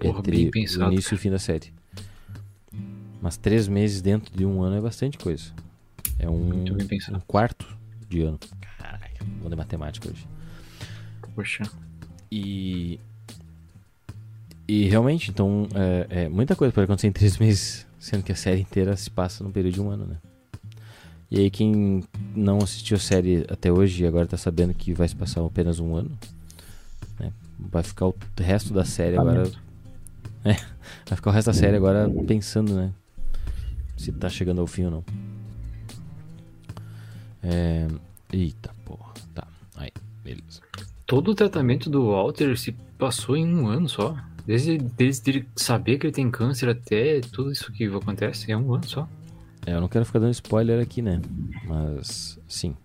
Porra, 0.01 0.21
entre 0.21 0.37
bem 0.37 0.49
o 0.49 0.51
pensado, 0.51 0.93
início 0.93 1.13
e 1.13 1.17
o 1.17 1.19
fim 1.19 1.31
da 1.31 1.39
série. 1.39 1.71
Mas 3.21 3.37
três 3.37 3.69
meses 3.69 4.01
dentro 4.01 4.35
de 4.35 4.47
um 4.47 4.63
ano 4.63 4.77
é 4.77 4.81
bastante 4.81 5.19
coisa. 5.19 5.53
É 6.19 6.31
um, 6.31 6.79
pensado. 6.89 7.19
um 7.19 7.21
quarto 7.21 7.67
de 8.09 8.23
ano. 8.23 8.39
Caralho, 8.79 9.17
vou 9.39 9.51
de 9.51 9.57
matemática 9.57 10.09
hoje. 10.09 10.27
Poxa. 11.35 11.63
E. 12.31 12.99
E 14.69 14.89
realmente, 14.89 15.31
então, 15.31 15.69
é, 15.75 16.25
é 16.25 16.29
muita 16.29 16.57
coisa 16.57 16.73
pode 16.73 16.85
acontecer 16.85 17.07
em 17.07 17.13
três 17.13 17.39
meses, 17.39 17.87
sendo 18.01 18.23
que 18.23 18.33
a 18.33 18.37
série 18.37 18.61
inteira 18.61 18.97
se 18.97 19.11
passa 19.11 19.45
num 19.45 19.51
período 19.51 19.75
de 19.75 19.81
um 19.81 19.91
ano, 19.91 20.07
né? 20.07 20.17
E 21.31 21.39
aí, 21.39 21.51
quem 21.51 22.05
não 22.35 22.59
assistiu 22.59 22.97
a 22.97 23.01
série 23.01 23.47
até 23.49 23.71
hoje 23.71 24.03
e 24.03 24.07
agora 24.07 24.27
tá 24.27 24.37
sabendo 24.37 24.75
que 24.75 24.93
vai 24.93 25.09
se 25.09 25.15
passar 25.15 25.45
apenas 25.45 25.79
um 25.79 25.95
ano, 25.95 26.11
né? 27.19 27.33
Vai 27.59 27.83
ficar 27.83 28.07
o 28.07 28.15
resto 28.39 28.73
da 28.73 28.85
série 28.85 29.17
agora. 29.17 29.39
Lamento. 29.39 29.67
É, 30.45 30.55
vai 31.09 31.17
ficar 31.17 31.31
o 31.31 31.33
resto 31.33 31.47
da 31.49 31.55
série 31.55 31.77
agora 31.77 32.09
pensando, 32.25 32.73
né? 32.73 32.93
Se 33.97 34.13
tá 34.13 34.29
chegando 34.29 34.61
ao 34.61 34.67
fim 34.69 34.85
ou 34.85 34.91
não. 34.93 35.05
É. 37.43 37.89
Eita 38.33 38.71
porra. 38.85 39.13
Tá. 39.35 39.47
Aí, 39.77 39.91
beleza. 40.23 40.61
Todo 41.07 41.31
o 41.31 41.35
tratamento 41.35 41.89
do 41.89 42.11
Walter 42.11 42.59
se 42.59 42.73
passou 42.99 43.37
em 43.37 43.47
um 43.47 43.69
ano 43.69 43.89
só. 43.89 44.17
Desde, 44.45 44.79
desde 44.79 45.31
ele 45.31 45.49
saber 45.55 45.99
que 45.99 46.07
ele 46.07 46.13
tem 46.13 46.31
câncer 46.31 46.69
até 46.69 47.21
tudo 47.21 47.53
isso 47.53 47.73
que 47.73 47.85
acontece, 47.87 48.51
é 48.51 48.57
um 48.57 48.75
ano 48.75 48.87
só. 48.87 49.09
É, 49.65 49.75
eu 49.75 49.81
não 49.81 49.89
quero 49.89 50.05
ficar 50.05 50.19
dando 50.19 50.33
spoiler 50.33 50.81
aqui, 50.81 51.03
né? 51.03 51.21
Mas, 51.65 52.39
sim. 52.49 52.77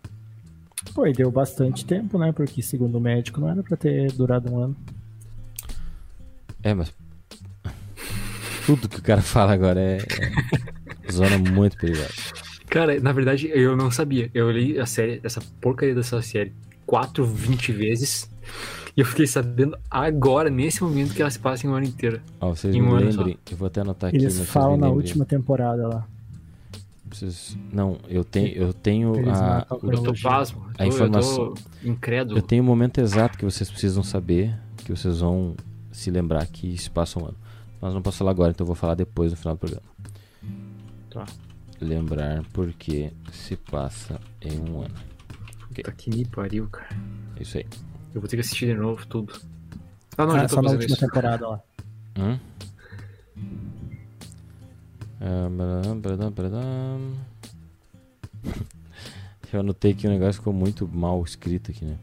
pô, 0.95 1.05
e 1.05 1.13
deu 1.13 1.29
bastante 1.31 1.85
tempo, 1.85 2.17
né? 2.17 2.31
Porque 2.31 2.61
segundo 2.61 2.97
o 2.97 3.01
médico 3.01 3.39
não 3.39 3.49
era 3.49 3.61
pra 3.61 3.77
ter 3.77 4.11
durado 4.13 4.51
um 4.51 4.63
ano. 4.63 4.75
É, 6.63 6.73
mas. 6.73 6.93
Tudo 8.65 8.87
que 8.87 8.99
o 8.99 9.03
cara 9.03 9.21
fala 9.21 9.53
agora 9.53 9.79
é. 9.79 9.97
é 11.03 11.11
zona 11.11 11.37
muito 11.37 11.77
perigosa. 11.77 12.09
Cara, 12.67 12.99
na 12.99 13.11
verdade, 13.11 13.49
eu 13.53 13.75
não 13.75 13.91
sabia. 13.91 14.31
Eu 14.33 14.49
li 14.49 14.79
a 14.79 14.85
série, 14.85 15.19
essa 15.23 15.41
porcaria 15.59 15.93
dessa 15.93 16.21
série, 16.21 16.53
4, 16.91 17.25
20 17.25 17.71
vezes. 17.71 18.29
E 18.97 18.99
eu 18.99 19.05
fiquei 19.05 19.25
sabendo 19.25 19.77
agora, 19.89 20.49
nesse 20.49 20.83
momento, 20.83 21.13
que 21.13 21.21
ela 21.21 21.31
se 21.31 21.39
passa 21.39 21.65
em 21.65 21.69
um 21.69 21.73
ano 21.73 21.85
inteiro. 21.85 22.19
Ó, 22.41 22.49
vocês 22.49 22.75
Em 22.75 22.81
me 22.81 22.87
um 22.89 22.95
ano 22.95 23.09
lembrem. 23.09 23.37
Eu 23.49 23.55
vou 23.55 23.67
até 23.67 23.79
anotar 23.79 24.09
aqui. 24.09 24.17
Eles 24.17 24.33
vocês 24.33 24.49
falam 24.49 24.75
me 24.75 24.81
na 24.81 24.89
última 24.89 25.23
temporada 25.23 25.87
lá. 25.87 26.05
Vocês- 27.09 27.57
Não, 27.71 27.97
eu 28.09 28.25
tenho, 28.25 28.49
eu 28.49 28.73
tenho 28.73 29.15
Eles 29.15 29.37
a. 29.39 29.65
Eu 29.69 30.03
tô 30.03 30.13
pasmo. 30.21 30.65
Eu 30.67 30.73
tô, 30.73 30.83
A 30.83 30.85
informação- 30.87 31.43
Eu 31.45 31.53
tô 31.53 31.89
incrédulo. 31.89 32.37
Eu 32.37 32.41
tenho 32.41 32.61
o 32.61 32.65
momento 32.65 32.99
exato 32.99 33.37
que 33.37 33.45
vocês 33.45 33.69
precisam 33.71 34.03
saber, 34.03 34.53
que 34.77 34.91
vocês 34.93 35.21
vão 35.21 35.55
se 35.93 36.11
lembrar 36.11 36.45
que 36.47 36.77
se 36.77 36.89
passa 36.89 37.19
um 37.19 37.25
ano. 37.25 37.37
Mas 37.81 37.93
não 37.93 38.01
posso 38.01 38.17
falar 38.17 38.31
agora, 38.31 38.51
então 38.51 38.63
eu 38.65 38.67
vou 38.67 38.75
falar 38.75 38.95
depois 38.95 39.31
no 39.31 39.37
final 39.37 39.55
do 39.55 39.59
programa. 39.59 39.85
Tá. 41.09 41.25
Lembrar 41.79 42.43
porque 42.51 43.11
se 43.31 43.55
passa 43.55 44.19
em 44.41 44.59
um 44.59 44.81
ano. 44.81 45.10
Puta 45.75 45.91
que 45.91 46.09
me 46.09 46.25
pariu, 46.25 46.67
cara. 46.69 46.89
Isso 47.39 47.57
aí. 47.57 47.65
Eu 48.13 48.21
vou 48.21 48.27
ter 48.29 48.35
que 48.37 48.41
assistir 48.41 48.67
de 48.67 48.73
novo 48.73 49.05
tudo. 49.07 49.33
Ah, 50.17 50.25
não, 50.25 50.35
Ah, 50.35 50.39
já 50.39 50.47
tô 50.47 50.55
só 50.55 50.61
na 50.61 50.71
última 50.71 50.93
isso. 50.93 50.99
temporada 50.99 51.47
lá. 51.47 51.61
Hum? 52.19 52.37
Eu 59.53 59.59
anotei 59.59 59.93
que 59.93 60.07
o 60.07 60.09
negócio 60.09 60.35
ficou 60.35 60.53
muito 60.53 60.87
mal 60.87 61.21
escrito 61.23 61.71
aqui, 61.71 61.83
né? 61.85 61.97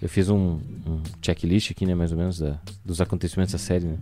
Eu 0.00 0.08
fiz 0.08 0.28
um, 0.30 0.60
um 0.86 1.02
checklist 1.22 1.70
aqui, 1.70 1.84
né, 1.86 1.94
mais 1.94 2.10
ou 2.12 2.18
menos, 2.18 2.38
da, 2.38 2.58
dos 2.84 3.00
acontecimentos 3.00 3.52
da 3.52 3.58
série, 3.58 3.84
né? 3.86 3.98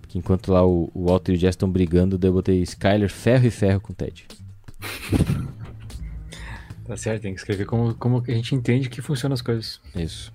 Porque 0.00 0.16
enquanto 0.18 0.52
lá 0.52 0.64
o, 0.64 0.90
o 0.94 1.06
Walter 1.06 1.32
e 1.32 1.36
o 1.36 1.38
Jess 1.38 1.54
estão 1.54 1.68
brigando, 1.70 2.16
daí 2.16 2.28
eu 2.30 2.34
botei 2.34 2.62
Skyler 2.62 3.10
ferro 3.10 3.46
e 3.46 3.50
ferro 3.50 3.80
com 3.80 3.92
o 3.92 3.96
Ted. 3.96 4.26
Tá 6.84 6.96
certo, 6.96 7.22
tem 7.22 7.32
que 7.32 7.40
escrever 7.40 7.64
como, 7.64 7.94
como 7.94 8.22
a 8.26 8.30
gente 8.32 8.54
entende 8.54 8.88
que 8.88 9.00
funcionam 9.00 9.34
as 9.34 9.42
coisas. 9.42 9.80
Isso. 9.94 10.32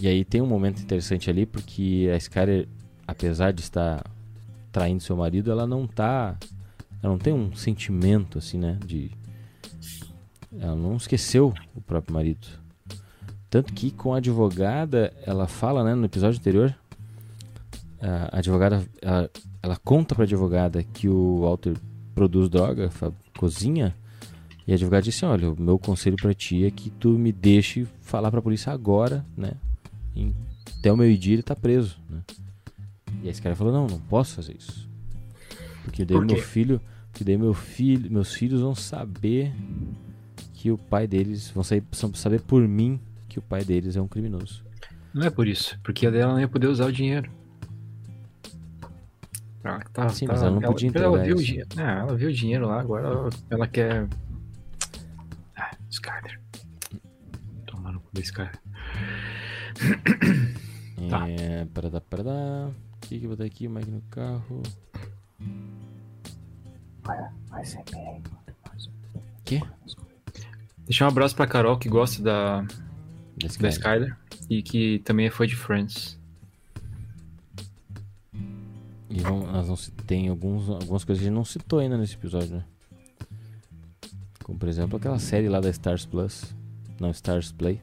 E 0.00 0.08
aí 0.08 0.24
tem 0.24 0.40
um 0.40 0.46
momento 0.46 0.80
interessante 0.80 1.28
ali, 1.28 1.44
porque 1.44 2.10
a 2.12 2.16
Skyler, 2.16 2.68
apesar 3.06 3.52
de 3.52 3.60
estar 3.60 4.04
traindo 4.72 5.02
seu 5.02 5.16
marido, 5.16 5.50
ela 5.50 5.66
não 5.66 5.86
tá. 5.86 6.36
Ela 7.02 7.12
não 7.12 7.18
tem 7.18 7.32
um 7.32 7.54
sentimento, 7.54 8.38
assim, 8.38 8.58
né? 8.58 8.78
De. 8.84 9.10
Ela 10.58 10.74
não 10.74 10.96
esqueceu 10.96 11.52
o 11.74 11.80
próprio 11.80 12.14
marido. 12.14 12.46
Tanto 13.48 13.72
que 13.72 13.90
com 13.90 14.14
a 14.14 14.18
advogada, 14.18 15.12
ela 15.26 15.48
fala, 15.48 15.82
né, 15.82 15.94
no 15.94 16.04
episódio 16.04 16.38
anterior. 16.38 16.74
A 18.00 18.38
advogada. 18.38 18.82
Ela, 19.02 19.30
ela 19.62 19.76
conta 19.76 20.14
pra 20.14 20.24
advogada 20.24 20.82
que 20.82 21.08
o 21.08 21.40
Walter 21.40 21.76
produz 22.14 22.48
droga, 22.48 22.90
cozinha. 23.36 23.94
E 24.66 24.72
a 24.72 24.74
advogada 24.74 25.02
disse: 25.02 25.24
Olha, 25.24 25.50
o 25.50 25.60
meu 25.60 25.78
conselho 25.78 26.16
pra 26.16 26.32
ti 26.34 26.64
é 26.64 26.70
que 26.70 26.90
tu 26.90 27.10
me 27.10 27.32
deixe 27.32 27.86
falar 28.00 28.30
pra 28.30 28.42
polícia 28.42 28.72
agora, 28.72 29.24
né? 29.36 29.52
Em- 30.14 30.34
até 30.78 30.92
o 30.92 30.96
meio-dia 30.96 31.34
ele 31.34 31.42
tá 31.42 31.54
preso, 31.56 31.98
né? 32.08 32.20
E 33.22 33.24
aí 33.24 33.28
esse 33.30 33.42
cara 33.42 33.56
falou: 33.56 33.72
Não, 33.72 33.86
não 33.86 33.98
posso 34.00 34.34
fazer 34.36 34.56
isso. 34.56 34.88
Porque 35.84 36.04
daí 36.04 36.16
Por 36.18 36.26
meu 36.26 36.36
filho. 36.36 36.80
Porque 37.10 37.24
daí 37.24 37.36
meu 37.36 37.52
filho, 37.54 38.10
meus 38.10 38.32
filhos 38.32 38.60
vão 38.60 38.74
saber 38.74 39.52
que 40.54 40.70
o 40.70 40.78
pai 40.78 41.06
deles. 41.06 41.50
Vão 41.50 41.64
saber, 41.64 41.82
vão 42.00 42.14
saber 42.14 42.40
por 42.42 42.66
mim 42.68 43.00
que 43.28 43.38
o 43.38 43.42
pai 43.42 43.64
deles 43.64 43.96
é 43.96 44.00
um 44.00 44.06
criminoso. 44.08 44.62
Não 45.12 45.26
é 45.26 45.30
por 45.30 45.48
isso, 45.48 45.76
porque 45.82 46.06
a 46.06 46.10
dela 46.10 46.34
não 46.34 46.40
ia 46.40 46.46
poder 46.48 46.68
usar 46.68 46.86
o 46.86 46.92
dinheiro. 46.92 47.28
Ela, 49.62 49.80
tá, 49.92 50.08
Sim, 50.10 50.26
tá- 50.26 50.32
mas 50.34 50.42
ela 50.42 50.50
não 50.52 50.62
podia 50.62 50.90
ela 50.94 51.18
entregar 51.18 51.36
viu 51.36 51.36
o. 51.36 51.80
Ah, 51.80 51.98
ela 52.00 52.16
viu 52.16 52.28
o 52.28 52.32
dinheiro 52.32 52.66
lá, 52.66 52.80
agora 52.80 53.06
ela, 53.06 53.30
ela 53.50 53.66
quer. 53.66 54.06
Skyler. 55.90 56.40
da 58.12 58.20
Sky. 58.20 58.50
Tá. 61.08 61.26
É, 61.26 61.64
parada, 61.64 61.98
parada. 62.02 62.30
O 62.68 63.00
que 63.00 63.18
que 63.18 63.24
eu 63.24 63.28
vou 63.30 63.36
dar 63.36 63.46
aqui? 63.46 63.66
Mike 63.66 63.90
no 63.90 64.02
carro. 64.02 64.62
Vai 67.48 67.64
ser 67.64 67.82
bem. 67.90 68.22
Que? 69.46 69.62
Deixar 70.84 71.06
um 71.06 71.08
abraço 71.08 71.34
pra 71.34 71.46
Carol, 71.46 71.78
que 71.78 71.88
gosta 71.88 72.22
da, 72.22 72.60
da 72.60 73.48
cara. 73.48 73.68
Skyler 73.70 74.16
e 74.50 74.62
que 74.62 74.98
também 74.98 75.26
é 75.26 75.30
fã 75.30 75.46
de 75.46 75.56
Friends. 75.56 76.18
E 79.08 79.20
vamos, 79.20 79.50
nós 79.50 79.68
não 79.68 79.76
tem 80.04 80.28
alguns, 80.28 80.68
algumas 80.68 81.02
coisas 81.02 81.22
que 81.22 81.26
a 81.26 81.30
gente 81.30 81.34
não 81.34 81.44
citou 81.44 81.78
ainda 81.78 81.96
nesse 81.96 82.14
episódio, 82.14 82.56
né? 82.56 82.64
Como 84.50 84.58
por 84.58 84.68
exemplo 84.68 84.96
aquela 84.96 85.20
série 85.20 85.48
lá 85.48 85.60
da 85.60 85.70
Stars 85.70 86.04
Plus. 86.04 86.56
Não, 86.98 87.12
Stars 87.12 87.52
Play. 87.52 87.80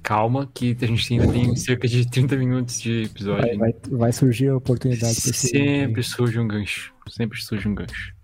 Calma, 0.00 0.48
que 0.54 0.76
a 0.80 0.86
gente 0.86 1.14
ainda 1.14 1.32
tem 1.32 1.56
cerca 1.56 1.88
de 1.88 2.08
30 2.08 2.36
minutos 2.36 2.80
de 2.80 3.04
episódio. 3.06 3.58
Vai, 3.58 3.72
vai, 3.72 3.74
vai 3.90 4.12
surgir 4.12 4.50
a 4.50 4.56
oportunidade 4.56 5.14
Sempre 5.14 6.04
surge 6.04 6.38
um 6.38 6.46
gancho. 6.46 6.94
Sempre 7.08 7.42
surge 7.42 7.66
um 7.66 7.74
gancho. 7.74 8.14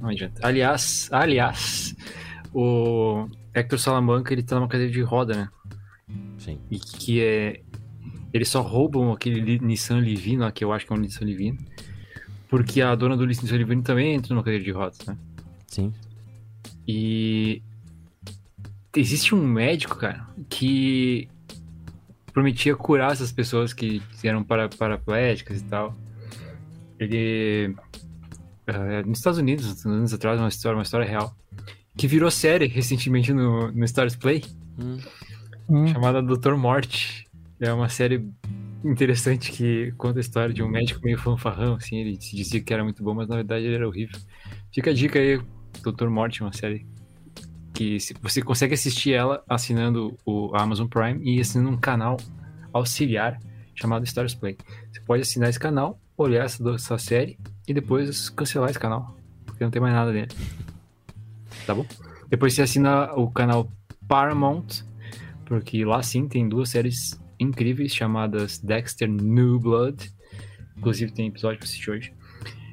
Não 0.00 0.10
adianta. 0.10 0.46
Aliás, 0.46 1.08
aliás, 1.10 1.96
o 2.54 3.28
Hector 3.52 3.80
Salamanca 3.80 4.32
ele 4.32 4.44
tá 4.44 4.54
numa 4.54 4.68
cadeira 4.68 4.92
de 4.92 5.02
roda, 5.02 5.34
né? 5.34 5.48
Sim. 6.38 6.60
E 6.70 6.78
que 6.78 7.20
é. 7.20 7.62
Eles 8.32 8.48
só 8.48 8.62
roubam 8.62 9.10
aquele 9.10 9.58
Nissan 9.58 9.98
Livino, 9.98 10.42
lá, 10.42 10.52
que 10.52 10.64
eu 10.64 10.72
acho 10.72 10.86
que 10.86 10.92
é 10.92 10.96
um 10.96 11.00
Nissan 11.00 11.24
Livino. 11.24 11.58
Porque 12.48 12.80
a 12.80 12.94
dona 12.94 13.16
do 13.16 13.26
Nissan 13.26 13.56
Livino 13.56 13.82
também 13.82 14.14
entra 14.14 14.32
numa 14.32 14.44
cadeira 14.44 14.62
de 14.62 14.70
rodas, 14.70 15.04
né? 15.04 15.16
Sim. 15.66 15.92
E 16.88 17.62
existe 18.96 19.34
um 19.34 19.46
médico, 19.46 19.96
cara, 19.96 20.26
que 20.48 21.28
prometia 22.32 22.74
curar 22.74 23.12
essas 23.12 23.30
pessoas 23.30 23.74
que 23.74 24.02
eram 24.24 24.42
para, 24.42 24.68
paraplégicas 24.70 25.60
e 25.60 25.64
tal. 25.64 25.94
Ele 26.98 27.76
eh, 28.66 29.02
nos 29.04 29.18
Estados 29.18 29.38
Unidos, 29.38 29.84
anos 29.86 30.12
atrás, 30.14 30.40
uma 30.40 30.48
história, 30.48 30.76
uma 30.76 30.82
história 30.82 31.06
real, 31.06 31.36
que 31.96 32.06
virou 32.06 32.30
série 32.30 32.66
recentemente 32.66 33.32
no, 33.32 33.70
no 33.70 33.84
Stars 33.84 34.16
Play, 34.16 34.42
Hum, 34.78 34.98
Hum, 35.68 35.88
chamada 35.88 36.22
Doutor 36.22 36.56
Morte. 36.56 37.26
É 37.60 37.72
uma 37.72 37.88
série 37.88 38.24
interessante 38.84 39.50
que 39.50 39.92
conta 39.98 40.18
a 40.18 40.20
história 40.20 40.54
de 40.54 40.62
um 40.62 40.68
médico 40.68 41.00
meio 41.02 41.18
fanfarrão, 41.18 41.74
assim, 41.74 41.96
ele 41.96 42.20
se 42.20 42.36
dizia 42.36 42.60
que 42.60 42.72
era 42.72 42.84
muito 42.84 43.02
bom, 43.02 43.12
mas 43.12 43.28
na 43.28 43.36
verdade 43.36 43.64
ele 43.64 43.74
era 43.74 43.88
horrível. 43.88 44.18
Fica 44.72 44.90
a 44.90 44.94
dica 44.94 45.18
aí, 45.18 45.40
Doutor 45.82 46.10
Morte, 46.10 46.42
uma 46.42 46.52
série 46.52 46.86
que 47.72 47.98
você 48.20 48.42
consegue 48.42 48.74
assistir 48.74 49.12
ela 49.12 49.42
assinando 49.48 50.16
o 50.26 50.50
Amazon 50.54 50.88
Prime 50.88 51.20
e 51.22 51.40
assinando 51.40 51.70
um 51.70 51.76
canal 51.76 52.16
auxiliar 52.72 53.38
chamado 53.74 54.04
Stars 54.04 54.34
Play. 54.34 54.56
Você 54.92 55.00
pode 55.00 55.22
assinar 55.22 55.48
esse 55.48 55.60
canal, 55.60 56.00
olhar 56.16 56.44
essa, 56.44 56.68
essa 56.70 56.98
série 56.98 57.38
e 57.66 57.72
depois 57.72 58.28
cancelar 58.30 58.70
esse 58.70 58.78
canal, 58.78 59.16
porque 59.46 59.62
não 59.62 59.70
tem 59.70 59.80
mais 59.80 59.94
nada 59.94 60.12
dele. 60.12 60.28
Tá 61.64 61.74
bom? 61.74 61.86
Depois 62.28 62.54
você 62.54 62.62
assina 62.62 63.12
o 63.14 63.30
canal 63.30 63.70
Paramount, 64.08 64.82
porque 65.44 65.84
lá 65.84 66.02
sim 66.02 66.26
tem 66.26 66.48
duas 66.48 66.70
séries 66.70 67.18
incríveis 67.38 67.94
chamadas 67.94 68.58
Dexter 68.58 69.08
New 69.08 69.60
Blood. 69.60 70.12
Inclusive 70.76 71.12
tem 71.12 71.28
episódio 71.28 71.58
pra 71.58 71.66
assistir 71.66 71.90
hoje. 71.90 72.12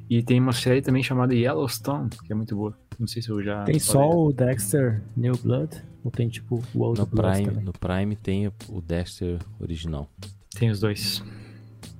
E 0.08 0.22
tem 0.22 0.40
uma 0.40 0.52
série 0.52 0.82
também 0.82 1.02
chamada 1.02 1.34
Yellowstone, 1.34 2.10
que 2.10 2.32
é 2.32 2.34
muito 2.34 2.54
boa. 2.54 2.76
Não 2.98 3.06
sei 3.06 3.20
se 3.22 3.28
eu 3.28 3.42
já. 3.42 3.64
Tem 3.64 3.78
só 3.78 3.92
falei. 4.00 4.08
o 4.16 4.32
Dexter 4.32 5.02
New 5.16 5.36
Blood? 5.36 5.82
Ou 6.04 6.10
tem 6.10 6.28
tipo 6.28 6.62
o 6.74 6.82
Old 6.82 7.00
no, 7.00 7.06
Blood 7.06 7.32
Prime, 7.34 7.48
também? 7.50 7.64
no 7.64 7.72
Prime 7.72 8.16
tem 8.16 8.46
o- 8.68 8.80
Dexter 8.80 9.38
original. 9.60 10.10
Tem 10.58 10.70
os 10.70 10.80
dois. 10.80 11.22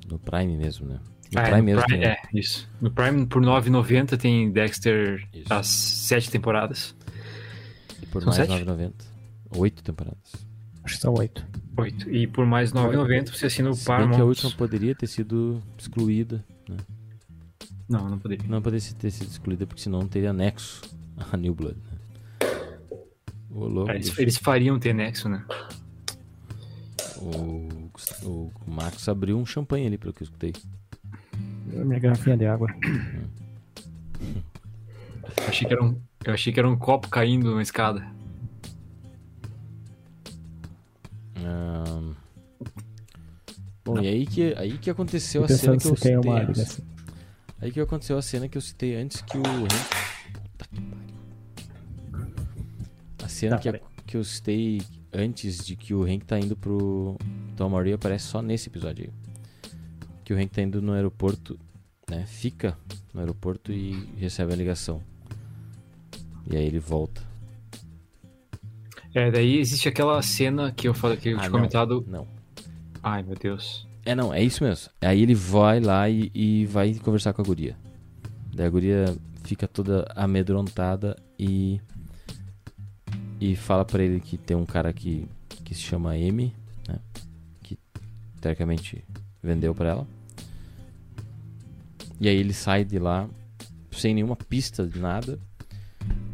No 0.09 0.18
Prime 0.18 0.56
mesmo, 0.56 0.86
né? 0.86 1.01
No 1.35 1.40
Ah, 1.40 1.43
é, 1.43 1.44
Prime 1.51 1.59
no 1.60 1.64
mesmo 1.64 1.82
Prime- 1.85 1.98
tem. 2.05 2.09
É, 2.12 2.16
isso. 2.32 2.68
No 2.81 2.90
Prime, 2.90 3.27
por 3.27 3.43
R$ 3.43 3.47
9,90 3.48 4.16
tem 4.16 4.51
Dexter 4.51 5.27
Isso. 5.35 5.52
as 5.52 5.66
sete 5.66 6.31
temporadas. 6.31 6.94
E 8.01 8.06
por 8.06 8.23
São 8.23 8.27
mais 8.32 8.36
sete? 8.36 8.48
9,90. 8.64 8.93
Oito 9.56 9.82
temporadas. 9.82 10.32
Acho 10.85 10.94
que 10.94 11.01
são 11.01 11.14
oito. 11.14 11.44
Oito. 11.78 12.09
E 12.09 12.27
por 12.28 12.47
mais 12.47 12.70
R$ 12.70 12.78
9,90 12.78 13.35
você 13.35 13.47
assina 13.47 13.70
o 13.70 13.74
Se 13.74 13.85
Paramount. 13.85 14.14
que 14.14 14.20
a 14.20 14.24
última 14.24 14.51
poderia 14.52 14.94
ter 14.94 15.09
sido 15.09 15.60
excluída. 15.77 16.44
Né? 16.68 16.77
Não, 17.89 18.09
não 18.09 18.19
poderia. 18.19 18.49
Não 18.49 18.61
poderia 18.61 18.95
ter 18.95 19.11
sido 19.11 19.29
excluída 19.29 19.67
porque 19.67 19.83
senão 19.83 20.01
não 20.01 20.09
teria 20.09 20.33
nexo 20.33 20.83
a 21.33 21.37
New 21.37 21.55
Blood. 21.55 21.77
Né? 21.77 21.99
Ô, 23.51 23.67
louco. 23.67 23.91
Eles, 23.91 24.19
eles 24.19 24.37
fariam 24.37 24.79
ter 24.79 24.95
nexo, 24.95 25.29
né? 25.29 25.45
O, 27.19 27.91
o 28.25 28.53
Marcos 28.67 29.09
abriu 29.09 29.39
um 29.39 29.47
champanhe 29.47 29.87
ali, 29.87 29.99
pelo 29.99 30.13
que 30.13 30.23
eu 30.23 30.27
escutei. 30.27 30.53
Minha 31.67 31.99
garrafinha 31.99 32.37
de 32.37 32.47
água. 32.47 32.69
Eu 35.37 35.49
achei 35.49 35.67
que 35.67 35.73
era 35.73 35.83
um, 35.83 36.01
eu 36.25 36.35
achei 36.35 36.53
que 36.53 36.59
era 36.59 36.69
um 36.69 36.77
copo 36.77 37.09
caindo 37.09 37.55
na 37.55 37.63
escada. 37.63 38.17
Bom, 43.87 44.01
e 44.01 44.09
aí 44.09 44.27
que, 44.27 44.53
aí 44.57 44.79
que 44.79 44.91
aconteceu 44.91 45.45
a 45.45 45.49
cena 45.49 45.77
que 45.77 45.87
eu 45.87 45.97
citei 45.97 46.17
uma 46.17 46.41
antes. 46.41 46.81
Aí 47.61 47.70
que 47.73 47.81
aconteceu 47.81 48.19
a 48.19 48.23
cena 48.23 48.49
que 48.49 48.57
eu 48.59 48.62
citei 48.62 48.95
antes 48.97 49.20
que 49.23 49.37
o 49.39 49.43
Hank... 49.43 50.33
Puta 50.33 50.49
que 50.69 50.81
pariu. 50.81 51.07
A 53.24 53.28
cena 53.28 53.57
Tá, 53.57 53.62
que, 53.62 53.73
peraí. 53.73 53.87
que 54.07 54.16
eu 54.16 54.24
citei 54.24 54.83
antes 55.12 55.65
de 55.65 55.74
que 55.77 55.95
o 55.95 56.05
Hank 56.05 56.24
tá 56.24 56.39
indo 56.39 56.55
pro 56.57 57.16
Tom 57.57 57.70
Murray 57.70 57.93
aparece 57.95 58.27
só 58.27 58.43
nesse 58.43 58.69
episódio 58.69 59.05
aí. 59.07 59.70
Que 60.24 60.35
o 60.35 60.37
Hank 60.39 60.49
tá 60.51 60.62
indo 60.62 60.83
no 60.83 60.93
aeroporto, 60.93 61.59
né? 62.11 62.27
Fica 62.27 62.77
no 63.15 63.20
aeroporto 63.20 63.73
e 63.73 63.93
recebe 64.19 64.53
a 64.53 64.57
ligação. 64.57 65.01
E 66.51 66.57
aí 66.57 66.65
ele 66.66 66.78
volta. 66.78 67.23
É, 69.15 69.31
daí 69.31 69.59
existe 69.59 69.89
aquela 69.89 70.20
cena 70.20 70.70
que 70.73 70.87
eu 70.87 70.93
falei 70.93 71.16
que 71.16 71.31
eu 71.31 71.37
Ah, 71.37 71.41
tinha 71.41 71.51
não. 71.51 71.59
comentado. 71.59 72.05
Não. 72.07 72.28
Ai, 73.03 73.23
meu 73.23 73.35
Deus. 73.37 73.86
É, 74.07 74.15
não, 74.15 74.33
é 74.33 74.41
isso 74.41 74.62
mesmo. 74.62 74.89
Aí 75.01 75.20
ele 75.20 75.35
vai 75.35 75.81
lá 75.81 76.09
e, 76.09 76.31
e 76.33 76.65
vai 76.66 76.95
conversar 76.95 77.33
com 77.33 77.43
a 77.43 77.45
guria. 77.45 77.77
Daí 78.55 78.65
a 78.65 78.70
guria 78.70 79.16
fica 79.43 79.66
toda 79.66 80.07
amedrontada 80.15 81.16
e. 81.37 81.81
E 83.41 83.57
fala 83.57 83.85
pra 83.85 84.03
ele 84.03 84.20
que 84.20 84.39
tem 84.39 84.57
um 84.57 84.65
cara 84.65 84.93
que, 84.93 85.28
que 85.65 85.74
se 85.74 85.83
chama 85.83 86.16
M, 86.16 86.55
né? 86.89 86.99
Que 87.62 87.77
teoricamente 88.41 89.05
vendeu 89.43 89.74
pra 89.74 89.89
ela. 89.89 90.07
E 92.20 92.28
aí 92.28 92.37
ele 92.37 92.55
sai 92.55 92.85
de 92.85 92.99
lá 93.01 93.28
sem 93.91 94.15
nenhuma 94.15 94.37
pista 94.37 94.87
de 94.87 95.01
nada. 95.01 95.39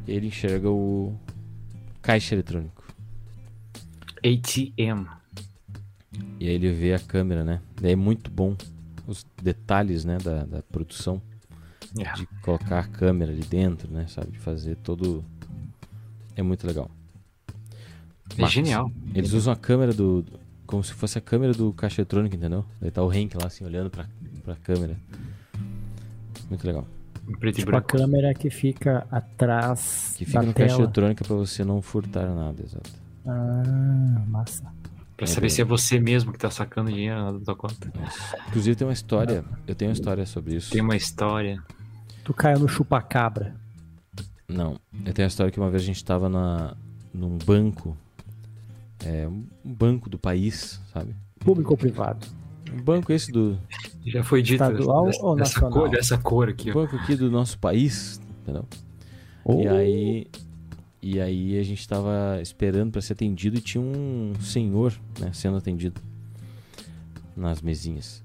Ele 0.07 0.27
enxerga 0.27 0.71
o 0.71 1.19
caixa 2.03 2.35
eletrônico. 2.35 2.85
ATM. 4.23 5.22
E 6.39 6.49
aí 6.49 6.55
ele 6.55 6.73
vê 6.73 6.95
a 6.95 6.99
câmera, 6.99 7.45
né? 7.45 7.61
Daí 7.81 7.93
é 7.93 7.97
muito 7.97 8.31
bom 8.31 8.57
os 9.07 9.25
detalhes, 9.43 10.05
né, 10.05 10.19
da, 10.19 10.45
da 10.45 10.63
produção. 10.63 11.21
É. 11.99 12.13
De 12.15 12.27
colocar 12.43 12.81
a 12.81 12.85
câmera 12.85 13.33
ali 13.33 13.43
dentro, 13.43 13.91
né, 13.93 14.07
sabe? 14.09 14.33
De 14.33 14.39
fazer 14.39 14.77
todo... 14.77 15.25
É 16.37 16.43
muito 16.43 16.67
legal. 16.67 16.91
É 18.39 18.47
genial. 18.49 18.91
Eles 19.15 19.33
usam 19.33 19.53
a 19.53 19.57
câmera 19.57 19.93
do... 19.93 20.23
do- 20.23 20.41
Como 20.67 20.83
se 20.83 20.93
fosse 20.95 21.19
a 21.19 21.21
câmera 21.21 21.53
do 21.53 21.73
caixa 21.73 22.01
eletrônico, 22.01 22.35
entendeu? 22.35 22.65
Daí 22.81 22.91
tá 22.91 23.03
o 23.03 23.11
Hank 23.11 23.37
lá, 23.37 23.47
assim, 23.47 23.65
olhando 23.65 23.91
pra, 23.91 24.07
pra 24.45 24.57
câmera. 24.57 24.97
Muito 26.49 26.67
legal. 26.67 26.87
Preto 27.39 27.59
e 27.59 27.61
Tipo 27.65 27.77
a 27.77 27.83
câmera 27.83 28.33
que 28.35 28.51
fica 28.51 29.07
atrás 29.11 30.15
Que 30.17 30.25
fica 30.25 30.41
da 30.41 30.47
no 30.47 30.55
caixa 30.55 30.75
tela. 30.77 30.85
eletrônica 30.85 31.25
pra 31.25 31.37
você 31.37 31.63
não 31.65 31.81
furtar 31.83 32.27
nada, 32.35 32.63
exato. 32.63 32.91
Ah, 33.27 34.25
massa. 34.29 34.65
Pra 35.23 35.31
É 35.31 35.35
saber 35.35 35.41
bem- 35.43 35.51
se 35.51 35.61
é 35.63 35.65
você 35.65 36.01
mesmo 36.01 36.33
que 36.33 36.39
tá 36.39 36.51
sacando 36.51 36.91
dinheiro 36.91 37.39
da 37.39 37.45
tua 37.45 37.55
conta. 37.57 37.93
Inclusive 38.49 38.75
tem 38.75 38.85
uma 38.85 38.93
história, 38.93 39.45
eu 39.69 39.75
tenho 39.75 39.91
uma 39.91 39.95
história 39.95 40.27
sobre 40.27 40.57
isso. 40.57 40.73
Tem 40.73 40.81
uma 40.83 40.97
história. 40.97 41.63
Tu 42.25 42.35
caiu 42.35 42.59
no 42.59 42.67
chupacabra. 42.69 43.55
Não, 44.49 44.81
eu 45.07 45.13
tenho 45.13 45.27
a 45.27 45.29
história 45.29 45.53
que 45.53 45.61
uma 45.61 45.71
vez 45.71 45.81
a 45.85 45.87
gente 45.87 46.05
tava 46.05 46.29
na, 46.29 46.77
num 47.15 47.39
banco, 47.39 47.97
é, 49.05 49.29
um 49.29 49.45
banco 49.65 50.11
do 50.11 50.19
país, 50.19 50.81
sabe? 50.93 51.15
Público 51.39 51.71
ou 51.71 51.77
privado? 51.77 52.27
Um 52.73 52.83
banco 52.83 53.13
esse 53.13 53.31
do 53.31 53.57
Já 54.05 54.25
foi 54.25 54.43
dito 54.43 54.55
Estadual 54.65 55.07
dessa, 55.07 55.23
ou 55.25 55.37
dessa 55.37 55.55
nacional? 55.61 55.73
cor, 55.73 55.89
dessa 55.89 56.19
cor 56.19 56.49
aqui, 56.49 56.71
ó. 56.71 56.75
banco 56.75 56.97
aqui 56.97 57.15
do 57.15 57.31
nosso 57.31 57.57
país, 57.61 58.21
entendeu? 58.43 58.67
E 59.47 59.69
aí 59.69 60.27
e 61.03 61.21
aí 61.21 61.59
a 61.59 61.63
gente 61.63 61.87
tava 61.89 62.39
esperando 62.41 62.93
pra 62.93 63.03
ser 63.03 63.15
atendido 63.15 63.59
e 63.59 63.61
tinha 63.61 63.83
um 63.83 64.33
senhor, 64.41 64.95
né, 65.19 65.31
sendo 65.33 65.57
atendido 65.57 66.01
nas 67.37 67.61
mesinhas. 67.61 68.23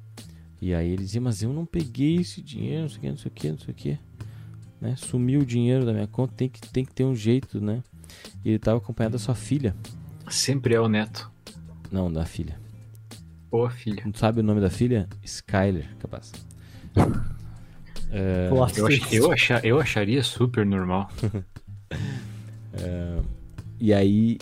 E 0.61 0.73
aí 0.73 0.87
ele 0.89 1.03
dizia, 1.03 1.21
mas 1.21 1.41
eu 1.43 1.51
não 1.53 1.65
peguei 1.65 2.17
esse 2.17 2.41
dinheiro, 2.41 2.83
não 2.83 2.89
sei 2.89 2.97
o 2.97 3.01
que, 3.01 3.09
não 3.09 3.17
sei 3.17 3.27
o 3.29 3.33
que, 3.33 3.49
não 3.51 3.57
sei 3.59 3.71
o 3.71 3.73
que. 3.73 3.99
Né? 4.81 4.95
Sumiu 4.95 5.41
o 5.41 5.45
dinheiro 5.45 5.85
da 5.85 5.93
minha 5.93 6.07
conta, 6.07 6.33
tem 6.35 6.49
que, 6.49 6.61
tem 6.69 6.85
que 6.85 6.93
ter 6.93 7.03
um 7.03 7.15
jeito, 7.15 7.59
né? 7.59 7.83
E 8.45 8.49
ele 8.49 8.59
tava 8.59 8.77
acompanhado 8.77 9.13
da 9.13 9.19
sua 9.19 9.35
filha. 9.35 9.75
Sempre 10.29 10.73
é 10.75 10.79
o 10.79 10.87
neto. 10.87 11.31
Não, 11.91 12.11
da 12.11 12.25
filha. 12.25 12.59
Ou 13.49 13.65
a 13.65 13.69
filha. 13.69 14.03
Não 14.05 14.13
sabe 14.13 14.39
o 14.41 14.43
nome 14.43 14.59
da 14.61 14.69
filha? 14.69 15.07
Skyler, 15.23 15.89
capaz. 15.99 16.31
É, 18.09 18.47
Eu, 18.49 18.63
ach- 18.63 18.77
eu, 19.11 19.31
achar, 19.33 19.65
eu 19.65 19.79
acharia 19.81 20.23
super 20.23 20.65
normal. 20.65 21.09
E 23.79 23.93
aí 23.93 24.37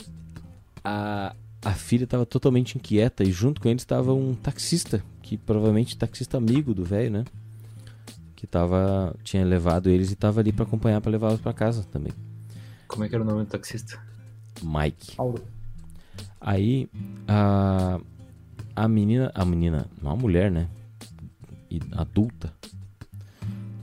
a, 0.83 1.35
a 1.63 1.73
filha 1.73 2.07
tava 2.07 2.25
totalmente 2.25 2.75
inquieta 2.77 3.23
e 3.23 3.31
junto 3.31 3.59
com 3.59 3.67
eles 3.67 3.81
estava 3.81 4.13
um 4.13 4.33
taxista, 4.33 5.03
que 5.21 5.37
provavelmente 5.37 5.97
taxista 5.97 6.37
amigo 6.37 6.73
do 6.73 6.83
velho, 6.83 7.11
né? 7.11 7.25
Que 8.35 8.45
tava 8.45 9.15
tinha 9.23 9.43
levado 9.43 9.89
eles 9.89 10.11
e 10.11 10.15
tava 10.15 10.39
ali 10.39 10.51
pra 10.51 10.63
acompanhar 10.63 11.01
pra 11.01 11.11
levá-los 11.11 11.41
pra 11.41 11.53
casa 11.53 11.83
também. 11.91 12.13
Como 12.87 13.03
é 13.03 13.09
que 13.09 13.15
era 13.15 13.23
o 13.23 13.27
nome 13.27 13.43
do 13.43 13.49
taxista? 13.49 13.99
Mike. 14.61 15.15
Paulo. 15.15 15.41
Aí 16.39 16.89
a 17.27 17.99
a 18.75 18.87
menina, 18.87 19.31
a 19.33 19.45
menina, 19.45 19.87
uma 20.01 20.15
mulher, 20.15 20.51
né? 20.51 20.67
Adulta. 21.93 22.53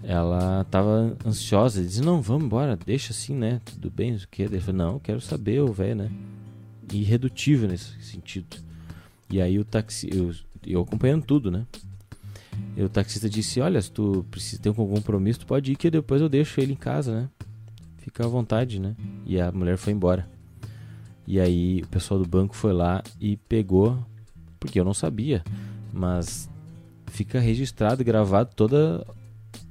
Ela 0.02 0.64
tava 0.64 1.16
ansiosa, 1.24 1.82
disse: 1.82 2.00
"Não, 2.00 2.20
vamos 2.20 2.44
embora, 2.44 2.76
deixa 2.76 3.12
assim, 3.12 3.34
né? 3.34 3.60
Tudo 3.64 3.90
bem, 3.90 4.14
o 4.14 4.28
que?" 4.28 4.42
Ele 4.42 4.60
falou: 4.60 4.76
"Não, 4.76 4.98
quero 4.98 5.20
saber, 5.20 5.60
o 5.60 5.72
velho, 5.72 5.96
né?" 5.96 6.10
Irredutível 6.92 7.68
nesse 7.68 8.02
sentido. 8.02 8.56
E 9.30 9.40
aí 9.40 9.58
o 9.58 9.64
taxi, 9.64 10.10
eu, 10.12 10.34
eu 10.66 10.82
acompanhando 10.82 11.24
tudo, 11.24 11.50
né? 11.50 11.66
E 12.76 12.82
o 12.82 12.88
taxista 12.88 13.30
disse: 13.30 13.60
"Olha, 13.60 13.80
se 13.80 13.90
tu 13.90 14.26
precisa 14.30 14.60
ter 14.60 14.68
algum 14.68 14.86
compromisso, 14.88 15.40
tu 15.40 15.46
pode 15.46 15.72
ir 15.72 15.76
que 15.76 15.90
depois 15.90 16.20
eu 16.20 16.28
deixo 16.28 16.60
ele 16.60 16.72
em 16.72 16.76
casa, 16.76 17.14
né? 17.14 17.28
Fica 17.98 18.24
à 18.24 18.28
vontade, 18.28 18.80
né?" 18.80 18.96
E 19.24 19.40
a 19.40 19.52
mulher 19.52 19.76
foi 19.76 19.92
embora. 19.92 20.28
E 21.26 21.38
aí 21.38 21.82
o 21.82 21.86
pessoal 21.86 22.18
do 22.18 22.28
banco 22.28 22.56
foi 22.56 22.72
lá 22.72 23.02
e 23.20 23.36
pegou, 23.36 24.04
porque 24.58 24.80
eu 24.80 24.84
não 24.84 24.92
sabia, 24.92 25.44
mas 25.92 26.50
fica 27.06 27.38
registrado, 27.38 28.02
gravado 28.02 28.50
toda 28.56 29.06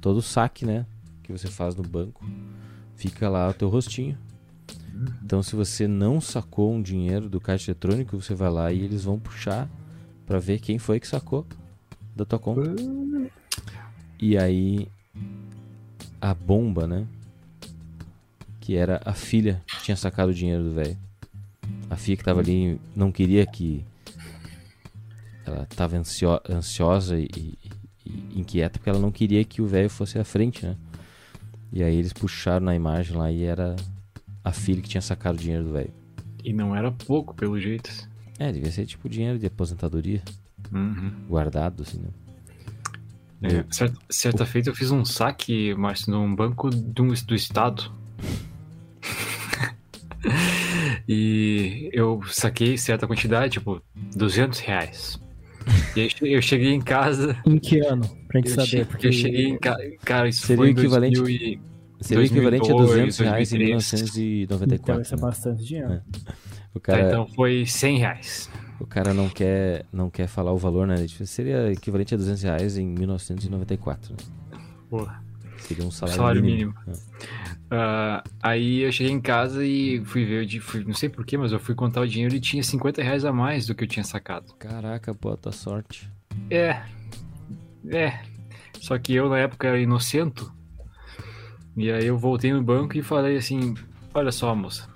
todo 0.02 0.18
o 0.18 0.22
saque, 0.22 0.66
né, 0.66 0.84
que 1.22 1.32
você 1.32 1.46
faz 1.48 1.74
no 1.74 1.82
banco. 1.82 2.22
Fica 2.96 3.28
lá 3.30 3.48
o 3.48 3.54
teu 3.54 3.70
rostinho. 3.70 4.18
Então 5.24 5.42
se 5.42 5.56
você 5.56 5.88
não 5.88 6.20
sacou 6.20 6.74
um 6.74 6.82
dinheiro 6.82 7.30
do 7.30 7.40
caixa 7.40 7.70
eletrônico, 7.70 8.20
você 8.20 8.34
vai 8.34 8.50
lá 8.50 8.70
e 8.72 8.80
eles 8.82 9.04
vão 9.04 9.18
puxar 9.18 9.68
pra 10.26 10.38
ver 10.38 10.60
quem 10.60 10.78
foi 10.78 11.00
que 11.00 11.08
sacou 11.08 11.46
da 12.14 12.24
tua 12.26 12.38
conta. 12.38 12.60
E 14.20 14.36
aí 14.36 14.86
a 16.20 16.34
bomba, 16.34 16.86
né? 16.86 17.06
Que 18.60 18.76
era 18.76 19.00
a 19.04 19.12
filha 19.14 19.62
que 19.66 19.82
tinha 19.82 19.96
sacado 19.96 20.30
o 20.30 20.34
dinheiro 20.34 20.62
do 20.62 20.72
velho. 20.72 20.96
A 21.90 21.96
filha 21.96 22.16
que 22.16 22.24
tava 22.24 22.40
ali 22.40 22.80
não 22.94 23.10
queria 23.10 23.44
que. 23.46 23.84
Ela 25.44 25.66
tava 25.74 25.96
ansio- 25.96 26.40
ansiosa 26.48 27.18
e 27.18 27.58
inquieta 28.34 28.78
porque 28.78 28.90
ela 28.90 28.98
não 28.98 29.10
queria 29.10 29.44
que 29.44 29.62
o 29.62 29.66
velho 29.66 29.90
fosse 29.90 30.18
à 30.18 30.24
frente, 30.24 30.64
né? 30.64 30.76
E 31.72 31.82
aí 31.82 31.96
eles 31.96 32.12
puxaram 32.12 32.66
na 32.66 32.74
imagem 32.74 33.16
lá 33.16 33.30
e 33.30 33.44
era 33.44 33.76
a 34.44 34.52
filha 34.52 34.82
que 34.82 34.88
tinha 34.88 35.00
sacado 35.00 35.36
o 35.36 35.40
dinheiro 35.40 35.64
do 35.64 35.72
velho. 35.72 35.92
E 36.44 36.52
não 36.52 36.74
era 36.76 36.90
pouco, 36.90 37.34
pelo 37.34 37.58
jeito. 37.58 37.90
É, 38.38 38.50
devia 38.50 38.70
ser 38.70 38.86
tipo 38.86 39.08
dinheiro 39.08 39.38
de 39.38 39.46
aposentadoria, 39.46 40.22
Uhum. 40.72 41.12
guardado, 41.28 41.82
assim, 41.82 41.98
né? 41.98 42.08
É, 43.44 43.64
certa, 43.70 43.98
certa 44.08 44.46
feita 44.46 44.70
eu 44.70 44.74
fiz 44.74 44.90
um 44.90 45.04
saque, 45.04 45.74
Márcio, 45.74 46.12
num 46.12 46.34
banco 46.34 46.70
do, 46.70 47.12
do 47.12 47.34
estado. 47.34 47.92
e 51.08 51.90
eu 51.92 52.22
saquei 52.28 52.78
certa 52.78 53.06
quantidade, 53.06 53.54
tipo, 53.54 53.82
200 54.14 54.60
reais. 54.60 55.20
E 55.96 56.00
aí 56.00 56.10
eu 56.32 56.42
cheguei 56.42 56.72
em 56.72 56.80
casa. 56.80 57.36
Em 57.46 57.58
que 57.58 57.80
ano? 57.80 58.02
Pra 58.28 58.40
gente 58.40 58.50
Eu, 58.50 58.54
saber. 58.56 58.66
che- 58.68 58.84
porque 58.84 59.06
eu 59.08 59.12
cheguei 59.12 59.46
em 59.46 59.58
casa. 59.58 59.82
Cara, 60.04 60.28
isso 60.28 60.42
Seria 60.46 60.56
foi 60.56 60.70
equivalente- 60.70 61.16
2000 61.18 61.36
e- 61.52 61.60
Seria 62.00 62.22
o 62.22 62.26
equivalente 62.26 62.64
a 62.70 62.74
2002, 62.74 62.88
200 63.16 63.18
reais 63.18 63.52
em 63.52 63.58
2003. 63.58 64.42
Então 64.42 64.58
1994. 64.58 65.02
isso 65.02 65.14
é 65.14 65.16
né? 65.16 65.22
bastante 65.22 65.64
dinheiro. 65.64 65.92
É. 65.92 66.02
O 66.74 66.80
Tá, 66.80 66.92
cara, 66.92 67.06
então 67.08 67.26
foi 67.28 67.64
100 67.66 67.98
reais. 67.98 68.50
o 68.80 68.86
cara 68.86 69.14
não 69.14 69.28
quer, 69.28 69.84
não 69.92 70.10
quer 70.10 70.26
falar 70.26 70.52
o 70.52 70.56
valor, 70.58 70.86
né? 70.86 70.96
Seria 71.24 71.70
equivalente 71.70 72.14
a 72.14 72.16
200 72.16 72.42
reais 72.42 72.76
em 72.76 72.86
1994. 72.86 74.12
Né? 74.14 74.58
Porra. 74.90 75.21
Seria 75.74 75.86
um 75.86 75.90
salário, 75.90 76.16
Salário 76.16 76.42
mínimo. 76.42 76.74
mínimo. 76.86 77.02
Ah, 77.70 78.22
aí 78.42 78.80
eu 78.80 78.92
cheguei 78.92 79.12
em 79.12 79.20
casa 79.20 79.64
e 79.64 80.04
fui 80.04 80.24
ver, 80.24 80.60
fui- 80.60 80.84
não 80.84 80.92
sei 80.94 81.08
porquê, 81.08 81.38
mas 81.38 81.52
eu 81.52 81.58
fui 81.58 81.74
contar 81.74 82.00
o 82.02 82.08
dinheiro 82.08 82.34
e 82.34 82.40
tinha 82.40 82.62
50 82.62 83.02
reais 83.02 83.24
a 83.24 83.32
mais 83.32 83.66
do 83.66 83.74
que 83.74 83.84
eu 83.84 83.88
tinha 83.88 84.04
sacado. 84.04 84.52
Caraca, 84.58 85.14
pô, 85.14 85.36
tua 85.36 85.52
sorte. 85.52 86.08
É. 86.50 86.82
É. 87.88 88.20
Só 88.80 88.98
que 88.98 89.14
eu 89.14 89.28
na 89.28 89.38
época 89.38 89.68
era 89.68 89.78
inocento. 89.80 90.52
E 91.76 91.90
aí 91.90 92.06
eu 92.06 92.18
voltei 92.18 92.52
no 92.52 92.62
banco 92.62 92.96
e 92.98 93.02
falei 93.02 93.36
assim: 93.36 93.74
Olha 94.12 94.30
só, 94.32 94.54
moça. 94.54 94.88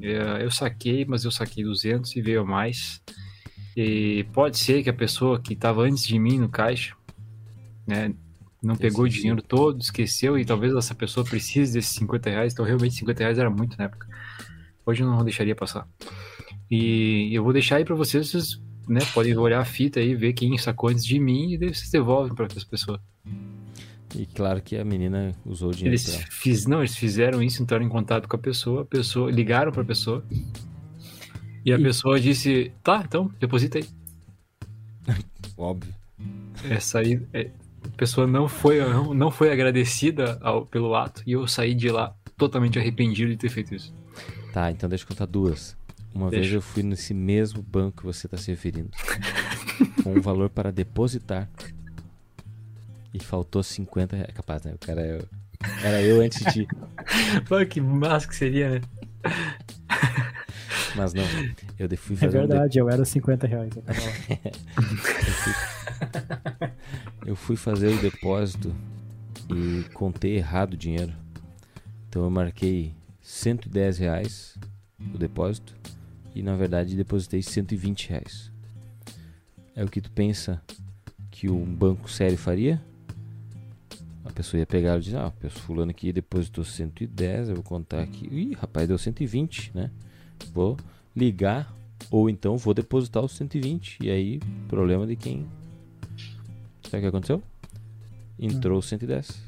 é, 0.00 0.42
Eu 0.44 0.50
saquei, 0.50 1.04
mas 1.04 1.24
eu 1.24 1.30
saquei 1.30 1.62
200 1.62 2.16
e 2.16 2.20
veio 2.20 2.40
a 2.40 2.44
mais. 2.44 3.00
E 3.76 4.24
pode 4.32 4.58
ser 4.58 4.82
que 4.82 4.90
a 4.90 4.94
pessoa 4.94 5.40
que 5.40 5.52
estava 5.52 5.82
antes 5.82 6.04
de 6.06 6.18
mim 6.18 6.38
no 6.38 6.48
caixa, 6.48 6.94
né, 7.86 8.12
não 8.66 8.76
pegou 8.76 9.04
o 9.04 9.08
dinheiro 9.08 9.40
todo, 9.42 9.80
esqueceu, 9.80 10.38
e 10.38 10.44
talvez 10.44 10.74
essa 10.74 10.94
pessoa 10.94 11.24
precise 11.24 11.72
desses 11.74 11.92
50 11.96 12.30
reais. 12.30 12.52
Então, 12.52 12.64
realmente, 12.64 12.94
50 12.96 13.22
reais 13.22 13.38
era 13.38 13.50
muito 13.50 13.76
na 13.78 13.84
época. 13.84 14.06
Hoje 14.86 15.02
eu 15.02 15.08
não 15.10 15.22
deixaria 15.24 15.54
passar. 15.54 15.86
E 16.70 17.30
eu 17.32 17.42
vou 17.42 17.52
deixar 17.52 17.76
aí 17.76 17.84
pra 17.84 17.94
vocês, 17.94 18.30
vocês 18.30 18.60
né, 18.88 19.00
podem 19.12 19.36
olhar 19.36 19.60
a 19.60 19.64
fita 19.64 20.00
aí, 20.00 20.14
ver 20.14 20.32
quem 20.32 20.56
sacou 20.58 20.90
antes 20.90 21.04
de 21.04 21.18
mim 21.18 21.52
e 21.52 21.58
daí 21.58 21.74
vocês 21.74 21.90
devolvem 21.90 22.34
pra 22.34 22.46
essa 22.46 22.66
pessoa. 22.66 23.00
E 24.16 24.26
claro 24.26 24.60
que 24.62 24.76
a 24.76 24.84
menina 24.84 25.34
usou 25.44 25.70
o 25.70 25.74
dinheiro 25.74 25.92
Eles, 25.94 26.16
pra... 26.16 26.26
fiz, 26.30 26.66
não, 26.66 26.80
eles 26.80 26.96
fizeram 26.96 27.42
isso, 27.42 27.62
entraram 27.62 27.84
em 27.84 27.88
contato 27.88 28.28
com 28.28 28.36
a 28.36 28.38
pessoa, 28.38 28.82
a 28.82 28.84
pessoa 28.84 29.30
ligaram 29.30 29.72
pra 29.72 29.84
pessoa. 29.84 30.24
E 31.64 31.72
a 31.72 31.78
E- 31.78 31.82
pessoa 31.82 32.20
disse: 32.20 32.70
Tá, 32.82 33.02
então, 33.06 33.30
deposita 33.40 33.78
aí. 33.78 33.86
Óbvio. 35.56 35.92
Essa 36.68 37.00
aí, 37.00 37.20
é, 37.32 37.50
a 37.92 37.96
pessoa 37.96 38.26
não 38.26 38.48
foi, 38.48 38.80
não, 38.80 39.14
não 39.14 39.30
foi 39.30 39.52
agradecida 39.52 40.38
ao- 40.42 40.66
pelo 40.66 40.94
ato 40.94 41.22
e 41.26 41.32
eu 41.32 41.46
saí 41.46 41.74
de 41.74 41.88
lá 41.90 42.14
totalmente 42.36 42.78
arrependido 42.78 43.30
de 43.30 43.36
ter 43.36 43.48
feito 43.48 43.74
isso. 43.74 43.94
Tá, 44.52 44.70
então 44.70 44.88
deixa 44.88 45.04
eu 45.04 45.08
contar 45.08 45.26
duas. 45.26 45.76
Uma 46.14 46.30
Deixa. 46.30 46.42
vez 46.42 46.54
eu 46.54 46.62
fui 46.62 46.82
nesse 46.84 47.12
mesmo 47.12 47.60
banco 47.60 47.98
que 47.98 48.04
você 48.06 48.28
está 48.28 48.36
se 48.36 48.48
referindo, 48.50 48.88
com 50.04 50.12
um 50.14 50.20
valor 50.20 50.48
para 50.48 50.70
depositar. 50.70 51.48
E 53.12 53.18
faltou 53.18 53.62
50 53.64 54.14
reais. 54.16 54.32
Capaz, 54.32 54.62
né? 54.62 54.72
O 54.74 54.78
cara 54.78 55.00
é- 55.02 55.24
era 55.82 56.00
eu 56.02 56.20
antes 56.20 56.38
de 56.44 56.52
ti. 56.52 56.68
Pô, 57.48 57.64
que 57.66 57.80
massa 57.80 58.28
que 58.28 58.36
seria, 58.36 58.70
né? 58.70 58.80
Mas 60.94 61.12
não, 61.14 61.24
eu 61.78 61.88
fui 61.96 62.14
É 62.14 62.18
fazer 62.18 62.38
um 62.38 62.42
de- 62.42 62.46
verdade, 62.48 62.78
eu 62.78 62.88
era 62.88 63.02
os 63.02 63.08
50 63.08 63.46
reais. 63.48 63.72
eu 63.74 63.82
tava 63.82 64.00
lá. 64.00 64.12
Eu 67.26 67.34
fui 67.34 67.56
fazer 67.56 67.88
o 67.88 68.00
depósito 68.02 68.74
e 69.48 69.88
contei 69.94 70.36
errado 70.36 70.74
o 70.74 70.76
dinheiro. 70.76 71.12
Então 72.08 72.22
eu 72.22 72.30
marquei 72.30 72.92
110 73.22 73.98
reais 73.98 74.58
o 75.14 75.16
depósito 75.16 75.74
e 76.34 76.42
na 76.42 76.54
verdade 76.54 76.94
depositei 76.94 77.42
120 77.42 78.10
reais. 78.10 78.52
É 79.74 79.82
o 79.82 79.88
que 79.88 80.02
tu 80.02 80.10
pensa 80.10 80.62
que 81.30 81.48
um 81.48 81.64
banco 81.64 82.10
sério 82.10 82.36
faria? 82.36 82.80
A 84.24 84.30
pessoa 84.30 84.60
ia 84.60 84.66
pegar 84.66 84.98
e 84.98 85.00
dizer, 85.00 85.16
ah, 85.16 85.32
fulano 85.48 85.90
aqui 85.90 86.12
depositou 86.12 86.62
110, 86.62 87.48
eu 87.48 87.54
vou 87.54 87.64
contar 87.64 88.00
aqui. 88.00 88.28
Ih, 88.30 88.54
rapaz, 88.54 88.86
deu 88.86 88.98
120, 88.98 89.72
né? 89.74 89.90
Vou 90.52 90.76
ligar 91.16 91.74
ou 92.10 92.28
então 92.28 92.56
vou 92.56 92.74
depositar 92.74 93.24
os 93.24 93.32
120. 93.32 93.98
E 94.02 94.10
aí, 94.10 94.40
problema 94.68 95.06
de 95.06 95.16
quem 95.16 95.46
Sabe 96.94 96.98
o 96.98 97.00
que 97.02 97.06
aconteceu? 97.06 97.42
Entrou 98.38 98.80
110. 98.82 99.42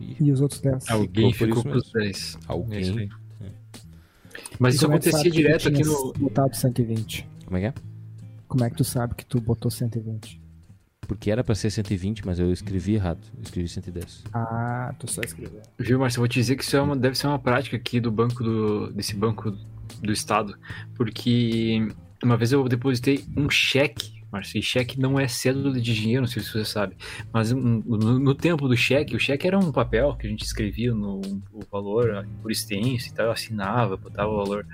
E 0.00 0.16
E 0.20 0.32
os 0.32 0.40
outros 0.40 0.60
10. 0.60 0.90
Alguém 0.90 1.32
Ficou 1.32 1.56
ficou 1.62 1.72
com 1.72 1.78
os 1.78 1.90
10. 1.92 2.06
É 2.06 2.10
isso 2.10 2.38
alguém. 2.46 2.98
aí. 2.98 3.10
Mas 4.58 4.74
E 4.74 4.76
isso 4.76 4.84
é 4.84 4.88
acontecia 4.88 5.30
direto 5.30 5.68
aqui 5.68 5.82
no. 5.82 6.12
botado 6.14 6.54
120. 6.56 7.26
Como 7.44 7.56
é 7.56 7.60
que 7.60 7.66
é? 7.66 7.74
Como 8.46 8.64
é 8.64 8.70
que 8.70 8.76
tu 8.76 8.84
sabe 8.84 9.14
que 9.14 9.24
tu 9.24 9.40
botou 9.40 9.70
120? 9.70 10.40
Porque 11.08 11.30
era 11.30 11.44
pra 11.44 11.54
ser 11.54 11.70
120, 11.70 12.24
mas 12.24 12.38
eu 12.38 12.52
escrevi 12.52 12.94
errado. 12.94 13.20
Eu 13.36 13.42
escrevi 13.42 13.68
110. 13.68 14.24
Ah, 14.32 14.94
tu 14.98 15.10
só 15.10 15.20
escreveu. 15.22 15.60
Viu, 15.78 15.98
Marcelo? 15.98 16.20
Eu 16.20 16.22
vou 16.22 16.28
te 16.28 16.38
dizer 16.40 16.56
que 16.56 16.62
isso 16.64 16.76
é 16.76 16.80
uma, 16.80 16.96
deve 16.96 17.16
ser 17.18 17.26
uma 17.26 17.38
prática 17.38 17.76
aqui 17.76 18.00
do 18.00 18.10
banco 18.10 18.42
do, 18.42 18.90
desse 18.92 19.14
banco 19.14 19.50
do 20.00 20.12
estado, 20.12 20.56
porque 20.94 21.88
uma 22.22 22.36
vez 22.36 22.52
eu 22.52 22.66
depositei 22.68 23.24
um 23.36 23.50
cheque, 23.50 24.13
Marcelo, 24.34 24.58
e 24.58 24.62
cheque 24.62 25.00
não 25.00 25.18
é 25.18 25.26
cédula 25.26 25.80
de 25.80 25.94
dinheiro, 25.94 26.22
não 26.22 26.28
sei 26.28 26.42
se 26.42 26.50
você 26.50 26.64
sabe, 26.64 26.96
mas 27.32 27.50
um- 27.52 27.82
no, 27.84 28.18
no 28.18 28.34
tempo 28.34 28.68
do 28.68 28.76
cheque, 28.76 29.16
o 29.16 29.20
cheque 29.20 29.46
era 29.46 29.58
um 29.58 29.72
papel 29.72 30.14
que 30.16 30.26
a 30.26 30.30
gente 30.30 30.44
escrevia 30.44 30.94
no 30.94 31.20
o 31.52 31.60
valor 31.70 32.26
por 32.42 32.50
extenso 32.50 33.08
e 33.08 33.12
tal, 33.12 33.30
assinava, 33.30 33.96
botava 33.96 34.30
o 34.30 34.36
valor 34.36 34.66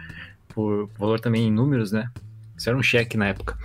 por 0.48 0.88
valor 0.98 1.20
também 1.20 1.46
em 1.46 1.52
números, 1.52 1.92
né? 1.92 2.10
Isso 2.56 2.68
era 2.68 2.76
um 2.76 2.82
cheque 2.82 3.16
na 3.16 3.28
época. 3.28 3.56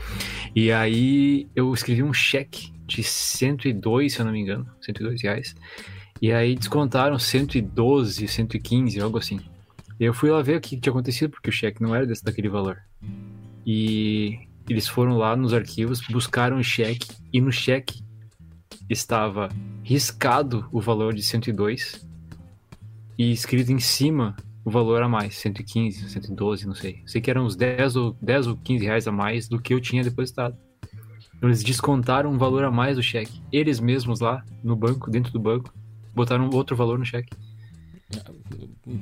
E 0.55 0.72
aí 0.72 1.47
eu 1.55 1.73
escrevi 1.73 2.01
um 2.03 2.13
cheque 2.13 2.72
de 2.85 3.03
102, 3.03 4.13
se 4.13 4.19
eu 4.19 4.26
não 4.26 4.31
me 4.31 4.39
engano, 4.39 4.65
102 4.81 5.22
reais. 5.22 5.55
E 6.22 6.31
aí 6.31 6.55
descontaram 6.55 7.19
112, 7.19 8.27
115, 8.27 9.01
algo 9.01 9.17
assim. 9.17 9.39
E 9.99 10.03
eu 10.05 10.13
fui 10.13 10.30
lá 10.30 10.41
ver 10.41 10.57
o 10.57 10.61
que 10.61 10.77
tinha 10.77 10.91
acontecido, 10.91 11.31
porque 11.31 11.49
o 11.49 11.53
cheque 11.53 11.81
não 11.81 11.93
era 11.93 12.05
desse, 12.05 12.23
daquele 12.23 12.47
valor. 12.47 12.77
E 13.65 14.39
eles 14.69 14.87
foram 14.87 15.17
lá 15.17 15.35
nos 15.35 15.53
arquivos, 15.53 16.01
buscaram 16.09 16.57
o 16.57 16.63
cheque, 16.63 17.07
e 17.31 17.39
no 17.39 17.51
cheque 17.51 18.03
estava 18.89 19.49
riscado 19.83 20.67
o 20.71 20.79
valor 20.79 21.13
de 21.13 21.23
102 21.23 22.05
e 23.17 23.31
escrito 23.31 23.71
em 23.71 23.79
cima 23.79 24.35
o 24.63 24.71
valor 24.71 25.01
a 25.03 25.07
mais, 25.07 25.35
115, 25.35 26.09
112, 26.09 26.65
não 26.65 26.73
sei. 26.73 27.03
Sei 27.05 27.21
que 27.21 27.29
eram 27.29 27.45
uns 27.45 27.55
10 27.55 27.95
ou, 27.95 28.17
10 28.19 28.47
ou 28.47 28.57
15 28.57 28.83
reais 28.83 29.07
a 29.07 29.11
mais 29.11 29.47
do 29.47 29.61
que 29.61 29.73
eu 29.73 29.79
tinha 29.79 30.03
depositado. 30.03 30.57
Então 31.37 31.49
eles 31.49 31.63
descontaram 31.63 32.31
um 32.31 32.37
valor 32.37 32.63
a 32.63 32.71
mais 32.71 32.95
do 32.95 33.03
cheque. 33.03 33.41
Eles 33.51 33.79
mesmos 33.79 34.19
lá, 34.19 34.43
no 34.63 34.75
banco, 34.75 35.11
dentro 35.11 35.31
do 35.31 35.39
banco, 35.39 35.71
botaram 36.15 36.49
outro 36.49 36.75
valor 36.75 36.97
no 36.97 37.05
cheque. 37.05 37.29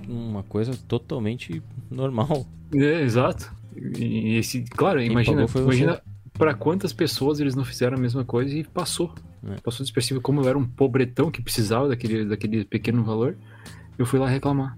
Uma 0.07 0.43
coisa 0.43 0.75
totalmente 0.87 1.63
normal. 1.89 2.45
É, 2.73 3.01
exato. 3.01 3.53
E 3.97 4.35
esse, 4.37 4.61
claro, 4.63 4.99
Quem 4.99 5.11
imagina, 5.11 5.45
imagina 5.55 6.01
para 6.33 6.53
quantas 6.53 6.91
pessoas 6.93 7.39
eles 7.39 7.55
não 7.55 7.63
fizeram 7.63 7.97
a 7.97 7.99
mesma 7.99 8.25
coisa 8.25 8.53
e 8.57 8.63
passou. 8.63 9.13
É. 9.45 9.55
Passou 9.61 9.83
despercebido. 9.83 10.21
Como 10.21 10.41
eu 10.41 10.49
era 10.49 10.57
um 10.57 10.65
pobretão 10.65 11.29
que 11.29 11.41
precisava 11.41 11.87
daquele, 11.87 12.25
daquele 12.25 12.65
pequeno 12.65 13.03
valor, 13.03 13.37
eu 13.97 14.05
fui 14.05 14.19
lá 14.19 14.27
reclamar. 14.27 14.77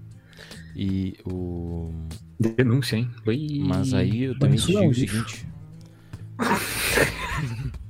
E 0.74 1.16
o. 1.24 1.90
Denúncia, 2.38 2.96
hein? 2.96 3.10
Mas 3.66 3.94
aí 3.94 4.24
eu 4.24 4.38
também 4.38 4.56
isso 4.56 4.76
é 4.76 4.80
digo 4.80 4.90
o 4.90 4.94
seguinte. 4.94 5.48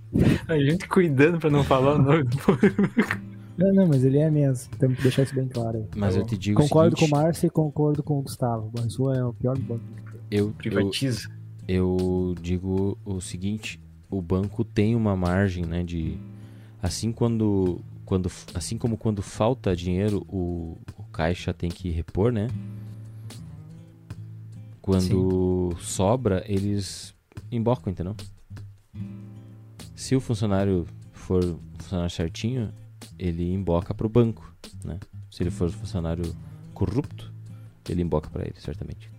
A 0.48 0.58
gente 0.58 0.88
cuidando 0.88 1.38
pra 1.38 1.50
não 1.50 1.64
falar 1.64 1.94
o 1.96 1.98
nome. 1.98 2.24
Não, 3.58 3.72
não, 3.72 3.86
mas 3.88 4.04
ele 4.04 4.18
é 4.18 4.30
mesmo. 4.30 4.70
Temos 4.78 4.96
que 4.98 5.02
deixar 5.02 5.22
isso 5.22 5.34
bem 5.34 5.48
claro 5.48 5.78
aí. 5.78 5.84
Mas 5.96 6.14
Tá 6.14 6.20
eu 6.20 6.26
te 6.26 6.36
digo 6.36 6.60
Concordo 6.60 6.94
o 6.94 6.98
seguinte. 6.98 7.10
com 7.10 7.16
o 7.16 7.22
Márcio 7.22 7.46
e 7.46 7.50
concordo 7.50 8.02
com 8.02 8.18
o 8.18 8.22
Gustavo. 8.22 8.70
O 8.74 9.12
é 9.12 9.24
o 9.24 9.32
pior 9.32 9.58
banco. 9.58 9.82
Eu, 10.30 10.46
eu, 10.46 10.52
Privatiza. 10.52 11.30
eu 11.66 12.34
digo 12.40 12.98
o 13.04 13.20
seguinte: 13.20 13.80
o 14.10 14.20
banco 14.20 14.64
tem 14.64 14.94
uma 14.94 15.16
margem, 15.16 15.64
né? 15.64 15.82
De. 15.82 16.18
Assim 16.82 17.12
quando. 17.12 17.80
quando 18.04 18.30
assim 18.54 18.78
como 18.78 18.96
quando 18.96 19.22
falta 19.22 19.74
dinheiro, 19.74 20.24
o, 20.28 20.76
o 20.96 21.02
caixa 21.04 21.52
tem 21.52 21.70
que 21.70 21.90
repor, 21.90 22.32
né? 22.32 22.48
Quando 24.80 25.76
sobra, 25.80 26.44
eles 26.46 27.12
embocam, 27.50 27.92
entendeu? 27.92 28.14
Se 29.96 30.14
o 30.14 30.20
funcionário 30.20 30.86
for 31.12 31.44
um 31.44 31.58
funcionário 31.78 32.14
certinho, 32.14 32.72
ele 33.18 33.52
emboca 33.52 33.92
pro 33.92 34.08
banco, 34.08 34.54
né? 34.84 35.00
Se 35.28 35.42
ele 35.42 35.50
for 35.50 35.68
um 35.68 35.72
funcionário 35.72 36.36
corrupto, 36.72 37.32
ele 37.88 38.02
emboca 38.02 38.30
pra 38.30 38.44
ele, 38.44 38.54
certamente. 38.58 39.15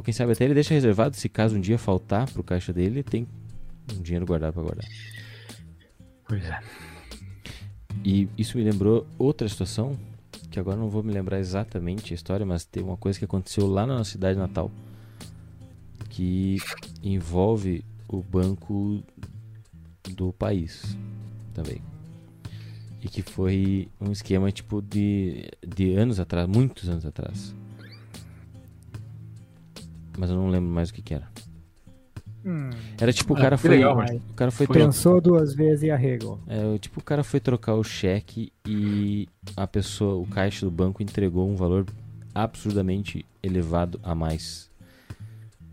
Ou 0.00 0.02
quem 0.02 0.14
sabe 0.14 0.32
até 0.32 0.46
ele 0.46 0.54
deixa 0.54 0.72
reservado, 0.72 1.14
se 1.14 1.28
caso 1.28 1.58
um 1.58 1.60
dia 1.60 1.76
faltar 1.76 2.26
pro 2.30 2.42
caixa 2.42 2.72
dele, 2.72 3.00
ele 3.00 3.02
tem 3.02 3.28
um 3.94 4.00
dinheiro 4.00 4.24
guardado 4.24 4.54
pra 4.54 4.62
guardar. 4.62 4.88
Pois 6.26 6.42
é. 6.42 6.58
E 8.02 8.26
isso 8.38 8.56
me 8.56 8.64
lembrou 8.64 9.06
outra 9.18 9.46
situação, 9.46 9.98
que 10.50 10.58
agora 10.58 10.78
não 10.78 10.88
vou 10.88 11.02
me 11.02 11.12
lembrar 11.12 11.38
exatamente 11.38 12.14
a 12.14 12.16
história, 12.16 12.46
mas 12.46 12.64
tem 12.64 12.82
uma 12.82 12.96
coisa 12.96 13.18
que 13.18 13.26
aconteceu 13.26 13.66
lá 13.66 13.86
na 13.86 13.98
nossa 13.98 14.10
cidade 14.12 14.38
natal, 14.38 14.70
que 16.08 16.56
envolve 17.02 17.84
o 18.08 18.22
banco 18.22 19.02
do 20.16 20.32
país 20.32 20.96
também. 21.52 21.82
E 23.02 23.08
que 23.10 23.20
foi 23.20 23.86
um 24.00 24.10
esquema 24.10 24.50
tipo 24.50 24.80
de, 24.80 25.50
de 25.60 25.94
anos 25.94 26.18
atrás, 26.18 26.48
muitos 26.48 26.88
anos 26.88 27.04
atrás. 27.04 27.54
Mas 30.18 30.30
eu 30.30 30.36
não 30.36 30.48
lembro 30.50 30.68
mais 30.70 30.90
o 30.90 30.94
que, 30.94 31.02
que 31.02 31.14
era. 31.14 31.28
Era 32.98 33.12
tipo 33.12 33.34
o 33.34 33.36
Ah, 33.36 33.40
cara 33.40 33.56
que 33.56 33.62
foi. 33.62 33.70
legal, 33.76 33.98
o 34.30 34.32
cara 34.34 34.50
foi. 34.50 34.66
Pensou 34.66 35.20
duas 35.20 35.54
vezes 35.54 35.82
e 35.84 35.90
arregou. 35.90 36.38
É, 36.46 36.64
o- 36.64 36.78
tipo, 36.78 36.98
o 37.00 37.02
cara 37.02 37.22
foi 37.22 37.38
trocar 37.38 37.74
o 37.74 37.84
cheque 37.84 38.50
e 38.66 39.28
a 39.56 39.66
pessoa, 39.66 40.14
o 40.16 40.26
caixa 40.26 40.64
do 40.64 40.70
banco 40.70 41.02
entregou 41.02 41.48
um 41.50 41.54
valor 41.54 41.86
absurdamente 42.34 43.24
elevado 43.42 44.00
a 44.02 44.14
mais. 44.14 44.70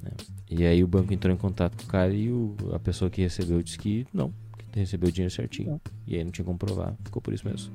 né? 0.03 0.11
E 0.49 0.65
aí 0.65 0.83
o 0.83 0.87
banco 0.87 1.13
entrou 1.13 1.33
em 1.33 1.37
contato 1.37 1.75
com 1.77 1.83
o 1.83 1.87
cara 1.87 2.13
e 2.13 2.29
o- 2.31 2.55
a 2.73 2.79
pessoa 2.79 3.09
que 3.09 3.21
recebeu 3.21 3.61
disse 3.61 3.77
que 3.77 4.05
não, 4.13 4.33
que 4.71 4.79
recebeu 4.79 5.07
o 5.09 5.11
dinheiro 5.11 5.33
certinho. 5.33 5.79
E 6.05 6.15
aí 6.17 6.23
não 6.23 6.31
tinha 6.31 6.45
como 6.45 6.57
provar, 6.57 6.93
ficou 7.05 7.21
por 7.21 7.33
isso 7.33 7.47
mesmo. 7.47 7.71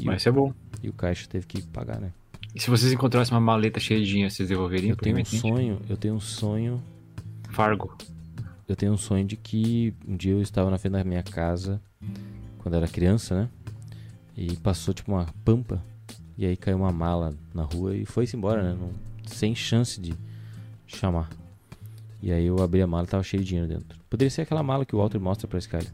E, 0.00 0.04
Mas 0.06 0.22
isso 0.22 0.28
é 0.30 0.32
bom. 0.32 0.48
o, 0.50 0.54
e 0.82 0.88
o 0.88 0.92
caixa 0.92 1.26
teve 1.28 1.46
que 1.46 1.60
pagar, 1.62 2.00
né? 2.00 2.12
E 2.54 2.60
se 2.60 2.68
vocês 2.68 2.92
encontrassem 2.92 3.34
uma 3.34 3.40
maleta 3.40 3.80
cheia 3.80 4.00
de 4.00 4.06
dinheiro, 4.06 4.30
vocês 4.30 4.48
devolveriam? 4.48 4.90
Eu 4.90 4.96
tenho 4.96 5.18
um 5.18 5.24
sonho, 5.24 5.80
eu 5.88 5.96
tenho 5.96 6.14
um 6.14 6.20
sonho 6.20 6.82
Fargo. 7.50 7.96
eu 8.68 8.76
tenho 8.76 8.92
um 8.92 8.96
sonho 8.98 9.24
de 9.24 9.36
que 9.36 9.94
um 10.06 10.16
dia 10.16 10.32
eu 10.32 10.42
estava 10.42 10.70
na 10.70 10.78
frente 10.78 10.92
da 10.92 11.04
minha 11.04 11.22
casa 11.22 11.80
quando 12.58 12.74
era 12.74 12.86
criança, 12.86 13.34
né? 13.42 13.48
E 14.36 14.56
passou 14.56 14.92
tipo 14.94 15.12
uma 15.12 15.26
pampa 15.44 15.82
e 16.36 16.44
aí 16.46 16.56
caiu 16.56 16.78
uma 16.78 16.92
mala 16.92 17.34
na 17.54 17.62
rua 17.62 17.96
e 17.96 18.04
foi-se 18.04 18.36
embora, 18.36 18.62
né? 18.62 18.76
Não- 18.78 18.92
sem 19.26 19.54
chance 19.54 20.00
de 20.00 20.14
chamar. 20.86 21.30
E 22.22 22.30
aí 22.30 22.44
eu 22.46 22.62
abri 22.62 22.82
a 22.82 22.86
mala 22.86 23.04
e 23.04 23.08
tava 23.08 23.22
cheio 23.22 23.42
de 23.42 23.48
dinheiro 23.48 23.68
dentro. 23.68 23.98
Poderia 24.10 24.30
ser 24.30 24.42
aquela 24.42 24.62
mala 24.62 24.84
que 24.84 24.94
o 24.94 24.98
Walter 24.98 25.18
mostra 25.18 25.48
pra 25.48 25.58
Skyler. 25.58 25.90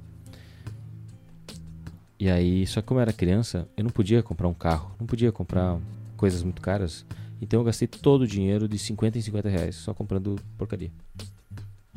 E 2.19 2.29
aí, 2.29 2.67
só 2.67 2.81
que 2.81 2.87
como 2.89 2.99
eu 2.99 3.03
era 3.03 3.13
criança, 3.13 3.69
eu 3.77 3.85
não 3.85 3.91
podia 3.91 4.23
comprar 4.25 4.49
um 4.49 4.55
carro, 4.55 4.91
não 4.99 5.07
podia 5.07 5.31
comprar 5.31 5.79
coisas 6.19 6.43
muito 6.43 6.61
caras. 6.61 7.07
Então 7.41 7.61
eu 7.61 7.65
gastei 7.65 7.89
todo 7.89 8.23
o 8.23 8.27
dinheiro 8.27 8.69
de 8.69 8.79
50 8.79 9.17
em 9.17 9.23
50 9.23 9.49
reais 9.49 9.77
só 9.77 9.95
comprando 9.95 10.37
porcaria. 10.59 10.91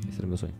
Esse 0.08 0.18
era 0.18 0.26
o 0.26 0.30
meu 0.30 0.38
sonho. 0.38 0.54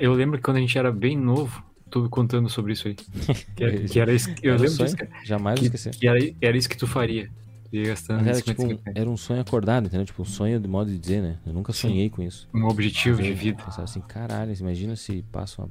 Eu 0.00 0.12
lembro 0.14 0.38
que 0.38 0.44
quando 0.44 0.56
a 0.56 0.60
gente 0.60 0.76
era 0.78 0.90
bem 0.92 1.16
novo, 1.16 1.62
tô 1.90 2.08
contando 2.08 2.48
sobre 2.48 2.72
isso 2.72 2.88
aí. 2.88 2.96
Que 3.56 3.64
era, 3.64 3.78
que 3.84 4.00
era 4.00 4.12
isso, 4.14 4.30
eu 4.42 4.54
Era 4.54 4.62
lembro 4.62 4.76
sonho, 4.76 4.86
disso, 4.86 4.96
cara. 4.96 5.10
Jamais 5.24 5.58
Que, 5.58 5.66
esquecer. 5.66 5.94
que 5.94 6.06
era, 6.08 6.18
era 6.40 6.56
isso 6.56 6.68
que 6.68 6.76
tu 6.76 6.86
faria. 6.86 7.30
Tu 7.68 7.76
ia 7.76 7.86
gastando 7.88 8.20
era, 8.26 8.34
50, 8.34 8.42
tipo, 8.52 8.62
um, 8.64 8.68
50. 8.70 9.00
era 9.00 9.10
um 9.10 9.16
sonho 9.16 9.40
acordado, 9.40 9.86
entendeu? 9.86 10.06
Tipo, 10.06 10.22
um 10.22 10.26
sonho 10.26 10.60
de 10.60 10.68
modo 10.68 10.90
de 10.90 10.98
dizer, 10.98 11.20
né? 11.22 11.38
Eu 11.46 11.52
nunca 11.52 11.72
Sim. 11.72 11.88
sonhei 11.88 12.08
com 12.10 12.22
isso. 12.22 12.48
um 12.54 12.64
objetivo 12.66 13.16
Mas 13.18 13.26
de 13.26 13.32
eu 13.32 13.36
vida. 13.36 13.62
Pensava 13.62 13.84
assim, 13.84 14.00
caralho, 14.00 14.54
imagina 14.58 14.94
se 14.96 15.22
passa 15.32 15.62
uma. 15.62 15.70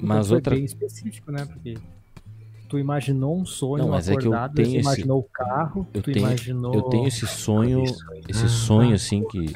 Mas 0.00 0.28
foi 0.28 0.36
outra. 0.36 0.54
bem 0.54 0.64
específico, 0.64 1.32
né? 1.32 1.44
Porque 1.44 1.76
tu 2.68 2.78
imaginou 2.78 3.36
um 3.38 3.44
sonho 3.46 3.84
Não, 3.84 3.90
mas 3.90 4.08
é 4.08 4.16
que 4.16 4.26
eu 4.26 4.32
acordado, 4.32 4.54
tenho 4.54 4.68
esse- 4.68 4.78
imaginou 4.78 5.18
o 5.20 5.22
carro, 5.24 5.86
Eu 5.94 6.02
tu 6.02 6.12
tenho, 6.12 6.26
imaginou... 6.26 6.74
eu 6.74 6.82
tenho 6.82 7.06
esse 7.06 7.26
sonho, 7.26 7.84
esse 8.28 8.44
Ah, 8.44 8.48
sonho 8.48 8.94
assim 8.94 9.24
que 9.24 9.54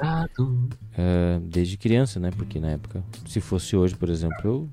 é, 0.96 1.40
desde 1.42 1.76
criança, 1.76 2.18
né? 2.20 2.30
Porque 2.30 2.58
na 2.60 2.70
época, 2.70 3.02
se 3.26 3.40
fosse 3.40 3.76
hoje, 3.76 3.94
por 3.96 4.08
exemplo, 4.08 4.40
eu 4.44 4.68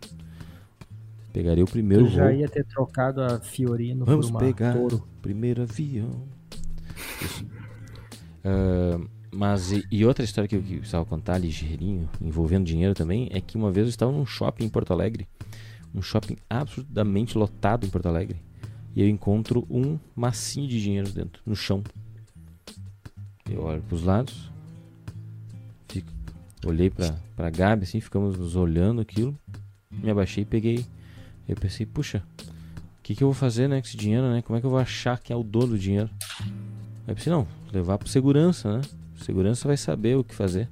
pegaria 1.34 1.64
o 1.64 1.68
primeiro 1.68 2.06
Tu 2.06 2.12
já 2.12 2.26
voo. 2.26 2.34
ia 2.34 2.50
ter 2.50 2.64
trocado 2.66 3.22
a 3.22 3.40
Fiorino 3.40 4.06
Vamos 4.06 4.28
por 4.28 4.32
uma 4.32 4.40
pegar 4.40 4.74
Toro. 4.74 5.08
primeiro 5.22 5.62
avião. 5.62 6.24
Ah, 8.44 9.00
mas 9.32 9.72
e, 9.72 9.86
e 9.92 10.06
outra 10.06 10.24
história 10.24 10.48
que 10.48 10.56
eu, 10.56 10.62
que 10.62 10.74
eu 10.74 10.78
precisava 10.80 11.06
contar 11.06 11.38
ligeirinho, 11.38 12.10
envolvendo 12.22 12.66
dinheiro 12.66 12.94
também, 12.94 13.30
é 13.32 13.42
que 13.42 13.58
uma 13.58 13.72
vez 13.72 13.86
eu 13.88 13.90
estava 13.90 14.12
num 14.12 14.26
shopping 14.26 14.66
em 14.66 14.70
Porto 14.70 14.92
Alegre, 14.94 15.28
um 15.98 16.02
shopping 16.02 16.38
absurdamente 16.50 17.38
lotado 17.38 17.86
em 17.86 17.90
Porto 17.90 18.06
Alegre, 18.06 18.42
e 18.96 19.02
eu 19.02 19.10
encontro 19.10 19.66
um 19.70 20.00
massinho 20.16 20.68
de 20.68 20.82
dinheiro 20.82 21.10
dentro, 21.10 21.42
no 21.46 21.56
chão. 21.56 21.84
Eu 23.50 23.64
olho 23.64 23.82
para 23.82 23.96
os 23.96 24.04
lados, 24.04 24.52
fico, 25.88 26.12
olhei 26.66 26.90
para 26.90 27.16
para 27.36 27.50
Gabi 27.52 27.84
assim, 27.84 28.02
ficamos 28.02 28.38
nos 28.38 28.56
olhando 28.56 29.00
aquilo, 29.00 29.38
me 29.92 30.10
abaixei 30.10 30.42
e 30.42 30.46
peguei. 30.46 30.86
Eu 31.48 31.56
pensei, 31.56 31.86
puxa, 31.86 32.24
o 33.00 33.04
que, 33.04 33.16
que 33.16 33.24
eu 33.24 33.28
vou 33.28 33.36
fazer 33.36 33.70
né, 33.70 33.80
com 33.80 33.88
esse 33.88 33.96
dinheiro, 33.96 34.30
né? 34.30 34.42
Como 34.42 34.58
é 34.58 34.60
que 34.60 34.66
eu 34.66 34.72
vou 34.72 34.80
achar 34.80 35.20
quem 35.20 35.34
é 35.34 35.38
o 35.38 35.44
dono 35.44 35.68
do 35.68 35.80
dinheiro? 35.80 36.10
Aí 36.42 37.10
eu 37.10 37.16
pensei, 37.16 37.32
não, 37.32 37.48
levar 37.72 37.98
pro 37.98 38.10
segurança, 38.10 38.80
né? 38.80 38.82
O 39.20 39.24
segurança 39.24 39.68
vai 39.68 39.78
saber 39.78 40.18
o 40.18 40.24
que 40.24 40.36
fazer. 40.36 40.68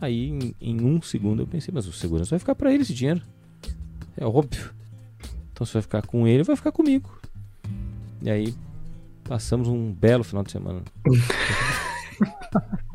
Aí, 0.00 0.30
em, 0.30 0.54
em 0.60 0.80
um 0.84 1.02
segundo, 1.02 1.42
eu 1.42 1.46
pensei, 1.46 1.72
mas 1.72 1.86
o 1.86 1.92
segurança 1.92 2.30
vai 2.30 2.38
ficar 2.38 2.54
pra 2.54 2.72
ele 2.72 2.82
esse 2.82 2.94
dinheiro. 2.94 3.22
É 4.18 4.26
óbvio. 4.26 4.70
Então, 5.52 5.66
se 5.66 5.72
vai 5.72 5.82
ficar 5.82 6.02
com 6.02 6.26
ele, 6.26 6.42
vai 6.42 6.56
ficar 6.56 6.72
comigo. 6.72 7.08
E 8.22 8.30
aí, 8.30 8.54
passamos 9.24 9.68
um 9.68 9.92
belo 9.92 10.24
final 10.24 10.42
de 10.42 10.50
semana. 10.52 10.82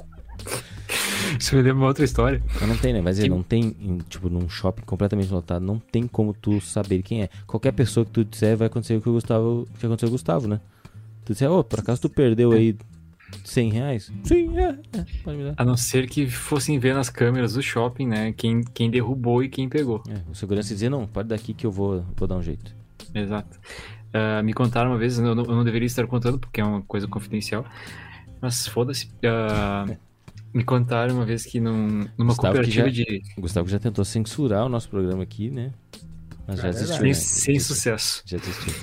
Isso 1.40 1.56
me 1.56 1.62
lembra 1.62 1.78
uma 1.80 1.88
outra 1.88 2.04
história. 2.06 2.41
Mas 2.60 2.70
não 2.70 2.78
tem, 2.78 2.94
né? 2.94 3.02
Mas 3.02 3.18
ele 3.18 3.28
Que- 3.30 3.36
não 3.36 3.41
tem, 3.44 3.76
em, 3.82 3.98
tipo, 4.10 4.30
num 4.30 4.48
shopping 4.48 4.84
completamente 4.84 5.32
lotado, 5.32 5.66
não 5.66 5.80
tem 5.80 6.08
como 6.08 6.34
tu 6.34 6.62
saber 6.62 7.02
quem 7.02 7.24
é. 7.24 7.30
Qualquer 7.48 7.72
pessoa 7.72 8.06
que 8.06 8.12
tu 8.12 8.24
disser 8.24 8.56
vai 8.56 8.68
acontecer 8.68 8.95
o 8.95 9.02
que 9.02 9.10
o 9.10 9.14
Gustavo, 9.14 9.62
o 9.64 9.78
que 9.80 9.86
aconteceu 9.86 10.08
com 10.10 10.14
o 10.14 10.18
Gustavo, 10.18 10.48
né? 10.48 10.60
Tu 11.26 11.34
disser, 11.34 11.50
ô, 11.52 11.64
por 11.64 11.80
acaso 11.80 12.02
tu 12.02 12.10
perdeu 12.10 12.52
aí 12.52 12.76
100 13.44 13.72
reais? 13.72 14.12
Sim, 14.24 14.58
é, 14.58 14.70
é, 14.98 15.06
pode 15.24 15.38
me 15.38 15.44
dar. 15.44 15.54
A 15.58 15.66
não 15.66 15.76
ser 15.78 16.08
que 16.10 16.28
fossem 16.28 16.78
ver 16.80 16.94
nas 16.94 17.10
câmeras 17.10 17.54
do 17.54 17.62
shopping, 17.62 18.08
né? 18.08 18.32
Quem, 18.34 18.62
quem 18.64 18.90
derrubou 18.90 19.44
e 19.44 19.50
quem 19.50 19.68
pegou. 19.70 20.02
É, 20.10 20.22
o 20.32 20.36
segurança 20.36 20.70
dizia, 20.74 20.90
não, 20.90 21.06
pode 21.08 21.30
dar 21.30 21.36
aqui 21.36 21.54
que 21.54 21.66
eu 21.66 21.72
vou, 21.72 22.06
vou 22.16 22.28
dar 22.28 22.36
um 22.38 22.42
jeito. 22.42 22.76
Exato. 23.14 23.60
Ah, 24.14 24.42
me 24.44 24.54
contaram 24.54 24.92
uma 24.92 24.98
vez, 24.98 25.18
eu 25.18 25.36
não, 25.36 25.44
eu 25.44 25.56
não 25.56 25.64
deveria 25.64 25.86
estar 25.88 26.06
contando 26.08 26.38
porque 26.40 26.62
é 26.62 26.64
uma 26.64 26.82
coisa 26.84 27.08
confidencial, 27.08 27.66
mas 28.42 28.68
foda-se. 28.68 29.10
Ah, 29.26 29.86
me 30.54 30.64
contaram 30.64 31.16
uma 31.16 31.26
vez 31.26 31.46
que 31.46 31.60
num, 31.60 32.06
numa 32.18 32.34
Gustavo 32.34 32.54
que 32.60 32.72
cooperativa 32.72 32.86
já- 32.90 32.92
de. 32.92 33.22
Gustavo 33.38 33.68
já 33.70 33.80
tentou 33.80 34.06
censurar 34.06 34.66
o 34.66 34.70
nosso 34.70 34.88
programa 34.90 35.24
aqui, 35.24 35.50
né? 35.50 35.72
Mas 36.48 36.60
já 36.60 36.68
É 36.68 36.72
desistiu, 36.72 36.98
Sem, 36.98 37.08
né? 37.08 37.14
sem 37.14 37.60
sucesso. 37.60 38.22
Já 38.26 38.38
desistiu. 38.38 38.74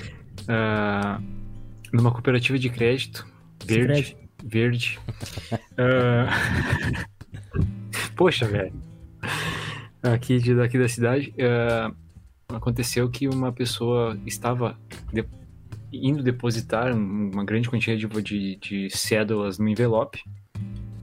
Ah, 0.47 1.21
numa 1.93 2.11
cooperativa 2.11 2.57
de 2.59 2.69
crédito 2.69 3.25
verde. 3.65 4.17
Verde. 4.43 4.99
Ah, 5.77 6.27
Poxa, 8.15 8.45
velho. 8.47 8.73
Aqui, 10.03 10.39
de, 10.39 10.55
daqui 10.55 10.77
da 10.77 10.87
cidade, 10.89 11.33
ah, 11.39 11.91
aconteceu 12.55 13.09
que 13.09 13.27
uma 13.27 13.51
pessoa 13.51 14.17
estava 14.25 14.77
de- 15.13 15.25
indo 15.93 16.23
depositar 16.23 16.93
um- 16.95 17.31
uma 17.31 17.45
grande 17.45 17.69
quantidade 17.69 18.05
de, 18.05 18.21
de, 18.21 18.55
de 18.57 18.89
cédulas 18.89 19.57
no 19.59 19.67
envelope 19.67 20.21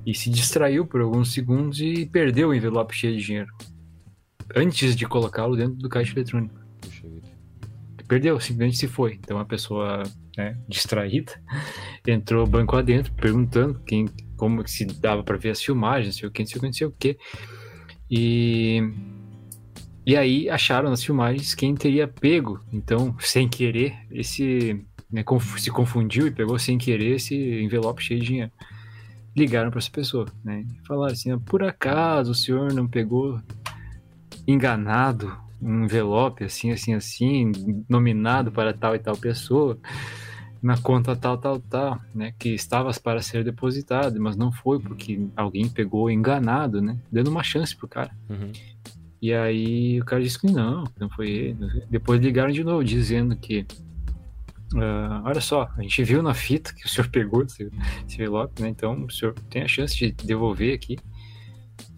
e 0.06 0.14
se 0.14 0.30
distraiu 0.30 0.86
por 0.86 1.00
alguns 1.00 1.32
segundos 1.32 1.80
e 1.80 2.06
perdeu 2.06 2.48
o 2.48 2.54
envelope 2.54 2.94
cheio 2.94 3.16
de 3.18 3.24
dinheiro 3.24 3.52
antes 4.56 4.96
de 4.96 5.06
colocá-lo 5.06 5.56
dentro 5.56 5.74
do 5.76 5.88
caixa 5.88 6.12
eletrônico. 6.14 6.58
Perdeu, 8.08 8.40
simplesmente 8.40 8.78
se 8.78 8.88
foi. 8.88 9.14
Então 9.14 9.38
a 9.38 9.44
pessoa 9.44 10.02
né, 10.36 10.56
distraída 10.68 11.32
entrou 12.06 12.46
banco 12.46 12.76
adentro 12.76 13.12
perguntando 13.12 13.80
quem, 13.86 14.08
como 14.36 14.66
se 14.66 14.84
dava 14.86 15.22
para 15.22 15.36
ver 15.36 15.50
as 15.50 15.62
filmagens, 15.62 16.14
não 16.14 16.20
sei 16.20 16.28
o 16.28 16.32
que, 16.32 16.42
não 16.42 16.46
sei 16.48 16.56
o 16.56 16.60
que, 16.60 16.66
não 16.66 16.72
sei 16.72 16.86
o 16.86 16.92
que. 16.92 17.18
E 18.10 18.82
e 20.06 20.16
aí 20.16 20.48
acharam 20.48 20.88
nas 20.88 21.04
filmagens 21.04 21.54
quem 21.54 21.74
teria 21.74 22.08
pego, 22.08 22.58
então 22.72 23.14
sem 23.20 23.46
querer 23.46 23.94
esse 24.10 24.82
né, 25.10 25.22
conf- 25.22 25.58
se 25.60 25.70
confundiu 25.70 26.26
e 26.26 26.30
pegou 26.30 26.58
sem 26.58 26.78
querer 26.78 27.16
esse 27.16 27.34
envelope 27.36 28.02
cheio 28.02 28.20
de 28.20 28.26
dinheiro. 28.26 28.52
Ligaram 29.36 29.70
para 29.70 29.78
essa 29.78 29.90
pessoa, 29.90 30.26
né? 30.42 30.64
Falaram 30.86 31.12
assim: 31.12 31.30
"Ah, 31.30 31.38
por 31.38 31.62
acaso 31.62 32.32
o 32.32 32.34
senhor 32.34 32.72
não 32.72 32.88
pegou 32.88 33.38
enganado 34.46 35.36
um 35.60 35.84
envelope 35.84 36.44
assim, 36.44 36.70
assim, 36.70 36.94
assim, 36.94 37.52
nominado 37.88 38.50
para 38.52 38.72
tal 38.72 38.94
e 38.94 38.98
tal 38.98 39.16
pessoa, 39.16 39.78
na 40.62 40.76
conta 40.76 41.14
tal, 41.14 41.38
tal, 41.38 41.60
tal, 41.60 42.00
né? 42.14 42.34
Que 42.38 42.50
estava 42.50 42.90
para 42.92 43.22
ser 43.22 43.44
depositado, 43.44 44.20
mas 44.20 44.36
não 44.36 44.50
foi 44.50 44.80
porque 44.80 45.26
alguém 45.36 45.68
pegou 45.68 46.10
enganado, 46.10 46.82
né? 46.82 46.98
Dando 47.10 47.28
uma 47.28 47.42
chance 47.42 47.76
pro 47.76 47.88
cara. 47.88 48.10
Uhum. 48.28 48.52
E 49.20 49.32
aí 49.32 50.00
o 50.00 50.04
cara 50.04 50.22
disse 50.22 50.38
que 50.38 50.50
não, 50.50 50.84
não 50.98 51.08
foi 51.10 51.28
ele. 51.28 51.84
Depois 51.90 52.20
ligaram 52.20 52.52
de 52.52 52.62
novo, 52.62 52.84
dizendo 52.84 53.36
que. 53.36 53.66
ah, 54.76 55.22
olha 55.24 55.40
só, 55.40 55.68
a 55.76 55.82
gente 55.82 56.02
viu 56.04 56.22
na 56.22 56.34
fita 56.34 56.72
que 56.74 56.86
o 56.86 56.88
senhor 56.88 57.08
pegou 57.08 57.42
esse, 57.42 57.70
esse 58.06 58.16
envelope, 58.16 58.62
né? 58.62 58.68
Então 58.68 59.04
o 59.04 59.10
senhor 59.10 59.34
tem 59.50 59.62
a 59.62 59.68
chance 59.68 59.96
de 59.96 60.12
devolver 60.12 60.74
aqui. 60.74 60.96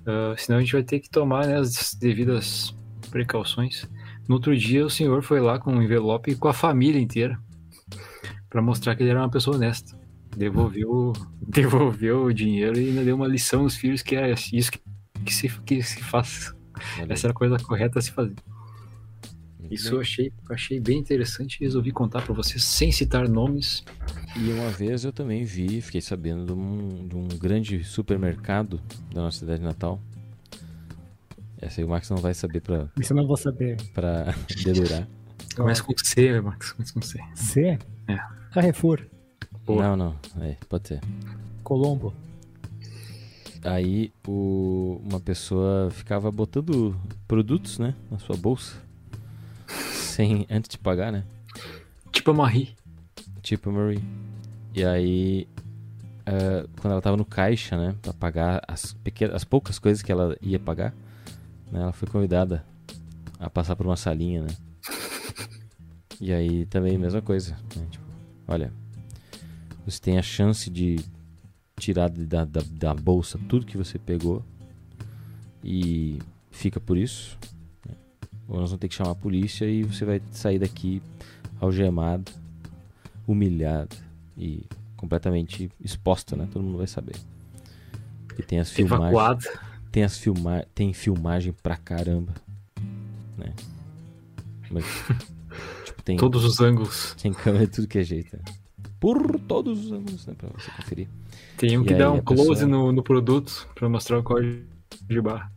Ah, 0.06 0.34
senão 0.36 0.58
a 0.58 0.60
gente 0.60 0.72
vai 0.72 0.82
ter 0.82 1.00
que 1.00 1.08
tomar 1.10 1.46
né, 1.46 1.56
as 1.58 1.94
devidas 1.94 2.74
precauções. 3.10 3.88
No 4.28 4.36
outro 4.36 4.56
dia, 4.56 4.84
o 4.84 4.90
senhor 4.90 5.22
foi 5.22 5.40
lá 5.40 5.58
com 5.58 5.72
um 5.72 5.82
envelope 5.82 6.34
com 6.36 6.48
a 6.48 6.52
família 6.52 7.00
inteira 7.00 7.38
para 8.48 8.62
mostrar 8.62 8.96
que 8.96 9.02
ele 9.02 9.10
era 9.10 9.20
uma 9.20 9.30
pessoa 9.30 9.56
honesta. 9.56 9.98
Devolveu, 10.36 11.12
devolveu 11.46 12.24
o 12.24 12.32
dinheiro 12.32 12.78
e 12.78 12.88
ainda 12.88 13.04
deu 13.04 13.16
uma 13.16 13.26
lição 13.26 13.62
aos 13.62 13.76
filhos 13.76 14.02
que 14.02 14.16
é 14.16 14.32
isso 14.52 14.72
que, 14.72 14.80
que, 15.24 15.34
se, 15.34 15.48
que 15.62 15.82
se 15.82 16.02
faz. 16.02 16.54
Olha 16.98 17.12
Essa 17.12 17.26
era 17.26 17.32
a 17.32 17.36
coisa 17.36 17.58
correta 17.58 17.98
a 17.98 18.02
se 18.02 18.10
fazer. 18.10 18.36
Muito 19.58 19.74
Isso 19.74 19.90
bem. 19.90 19.94
eu 19.94 20.00
achei, 20.00 20.32
achei 20.50 20.80
bem 20.80 20.98
interessante 20.98 21.58
e 21.60 21.64
resolvi 21.64 21.92
contar 21.92 22.22
para 22.22 22.34
vocês 22.34 22.64
sem 22.64 22.90
citar 22.90 23.28
nomes. 23.28 23.84
E 24.36 24.50
uma 24.52 24.70
vez 24.70 25.04
eu 25.04 25.12
também 25.12 25.44
vi, 25.44 25.80
fiquei 25.80 26.00
sabendo 26.00 26.46
de 26.46 26.52
um, 26.52 27.08
de 27.08 27.16
um 27.16 27.28
grande 27.28 27.84
supermercado 27.84 28.80
da 29.12 29.22
nossa 29.22 29.40
cidade 29.40 29.62
natal. 29.62 30.00
Essa 31.60 31.80
aí 31.80 31.84
o 31.84 31.88
Max 31.88 32.08
não 32.08 32.16
vai 32.16 32.32
saber 32.34 32.60
pra, 32.60 32.88
Isso 32.98 33.12
eu 33.12 33.16
não 33.16 33.26
vou 33.26 33.36
saber. 33.36 33.76
pra 33.92 34.34
dedurar. 34.64 35.06
Começa 35.54 35.82
com 35.82 35.92
C, 35.96 36.40
Max. 36.40 36.72
Começa 36.72 36.92
com 36.92 37.02
C. 37.02 37.18
C? 37.34 37.78
É. 38.08 38.18
Carrefour. 38.52 39.06
Boa. 39.66 39.82
Não, 39.82 39.96
não, 39.96 40.42
é, 40.42 40.56
pode 40.68 40.88
ser. 40.88 41.00
Colombo. 41.62 42.14
Aí 43.62 44.10
o, 44.26 45.00
uma 45.04 45.20
pessoa 45.20 45.90
ficava 45.90 46.30
botando 46.30 46.96
produtos, 47.28 47.78
né, 47.78 47.94
na 48.10 48.18
sua 48.18 48.36
bolsa, 48.36 48.76
sem 49.92 50.46
antes 50.50 50.70
de 50.70 50.78
pagar, 50.78 51.12
né? 51.12 51.24
Tipo 52.10 52.30
a 52.30 52.34
Marie. 52.34 52.74
Tipo 53.42 53.68
a 53.68 53.72
Marie. 53.72 54.02
E 54.74 54.82
aí, 54.84 55.46
eh, 56.24 56.66
quando 56.80 56.92
ela 56.92 57.02
tava 57.02 57.18
no 57.18 57.24
caixa, 57.24 57.76
né, 57.76 57.94
pra 58.00 58.14
pagar 58.14 58.62
as, 58.66 58.94
pequenas, 58.94 59.36
as 59.36 59.44
poucas 59.44 59.78
coisas 59.78 60.02
que 60.02 60.10
ela 60.10 60.36
ia 60.40 60.58
pagar, 60.58 60.90
né, 60.92 60.96
ela 61.72 61.92
foi 61.92 62.08
convidada 62.08 62.64
a 63.38 63.48
passar 63.48 63.76
por 63.76 63.86
uma 63.86 63.96
salinha, 63.96 64.42
né? 64.42 64.56
E 66.20 66.32
aí 66.32 66.66
também 66.66 66.98
mesma 66.98 67.22
coisa, 67.22 67.56
né? 67.76 67.86
Tipo, 67.90 68.04
olha, 68.46 68.72
você 69.86 69.98
tem 70.00 70.18
a 70.18 70.22
chance 70.22 70.68
de 70.68 70.96
tirar 71.78 72.10
da, 72.10 72.44
da, 72.44 72.60
da 72.70 72.94
bolsa 72.94 73.38
tudo 73.48 73.64
que 73.64 73.76
você 73.78 73.98
pegou 73.98 74.44
e 75.64 76.18
fica 76.50 76.78
por 76.78 76.96
isso. 76.98 77.38
né? 77.88 77.94
Ou 78.48 78.60
nós 78.60 78.70
vamos 78.70 78.80
ter 78.80 78.88
que 78.88 78.94
chamar 78.94 79.12
a 79.12 79.14
polícia 79.14 79.64
e 79.64 79.82
você 79.82 80.04
vai 80.04 80.20
sair 80.32 80.58
daqui 80.58 81.02
algemado, 81.58 82.30
humilhado 83.26 83.96
e 84.36 84.64
completamente 84.96 85.70
exposta, 85.80 86.36
né? 86.36 86.46
Todo 86.52 86.62
mundo 86.62 86.78
vai 86.78 86.86
saber. 86.86 87.16
E 88.38 88.42
tem 88.42 88.58
as 88.60 88.68
filmagens. 88.70 89.12
Tem 89.90 90.02
as 90.04 90.16
filma 90.18 90.64
tem 90.74 90.92
filmagem 90.92 91.52
pra 91.52 91.76
caramba, 91.76 92.34
né? 93.36 93.52
Mas, 94.70 94.84
tipo, 95.84 96.02
tem 96.02 96.16
Todos 96.16 96.44
os 96.44 96.60
ângulos. 96.60 97.14
tem 97.20 97.32
câmera 97.32 97.66
de 97.66 97.72
tudo 97.72 97.88
que 97.88 97.98
é 97.98 98.02
jeito. 98.04 98.36
né? 98.36 98.42
Por 99.00 99.38
todos 99.40 99.86
os 99.86 99.92
ângulos, 99.92 100.26
né? 100.26 100.34
Pra 100.36 100.48
você 100.50 100.70
conferir. 100.72 101.08
Tem 101.56 101.76
um 101.78 101.82
E 101.82 101.86
que 101.86 101.94
dá 101.94 102.12
um 102.12 102.20
close 102.20 102.48
pessoa- 102.50 102.68
no, 102.68 102.92
no 102.92 103.02
produto 103.02 103.68
pra 103.74 103.88
mostrar 103.88 104.18
o 104.18 104.22
código 104.22 104.62
de 105.08 105.20
barra. 105.20 105.50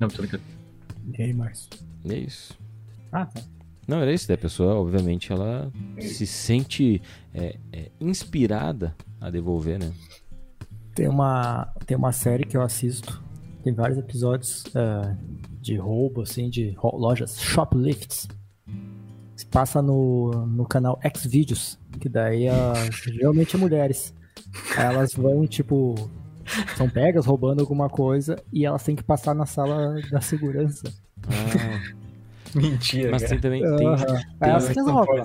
Não, 0.00 0.08
tô 0.08 0.18
brincando. 0.22 0.42
E 1.16 1.22
aí, 1.22 1.32
Márcio? 1.32 1.68
E 2.04 2.12
é 2.12 2.18
isso. 2.18 2.58
Ah, 3.12 3.24
tá. 3.26 3.40
Não, 3.86 3.98
era 4.00 4.12
isso. 4.12 4.26
Daí 4.28 4.34
a 4.34 4.38
pessoa, 4.38 4.74
obviamente, 4.74 5.32
ela 5.32 5.72
se 6.00 6.26
sente 6.26 7.00
é, 7.32 7.56
é, 7.72 7.90
inspirada 8.00 8.94
a 9.20 9.30
devolver, 9.30 9.78
né? 9.78 9.92
Tem 10.94 11.08
uma, 11.08 11.72
tem 11.86 11.96
uma 11.96 12.12
série 12.12 12.44
que 12.44 12.56
eu 12.56 12.62
assisto. 12.62 13.22
Tem 13.68 13.74
vários 13.74 13.98
episódios 13.98 14.64
ah, 14.74 15.14
de 15.60 15.76
roubo, 15.76 16.22
assim, 16.22 16.48
de 16.48 16.74
lojas 16.82 17.38
shoplifts. 17.38 18.26
Se 19.36 19.44
passa 19.44 19.82
no, 19.82 20.46
no 20.46 20.64
canal 20.64 20.98
Xvideos, 21.14 21.78
que 22.00 22.08
daí 22.08 22.48
ah, 22.48 22.72
geralmente 22.90 23.56
é 23.56 23.58
mulheres. 23.58 24.14
Elas 24.74 25.12
vão, 25.12 25.46
tipo, 25.46 25.94
são 26.78 26.88
pegas 26.88 27.26
roubando 27.26 27.60
alguma 27.60 27.90
coisa 27.90 28.42
e 28.50 28.64
elas 28.64 28.82
têm 28.82 28.96
que 28.96 29.02
passar 29.02 29.34
na 29.34 29.44
sala 29.44 30.00
da 30.10 30.22
segurança. 30.22 30.90
Ah, 31.26 31.77
Mentira, 32.56 33.10
mas 33.10 33.22
tem 33.24 33.38
também. 33.40 33.62
Tem, 33.76 33.86
Aham. 33.86 34.16
Aí 34.40 34.50
elas 34.50 34.66
tem- 34.66 34.74
resolvem. 34.76 35.24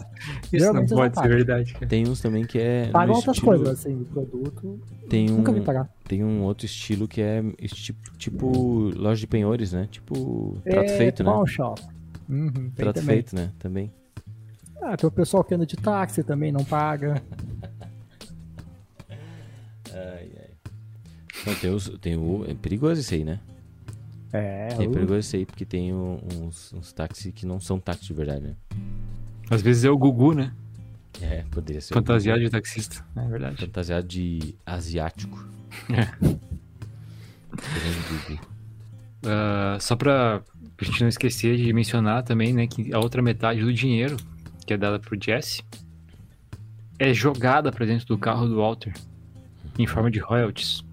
Isso 0.52 0.74
não 0.74 0.86
pode 0.86 1.20
ser 1.20 1.28
verdade, 1.28 1.74
cara. 1.74 1.88
tem 1.88 2.08
uns 2.08 2.20
também 2.22 2.46
que 2.46 2.60
é. 2.60 2.88
Pagam 2.92 3.16
outras 3.16 3.36
estilo- 3.38 3.56
coisas, 3.58 3.80
assim, 3.80 4.04
produto. 4.06 4.80
Tem 5.10 5.30
um, 5.32 5.38
Nunca 5.38 5.52
vi 5.52 5.62
pagar. 5.62 5.90
tem 6.08 6.24
um 6.24 6.42
outro 6.44 6.66
estilo 6.66 7.08
que 7.08 7.22
é 7.22 7.44
esse 7.60 7.76
tipo, 7.76 8.18
tipo 8.18 8.50
loja 8.96 9.20
de 9.22 9.28
penhores, 9.28 9.74
né? 9.74 9.88
Tipo 9.92 10.58
trato 10.64 10.90
é, 10.92 10.98
feito, 10.98 11.24
né? 11.24 11.32
shop. 11.48 11.82
Uhum, 12.30 12.52
tem 12.52 12.72
Trato 12.72 12.96
também. 13.00 13.16
feito, 13.16 13.36
né? 13.36 13.52
Também. 13.60 13.92
Ah, 14.82 14.98
tem 14.98 15.08
o 15.08 15.12
pessoal 15.12 15.44
que 15.44 15.54
anda 15.54 15.66
de 15.66 15.76
táxi 15.78 16.24
também, 16.24 16.52
não 16.52 16.64
paga. 16.66 17.22
Ai, 19.94 20.32
ai. 20.40 20.50
Não, 21.46 21.56
tem, 21.56 21.70
os, 21.70 21.90
tem 22.02 22.18
o. 22.18 22.46
É 22.50 22.54
perigoso 22.56 23.00
esse 23.02 23.14
aí, 23.16 23.24
né? 23.24 23.40
É, 24.34 24.70
É 24.72 24.76
perigoso 24.88 25.16
esse 25.20 25.38
aí, 25.38 25.46
porque 25.46 25.64
tem 25.64 25.94
uns, 25.94 26.74
uns 26.74 26.92
táxis 26.92 27.32
que 27.34 27.46
não 27.46 27.60
são 27.60 27.80
táxis 27.80 28.08
de 28.08 28.14
verdade, 28.14 28.42
né? 28.42 28.56
Às 29.50 29.62
vezes 29.62 29.86
é 29.86 29.90
o 29.92 29.98
Gugu, 29.98 30.34
né? 30.34 30.52
É, 31.22 31.44
poderia 31.52 31.80
ser. 31.80 31.94
Fantasiado 31.94 32.40
de 32.42 32.50
taxista. 32.50 33.06
é 33.16 33.28
verdade. 33.28 33.58
Fantasiado 33.58 34.08
de 34.08 34.56
asiático. 34.66 35.48
É. 35.90 36.08
Ah, 39.26 39.78
só 39.80 39.96
pra 39.96 40.42
a 40.80 40.84
gente 40.84 41.02
não 41.02 41.08
esquecer 41.08 41.56
de 41.56 41.72
mencionar 41.72 42.24
também, 42.24 42.52
né, 42.52 42.68
que 42.68 42.94
a 42.94 43.00
outra 43.00 43.22
metade 43.22 43.62
do 43.62 43.72
dinheiro, 43.74 44.18
que 44.66 44.74
é 44.74 44.78
dada 44.78 45.00
pro 45.00 45.18
Jesse, 45.22 45.64
é 47.00 47.14
jogada 47.14 47.72
pra 47.72 47.86
dentro 47.86 48.06
do 48.08 48.18
carro 48.18 48.48
do 48.48 48.58
Walter. 48.58 48.94
em 49.80 49.88
forma 49.88 50.12
de 50.12 50.20
royalties, 50.20 50.84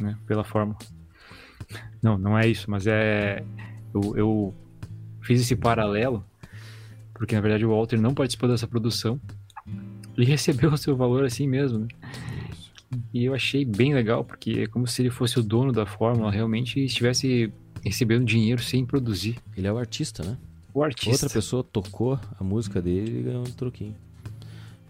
né? 0.00 0.16
Pela 0.26 0.42
fórmula. 0.42 0.78
Não, 2.02 2.16
não 2.18 2.38
é 2.38 2.46
isso, 2.46 2.70
mas 2.70 2.86
é. 2.86 3.44
Eu, 3.94 4.16
eu 4.16 4.54
fiz 5.22 5.40
esse 5.40 5.56
paralelo, 5.56 6.24
porque 7.14 7.34
na 7.34 7.40
verdade 7.40 7.64
o 7.64 7.70
Walter 7.70 8.00
não 8.00 8.14
participou 8.14 8.48
dessa 8.48 8.66
produção 8.66 9.20
e 10.16 10.24
recebeu 10.24 10.72
o 10.72 10.76
seu 10.78 10.96
valor 10.96 11.24
assim 11.24 11.46
mesmo, 11.48 11.78
né? 11.80 11.88
E 13.12 13.24
eu 13.24 13.34
achei 13.34 13.64
bem 13.64 13.92
legal, 13.94 14.24
porque 14.24 14.60
é 14.60 14.66
como 14.66 14.86
se 14.86 15.02
ele 15.02 15.10
fosse 15.10 15.38
o 15.38 15.42
dono 15.42 15.72
da 15.72 15.84
fórmula, 15.84 16.30
realmente 16.30 16.78
estivesse 16.84 17.52
recebendo 17.82 18.24
dinheiro 18.24 18.62
sem 18.62 18.84
produzir. 18.86 19.36
Ele 19.56 19.66
é 19.66 19.72
o 19.72 19.78
artista, 19.78 20.22
né? 20.22 20.36
O 20.72 20.82
artista. 20.82 21.10
Outra 21.24 21.28
pessoa 21.30 21.64
tocou 21.64 22.18
a 22.38 22.44
música 22.44 22.80
dele 22.80 23.20
e 23.20 23.22
ganhou 23.22 23.40
um 23.40 23.44
troquinho. 23.50 23.94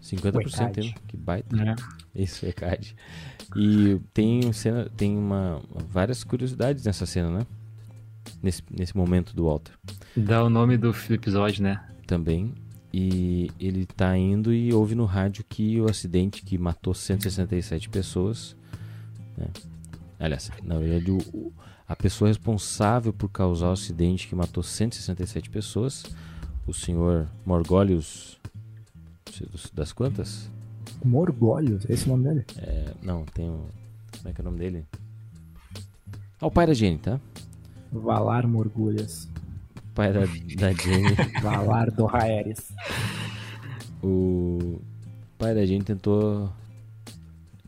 50% 0.02 0.46
ECAD. 0.46 0.80
hein? 0.80 0.94
Que 1.08 1.16
baita. 1.16 1.56
né? 1.56 1.74
Isso, 2.14 2.46
é 2.46 2.52
card. 2.52 2.94
E 3.58 4.00
tem, 4.12 4.52
cena, 4.52 4.88
tem 4.96 5.16
uma, 5.16 5.60
várias 5.88 6.22
curiosidades 6.22 6.84
nessa 6.84 7.06
cena, 7.06 7.30
né? 7.30 7.46
Nesse, 8.42 8.62
nesse 8.70 8.96
momento 8.96 9.34
do 9.36 9.44
Walter 9.44 9.72
Dá 10.16 10.42
o 10.42 10.50
nome 10.50 10.76
do 10.76 10.92
episódio, 11.10 11.62
né? 11.62 11.80
também. 12.06 12.54
E 12.92 13.50
ele 13.60 13.84
tá 13.84 14.16
indo 14.16 14.54
e 14.54 14.72
ouve 14.72 14.94
no 14.94 15.04
rádio 15.04 15.44
que 15.46 15.78
o 15.80 15.90
acidente 15.90 16.42
que 16.42 16.56
matou 16.56 16.94
167 16.94 17.90
pessoas. 17.90 18.56
Né? 19.36 19.48
Aliás, 20.18 20.50
na 20.62 20.78
verdade, 20.78 21.10
o, 21.10 21.52
a 21.86 21.94
pessoa 21.94 22.28
responsável 22.28 23.12
por 23.12 23.28
causar 23.28 23.68
o 23.68 23.72
acidente 23.72 24.26
que 24.26 24.34
matou 24.34 24.62
167 24.62 25.50
pessoas, 25.50 26.04
o 26.66 26.72
senhor 26.72 27.28
Morgolius. 27.44 28.38
das 29.74 29.92
quantas? 29.92 30.50
Morgolhos, 31.06 31.84
esse 31.88 32.04
é 32.04 32.12
o 32.12 32.16
nome 32.16 32.28
dele? 32.28 32.44
É, 32.58 32.92
não, 33.02 33.24
tem 33.26 33.48
um. 33.48 33.66
Como 34.18 34.28
é 34.28 34.32
que 34.32 34.40
é 34.40 34.42
o 34.42 34.44
nome 34.44 34.58
dele? 34.58 34.84
Ah, 36.40 36.46
o 36.46 36.50
pai 36.50 36.66
da 36.66 36.74
Jenny, 36.74 36.98
tá? 36.98 37.20
Valar 37.92 38.46
Morgulhas. 38.46 39.28
O 39.76 39.94
pai 39.94 40.12
da, 40.12 40.20
da 40.20 40.72
Jenny. 40.72 41.14
Valar 41.42 41.90
do 41.90 42.04
Raeres. 42.04 42.70
o 44.02 44.80
pai 45.38 45.54
da 45.54 45.64
Jenny 45.64 45.84
tentou 45.84 46.50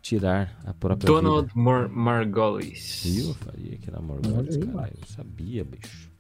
tirar 0.03 0.59
a 0.65 0.73
própria 0.75 1.07
Donald 1.07 1.49
vida. 1.49 1.61
Mar 1.61 1.89
Margolis. 1.89 3.03
Viu? 3.05 3.29
Eu 3.29 3.35
falei 3.35 3.79
que 3.81 3.89
era 3.89 3.99
Olha 3.99 4.07
Morgulhos, 4.07 4.57
aí, 4.57 4.61
cara. 4.61 4.73
mano. 4.73 4.93
Eu 5.01 5.07
sabia, 5.07 5.65
bicho. 5.65 6.11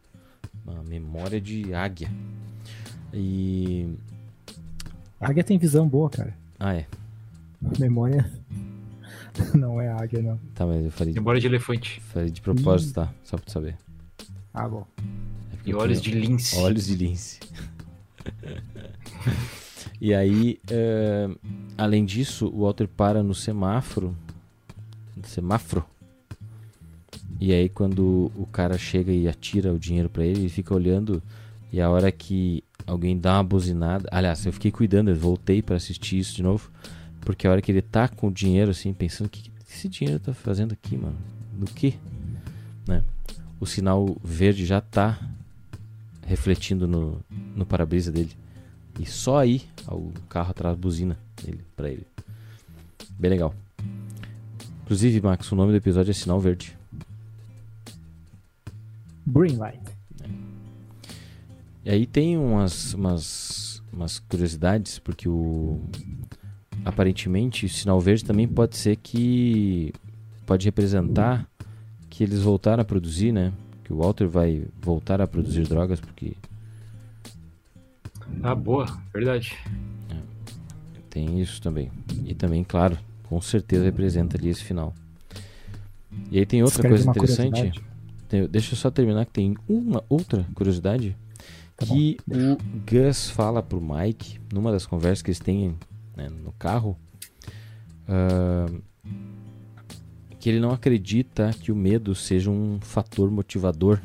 Uma 0.66 0.82
memória 0.82 1.40
de 1.40 1.72
águia. 1.74 2.10
E. 3.12 3.94
Águia 5.20 5.42
tem 5.42 5.58
visão 5.58 5.88
boa, 5.88 6.10
cara. 6.10 6.34
Ah, 6.58 6.74
é. 6.74 6.86
Memória 7.78 8.30
não 9.54 9.80
é 9.80 9.88
águia, 9.90 10.22
não. 10.22 10.38
Tá, 10.54 10.64
mas 10.66 10.84
eu 10.84 10.90
falei 10.90 11.12
de, 11.12 11.18
Embora 11.20 11.40
de 11.40 11.46
elefante. 11.46 12.00
falei 12.00 12.30
de 12.30 12.40
propósito, 12.40 12.94
tá? 12.94 13.12
Só 13.24 13.36
pra 13.36 13.46
tu 13.46 13.52
saber. 13.52 13.76
Ah, 14.54 14.68
bom. 14.68 14.86
É 14.98 15.02
E 15.70 15.74
olhos 15.74 16.00
tenho- 16.00 16.14
de 16.20 16.20
lince. 16.26 16.56
Olhos 16.56 16.86
de 16.86 16.94
lince. 16.96 17.40
e 20.00 20.14
aí, 20.14 20.58
eh, 20.70 21.28
além 21.76 22.04
disso, 22.04 22.46
o 22.48 22.62
Walter 22.62 22.86
para 22.88 23.22
no 23.22 23.34
semáforo. 23.34 24.14
No 25.16 25.26
semáforo. 25.26 25.84
E 27.40 27.52
aí, 27.52 27.68
quando 27.68 28.32
o 28.36 28.46
cara 28.46 28.76
chega 28.78 29.12
e 29.12 29.28
atira 29.28 29.72
o 29.72 29.78
dinheiro 29.78 30.08
pra 30.08 30.24
ele, 30.24 30.40
ele 30.40 30.48
fica 30.48 30.74
olhando. 30.74 31.22
E 31.72 31.80
a 31.80 31.88
hora 31.90 32.10
que 32.10 32.64
alguém 32.86 33.18
dá 33.18 33.34
uma 33.36 33.44
buzinada. 33.44 34.08
Aliás, 34.10 34.44
eu 34.46 34.52
fiquei 34.52 34.70
cuidando, 34.70 35.10
eu 35.10 35.16
voltei 35.16 35.60
pra 35.62 35.76
assistir 35.76 36.18
isso 36.18 36.34
de 36.34 36.42
novo. 36.42 36.70
Porque 37.28 37.46
a 37.46 37.50
hora 37.50 37.60
que 37.60 37.70
ele 37.70 37.82
tá 37.82 38.08
com 38.08 38.28
o 38.28 38.32
dinheiro, 38.32 38.70
assim, 38.70 38.90
pensando: 38.94 39.26
o 39.26 39.28
que 39.28 39.42
que 39.42 39.52
esse 39.70 39.86
dinheiro 39.86 40.18
tá 40.18 40.32
fazendo 40.32 40.72
aqui, 40.72 40.96
mano? 40.96 41.14
Do 41.52 41.66
que? 41.66 41.98
Né? 42.86 43.04
O 43.60 43.66
sinal 43.66 44.16
verde 44.24 44.64
já 44.64 44.80
tá 44.80 45.20
refletindo 46.26 46.88
no, 46.88 47.20
no 47.54 47.66
para-brisa 47.66 48.10
dele. 48.10 48.32
E 48.98 49.04
só 49.04 49.36
aí 49.36 49.68
o 49.86 50.10
carro 50.30 50.52
atrás 50.52 50.74
buzina 50.74 51.18
ele, 51.46 51.60
pra 51.76 51.90
ele. 51.90 52.06
Bem 53.18 53.32
legal. 53.32 53.54
Inclusive, 54.84 55.20
Max, 55.20 55.52
o 55.52 55.54
nome 55.54 55.72
do 55.72 55.76
episódio 55.76 56.10
é 56.10 56.14
Sinal 56.14 56.40
Verde. 56.40 56.78
Green 59.26 59.58
Light. 59.58 59.82
E 61.84 61.90
aí 61.90 62.06
tem 62.06 62.38
umas, 62.38 62.94
umas, 62.94 63.82
umas 63.92 64.18
curiosidades, 64.18 64.98
porque 64.98 65.28
o. 65.28 65.78
Aparentemente, 66.88 67.66
o 67.66 67.68
sinal 67.68 68.00
verde 68.00 68.24
também 68.24 68.48
pode 68.48 68.74
ser 68.76 68.96
que. 68.96 69.92
Pode 70.46 70.64
representar 70.64 71.46
que 72.08 72.24
eles 72.24 72.40
voltaram 72.40 72.80
a 72.80 72.84
produzir, 72.84 73.30
né? 73.30 73.52
Que 73.84 73.92
o 73.92 73.98
Walter 73.98 74.26
vai 74.26 74.64
voltar 74.80 75.20
a 75.20 75.26
produzir 75.26 75.64
drogas, 75.68 76.00
porque 76.00 76.32
Ah, 78.42 78.54
boa. 78.54 78.86
Verdade. 79.12 79.54
Tem 81.10 81.38
isso 81.40 81.60
também. 81.60 81.90
E 82.24 82.34
também, 82.34 82.64
claro, 82.64 82.96
com 83.24 83.38
certeza 83.42 83.84
representa 83.84 84.38
ali 84.38 84.48
esse 84.48 84.64
final. 84.64 84.94
E 86.30 86.38
aí 86.38 86.46
tem 86.46 86.62
outra 86.62 86.88
coisa 86.88 87.10
interessante. 87.10 87.82
Tem- 88.30 88.46
deixa 88.46 88.72
eu 88.72 88.78
só 88.78 88.90
terminar 88.90 89.26
que 89.26 89.32
tem 89.32 89.54
uma 89.68 90.02
outra 90.08 90.46
curiosidade. 90.54 91.14
Tá 91.76 91.84
bom. 91.86 91.94
que 91.94 92.16
o 92.26 92.56
Gus 92.90 93.30
fala 93.30 93.62
pro 93.62 93.80
Mike, 93.80 94.40
numa 94.52 94.72
das 94.72 94.84
conversas 94.84 95.22
que 95.22 95.28
eles 95.30 95.38
têm 95.38 95.76
né, 96.18 96.28
no 96.28 96.52
carro, 96.52 96.98
ah, 98.08 98.66
que 100.40 100.48
ele 100.48 100.60
não 100.60 100.70
acredita 100.72 101.50
que 101.60 101.72
o 101.72 101.76
medo 101.76 102.14
seja 102.14 102.50
um 102.50 102.78
fator 102.80 103.30
motivador, 103.30 104.00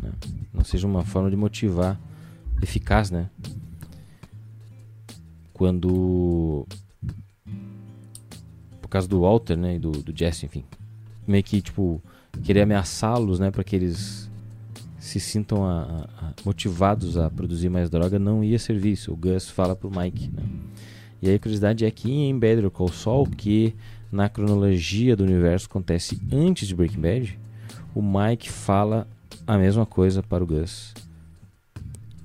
né? 0.00 0.10
não 0.54 0.64
seja 0.64 0.86
uma 0.86 1.04
forma 1.04 1.30
de 1.30 1.36
motivar 1.36 1.98
eficaz, 2.62 3.10
né? 3.10 3.28
Quando 5.52 6.66
por 8.80 8.88
causa 8.88 9.08
do 9.08 9.20
Walter, 9.20 9.56
né, 9.56 9.76
e 9.76 9.78
do, 9.78 9.90
do 9.90 10.16
Jesse, 10.16 10.46
enfim, 10.46 10.64
meio 11.26 11.42
que 11.42 11.60
tipo 11.60 12.00
querer 12.42 12.62
ameaçá-los, 12.62 13.38
né, 13.40 13.50
para 13.50 13.64
que 13.64 13.74
eles 13.74 14.30
se 15.00 15.18
sintam 15.18 15.64
a- 15.64 15.82
a- 15.82 16.26
a- 16.26 16.32
motivados 16.44 17.16
a 17.16 17.30
produzir 17.30 17.68
mais 17.68 17.88
droga, 17.88 18.18
não 18.18 18.44
ia 18.44 18.58
servir 18.58 18.92
isso. 18.92 19.12
O 19.12 19.16
Gus 19.16 19.48
fala 19.48 19.74
pro 19.74 19.90
Mike, 19.90 20.30
né? 20.30 20.42
E 21.20 21.28
aí 21.28 21.36
a 21.36 21.38
curiosidade 21.38 21.84
é 21.84 21.90
que 21.90 22.10
em 22.10 22.38
Better 22.38 22.70
Call 22.70 22.92
Saul, 22.92 23.26
que 23.26 23.74
na 24.12 24.28
cronologia 24.28 25.16
do 25.16 25.24
universo 25.24 25.66
acontece 25.66 26.20
antes 26.32 26.68
de 26.68 26.74
Breaking 26.74 27.00
Bad, 27.00 27.38
o 27.94 28.02
Mike 28.02 28.50
fala 28.50 29.06
a 29.46 29.56
mesma 29.56 29.86
coisa 29.86 30.22
para 30.22 30.44
o 30.44 30.46
Gus. 30.46 30.92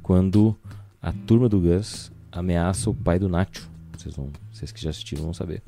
Quando 0.01 0.55
a 1.01 1.11
turma 1.11 1.47
do 1.47 1.59
Gus 1.59 2.11
ameaça 2.31 2.89
o 2.89 2.93
pai 2.93 3.17
do 3.17 3.27
Nacho. 3.27 3.69
Vocês, 3.97 4.15
vão, 4.15 4.29
vocês 4.51 4.71
que 4.71 4.81
já 4.81 4.89
assistiram 4.89 5.23
vão 5.23 5.33
saber. 5.33 5.61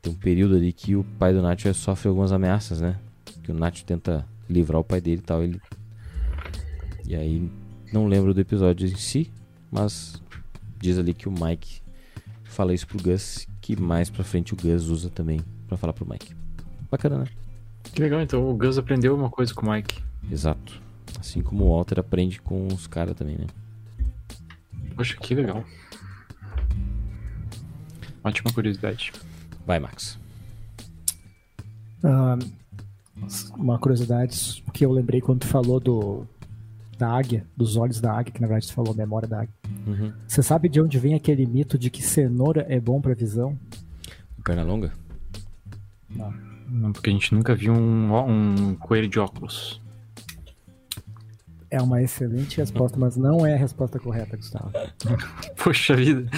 Tem 0.00 0.12
um 0.12 0.16
período 0.16 0.54
ali 0.54 0.72
que 0.72 0.94
o 0.94 1.04
pai 1.18 1.32
do 1.32 1.42
Nacho 1.42 1.72
sofre 1.74 2.08
algumas 2.08 2.32
ameaças, 2.32 2.80
né? 2.80 2.98
Que 3.42 3.50
o 3.50 3.54
Nacho 3.54 3.84
tenta 3.84 4.26
livrar 4.48 4.80
o 4.80 4.84
pai 4.84 5.00
dele 5.00 5.20
e 5.20 5.24
tal. 5.24 5.42
Ele... 5.42 5.60
E 7.06 7.14
aí, 7.14 7.50
não 7.92 8.06
lembro 8.06 8.32
do 8.32 8.40
episódio 8.40 8.86
em 8.86 8.96
si, 8.96 9.30
mas 9.70 10.22
diz 10.78 10.98
ali 10.98 11.12
que 11.12 11.28
o 11.28 11.32
Mike 11.32 11.80
fala 12.58 12.74
isso 12.74 12.88
pro 12.88 13.00
Gus, 13.00 13.46
que 13.60 13.80
mais 13.80 14.10
pra 14.10 14.24
frente 14.24 14.52
o 14.52 14.56
Gus 14.56 14.88
usa 14.88 15.08
também 15.08 15.40
pra 15.68 15.76
falar 15.76 15.92
pro 15.92 16.04
Mike. 16.04 16.34
Bacana, 16.90 17.18
né? 17.18 17.26
Que 17.84 18.02
legal, 18.02 18.20
então 18.20 18.50
o 18.50 18.56
Gus 18.56 18.76
aprendeu 18.76 19.14
uma 19.14 19.30
coisa 19.30 19.54
com 19.54 19.64
o 19.64 19.70
Mike. 19.70 20.02
Exato. 20.28 20.82
Assim 21.20 21.40
como 21.40 21.64
o 21.66 21.76
Walter 21.76 22.00
aprende 22.00 22.40
com 22.40 22.66
os 22.66 22.88
caras 22.88 23.14
também, 23.14 23.38
né? 23.38 23.46
Poxa, 24.96 25.16
que 25.18 25.36
legal. 25.36 25.64
Ótima 28.24 28.52
curiosidade. 28.52 29.12
Vai, 29.64 29.78
Max. 29.78 30.18
Ah, 32.02 32.36
uma 33.56 33.78
curiosidade 33.78 34.64
que 34.74 34.84
eu 34.84 34.90
lembrei 34.90 35.20
quando 35.20 35.42
tu 35.42 35.46
falou 35.46 35.78
do 35.78 36.26
da 36.98 37.08
águia, 37.10 37.46
dos 37.56 37.76
olhos 37.76 38.00
da 38.00 38.12
águia, 38.12 38.32
que 38.32 38.40
na 38.40 38.48
verdade 38.48 38.66
tu 38.66 38.74
falou 38.74 38.94
memória 38.94 39.28
da 39.28 39.42
águia. 39.42 39.54
Uhum. 39.86 40.12
Você 40.26 40.42
sabe 40.42 40.68
de 40.68 40.80
onde 40.80 40.98
vem 40.98 41.14
aquele 41.14 41.46
mito 41.46 41.78
de 41.78 41.88
que 41.90 42.02
cenoura 42.02 42.66
é 42.68 42.80
bom 42.80 43.00
pra 43.00 43.14
visão? 43.14 43.56
Perna 44.44 44.64
longa? 44.64 44.92
Não. 46.08 46.32
Não, 46.68 46.92
porque 46.92 47.08
a 47.08 47.12
gente 47.12 47.34
nunca 47.34 47.54
viu 47.54 47.72
um, 47.72 48.68
um 48.70 48.74
coelho 48.74 49.08
de 49.08 49.18
óculos. 49.18 49.80
É 51.70 51.80
uma 51.80 52.02
excelente 52.02 52.56
resposta, 52.58 52.98
mas 52.98 53.16
não 53.16 53.46
é 53.46 53.54
a 53.54 53.58
resposta 53.58 53.98
correta, 53.98 54.36
Gustavo. 54.36 54.70
Poxa 55.62 55.94
vida. 55.94 56.30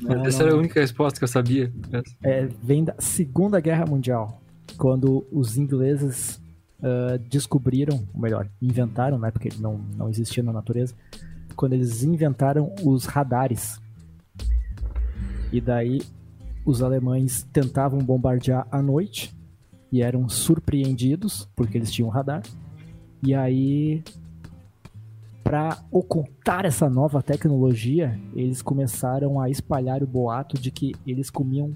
Não, 0.00 0.24
Essa 0.24 0.38
não. 0.38 0.46
era 0.46 0.56
a 0.56 0.58
única 0.58 0.80
resposta 0.80 1.18
que 1.18 1.24
eu 1.24 1.28
sabia. 1.28 1.72
É, 2.22 2.48
vem 2.62 2.84
da 2.84 2.94
Segunda 2.98 3.60
Guerra 3.60 3.84
Mundial, 3.84 4.40
quando 4.76 5.26
os 5.32 5.56
ingleses 5.56 6.40
ah, 6.82 7.18
descobriram, 7.28 8.06
ou 8.14 8.20
melhor, 8.20 8.48
inventaram, 8.60 9.18
né, 9.18 9.30
porque 9.30 9.48
ele 9.48 9.60
não, 9.60 9.78
não 9.96 10.08
existia 10.08 10.42
na 10.42 10.52
natureza, 10.52 10.94
quando 11.54 11.72
eles 11.72 12.02
inventaram 12.02 12.74
os 12.84 13.06
radares. 13.06 13.80
E 15.52 15.60
daí 15.60 16.02
os 16.64 16.82
alemães 16.82 17.46
tentavam 17.52 18.00
bombardear 18.00 18.66
à 18.70 18.82
noite 18.82 19.34
e 19.90 20.02
eram 20.02 20.28
surpreendidos 20.28 21.48
porque 21.56 21.78
eles 21.78 21.92
tinham 21.92 22.10
radar. 22.10 22.42
E 23.22 23.32
aí, 23.34 24.02
para 25.42 25.78
ocultar 25.90 26.66
essa 26.66 26.90
nova 26.90 27.22
tecnologia, 27.22 28.20
eles 28.34 28.60
começaram 28.60 29.40
a 29.40 29.48
espalhar 29.48 30.02
o 30.02 30.06
boato 30.06 30.60
de 30.60 30.70
que 30.70 30.92
eles 31.06 31.30
comiam 31.30 31.72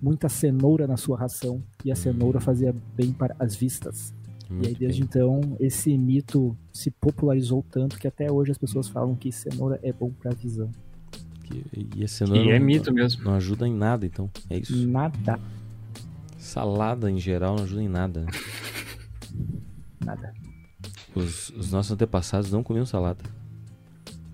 muita 0.00 0.28
cenoura 0.28 0.86
na 0.86 0.96
sua 0.96 1.18
ração 1.18 1.62
e 1.84 1.90
a 1.92 1.96
cenoura 1.96 2.40
fazia 2.40 2.74
bem 2.94 3.12
para 3.12 3.34
as 3.38 3.54
vistas. 3.54 4.14
Muito 4.50 4.64
e 4.64 4.68
aí, 4.68 4.74
desde 4.74 5.00
bem. 5.00 5.08
então, 5.08 5.56
esse 5.60 5.96
mito 5.96 6.56
se 6.72 6.90
popularizou 6.90 7.64
tanto 7.70 7.98
que 7.98 8.08
até 8.08 8.30
hoje 8.30 8.50
as 8.50 8.58
pessoas 8.58 8.88
falam 8.88 9.14
que 9.14 9.30
cenoura 9.30 9.78
é 9.82 9.92
bom 9.92 10.10
para 10.10 10.32
visão. 10.34 10.70
Que- 11.44 11.64
E 11.96 12.04
a 12.04 12.08
cenoura 12.08 12.42
E 12.42 12.50
é 12.50 12.58
não- 12.58 12.66
mito 12.66 12.92
mesmo. 12.92 13.22
Não 13.24 13.34
ajuda 13.34 13.66
em 13.68 13.74
nada, 13.74 14.04
então. 14.06 14.28
É 14.48 14.58
isso. 14.58 14.86
Nada, 14.86 15.38
Salada 16.38 17.10
em 17.10 17.18
geral 17.18 17.54
não 17.56 17.64
ajuda 17.64 17.82
em 17.82 17.88
nada. 17.88 18.26
nada. 20.04 20.32
Os, 21.14 21.50
os 21.50 21.70
nossos 21.70 21.92
antepassados 21.92 22.50
não 22.50 22.62
comiam 22.62 22.86
salada. 22.86 23.22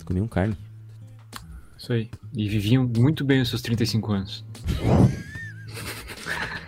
Comiam 0.05 0.29
carne. 0.29 0.57
Isso 1.77 1.93
aí. 1.93 2.09
E 2.35 2.49
viviam 2.49 2.87
muito 2.97 3.25
bem 3.25 3.41
os 3.41 3.49
seus 3.49 3.61
35 3.63 4.13
anos. 4.13 4.45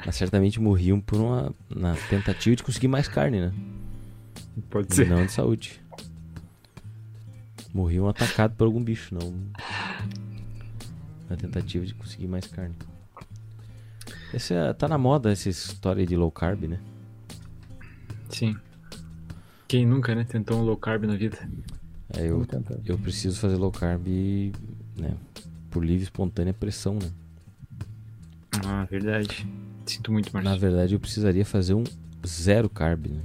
Mas 0.05 0.16
certamente 0.16 0.61
morriam 0.61 1.01
por 1.01 1.19
uma 1.19 1.55
na 1.69 1.95
tentativa 2.09 2.57
de 2.57 2.62
conseguir 2.62 2.89
mais 2.89 3.09
carne, 3.09 3.41
né? 3.41 3.53
Pode 4.70 4.95
ser. 4.95 5.09
não 5.09 5.27
de 5.27 5.33
saúde. 5.33 5.81
Morriam 7.73 8.09
atacados 8.09 8.57
por 8.57 8.65
algum 8.65 8.83
bicho, 8.83 9.15
não 9.15 9.35
na 11.29 11.37
tentativa 11.37 11.85
de 11.85 11.95
conseguir 11.95 12.27
mais 12.27 12.47
carne. 12.47 12.75
Esse 14.33 14.55
é, 14.55 14.73
tá 14.73 14.89
na 14.89 14.99
moda 14.99 15.31
essa 15.31 15.49
história 15.49 16.07
de 16.07 16.16
low 16.16 16.31
carb, 16.31 16.65
né? 16.65 16.81
Sim. 18.31 18.57
Quem 19.66 19.87
nunca, 19.87 20.15
né? 20.15 20.25
Tentou 20.25 20.59
um 20.59 20.62
low 20.62 20.77
carb 20.77 21.05
na 21.05 21.16
vida. 21.16 21.39
É, 22.16 22.27
eu, 22.27 22.47
eu 22.87 22.99
preciso 22.99 23.39
fazer 23.39 23.57
low 23.57 23.70
carb, 23.70 24.07
né? 24.97 25.15
Por 25.70 25.85
livre 25.85 26.01
e 26.01 26.05
espontânea 26.05 26.55
pressão, 26.55 26.95
né? 26.95 27.11
Ah, 28.66 28.85
verdade. 28.85 29.47
Sinto 29.89 30.12
muito, 30.12 30.32
Na 30.32 30.43
Marcos. 30.43 30.60
verdade, 30.60 30.94
eu 30.94 31.01
precisaria 31.01 31.44
fazer 31.44 31.74
um 31.74 31.85
zero 32.27 32.69
carb, 32.69 33.06
né? 33.06 33.20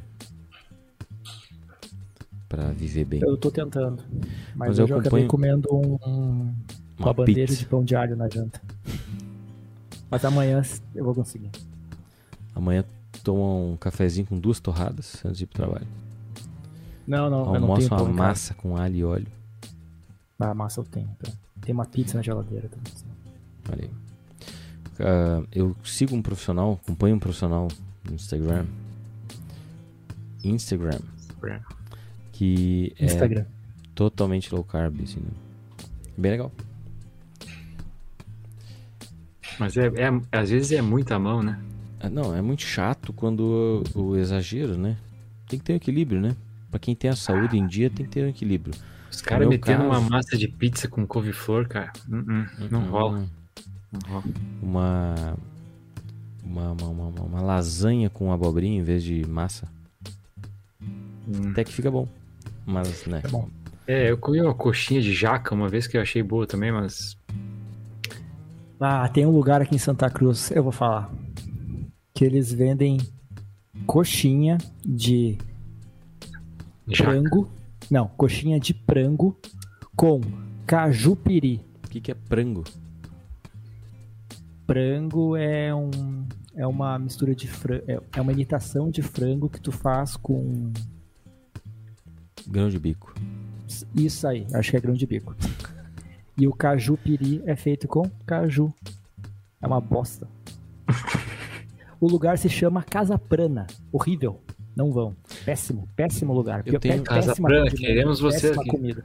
Pra 2.47 2.71
viver 2.71 3.05
bem. 3.05 3.21
Eu 3.21 3.35
tô 3.35 3.49
tentando. 3.49 4.03
Mas, 4.55 4.69
Mas 4.69 4.79
eu 4.79 4.85
acabei 4.85 5.01
acompanho- 5.01 5.27
comendo 5.27 5.67
um, 5.73 5.93
um- 6.07 6.55
uma, 6.97 7.07
Uma 7.07 7.13
bandeja 7.13 7.47
pizza. 7.47 7.55
de 7.57 7.65
pão 7.65 7.83
de 7.83 7.95
alho 7.95 8.15
na 8.15 8.29
janta. 8.29 8.61
Mas 10.09 10.23
amanhã 10.23 10.61
eu 10.93 11.03
vou 11.03 11.15
conseguir. 11.15 11.49
Amanhã 12.55 12.85
toma 13.23 13.71
um 13.71 13.77
cafezinho 13.77 14.27
com 14.27 14.39
duas 14.39 14.59
torradas 14.59 15.25
antes 15.25 15.39
de 15.39 15.43
ir 15.45 15.47
pro 15.47 15.55
trabalho. 15.63 15.87
Não, 17.07 17.29
não, 17.29 17.55
eu 17.55 17.59
não 17.61 17.73
tenho 17.75 17.89
pão 17.89 17.97
uma 17.97 18.05
casa. 18.05 18.17
massa 18.17 18.53
com 18.53 18.77
alho 18.77 18.95
e 18.95 19.03
óleo. 19.03 19.27
Ah, 20.39 20.51
a 20.51 20.53
massa 20.53 20.79
eu 20.79 20.83
tenho. 20.85 21.09
tá? 21.19 21.31
Tem 21.61 21.73
uma 21.73 21.85
pizza 21.85 22.15
na 22.17 22.21
geladeira 22.23 22.69
também. 22.69 22.93
Olha 23.71 23.85
aí. 23.85 24.02
Ah, 24.99 25.43
eu 25.51 25.75
sigo 25.83 26.15
um 26.15 26.21
profissional, 26.21 26.79
acompanho 26.83 27.15
um 27.15 27.19
profissional 27.19 27.67
no 28.07 28.15
Instagram. 28.15 28.65
Instagram. 30.43 30.99
Que 32.31 32.93
é 32.99 33.05
Instagram. 33.05 33.45
totalmente 33.95 34.53
low 34.53 34.63
carb, 34.63 35.01
assim, 35.03 35.19
né? 35.19 35.31
Bem 36.17 36.31
legal. 36.31 36.51
Mas 39.59 39.77
é, 39.77 39.87
é- 39.87 40.21
às 40.31 40.49
vezes 40.49 40.71
é 40.71 40.81
muita 40.81 41.17
mão, 41.19 41.43
né? 41.43 41.59
Ah, 41.99 42.09
Não, 42.09 42.35
é 42.35 42.41
muito 42.41 42.63
chato 42.63 43.13
quando 43.13 43.83
o, 43.95 43.99
o 44.01 44.17
exagero, 44.17 44.77
né? 44.77 44.97
Tem 45.47 45.59
que 45.59 45.65
ter 45.65 45.73
um 45.73 45.77
equilíbrio, 45.77 46.19
né? 46.19 46.35
Pra 46.71 46.79
quem 46.79 46.95
tem 46.95 47.09
a 47.09 47.15
saúde 47.15 47.57
em 47.57 47.67
dia, 47.67 47.89
tem 47.89 48.05
que 48.05 48.11
ter 48.11 48.25
um 48.25 48.29
equilíbrio. 48.29 48.73
Os 49.11 49.21
caras 49.21 49.47
metendo 49.47 49.83
uma 49.83 49.95
caso- 49.95 50.09
massa 50.09 50.37
de 50.37 50.47
pizza 50.47 50.87
com 50.87 51.05
couve-flor, 51.05 51.67
cara. 51.67 51.93
Hum, 52.09 52.25
hum, 52.27 52.45
não 52.71 52.81
Hum, 52.81 52.89
rola. 52.89 53.19
Não 53.19 53.29
rola. 54.07 54.23
Uma, 54.61 55.37
uma, 56.43 56.71
uma, 56.71 56.87
uma, 56.87 57.21
uma 57.21 57.41
lasanha 57.41 58.09
com 58.09 58.31
abobrinha 58.31 58.79
em 58.79 58.83
vez 58.83 59.03
de 59.03 59.25
massa. 59.27 59.67
Hum. 60.81 61.51
Até 61.51 61.63
que 61.63 61.73
fica 61.73 61.89
bom. 61.89 62.07
Mas, 62.65 63.05
né? 63.05 63.21
É 63.23 63.27
bom. 63.27 63.49
É, 63.85 64.09
eu 64.09 64.17
comi 64.17 64.41
uma 64.41 64.53
coxinha 64.53 65.01
de 65.01 65.13
jaca 65.13 65.53
uma 65.53 65.67
vez 65.67 65.87
que 65.87 65.97
eu 65.97 66.01
achei 66.01 66.23
boa 66.23 66.47
também, 66.47 66.71
mas. 66.71 67.17
Ah, 68.79 69.07
tem 69.09 69.25
um 69.25 69.31
lugar 69.31 69.61
aqui 69.61 69.75
em 69.75 69.79
Santa 69.79 70.09
Cruz, 70.09 70.51
eu 70.51 70.63
vou 70.63 70.71
falar. 70.71 71.11
Que 72.13 72.25
eles 72.25 72.51
vendem 72.51 72.97
coxinha 73.85 74.57
de 74.85 75.37
Jaca. 76.87 77.11
frango. 77.11 77.49
Não, 77.89 78.07
coxinha 78.07 78.59
de 78.59 78.73
frango 78.73 79.37
com 79.95 80.21
cajupiri. 80.65 81.61
O 81.85 81.89
que, 81.89 82.01
que 82.01 82.11
é 82.11 82.15
prango? 82.15 82.63
Frango 84.65 85.35
é 85.35 85.73
um 85.73 86.25
é 86.55 86.65
uma 86.67 86.97
mistura 86.99 87.33
de 87.33 87.47
frango, 87.47 87.83
é, 87.87 87.99
é 88.15 88.21
uma 88.21 88.31
imitação 88.31 88.89
de 88.89 89.01
frango 89.01 89.49
que 89.49 89.59
tu 89.59 89.71
faz 89.71 90.15
com 90.15 90.71
Grão 92.47 92.69
de 92.69 92.77
bico. 92.77 93.13
isso 93.95 94.27
aí, 94.27 94.45
acho 94.53 94.71
que 94.71 94.77
é 94.77 94.79
grão 94.79 94.93
de 94.93 95.05
bico. 95.07 95.35
E 96.37 96.47
o 96.47 96.53
cajupiri 96.53 97.41
é 97.45 97.55
feito 97.55 97.87
com 97.87 98.09
caju. 98.25 98.73
É 99.61 99.67
uma 99.67 99.79
bosta. 99.79 100.27
o 101.99 102.07
lugar 102.07 102.37
se 102.37 102.49
chama 102.49 102.83
Casa 102.83 103.17
Prana. 103.17 103.65
Horrível. 103.91 104.41
Não 104.75 104.91
vão. 104.91 105.15
Péssimo, 105.45 105.87
péssimo 105.95 106.33
lugar. 106.33 106.63
Eu 106.65 106.79
tenho- 106.79 107.03
péssima 107.03 107.15
Casa 107.21 107.35
Prana, 107.35 107.69
queremos 107.71 108.19
você 108.19 108.47
péssima 108.47 108.61
aqui. 108.63 108.69
comida. 108.71 109.03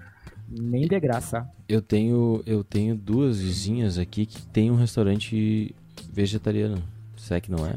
Nem 0.51 0.87
de 0.87 0.99
graça. 1.01 1.49
Eu 1.69 1.83
tenho, 1.83 2.43
eu 2.47 2.65
tenho 2.65 2.97
duas 2.97 3.39
vizinhas 3.41 3.99
aqui 3.99 4.25
que 4.27 4.41
tem 4.47 4.71
um 4.71 4.77
restaurante 4.77 5.75
vegetariano. 6.13 6.83
Será 7.17 7.41
que 7.41 7.51
não 7.51 7.67
é? 7.67 7.77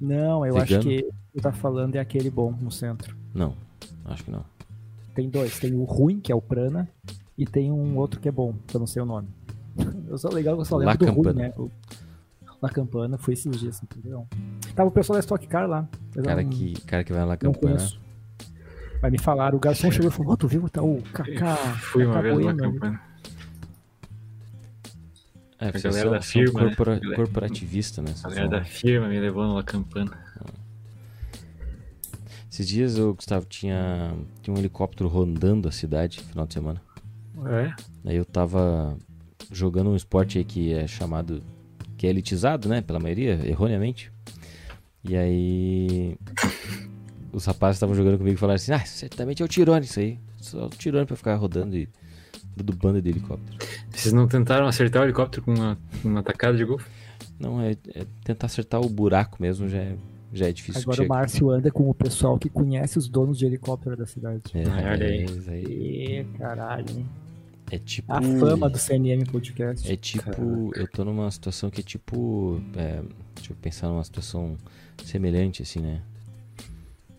Não, 0.00 0.44
eu 0.44 0.54
Vegano? 0.54 0.80
acho 0.80 0.88
que 0.88 1.08
tu 1.32 1.40
tá 1.40 1.52
falando 1.52 1.96
é 1.96 1.98
aquele 1.98 2.30
bom 2.30 2.52
no 2.52 2.70
centro. 2.70 3.16
Não, 3.34 3.54
acho 4.04 4.24
que 4.24 4.30
não. 4.30 4.44
Tem 5.14 5.28
dois. 5.28 5.58
Tem 5.58 5.72
o 5.74 5.84
ruim, 5.84 6.20
que 6.20 6.30
é 6.30 6.34
o 6.34 6.40
Prana, 6.42 6.88
e 7.36 7.44
tem 7.46 7.72
um 7.72 7.96
outro 7.96 8.20
que 8.20 8.28
é 8.28 8.32
bom, 8.32 8.54
que 8.66 8.76
eu 8.76 8.80
não 8.80 8.86
sei 8.86 9.02
o 9.02 9.06
nome. 9.06 9.28
Eu 10.08 10.18
sou 10.18 10.32
legal 10.32 10.58
eu 10.58 10.64
só 10.64 10.76
La 10.76 10.92
lembro 10.92 11.06
do 11.06 11.12
ruim, 11.12 11.24
Campana. 11.24 11.48
né? 11.48 11.54
O 11.56 11.70
La 12.62 12.68
Campana 12.70 13.18
foi 13.18 13.34
esses 13.34 13.58
dias, 13.60 13.80
entendeu? 13.82 14.26
Tava 14.74 14.88
o 14.88 14.92
pessoal 14.92 15.14
da 15.16 15.20
Stock 15.20 15.46
Car 15.46 15.68
lá. 15.68 15.88
Cara 16.24 16.42
não- 16.42 16.50
que, 16.50 16.72
cara 16.82 17.04
que 17.04 17.12
vai 17.12 17.22
lá 17.24 17.38
não 17.42 17.52
campanha. 17.52 17.76
Mas 19.00 19.12
me 19.12 19.18
falaram, 19.18 19.56
o 19.56 19.60
garçom 19.60 19.90
chegou 19.92 20.08
e 20.08 20.12
falou, 20.12 20.32
ó, 20.32 20.36
tu 20.36 20.48
viu 20.48 20.68
tá, 20.68 20.82
o 20.82 21.00
Kaká 21.12 21.56
Fui 21.56 22.04
uma 22.04 22.20
vez 22.20 22.36
ali?" 22.46 22.56
campanha. 22.56 23.00
É, 25.60 25.68
A 25.68 25.70
galera 25.72 26.10
da 26.10 26.20
firma, 26.20 26.60
né? 26.60 26.66
corpora- 26.68 26.98
Galera- 27.00 27.16
corporativista, 27.16 28.00
né? 28.02 28.14
A 28.22 28.28
galera 28.28 28.48
da 28.48 28.64
firma 28.64 29.08
me 29.08 29.18
levou 29.18 29.44
numa 29.46 29.62
campana. 29.62 30.16
Esses 32.50 32.66
dias 32.66 32.98
o 32.98 33.14
Gustavo 33.14 33.44
tinha, 33.46 34.14
tinha 34.42 34.54
um 34.54 34.58
helicóptero 34.58 35.08
rondando 35.08 35.68
a 35.68 35.72
cidade 35.72 36.18
no 36.20 36.24
final 36.28 36.46
de 36.46 36.54
semana. 36.54 36.82
É? 37.46 37.72
Aí 38.08 38.16
eu 38.16 38.24
tava 38.24 38.96
jogando 39.52 39.90
um 39.90 39.96
esporte 39.96 40.38
aí 40.38 40.44
que 40.44 40.72
é 40.72 40.86
chamado. 40.86 41.42
que 41.96 42.06
é 42.06 42.10
elitizado, 42.10 42.68
né? 42.68 42.80
Pela 42.80 42.98
maioria, 43.00 43.40
erroneamente. 43.44 44.12
E 45.04 45.16
aí. 45.16 46.16
Os 47.32 47.44
rapazes 47.44 47.76
estavam 47.76 47.94
jogando 47.94 48.18
comigo 48.18 48.36
e 48.36 48.38
falaram 48.38 48.56
assim: 48.56 48.72
Ah, 48.72 48.84
certamente 48.84 49.42
é 49.42 49.44
o 49.44 49.48
Tirone 49.48 49.84
isso 49.84 50.00
aí. 50.00 50.18
Só 50.40 50.66
o 50.66 50.70
Tirone 50.70 51.06
pra 51.06 51.16
ficar 51.16 51.34
rodando 51.36 51.76
e 51.76 51.88
do 52.56 52.74
bando 52.74 53.00
de 53.00 53.08
helicóptero. 53.08 53.58
Vocês 53.90 54.12
não 54.12 54.26
tentaram 54.26 54.66
acertar 54.66 55.02
o 55.02 55.04
helicóptero 55.04 55.42
com 55.44 55.54
uma, 55.54 55.78
com 56.02 56.08
uma 56.08 56.22
tacada 56.22 56.56
de 56.56 56.64
golfe? 56.64 56.88
Não, 57.38 57.60
é, 57.60 57.72
é 57.94 58.04
tentar 58.24 58.46
acertar 58.46 58.80
o 58.80 58.88
buraco 58.88 59.40
mesmo 59.40 59.68
já 59.68 59.78
é, 59.78 59.96
já 60.32 60.48
é 60.48 60.52
difícil. 60.52 60.82
Agora 60.82 61.02
o. 61.02 61.08
Márcio 61.08 61.50
anda 61.50 61.70
com 61.70 61.88
o 61.88 61.94
pessoal 61.94 62.38
que 62.38 62.48
conhece 62.48 62.98
os 62.98 63.08
donos 63.08 63.38
de 63.38 63.46
helicóptero 63.46 63.96
da 63.96 64.06
cidade. 64.06 64.42
É, 64.54 64.66
olha 64.66 65.06
aí. 65.06 65.26
é, 65.46 65.50
aí. 65.50 65.64
E 65.64 66.24
caralho, 66.38 66.86
hein? 66.90 67.06
É 67.70 67.78
tipo. 67.78 68.12
A 68.12 68.20
fama 68.20 68.68
do 68.68 68.78
CNM 68.78 69.24
Podcast. 69.26 69.90
É 69.90 69.96
tipo, 69.96 70.72
eu 70.74 70.88
tô 70.88 71.04
numa 71.04 71.30
situação 71.30 71.70
que 71.70 71.80
é 71.80 71.84
tipo, 71.84 72.60
é, 72.76 73.02
deixa 73.34 73.52
eu 73.52 73.56
pensar 73.60 73.88
numa 73.88 74.04
situação 74.04 74.56
semelhante 75.04 75.62
assim, 75.62 75.80
né? 75.80 76.00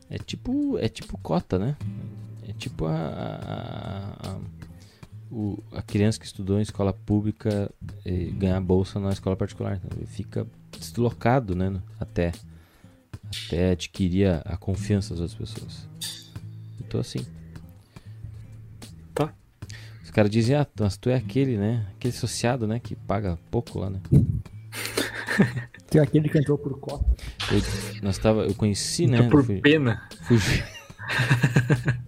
É 0.10 0.18
tipo, 0.18 0.77
é 0.80 0.88
tipo 0.90 1.18
cota, 1.19 1.60
né? 1.60 1.76
É 2.48 2.53
tipo 2.53 2.86
a, 2.86 2.95
a, 2.95 4.30
a, 4.30 4.40
o- 5.31 5.61
a 5.72 5.81
criança 5.81 6.19
que 6.19 6.26
estudou 6.26 6.57
em 6.57 6.64
escola 6.64 6.91
pública 6.94 7.72
e 8.06 8.31
ganhar 8.31 8.60
bolsa 8.61 8.99
na 8.99 9.11
escola 9.11 9.36
particular. 9.36 9.76
Então, 9.84 9.95
ele 9.98 10.07
fica 10.07 10.48
deslocado, 10.77 11.56
né? 11.56 11.80
Até, 11.99 12.31
até 13.45 13.72
adquirir 13.72 14.27
a, 14.27 14.38
a 14.45 14.57
confiança 14.57 15.14
das 15.14 15.22
outras 15.31 15.38
pessoas. 15.53 15.88
Eu 16.80 16.86
tô 16.88 16.98
assim. 16.98 17.19
Tá. 19.14 19.31
Os 20.03 20.10
caras 20.10 20.31
dizem, 20.31 20.56
ah, 20.56 20.65
mas 20.80 20.98
tu 20.98 21.10
é 21.11 21.15
aquele, 21.15 21.56
né? 21.57 21.86
Aquele 21.95 22.15
associado, 22.15 22.65
né? 22.65 22.80
Que 22.80 22.95
paga 22.95 23.38
pouco 23.52 23.77
lá, 23.77 23.91
né? 23.91 23.99
Tem 25.90 26.02
aquele 26.02 26.30
que 26.30 26.38
entrou 26.40 26.57
por 26.57 26.80
cota. 26.80 27.06
Eu, 27.51 27.61
nós 28.03 28.17
tava, 28.17 28.43
eu 28.45 28.53
conheci, 28.53 29.07
né? 29.07 29.23
Por 29.30 29.43
fui- 29.43 29.59
pena. 29.61 30.01
fugi. 30.27 30.63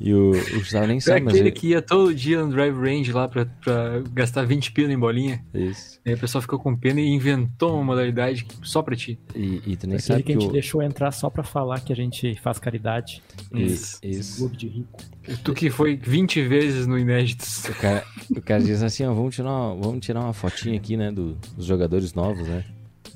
e 0.00 0.12
o, 0.14 0.30
o 0.30 0.58
Gustavo 0.58 0.86
nem 0.86 0.98
sabe, 1.00 1.20
mas 1.22 1.34
aquele 1.34 1.50
eu, 1.50 1.52
que 1.54 1.66
ia 1.68 1.82
todo 1.82 2.14
dia 2.14 2.42
no 2.42 2.50
drive 2.50 2.74
range 2.74 3.12
lá 3.12 3.28
pra, 3.28 3.44
pra 3.46 4.02
gastar 4.12 4.44
20 4.46 4.72
pila 4.72 4.92
em 4.92 4.98
bolinha. 4.98 5.44
isso. 5.54 6.00
Aí 6.06 6.14
o 6.14 6.18
pessoal 6.18 6.40
ficou 6.42 6.58
com 6.58 6.74
pena 6.76 7.00
e 7.00 7.06
inventou 7.08 7.74
uma 7.74 7.84
modalidade 7.84 8.46
só 8.62 8.82
pra 8.82 8.96
ti. 8.96 9.18
E, 9.34 9.60
e 9.66 9.76
tu 9.76 9.86
nem 9.86 9.98
sabe 9.98 10.22
que 10.22 10.32
que 10.32 10.38
a 10.38 10.40
gente 10.40 10.48
o, 10.48 10.52
deixou 10.52 10.82
entrar 10.82 11.10
só 11.12 11.28
pra 11.28 11.42
falar 11.42 11.80
que 11.80 11.92
a 11.92 11.96
gente 11.96 12.34
faz 12.40 12.58
caridade. 12.58 13.22
Isso. 13.52 13.98
Isso. 14.02 14.38
Clube 14.38 14.56
de 14.56 14.68
rico. 14.68 14.98
Tu 15.44 15.52
que 15.54 15.70
foi 15.70 15.96
20 15.96 16.42
vezes 16.46 16.86
no 16.86 16.98
Inéditos. 16.98 17.64
O 17.64 17.74
cara, 17.74 18.04
o 18.30 18.40
cara 18.40 18.62
diz 18.62 18.82
assim, 18.82 19.04
ó, 19.04 19.12
vamos 19.12 19.34
tirar 19.34 19.50
uma, 19.50 19.74
vamos 19.74 20.04
tirar 20.04 20.20
uma 20.20 20.32
fotinha 20.32 20.76
aqui, 20.76 20.96
né, 20.96 21.10
do- 21.10 21.36
dos 21.56 21.66
jogadores 21.66 22.14
novos, 22.14 22.46
né? 22.48 22.64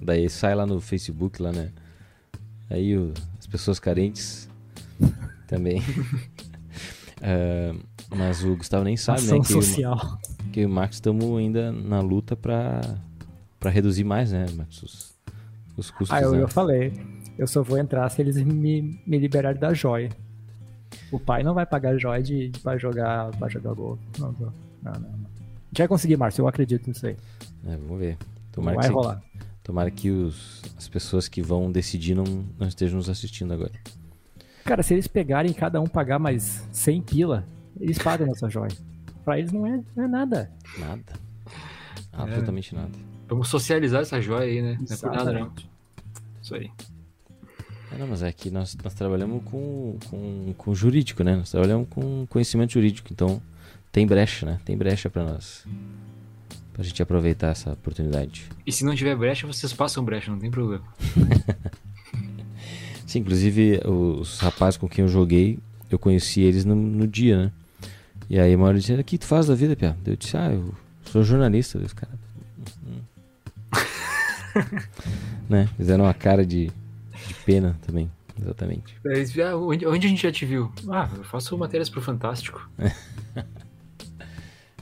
Daí 0.01 0.29
sai 0.31 0.55
lá 0.55 0.67
no 0.67 0.81
Facebook, 0.81 1.41
lá, 1.43 1.53
né? 1.53 1.71
Aí 2.69 2.97
o- 2.97 3.13
as 3.39 3.47
pessoas 3.47 3.79
carentes 3.79 4.49
também. 5.47 5.83
Ah, 7.23 7.75
mas 8.17 8.43
o 8.43 8.57
Gustavo 8.57 8.83
nem 8.85 8.97
sabe, 8.97 9.21
né? 9.21 9.27
Ação 9.27 9.41
Que, 9.43 9.53
eu- 9.53 9.63
social. 9.63 10.19
que 10.53 10.61
eu 10.61 10.63
e 10.63 10.67
o 10.67 10.71
Marcos 10.71 10.97
estamos 10.97 11.39
ainda 11.39 11.71
na 11.71 12.01
luta 12.01 12.35
pra, 12.35 12.81
pra 13.59 13.71
reduzir 13.71 14.05
mais, 14.05 14.33
né, 14.33 14.47
Marcos? 14.57 14.83
Os, 14.83 15.15
os 15.77 15.91
custos, 15.91 16.17
Ah, 16.17 16.23
eu, 16.23 16.33
né? 16.33 16.43
eu 16.43 16.49
falei. 16.49 16.93
Eu 17.39 17.47
só 17.47 17.63
vou 17.63 17.77
entrar 17.79 18.09
se 18.09 18.23
eles 18.23 18.37
me, 18.43 18.99
me 19.07 19.19
liberarem 19.19 19.61
da 19.61 19.75
joia. 19.75 20.09
O 21.13 21.19
pai 21.21 21.43
não 21.43 21.53
vai 21.55 21.67
pagar 21.67 21.97
joia 21.99 22.23
de, 22.23 22.49
de, 22.49 22.59
pra, 22.61 22.77
jogar, 22.79 23.31
pra 23.37 23.49
jogar 23.51 23.75
gol. 23.75 23.99
Não, 24.19 24.33
não, 24.33 24.53
não, 24.83 24.93
não. 24.93 25.19
vai 25.77 25.89
conseguir, 25.89 26.17
Márcio. 26.17 26.43
Eu 26.43 26.49
acredito 26.49 26.89
nisso 26.89 27.07
aí. 27.07 27.17
É, 27.67 27.77
vamos 27.77 27.99
ver. 27.99 28.17
Tomara 28.51 28.77
vai 28.79 28.89
que, 28.89 28.95
rolar. 28.95 29.23
Tomara 29.63 29.91
que 29.91 30.11
os, 30.11 30.63
as 30.77 30.89
pessoas 30.89 31.29
que 31.29 31.43
vão 31.43 31.71
decidir 31.71 32.15
não, 32.15 32.25
não 32.59 32.67
estejam 32.67 32.97
nos 32.97 33.09
assistindo 33.09 33.53
agora. 33.53 33.73
Cara, 34.65 34.83
se 34.83 34.95
eles 34.95 35.07
pegarem 35.07 35.51
e 35.51 35.55
cada 35.55 35.81
um 35.81 35.87
pagar 35.87 36.19
mais 36.19 36.67
100 36.73 37.03
pila, 37.03 37.47
eles 37.81 37.99
pagam 37.99 38.27
nossa 38.27 38.49
joia. 38.49 38.71
Pra 39.25 39.39
eles 39.39 39.53
não 39.53 39.67
é, 39.67 39.81
não 39.97 40.05
é 40.05 40.09
nada. 40.09 40.51
Nada. 40.79 41.13
Absolutamente 42.13 42.75
nada. 42.75 42.91
Vamos 43.29 43.49
socializar 43.49 44.03
essa 44.03 44.21
joia 44.21 44.47
aí, 44.47 44.63
né? 44.63 44.79
Não 44.79 44.97
é 44.97 44.99
por 44.99 45.11
nada, 45.13 45.33
não. 45.33 45.53
Isso 46.43 46.55
aí. 46.55 46.71
É, 47.93 47.99
não, 47.99 48.07
mas 48.07 48.23
é 48.23 48.33
que 48.33 48.51
nós, 48.51 48.77
nós 48.83 48.95
trabalhamos 48.95 49.43
com, 49.45 49.99
com, 50.09 50.55
com 50.57 50.75
jurídico, 50.75 51.23
né? 51.23 51.37
Nós 51.37 51.51
trabalhamos 51.51 51.89
com 51.89 52.27
conhecimento 52.27 52.73
jurídico, 52.73 53.09
então 53.13 53.41
tem 53.93 54.07
brecha, 54.07 54.47
né? 54.47 54.61
Tem 54.65 54.77
brecha 54.77 55.11
pra 55.11 55.25
nós. 55.25 55.65
Pra 56.73 56.85
gente 56.85 57.03
aproveitar 57.03 57.49
essa 57.49 57.73
oportunidade. 57.73 58.49
E 58.67 58.73
se 58.73 58.85
não 58.85 58.95
tiver 58.95 59.17
brecha, 59.17 59.47
vocês 59.47 59.73
passam 59.73 60.05
brecha, 60.05 60.31
não 60.31 60.39
tem 60.39 60.51
problema. 60.51 60.85
Sim, 63.07 63.19
inclusive 63.21 63.81
os 63.85 64.39
rapazes 64.39 64.77
com 64.77 64.89
quem 64.89 65.05
eu 65.05 65.09
joguei, 65.09 65.59
eu 65.91 65.99
conheci 65.99 66.43
eles 66.43 66.65
no, 66.65 66.77
no 66.77 67.09
dia, 67.09 67.37
né? 67.37 67.53
E 68.29 68.39
aí 68.39 68.55
uma 68.55 68.67
hora 68.67 68.79
disseram, 68.79 69.01
o 69.01 69.05
que 69.05 69.19
tu 69.19 69.27
faz 69.27 69.47
da 69.47 69.55
vida, 69.57 69.75
Pia? 69.75 69.97
Eu 70.07 70.15
disse, 70.15 70.37
ah, 70.37 70.53
eu 70.53 70.73
sou 71.05 71.25
jornalista. 71.25 71.79
Os 71.79 71.93
caras... 71.93 72.15
né? 75.49 75.69
Fizeram 75.77 76.05
uma 76.05 76.15
cara 76.15 76.47
de, 76.47 76.71
de 77.27 77.35
pena 77.45 77.77
também, 77.85 78.09
exatamente. 78.41 78.97
Eles, 79.05 79.37
ah, 79.41 79.57
onde, 79.57 79.85
onde 79.85 80.07
a 80.07 80.11
gente 80.11 80.23
já 80.23 80.31
te 80.31 80.47
viu? 80.47 80.73
Ah, 80.89 81.09
eu 81.17 81.25
faço 81.25 81.59
matérias 81.59 81.91
pro 81.91 82.01
Fantástico. 82.01 82.71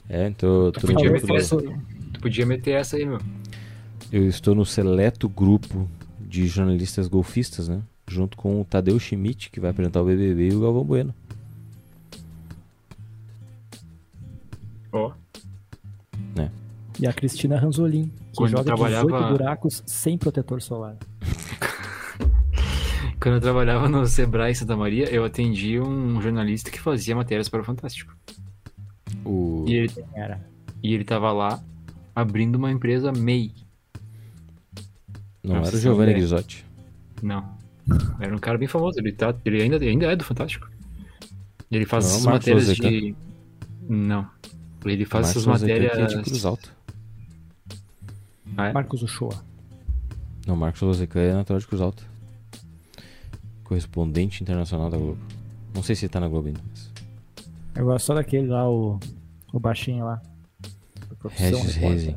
É, 0.09 0.27
então 0.27 0.71
tu 0.71 0.81
Podia 0.87 1.11
meter 1.11 1.35
essa. 1.35 1.55
Tu 1.57 2.19
podia 2.19 2.45
meter 2.45 2.71
essa 2.71 2.97
aí, 2.97 3.05
meu. 3.05 3.19
Eu 4.11 4.27
estou 4.27 4.55
no 4.55 4.65
seleto 4.65 5.29
grupo 5.29 5.87
de 6.19 6.47
jornalistas 6.47 7.07
golfistas, 7.07 7.69
né? 7.69 7.81
Junto 8.07 8.35
com 8.35 8.59
o 8.59 8.65
Tadeu 8.65 8.99
Schmidt, 8.99 9.51
que 9.51 9.59
vai 9.59 9.69
apresentar 9.69 10.01
o 10.01 10.05
BBB, 10.05 10.49
e 10.49 10.55
o 10.55 10.61
Galvão 10.61 10.83
Bueno. 10.83 11.13
Ó. 14.91 15.13
E 17.01 17.07
a 17.07 17.13
Cristina 17.13 17.57
Ranzolin, 17.57 18.07
que 18.31 18.35
Quando 18.35 18.51
joga 18.51 18.63
trabalhava- 18.65 19.05
18 19.07 19.29
buracos 19.31 19.83
sem 19.85 20.17
protetor 20.17 20.61
solar. 20.61 20.97
Quando 23.21 23.35
eu 23.35 23.41
trabalhava 23.41 23.87
no 23.87 24.05
Sebrae 24.05 24.51
em 24.51 24.55
Santa 24.55 24.75
Maria, 24.75 25.05
eu 25.09 25.23
atendi 25.23 25.79
um 25.79 26.21
jornalista 26.21 26.69
que 26.69 26.77
fazia 26.79 27.15
matérias 27.15 27.47
para 27.47 27.61
o 27.61 27.63
Fantástico. 27.63 28.13
O... 29.25 29.65
E 29.67 29.73
ele, 29.73 29.91
e 30.83 30.93
ele 30.93 31.03
tava 31.03 31.31
lá 31.31 31.61
abrindo 32.15 32.55
uma 32.55 32.71
empresa 32.71 33.11
MEI. 33.11 33.53
Não 35.43 35.55
Nossa, 35.55 35.69
era 35.69 35.77
o 35.77 35.79
Giovanni 35.79 36.11
é. 36.11 36.13
Grisotti. 36.15 36.65
Não. 37.21 37.57
Era 38.19 38.35
um 38.35 38.39
cara 38.39 38.57
bem 38.57 38.67
famoso. 38.67 38.99
Ele, 38.99 39.11
tá, 39.11 39.33
ele 39.45 39.61
ainda, 39.61 39.77
ainda 39.77 40.05
é 40.05 40.15
do 40.15 40.23
Fantástico. 40.23 40.69
Ele 41.71 41.85
faz 41.85 42.05
Não 42.05 42.11
é 42.11 42.13
essas 42.13 42.25
Marcos 42.25 42.47
matérias 42.47 42.67
Lozecan? 42.67 42.89
de. 42.89 43.15
Não. 43.87 44.27
Ele 44.85 45.05
faz 45.05 45.25
Marcos 45.27 45.29
essas 45.29 45.43
que 45.43 45.49
matérias. 45.49 45.97
é 45.97 46.17
de 46.17 46.23
Cruz 46.23 46.45
Alta. 46.45 46.69
Ah, 48.57 48.67
é? 48.67 48.73
Marcos 48.73 49.01
Uchoa. 49.03 49.43
Não, 50.45 50.55
Marcos 50.55 50.81
Lozecan 50.81 51.19
é 51.19 51.33
natural 51.33 51.59
de 51.59 51.67
Cruz 51.67 51.81
Alta. 51.81 52.03
Correspondente 53.63 54.41
internacional 54.41 54.89
da 54.89 54.97
Globo. 54.97 55.19
Não 55.73 55.83
sei 55.83 55.95
se 55.95 56.05
ele 56.05 56.11
tá 56.11 56.19
na 56.19 56.27
Globo 56.27 56.47
ainda, 56.47 56.61
mas... 56.69 56.78
Eu 57.75 57.85
gosto 57.85 58.05
só 58.05 58.13
daquele 58.15 58.47
lá, 58.47 58.69
o, 58.69 58.99
o 59.53 59.59
baixinho 59.59 60.05
lá. 60.05 60.21
Regis. 61.31 61.75
Rezin. 61.75 62.15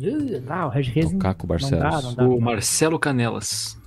Ih, 0.00 0.40
Não, 0.40 0.66
o 0.66 0.70
Regis 0.70 0.92
Rezin 0.94 1.16
O 1.16 1.18
Caco 1.18 1.46
não 1.46 1.56
dá, 1.70 1.78
Barcelos. 1.78 2.04
não 2.04 2.14
dá. 2.14 2.24
O 2.28 2.40
Marcelo 2.40 2.98
Canelas. 2.98 3.78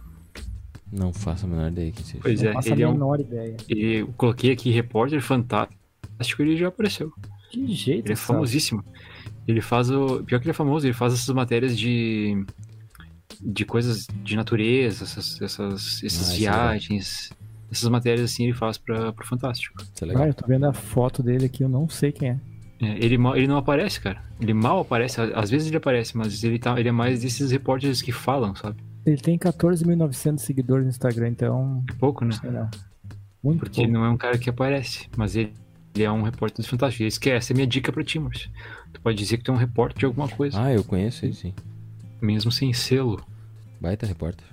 Não 0.92 1.12
faço 1.12 1.46
a 1.46 1.50
menor 1.50 1.70
ideia 1.72 1.92
quem 1.92 2.06
seja. 2.06 2.20
Pois 2.22 2.42
Não 2.42 2.50
é, 2.50 2.54
faço 2.54 2.70
ele 2.70 2.84
a 2.84 2.88
é 2.88 2.90
um. 2.90 2.94
menor 2.94 3.20
ideia. 3.20 3.58
Ele, 3.68 3.96
eu 4.02 4.08
coloquei 4.16 4.52
aqui 4.52 4.72
repórter 4.72 5.22
fantástico 5.22 6.42
ele 6.42 6.56
já 6.56 6.70
apareceu. 6.70 7.12
Que 7.52 7.68
jeito, 7.74 8.06
Ele 8.06 8.14
é 8.14 8.16
Sal. 8.16 8.28
famosíssimo. 8.36 8.84
Ele 9.48 9.62
faz 9.62 9.90
o. 9.90 10.24
Pior 10.24 10.40
que 10.40 10.46
ele 10.46 10.52
é 10.52 10.54
famoso, 10.54 10.86
ele 10.88 10.94
faz 10.94 11.14
essas 11.14 11.34
matérias 11.36 11.78
de. 11.78 12.46
de 13.42 13.66
coisas 13.66 14.08
de 14.24 14.36
natureza, 14.36 15.04
essas, 15.04 15.42
essas, 15.42 16.04
essas 16.04 16.30
Ah, 16.48 16.78
isso 16.78 17.34
é 17.34 17.36
viagens. 17.68 17.72
Essas 17.72 17.90
matérias 17.90 18.32
assim 18.32 18.44
ele 18.46 18.54
faz 18.54 18.78
pra, 18.78 19.12
pro 19.14 19.26
Fantástico. 19.28 19.76
Isso 19.82 20.04
é 20.04 20.08
legal. 20.08 20.24
Ah, 20.24 20.28
eu 20.28 20.34
tô 20.34 20.46
vendo 20.48 20.66
a 20.66 20.74
foto 20.74 21.22
dele 21.24 21.46
aqui, 21.46 21.64
eu 21.64 21.70
não 21.70 21.88
sei 21.90 22.12
quem 22.12 22.30
é. 22.30 22.38
É, 22.80 22.92
ele, 23.04 23.16
ele 23.36 23.48
não 23.48 23.58
aparece, 23.58 24.00
cara. 24.00 24.22
Ele 24.40 24.54
mal 24.54 24.80
aparece. 24.82 25.20
Às 25.34 25.50
vezes 25.50 25.68
ele 25.68 25.78
aparece, 25.78 26.16
mas 26.16 26.44
ele, 26.44 26.60
tá, 26.60 26.80
ele 26.80 26.90
é 26.90 26.92
mais 26.92 27.22
desses 27.22 27.50
repórteres 27.52 28.02
que 28.02 28.12
falam, 28.12 28.54
sabe? 28.56 28.78
Ele 29.06 29.18
tem 29.18 29.38
14.900 29.38 30.38
seguidores 30.40 30.84
no 30.86 30.90
Instagram, 30.92 31.30
então. 31.30 31.84
É 31.90 31.94
pouco, 31.94 32.24
né? 32.26 32.32
Sei 32.40 32.52
não. 32.52 32.70
Muito 33.44 33.60
Porque 33.60 33.82
pouco. 33.82 33.92
não 33.92 34.06
é 34.06 34.10
um 34.10 34.18
cara 34.18 34.38
que 34.38 34.50
aparece, 34.50 35.08
mas 35.18 35.36
ele, 35.36 35.54
ele 35.96 36.04
é 36.04 36.12
um 36.12 36.22
repórter 36.22 36.64
do 36.64 36.70
Fantástico. 36.70 37.04
E 37.04 37.08
esse- 37.08 37.30
essa 37.30 37.52
é 37.52 37.54
a 37.54 37.56
minha 37.56 37.68
dica 37.68 37.92
pra 37.92 38.04
ti, 38.04 38.20
Márcio. 38.20 38.50
Tu 38.94 39.02
pode 39.02 39.18
dizer 39.18 39.38
que 39.38 39.44
tu 39.44 39.52
é 39.52 39.54
um 39.56 39.58
repórter 39.58 39.98
de 40.00 40.06
alguma 40.06 40.28
coisa, 40.28 40.62
Ah, 40.62 40.72
eu 40.74 40.84
conheço 40.84 41.26
ele 41.26 41.34
sim. 41.34 41.54
mesmo 42.22 42.52
sem 42.52 42.74
selo. 42.74 43.20
Baita 43.82 44.06
repórter. 44.06 44.46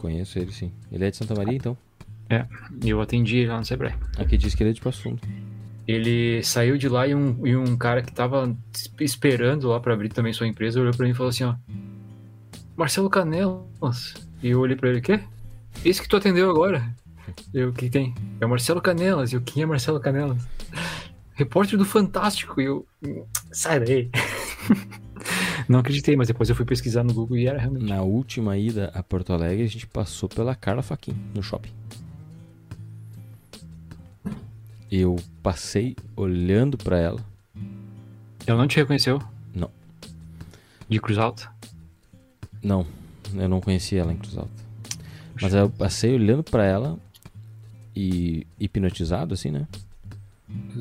Conheço 0.00 0.38
ele 0.38 0.50
sim. 0.50 0.72
Ele 0.90 1.04
é 1.04 1.10
de 1.10 1.16
Santa 1.18 1.34
Maria, 1.34 1.54
então. 1.54 1.76
E 2.82 2.88
eu 2.88 3.02
atendi 3.02 3.36
ele 3.36 3.48
lá 3.48 3.58
no 3.58 3.66
Sebrae. 3.66 3.92
Aqui 4.16 4.38
diz 4.38 4.54
que 4.54 4.62
ele 4.62 4.70
é 4.70 4.72
de 4.72 4.80
Passo 4.80 5.02
Fundo. 5.02 5.20
Ele 5.86 6.42
saiu 6.42 6.78
de 6.78 6.88
lá 6.88 7.06
e 7.06 7.14
um, 7.14 7.46
e 7.46 7.54
um 7.54 7.76
cara 7.76 8.00
que 8.00 8.10
tava 8.10 8.56
esperando 8.98 9.68
lá 9.68 9.78
pra 9.78 9.92
abrir 9.92 10.08
também 10.08 10.32
sua 10.32 10.46
empresa 10.46 10.80
olhou 10.80 10.94
pra 10.94 11.04
mim 11.04 11.12
e 11.12 11.14
falou 11.14 11.28
assim, 11.28 11.44
ó. 11.44 11.54
Marcelo 12.74 13.10
Canelas. 13.10 14.14
E 14.42 14.48
eu 14.48 14.60
olhei 14.60 14.74
pra 14.74 14.88
ele, 14.88 15.02
quê? 15.02 15.20
Esse 15.84 16.00
que 16.00 16.08
tu 16.08 16.16
atendeu 16.16 16.48
agora? 16.48 16.96
Eu, 17.52 17.68
o 17.68 17.72
que 17.74 17.90
tem? 17.90 18.14
É 18.40 18.46
o 18.46 18.48
Marcelo 18.48 18.80
Canelas. 18.80 19.32
E 19.32 19.36
eu, 19.36 19.42
quem 19.42 19.62
é 19.62 19.66
Marcelo 19.66 20.00
Canelas? 20.00 20.42
Repórter 21.34 21.78
do 21.78 21.84
Fantástico. 21.84 22.58
E 22.58 22.64
eu, 22.64 22.86
sai 23.52 23.80
daí. 23.80 24.10
Não 25.70 25.78
acreditei, 25.78 26.16
mas 26.16 26.26
depois 26.26 26.48
eu 26.48 26.56
fui 26.56 26.64
pesquisar 26.64 27.04
no 27.04 27.14
Google 27.14 27.36
e 27.36 27.46
era 27.46 27.56
realmente. 27.56 27.88
Na 27.88 28.02
última 28.02 28.58
ida 28.58 28.90
a 28.92 29.04
Porto 29.04 29.32
Alegre, 29.32 29.62
a 29.62 29.68
gente 29.68 29.86
passou 29.86 30.28
pela 30.28 30.52
Carla 30.52 30.82
Faquin, 30.82 31.14
no 31.32 31.44
shopping. 31.44 31.70
Eu 34.90 35.14
passei 35.40 35.94
olhando 36.16 36.76
pra 36.76 36.98
ela. 36.98 37.24
Ela 38.44 38.58
não 38.58 38.66
te 38.66 38.78
reconheceu? 38.78 39.22
Não. 39.54 39.70
De 40.88 40.98
Cruz 40.98 41.16
Alta? 41.18 41.48
Não, 42.60 42.84
eu 43.32 43.48
não 43.48 43.60
conhecia 43.60 44.00
ela 44.00 44.12
em 44.12 44.16
Cruz 44.16 44.36
Alta. 44.36 44.50
Mas 45.40 45.54
eu 45.54 45.70
passei 45.70 46.12
olhando 46.12 46.42
pra 46.42 46.64
ela 46.64 46.98
e 47.94 48.44
hipnotizado, 48.58 49.34
assim, 49.34 49.52
né? 49.52 49.68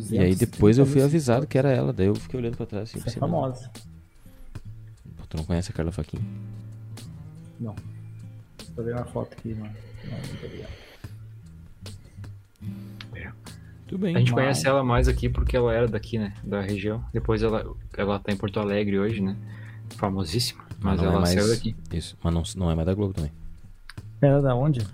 E 0.10 0.18
aí 0.18 0.34
depois 0.34 0.80
eu 0.80 0.86
fui 0.88 1.04
avisado 1.04 1.46
que 1.46 1.60
era 1.60 1.72
ela. 1.72 1.94
Daí 1.94 2.08
eu 2.08 2.16
fiquei 2.16 2.40
olhando 2.40 2.58
pra 2.58 2.66
trás 2.66 2.90
assim. 2.90 3.00
Você 3.00 3.20
é 3.20 3.22
não, 3.22 3.30
famosa. 3.30 3.70
Tu 5.30 5.38
não 5.38 5.44
conhece 5.46 5.72
a 5.72 5.74
Carla 5.74 5.92
Faquin? 5.92 6.20
Não. 7.60 7.76
Tô 8.76 8.84
vendo 8.84 8.96
uma 8.98 9.06
foto 9.06 9.34
aqui, 9.34 9.54
mano. 9.54 9.74
Não, 10.06 10.18
não 10.18 10.50
ligado. 10.50 10.70
Tudo 13.88 14.02
bem. 14.02 14.16
A 14.16 14.20
gente 14.20 14.32
Mas- 14.32 14.40
conhece 14.44 14.68
ela 14.68 14.84
mais 14.84 15.08
aqui 15.08 15.28
porque 15.28 15.58
ela 15.58 15.74
era 15.74 15.88
daqui, 15.88 16.20
né? 16.20 16.34
Da 16.44 16.62
região. 16.62 17.04
Depois 17.12 17.42
ela, 17.42 17.66
ela 17.98 18.20
tá 18.20 18.32
em 18.32 18.38
Porto 18.38 18.60
Alegre 18.60 19.00
hoje, 19.00 19.20
né? 19.20 19.36
Famosíssima. 19.98 20.64
Mas 20.80 20.98
não 21.02 21.06
é 21.06 21.08
ela 21.10 21.20
mais- 21.22 21.34
saiu 21.34 21.48
daqui. 21.50 21.76
Isso, 21.92 22.16
mas 22.24 22.32
não, 22.34 22.44
não 22.56 22.72
é 22.72 22.76
mais 22.76 22.86
da 22.86 22.94
Globo 22.94 23.14
também. 23.16 23.32
Era 24.22 24.42
da 24.44 24.54
onde? 24.56 24.86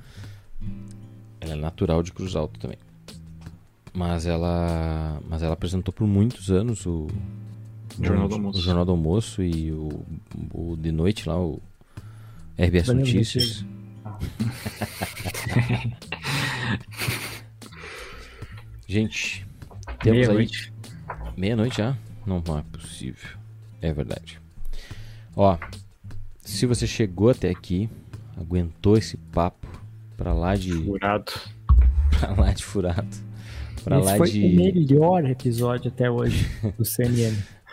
Ela 1.41 1.53
é 1.53 1.55
natural 1.55 2.01
de 2.01 2.13
Cruz 2.13 2.35
Alta 2.37 2.57
também. 2.57 2.77
Mas 3.93 4.25
ela, 4.25 5.19
mas 5.29 5.43
ela 5.43 5.53
apresentou 5.53 5.93
por 5.93 6.07
muitos 6.07 6.49
anos 6.49 6.85
o 6.85 7.07
Jornal 8.01 8.25
o, 8.25 8.29
do 8.29 8.35
Almoço. 8.35 8.59
o 8.59 8.61
Jornal 8.61 8.85
do 8.85 8.91
Almoço 8.91 9.43
e 9.43 9.71
o, 9.71 10.05
o 10.53 10.75
de 10.75 10.91
noite 10.91 11.27
lá, 11.27 11.39
o 11.39 11.61
RBS 12.57 12.87
Notícias. 12.89 13.65
Gente, 18.87 19.45
temos 20.01 20.19
aí 20.19 20.27
Meia-noite. 20.27 20.73
Meia-noite 21.35 21.77
já? 21.77 21.97
Não, 22.25 22.41
não 22.45 22.59
é 22.59 22.63
possível. 22.71 23.29
É 23.81 23.91
verdade. 23.91 24.39
Ó, 25.35 25.57
se 26.41 26.65
você 26.65 26.87
chegou 26.87 27.29
até 27.29 27.49
aqui, 27.49 27.89
aguentou 28.37 28.97
esse 28.97 29.17
papo 29.17 29.67
pra 30.15 30.33
lá 30.33 30.55
de, 30.55 30.71
Furado. 30.71 31.33
pra 32.11 32.31
lá 32.33 32.53
de 32.53 32.63
furado, 32.63 33.17
pra 33.83 33.99
Esse 33.99 34.05
lá 34.07 34.17
foi 34.17 34.31
de 34.31 34.45
o 34.45 34.55
melhor 34.55 35.25
episódio 35.25 35.89
até 35.89 36.09
hoje 36.09 36.47
do 36.77 36.85
CNN. 36.85 37.35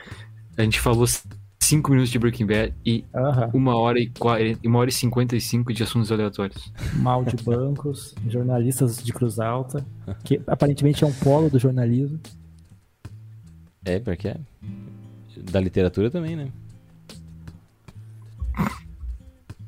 A 0.56 0.62
gente 0.62 0.80
falou 0.80 1.06
5 1.06 1.90
minutos 1.90 2.10
de 2.10 2.18
Breaking 2.18 2.46
Bad 2.46 2.74
e 2.84 3.04
Aham. 3.14 3.50
uma 3.54 3.76
hora 3.76 3.98
e, 3.98 4.08
40, 4.10 4.66
uma 4.68 4.78
hora 4.78 4.90
e 4.90 4.92
55 4.92 5.72
de 5.72 5.82
assuntos 5.82 6.12
aleatórios. 6.12 6.72
Mal 6.96 7.24
de 7.24 7.42
bancos, 7.42 8.14
jornalistas 8.28 9.02
de 9.02 9.12
Cruz 9.12 9.38
Alta, 9.38 9.84
que 10.24 10.40
aparentemente 10.46 11.02
é 11.04 11.06
um 11.06 11.12
polo 11.12 11.48
do 11.48 11.58
jornalismo. 11.58 12.20
É, 13.84 13.98
porque 13.98 14.28
é. 14.28 14.36
Da 15.50 15.60
literatura 15.60 16.10
também, 16.10 16.36
né? 16.36 16.48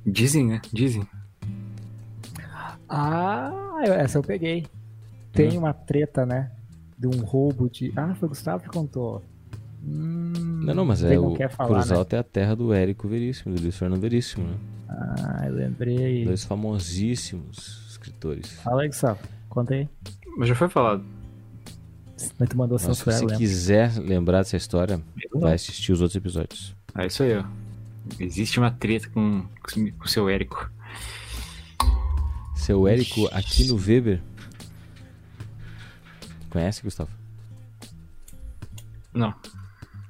Dizem, 0.07 0.47
né? 0.47 0.61
Dizem. 0.73 1.07
Ah, 2.89 3.81
essa 3.87 4.19
eu 4.19 4.23
peguei. 4.23 4.67
Tem 5.33 5.57
uma 5.57 5.73
treta, 5.73 6.27
né? 6.27 6.51
De 6.97 7.07
um 7.07 7.25
roubo 7.25 7.69
de. 7.69 7.93
Ah, 7.97 8.15
foi 8.15 8.27
o 8.27 8.29
Gustavo 8.29 8.63
que 8.63 8.69
contou. 8.69 9.23
Hum, 9.87 10.63
Não, 10.65 10.75
não, 10.75 10.85
mas 10.85 11.03
é 11.05 11.15
não 11.15 11.33
o 11.33 11.37
quer 11.37 11.51
falar, 11.51 11.69
Cruz 11.71 11.91
né? 11.91 11.97
Alta 11.97 12.17
é 12.17 12.19
a 12.19 12.23
terra 12.25 12.55
do 12.57 12.73
Érico 12.73 13.07
Veríssimo, 13.09 13.55
do 13.55 13.61
Luiz 13.63 13.77
Fernando 13.77 14.01
Veríssimo, 14.01 14.47
né? 14.47 14.57
Ah, 14.89 15.47
eu 15.47 15.55
lembrei. 15.55 16.25
Dois 16.25 16.45
famosíssimos 16.45 17.85
escritores. 17.91 18.53
Fala 18.63 18.83
aí, 18.83 18.89
Gustavo. 18.89 19.19
Conta 19.49 19.75
aí. 19.75 19.89
Mas 20.37 20.49
já 20.49 20.55
foi 20.55 20.69
falado. 20.69 21.05
Mas 22.39 22.49
tu 22.49 22.57
mandou 22.57 22.75
Mas 22.77 22.83
se 22.83 22.87
censurar, 22.87 23.15
você 23.19 23.25
lembro. 23.25 23.39
quiser 23.39 23.99
lembrar 23.99 24.39
dessa 24.39 24.57
história, 24.57 25.01
Eu 25.33 25.41
vai 25.41 25.55
assistir 25.55 25.93
os 25.93 26.01
outros 26.01 26.17
episódios. 26.17 26.75
É 26.97 27.07
isso 27.07 27.23
aí, 27.23 27.37
ó. 27.37 27.45
Existe 28.21 28.59
uma 28.59 28.71
treta 28.71 29.09
com, 29.11 29.45
com 29.63 30.05
o 30.05 30.09
seu 30.09 30.29
Érico. 30.29 30.71
Seu 32.55 32.87
Érico 32.89 33.27
aqui 33.33 33.67
no 33.67 33.77
Weber. 33.77 34.23
Conhece, 36.51 36.83
Gustavo? 36.83 37.11
Não. 39.13 39.35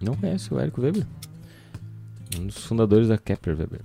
Não 0.04 0.14
conhece 0.14 0.52
o 0.52 0.58
Érico 0.60 0.80
Weber? 0.82 1.06
Um 2.38 2.46
dos 2.46 2.64
fundadores 2.64 3.08
da 3.08 3.16
Kepler 3.18 3.56
Weber. 3.58 3.80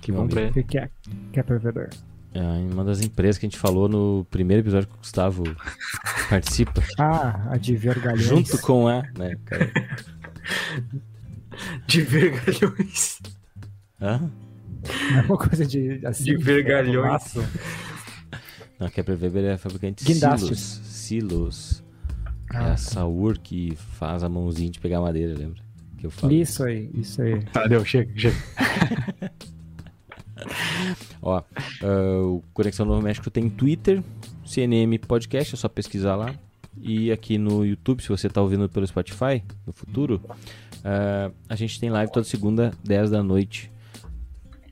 Que 0.00 0.10
bom 0.12 0.26
pra 0.26 0.40
O 0.40 0.44
ele. 0.44 0.62
que 0.64 0.78
é? 0.78 0.90
Kepler 1.32 1.60
Weber. 1.64 1.90
É 2.34 2.40
uma 2.40 2.82
das 2.84 3.00
empresas 3.02 3.38
que 3.38 3.46
a 3.46 3.48
gente 3.48 3.58
falou 3.58 3.88
no 3.88 4.26
primeiro 4.30 4.62
episódio 4.62 4.88
que 4.88 4.94
o 4.94 4.98
Gustavo 4.98 5.42
participa. 6.30 6.82
Ah, 6.98 7.48
a 7.52 7.56
de 7.56 7.76
Vergalhões. 7.76 8.22
Junto 8.24 8.58
com 8.62 8.88
a. 8.88 9.02
Né, 9.18 9.36
cara? 9.44 9.70
De 11.86 12.00
vergalhões. 12.00 13.18
Hã? 14.00 14.30
Não 15.12 15.18
é 15.18 15.22
uma 15.22 15.36
coisa 15.36 15.66
de. 15.66 16.00
Assim, 16.06 16.24
De 16.24 16.36
vergalhões. 16.36 17.06
laço. 17.12 17.44
Não, 18.80 18.86
a 18.86 18.90
Kepler 18.90 19.18
Weber 19.20 19.44
é 19.44 19.58
fabricante 19.58 20.02
de 20.04 20.12
Guindastes. 20.14 20.80
silos. 20.82 21.81
Silos. 22.52 22.66
É 22.66 22.70
Ah. 22.70 22.72
a 22.72 22.76
Saur 22.76 23.38
que 23.38 23.74
faz 23.76 24.22
a 24.22 24.28
mãozinha 24.28 24.70
de 24.70 24.78
pegar 24.78 25.00
madeira, 25.00 25.34
lembra? 25.36 25.62
Que 25.98 26.06
eu 26.06 26.10
falo. 26.10 26.32
Isso 26.32 26.62
aí, 26.64 26.90
isso 26.94 27.22
aí. 27.22 27.42
Tá, 27.46 27.66
deu, 27.66 27.84
chega, 27.84 28.12
chega. 28.18 28.36
Ó, 31.20 31.36
ah, 31.82 32.22
o 32.24 32.42
Conexão 32.52 32.84
Novo 32.86 33.02
México 33.02 33.30
tem 33.30 33.48
Twitter, 33.48 34.02
CNM 34.44 34.98
Podcast, 34.98 35.54
é 35.54 35.56
só 35.58 35.68
pesquisar 35.68 36.16
lá. 36.16 36.34
E 36.80 37.12
aqui 37.12 37.36
no 37.38 37.64
YouTube, 37.64 38.02
se 38.02 38.08
você 38.08 38.26
está 38.26 38.40
ouvindo 38.40 38.68
pelo 38.68 38.86
Spotify 38.86 39.42
no 39.66 39.72
futuro, 39.72 40.20
ah, 40.84 41.30
a 41.48 41.54
gente 41.54 41.78
tem 41.78 41.90
live 41.90 42.10
toda 42.12 42.24
segunda, 42.24 42.72
10 42.84 43.10
da 43.10 43.22
noite. 43.22 43.70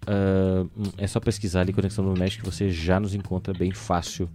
Ah, 0.07 0.67
hum, 0.77 0.91
é 0.99 1.07
só 1.07 1.21
pesquisar 1.21 1.61
ali 1.61 1.73
Conexão 1.73 2.05
Novo 2.05 2.19
México 2.19 2.45
você 2.51 2.71
já 2.71 2.99
nos 2.99 3.15
encontra 3.15 3.55
bem 3.55 3.71
fácil. 3.71 4.29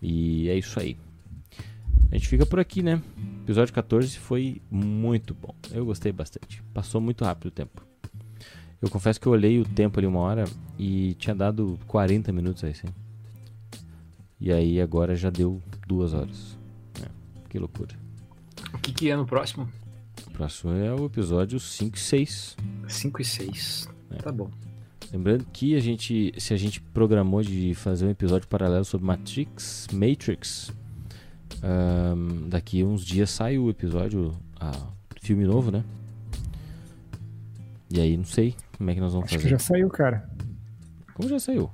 E 0.00 0.48
é 0.48 0.56
isso 0.56 0.78
aí. 0.78 0.96
A 2.10 2.14
gente 2.14 2.28
fica 2.28 2.46
por 2.46 2.58
aqui, 2.58 2.82
né? 2.82 3.02
Episódio 3.42 3.72
14 3.74 4.18
foi 4.18 4.62
muito 4.70 5.34
bom. 5.34 5.54
Eu 5.70 5.84
gostei 5.84 6.10
bastante. 6.10 6.62
Passou 6.72 7.00
muito 7.00 7.24
rápido 7.24 7.48
o 7.48 7.50
tempo. 7.50 7.86
Eu 8.80 8.88
confesso 8.88 9.20
que 9.20 9.26
eu 9.26 9.32
olhei 9.32 9.60
o 9.60 9.64
tempo 9.64 9.98
ali 9.98 10.06
uma 10.06 10.20
hora 10.20 10.44
e 10.78 11.14
tinha 11.14 11.34
dado 11.34 11.78
40 11.86 12.32
minutos 12.32 12.64
aí, 12.64 12.74
sim. 12.74 12.88
E 14.40 14.52
aí 14.52 14.80
agora 14.80 15.14
já 15.16 15.28
deu 15.28 15.60
duas 15.86 16.14
horas. 16.14 16.56
É, 17.02 17.08
que 17.48 17.58
loucura. 17.58 17.94
O 18.72 18.78
que, 18.78 18.92
que 18.92 19.10
é 19.10 19.16
no 19.16 19.26
próximo? 19.26 19.68
O 20.26 20.30
próximo 20.30 20.72
é 20.72 20.94
o 20.94 21.06
episódio 21.06 21.60
5 21.60 21.96
e 21.96 22.00
6. 22.00 22.56
5 22.86 23.22
e 23.22 23.24
6. 23.24 23.88
É. 24.12 24.16
Tá 24.16 24.32
bom. 24.32 24.50
Lembrando 25.12 25.44
que 25.52 25.74
a 25.74 25.80
gente, 25.80 26.32
se 26.38 26.54
a 26.54 26.56
gente 26.56 26.80
programou 26.80 27.42
de 27.42 27.74
fazer 27.74 28.06
um 28.06 28.10
episódio 28.10 28.46
paralelo 28.46 28.84
sobre 28.84 29.06
Matrix, 29.06 29.88
Matrix, 29.92 30.72
ahn, 31.62 32.48
daqui 32.48 32.82
uns 32.84 33.04
dias 33.04 33.30
sai 33.30 33.58
o 33.58 33.68
episódio, 33.70 34.34
ah, 34.60 34.88
filme 35.20 35.44
novo, 35.44 35.70
né? 35.70 35.84
E 37.90 38.00
aí 38.00 38.16
não 38.16 38.24
sei 38.24 38.54
como 38.76 38.90
é 38.90 38.94
que 38.94 39.00
nós 39.00 39.12
vamos 39.12 39.26
Acho 39.26 39.36
que 39.38 39.42
fazer. 39.44 39.50
já 39.50 39.58
saiu, 39.58 39.88
cara. 39.88 40.28
Como 41.14 41.28
já 41.28 41.38
saiu? 41.38 41.70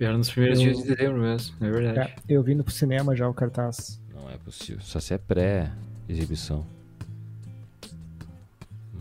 Era 0.00 0.18
nos 0.18 0.30
primeiros 0.30 0.58
Eu- 0.58 0.64
dias 0.72 0.78
de 0.84 0.94
dezembro 0.94 1.22
mesmo, 1.22 1.54
é 1.60 1.70
verdade. 1.70 1.98
É, 2.00 2.14
eu 2.28 2.42
vi 2.42 2.54
no 2.54 2.68
cinema 2.68 3.14
já 3.14 3.28
o 3.28 3.32
cartaz. 3.34 4.00
Não 4.12 4.28
é 4.28 4.36
possível. 4.36 4.80
Só 4.82 4.98
se 4.98 5.14
é 5.14 5.18
pré-exibição. 5.18 6.66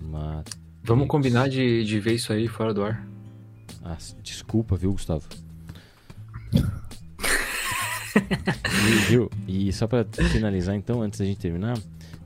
Matrix. 0.04 0.60
Vamos 0.84 1.08
combinar 1.08 1.48
de, 1.50 1.84
de 1.84 2.00
ver 2.00 2.14
isso 2.14 2.32
aí 2.34 2.48
fora 2.48 2.74
do 2.74 2.84
ar. 2.84 3.06
Ah, 3.84 3.98
desculpa, 4.22 4.76
viu, 4.76 4.92
Gustavo? 4.92 5.28
e, 8.16 9.10
viu? 9.10 9.30
E 9.48 9.72
só 9.74 9.88
pra 9.88 10.06
finalizar, 10.32 10.76
então, 10.76 11.02
antes 11.02 11.20
da 11.20 11.26
gente 11.26 11.40
terminar, 11.40 11.78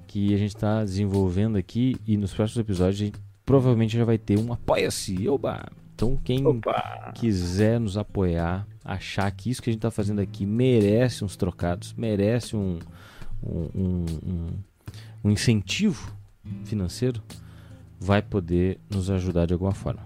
que 0.08 0.34
a 0.34 0.38
gente 0.38 0.56
tá 0.56 0.84
desenvolvendo 0.84 1.58
aqui 1.58 1.96
e 2.08 2.18
nos 2.18 2.34
próximos 2.34 2.60
episódios 2.60 3.02
a 3.02 3.06
gente 3.06 3.18
provavelmente 3.46 3.98
já 3.98 4.06
vai 4.06 4.18
ter 4.18 4.40
um 4.40 4.52
Apoia-se. 4.54 5.28
Oba! 5.30 5.66
Então, 5.94 6.18
quem 6.24 6.46
Opa! 6.46 7.14
quiser 7.16 7.80
nos 7.80 7.98
apoiar, 7.98 8.68
achar 8.84 9.30
que 9.32 9.50
isso 9.50 9.62
que 9.62 9.70
a 9.70 9.74
gente 9.74 9.82
tá 9.82 9.92
fazendo 9.92 10.20
aqui 10.20 10.46
merece 10.46 11.24
uns 11.24 11.36
trocados, 11.38 11.94
merece 11.98 12.56
um, 12.56 12.80
um, 13.42 13.70
um, 13.74 14.06
um- 14.26 14.54
um 15.24 15.32
incentivo 15.32 16.12
financeiro, 16.66 17.22
vai 18.00 18.22
poder 18.22 18.78
nos 18.90 19.10
ajudar 19.10 19.46
de 19.48 19.54
alguma 19.54 19.72
forma. 19.74 20.02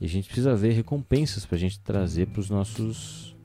E 0.00 0.04
a 0.06 0.08
gente 0.08 0.26
precisa 0.26 0.54
ver 0.56 0.72
recompensas 0.72 1.44
pra 1.46 1.56
gente 1.58 1.78
trazer 1.80 2.26
para 2.26 2.40
os 2.40 2.50
nossos. 2.50 3.35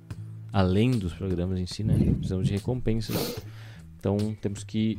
Além 0.51 0.91
dos 0.91 1.13
programas 1.13 1.59
em 1.59 1.65
si, 1.65 1.83
né? 1.83 1.93
Precisamos 2.15 2.47
de 2.47 2.53
recompensas. 2.53 3.41
Então 3.97 4.17
temos 4.41 4.63
que 4.63 4.97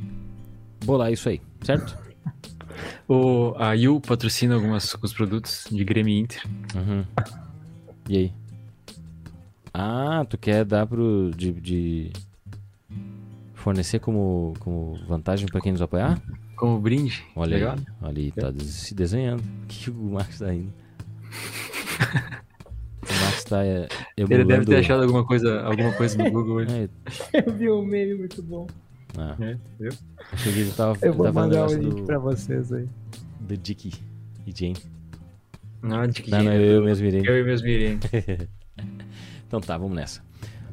bolar 0.85 1.11
isso 1.11 1.29
aí, 1.29 1.41
certo? 1.61 1.97
O, 3.07 3.53
a 3.57 3.73
Yu 3.73 3.99
patrocina 4.01 4.55
algumas, 4.55 4.93
alguns 4.95 5.13
produtos 5.13 5.65
de 5.69 5.83
Grêmio 5.83 6.17
Inter. 6.17 6.41
Uhum. 6.75 7.05
E 8.09 8.17
aí? 8.17 8.33
Ah, 9.73 10.25
tu 10.29 10.37
quer 10.37 10.63
dar 10.65 10.85
pro. 10.85 11.31
de. 11.35 11.51
de 11.53 12.11
fornecer 13.53 13.99
como, 13.99 14.53
como 14.59 14.99
vantagem 15.07 15.47
pra 15.47 15.61
quem 15.61 15.71
nos 15.71 15.81
apoiar? 15.81 16.21
Como 16.55 16.79
brinde. 16.79 17.23
Olha 17.35 17.55
Legal. 17.55 17.75
aí, 17.77 17.85
olha 18.01 18.19
aí, 18.19 18.31
tá 18.31 18.53
se 18.59 18.93
desenhando. 18.93 19.43
O 19.63 19.67
que 19.67 19.89
o 19.89 20.11
Max 20.11 20.39
tá 20.39 20.53
indo? 20.53 20.73
Max 23.43 23.49
tá 23.49 23.65
é, 23.65 23.87
Ele 24.17 24.43
deve 24.45 24.65
ter 24.65 24.77
achado 24.77 25.03
alguma 25.03 25.25
coisa, 25.25 25.61
alguma 25.61 25.91
coisa 25.93 26.17
no 26.23 26.31
Google 26.31 26.55
hoje. 26.57 26.89
É, 27.33 27.39
Eu 27.47 27.53
vi 27.53 27.69
um 27.69 27.85
meme 27.85 28.15
muito 28.15 28.41
bom. 28.43 28.67
ah, 29.17 29.35
É, 29.39 29.57
viu? 29.79 29.91
achei 30.31 30.53
que 30.53 30.59
ele 30.59 30.71
tava, 30.71 30.97
Eu 31.01 31.13
vou 31.13 31.25
tava 31.25 31.41
mandar 31.41 31.55
o 31.55 31.59
negócio 31.67 31.79
link 31.81 31.95
do, 32.01 32.03
pra 32.05 32.19
vocês 32.19 32.71
aí. 32.73 32.87
do 33.41 33.57
Dick 33.57 33.91
e 34.45 34.51
Jane. 34.57 34.77
Não, 35.81 36.07
que 36.09 36.31
Não, 36.31 36.43
não, 36.43 36.51
jeito? 36.51 36.65
eu 36.65 36.83
mesmo 36.83 37.05
irei. 37.07 37.21
Eu 37.25 37.39
e 37.39 37.43
meus 37.43 37.61
Mirim. 37.63 37.99
Então 39.47 39.59
tá, 39.59 39.77
vamos 39.77 39.95
nessa. 39.95 40.21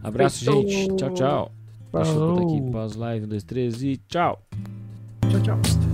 Abraço, 0.03 0.45
Feito. 0.45 0.69
gente. 0.69 0.97
Tchau, 0.97 1.11
tchau. 1.15 1.53
Deixa 1.93 2.11
eu 2.13 2.15
botar 2.15 2.43
aqui 2.43 2.57
Falou. 2.59 2.71
pós 2.71 2.95
live, 2.95 3.25
um, 3.27 3.29
dois, 3.29 3.43
três 3.43 3.83
e 3.83 3.97
tchau. 4.09 4.41
Tchau, 5.29 5.41
tchau. 5.43 5.90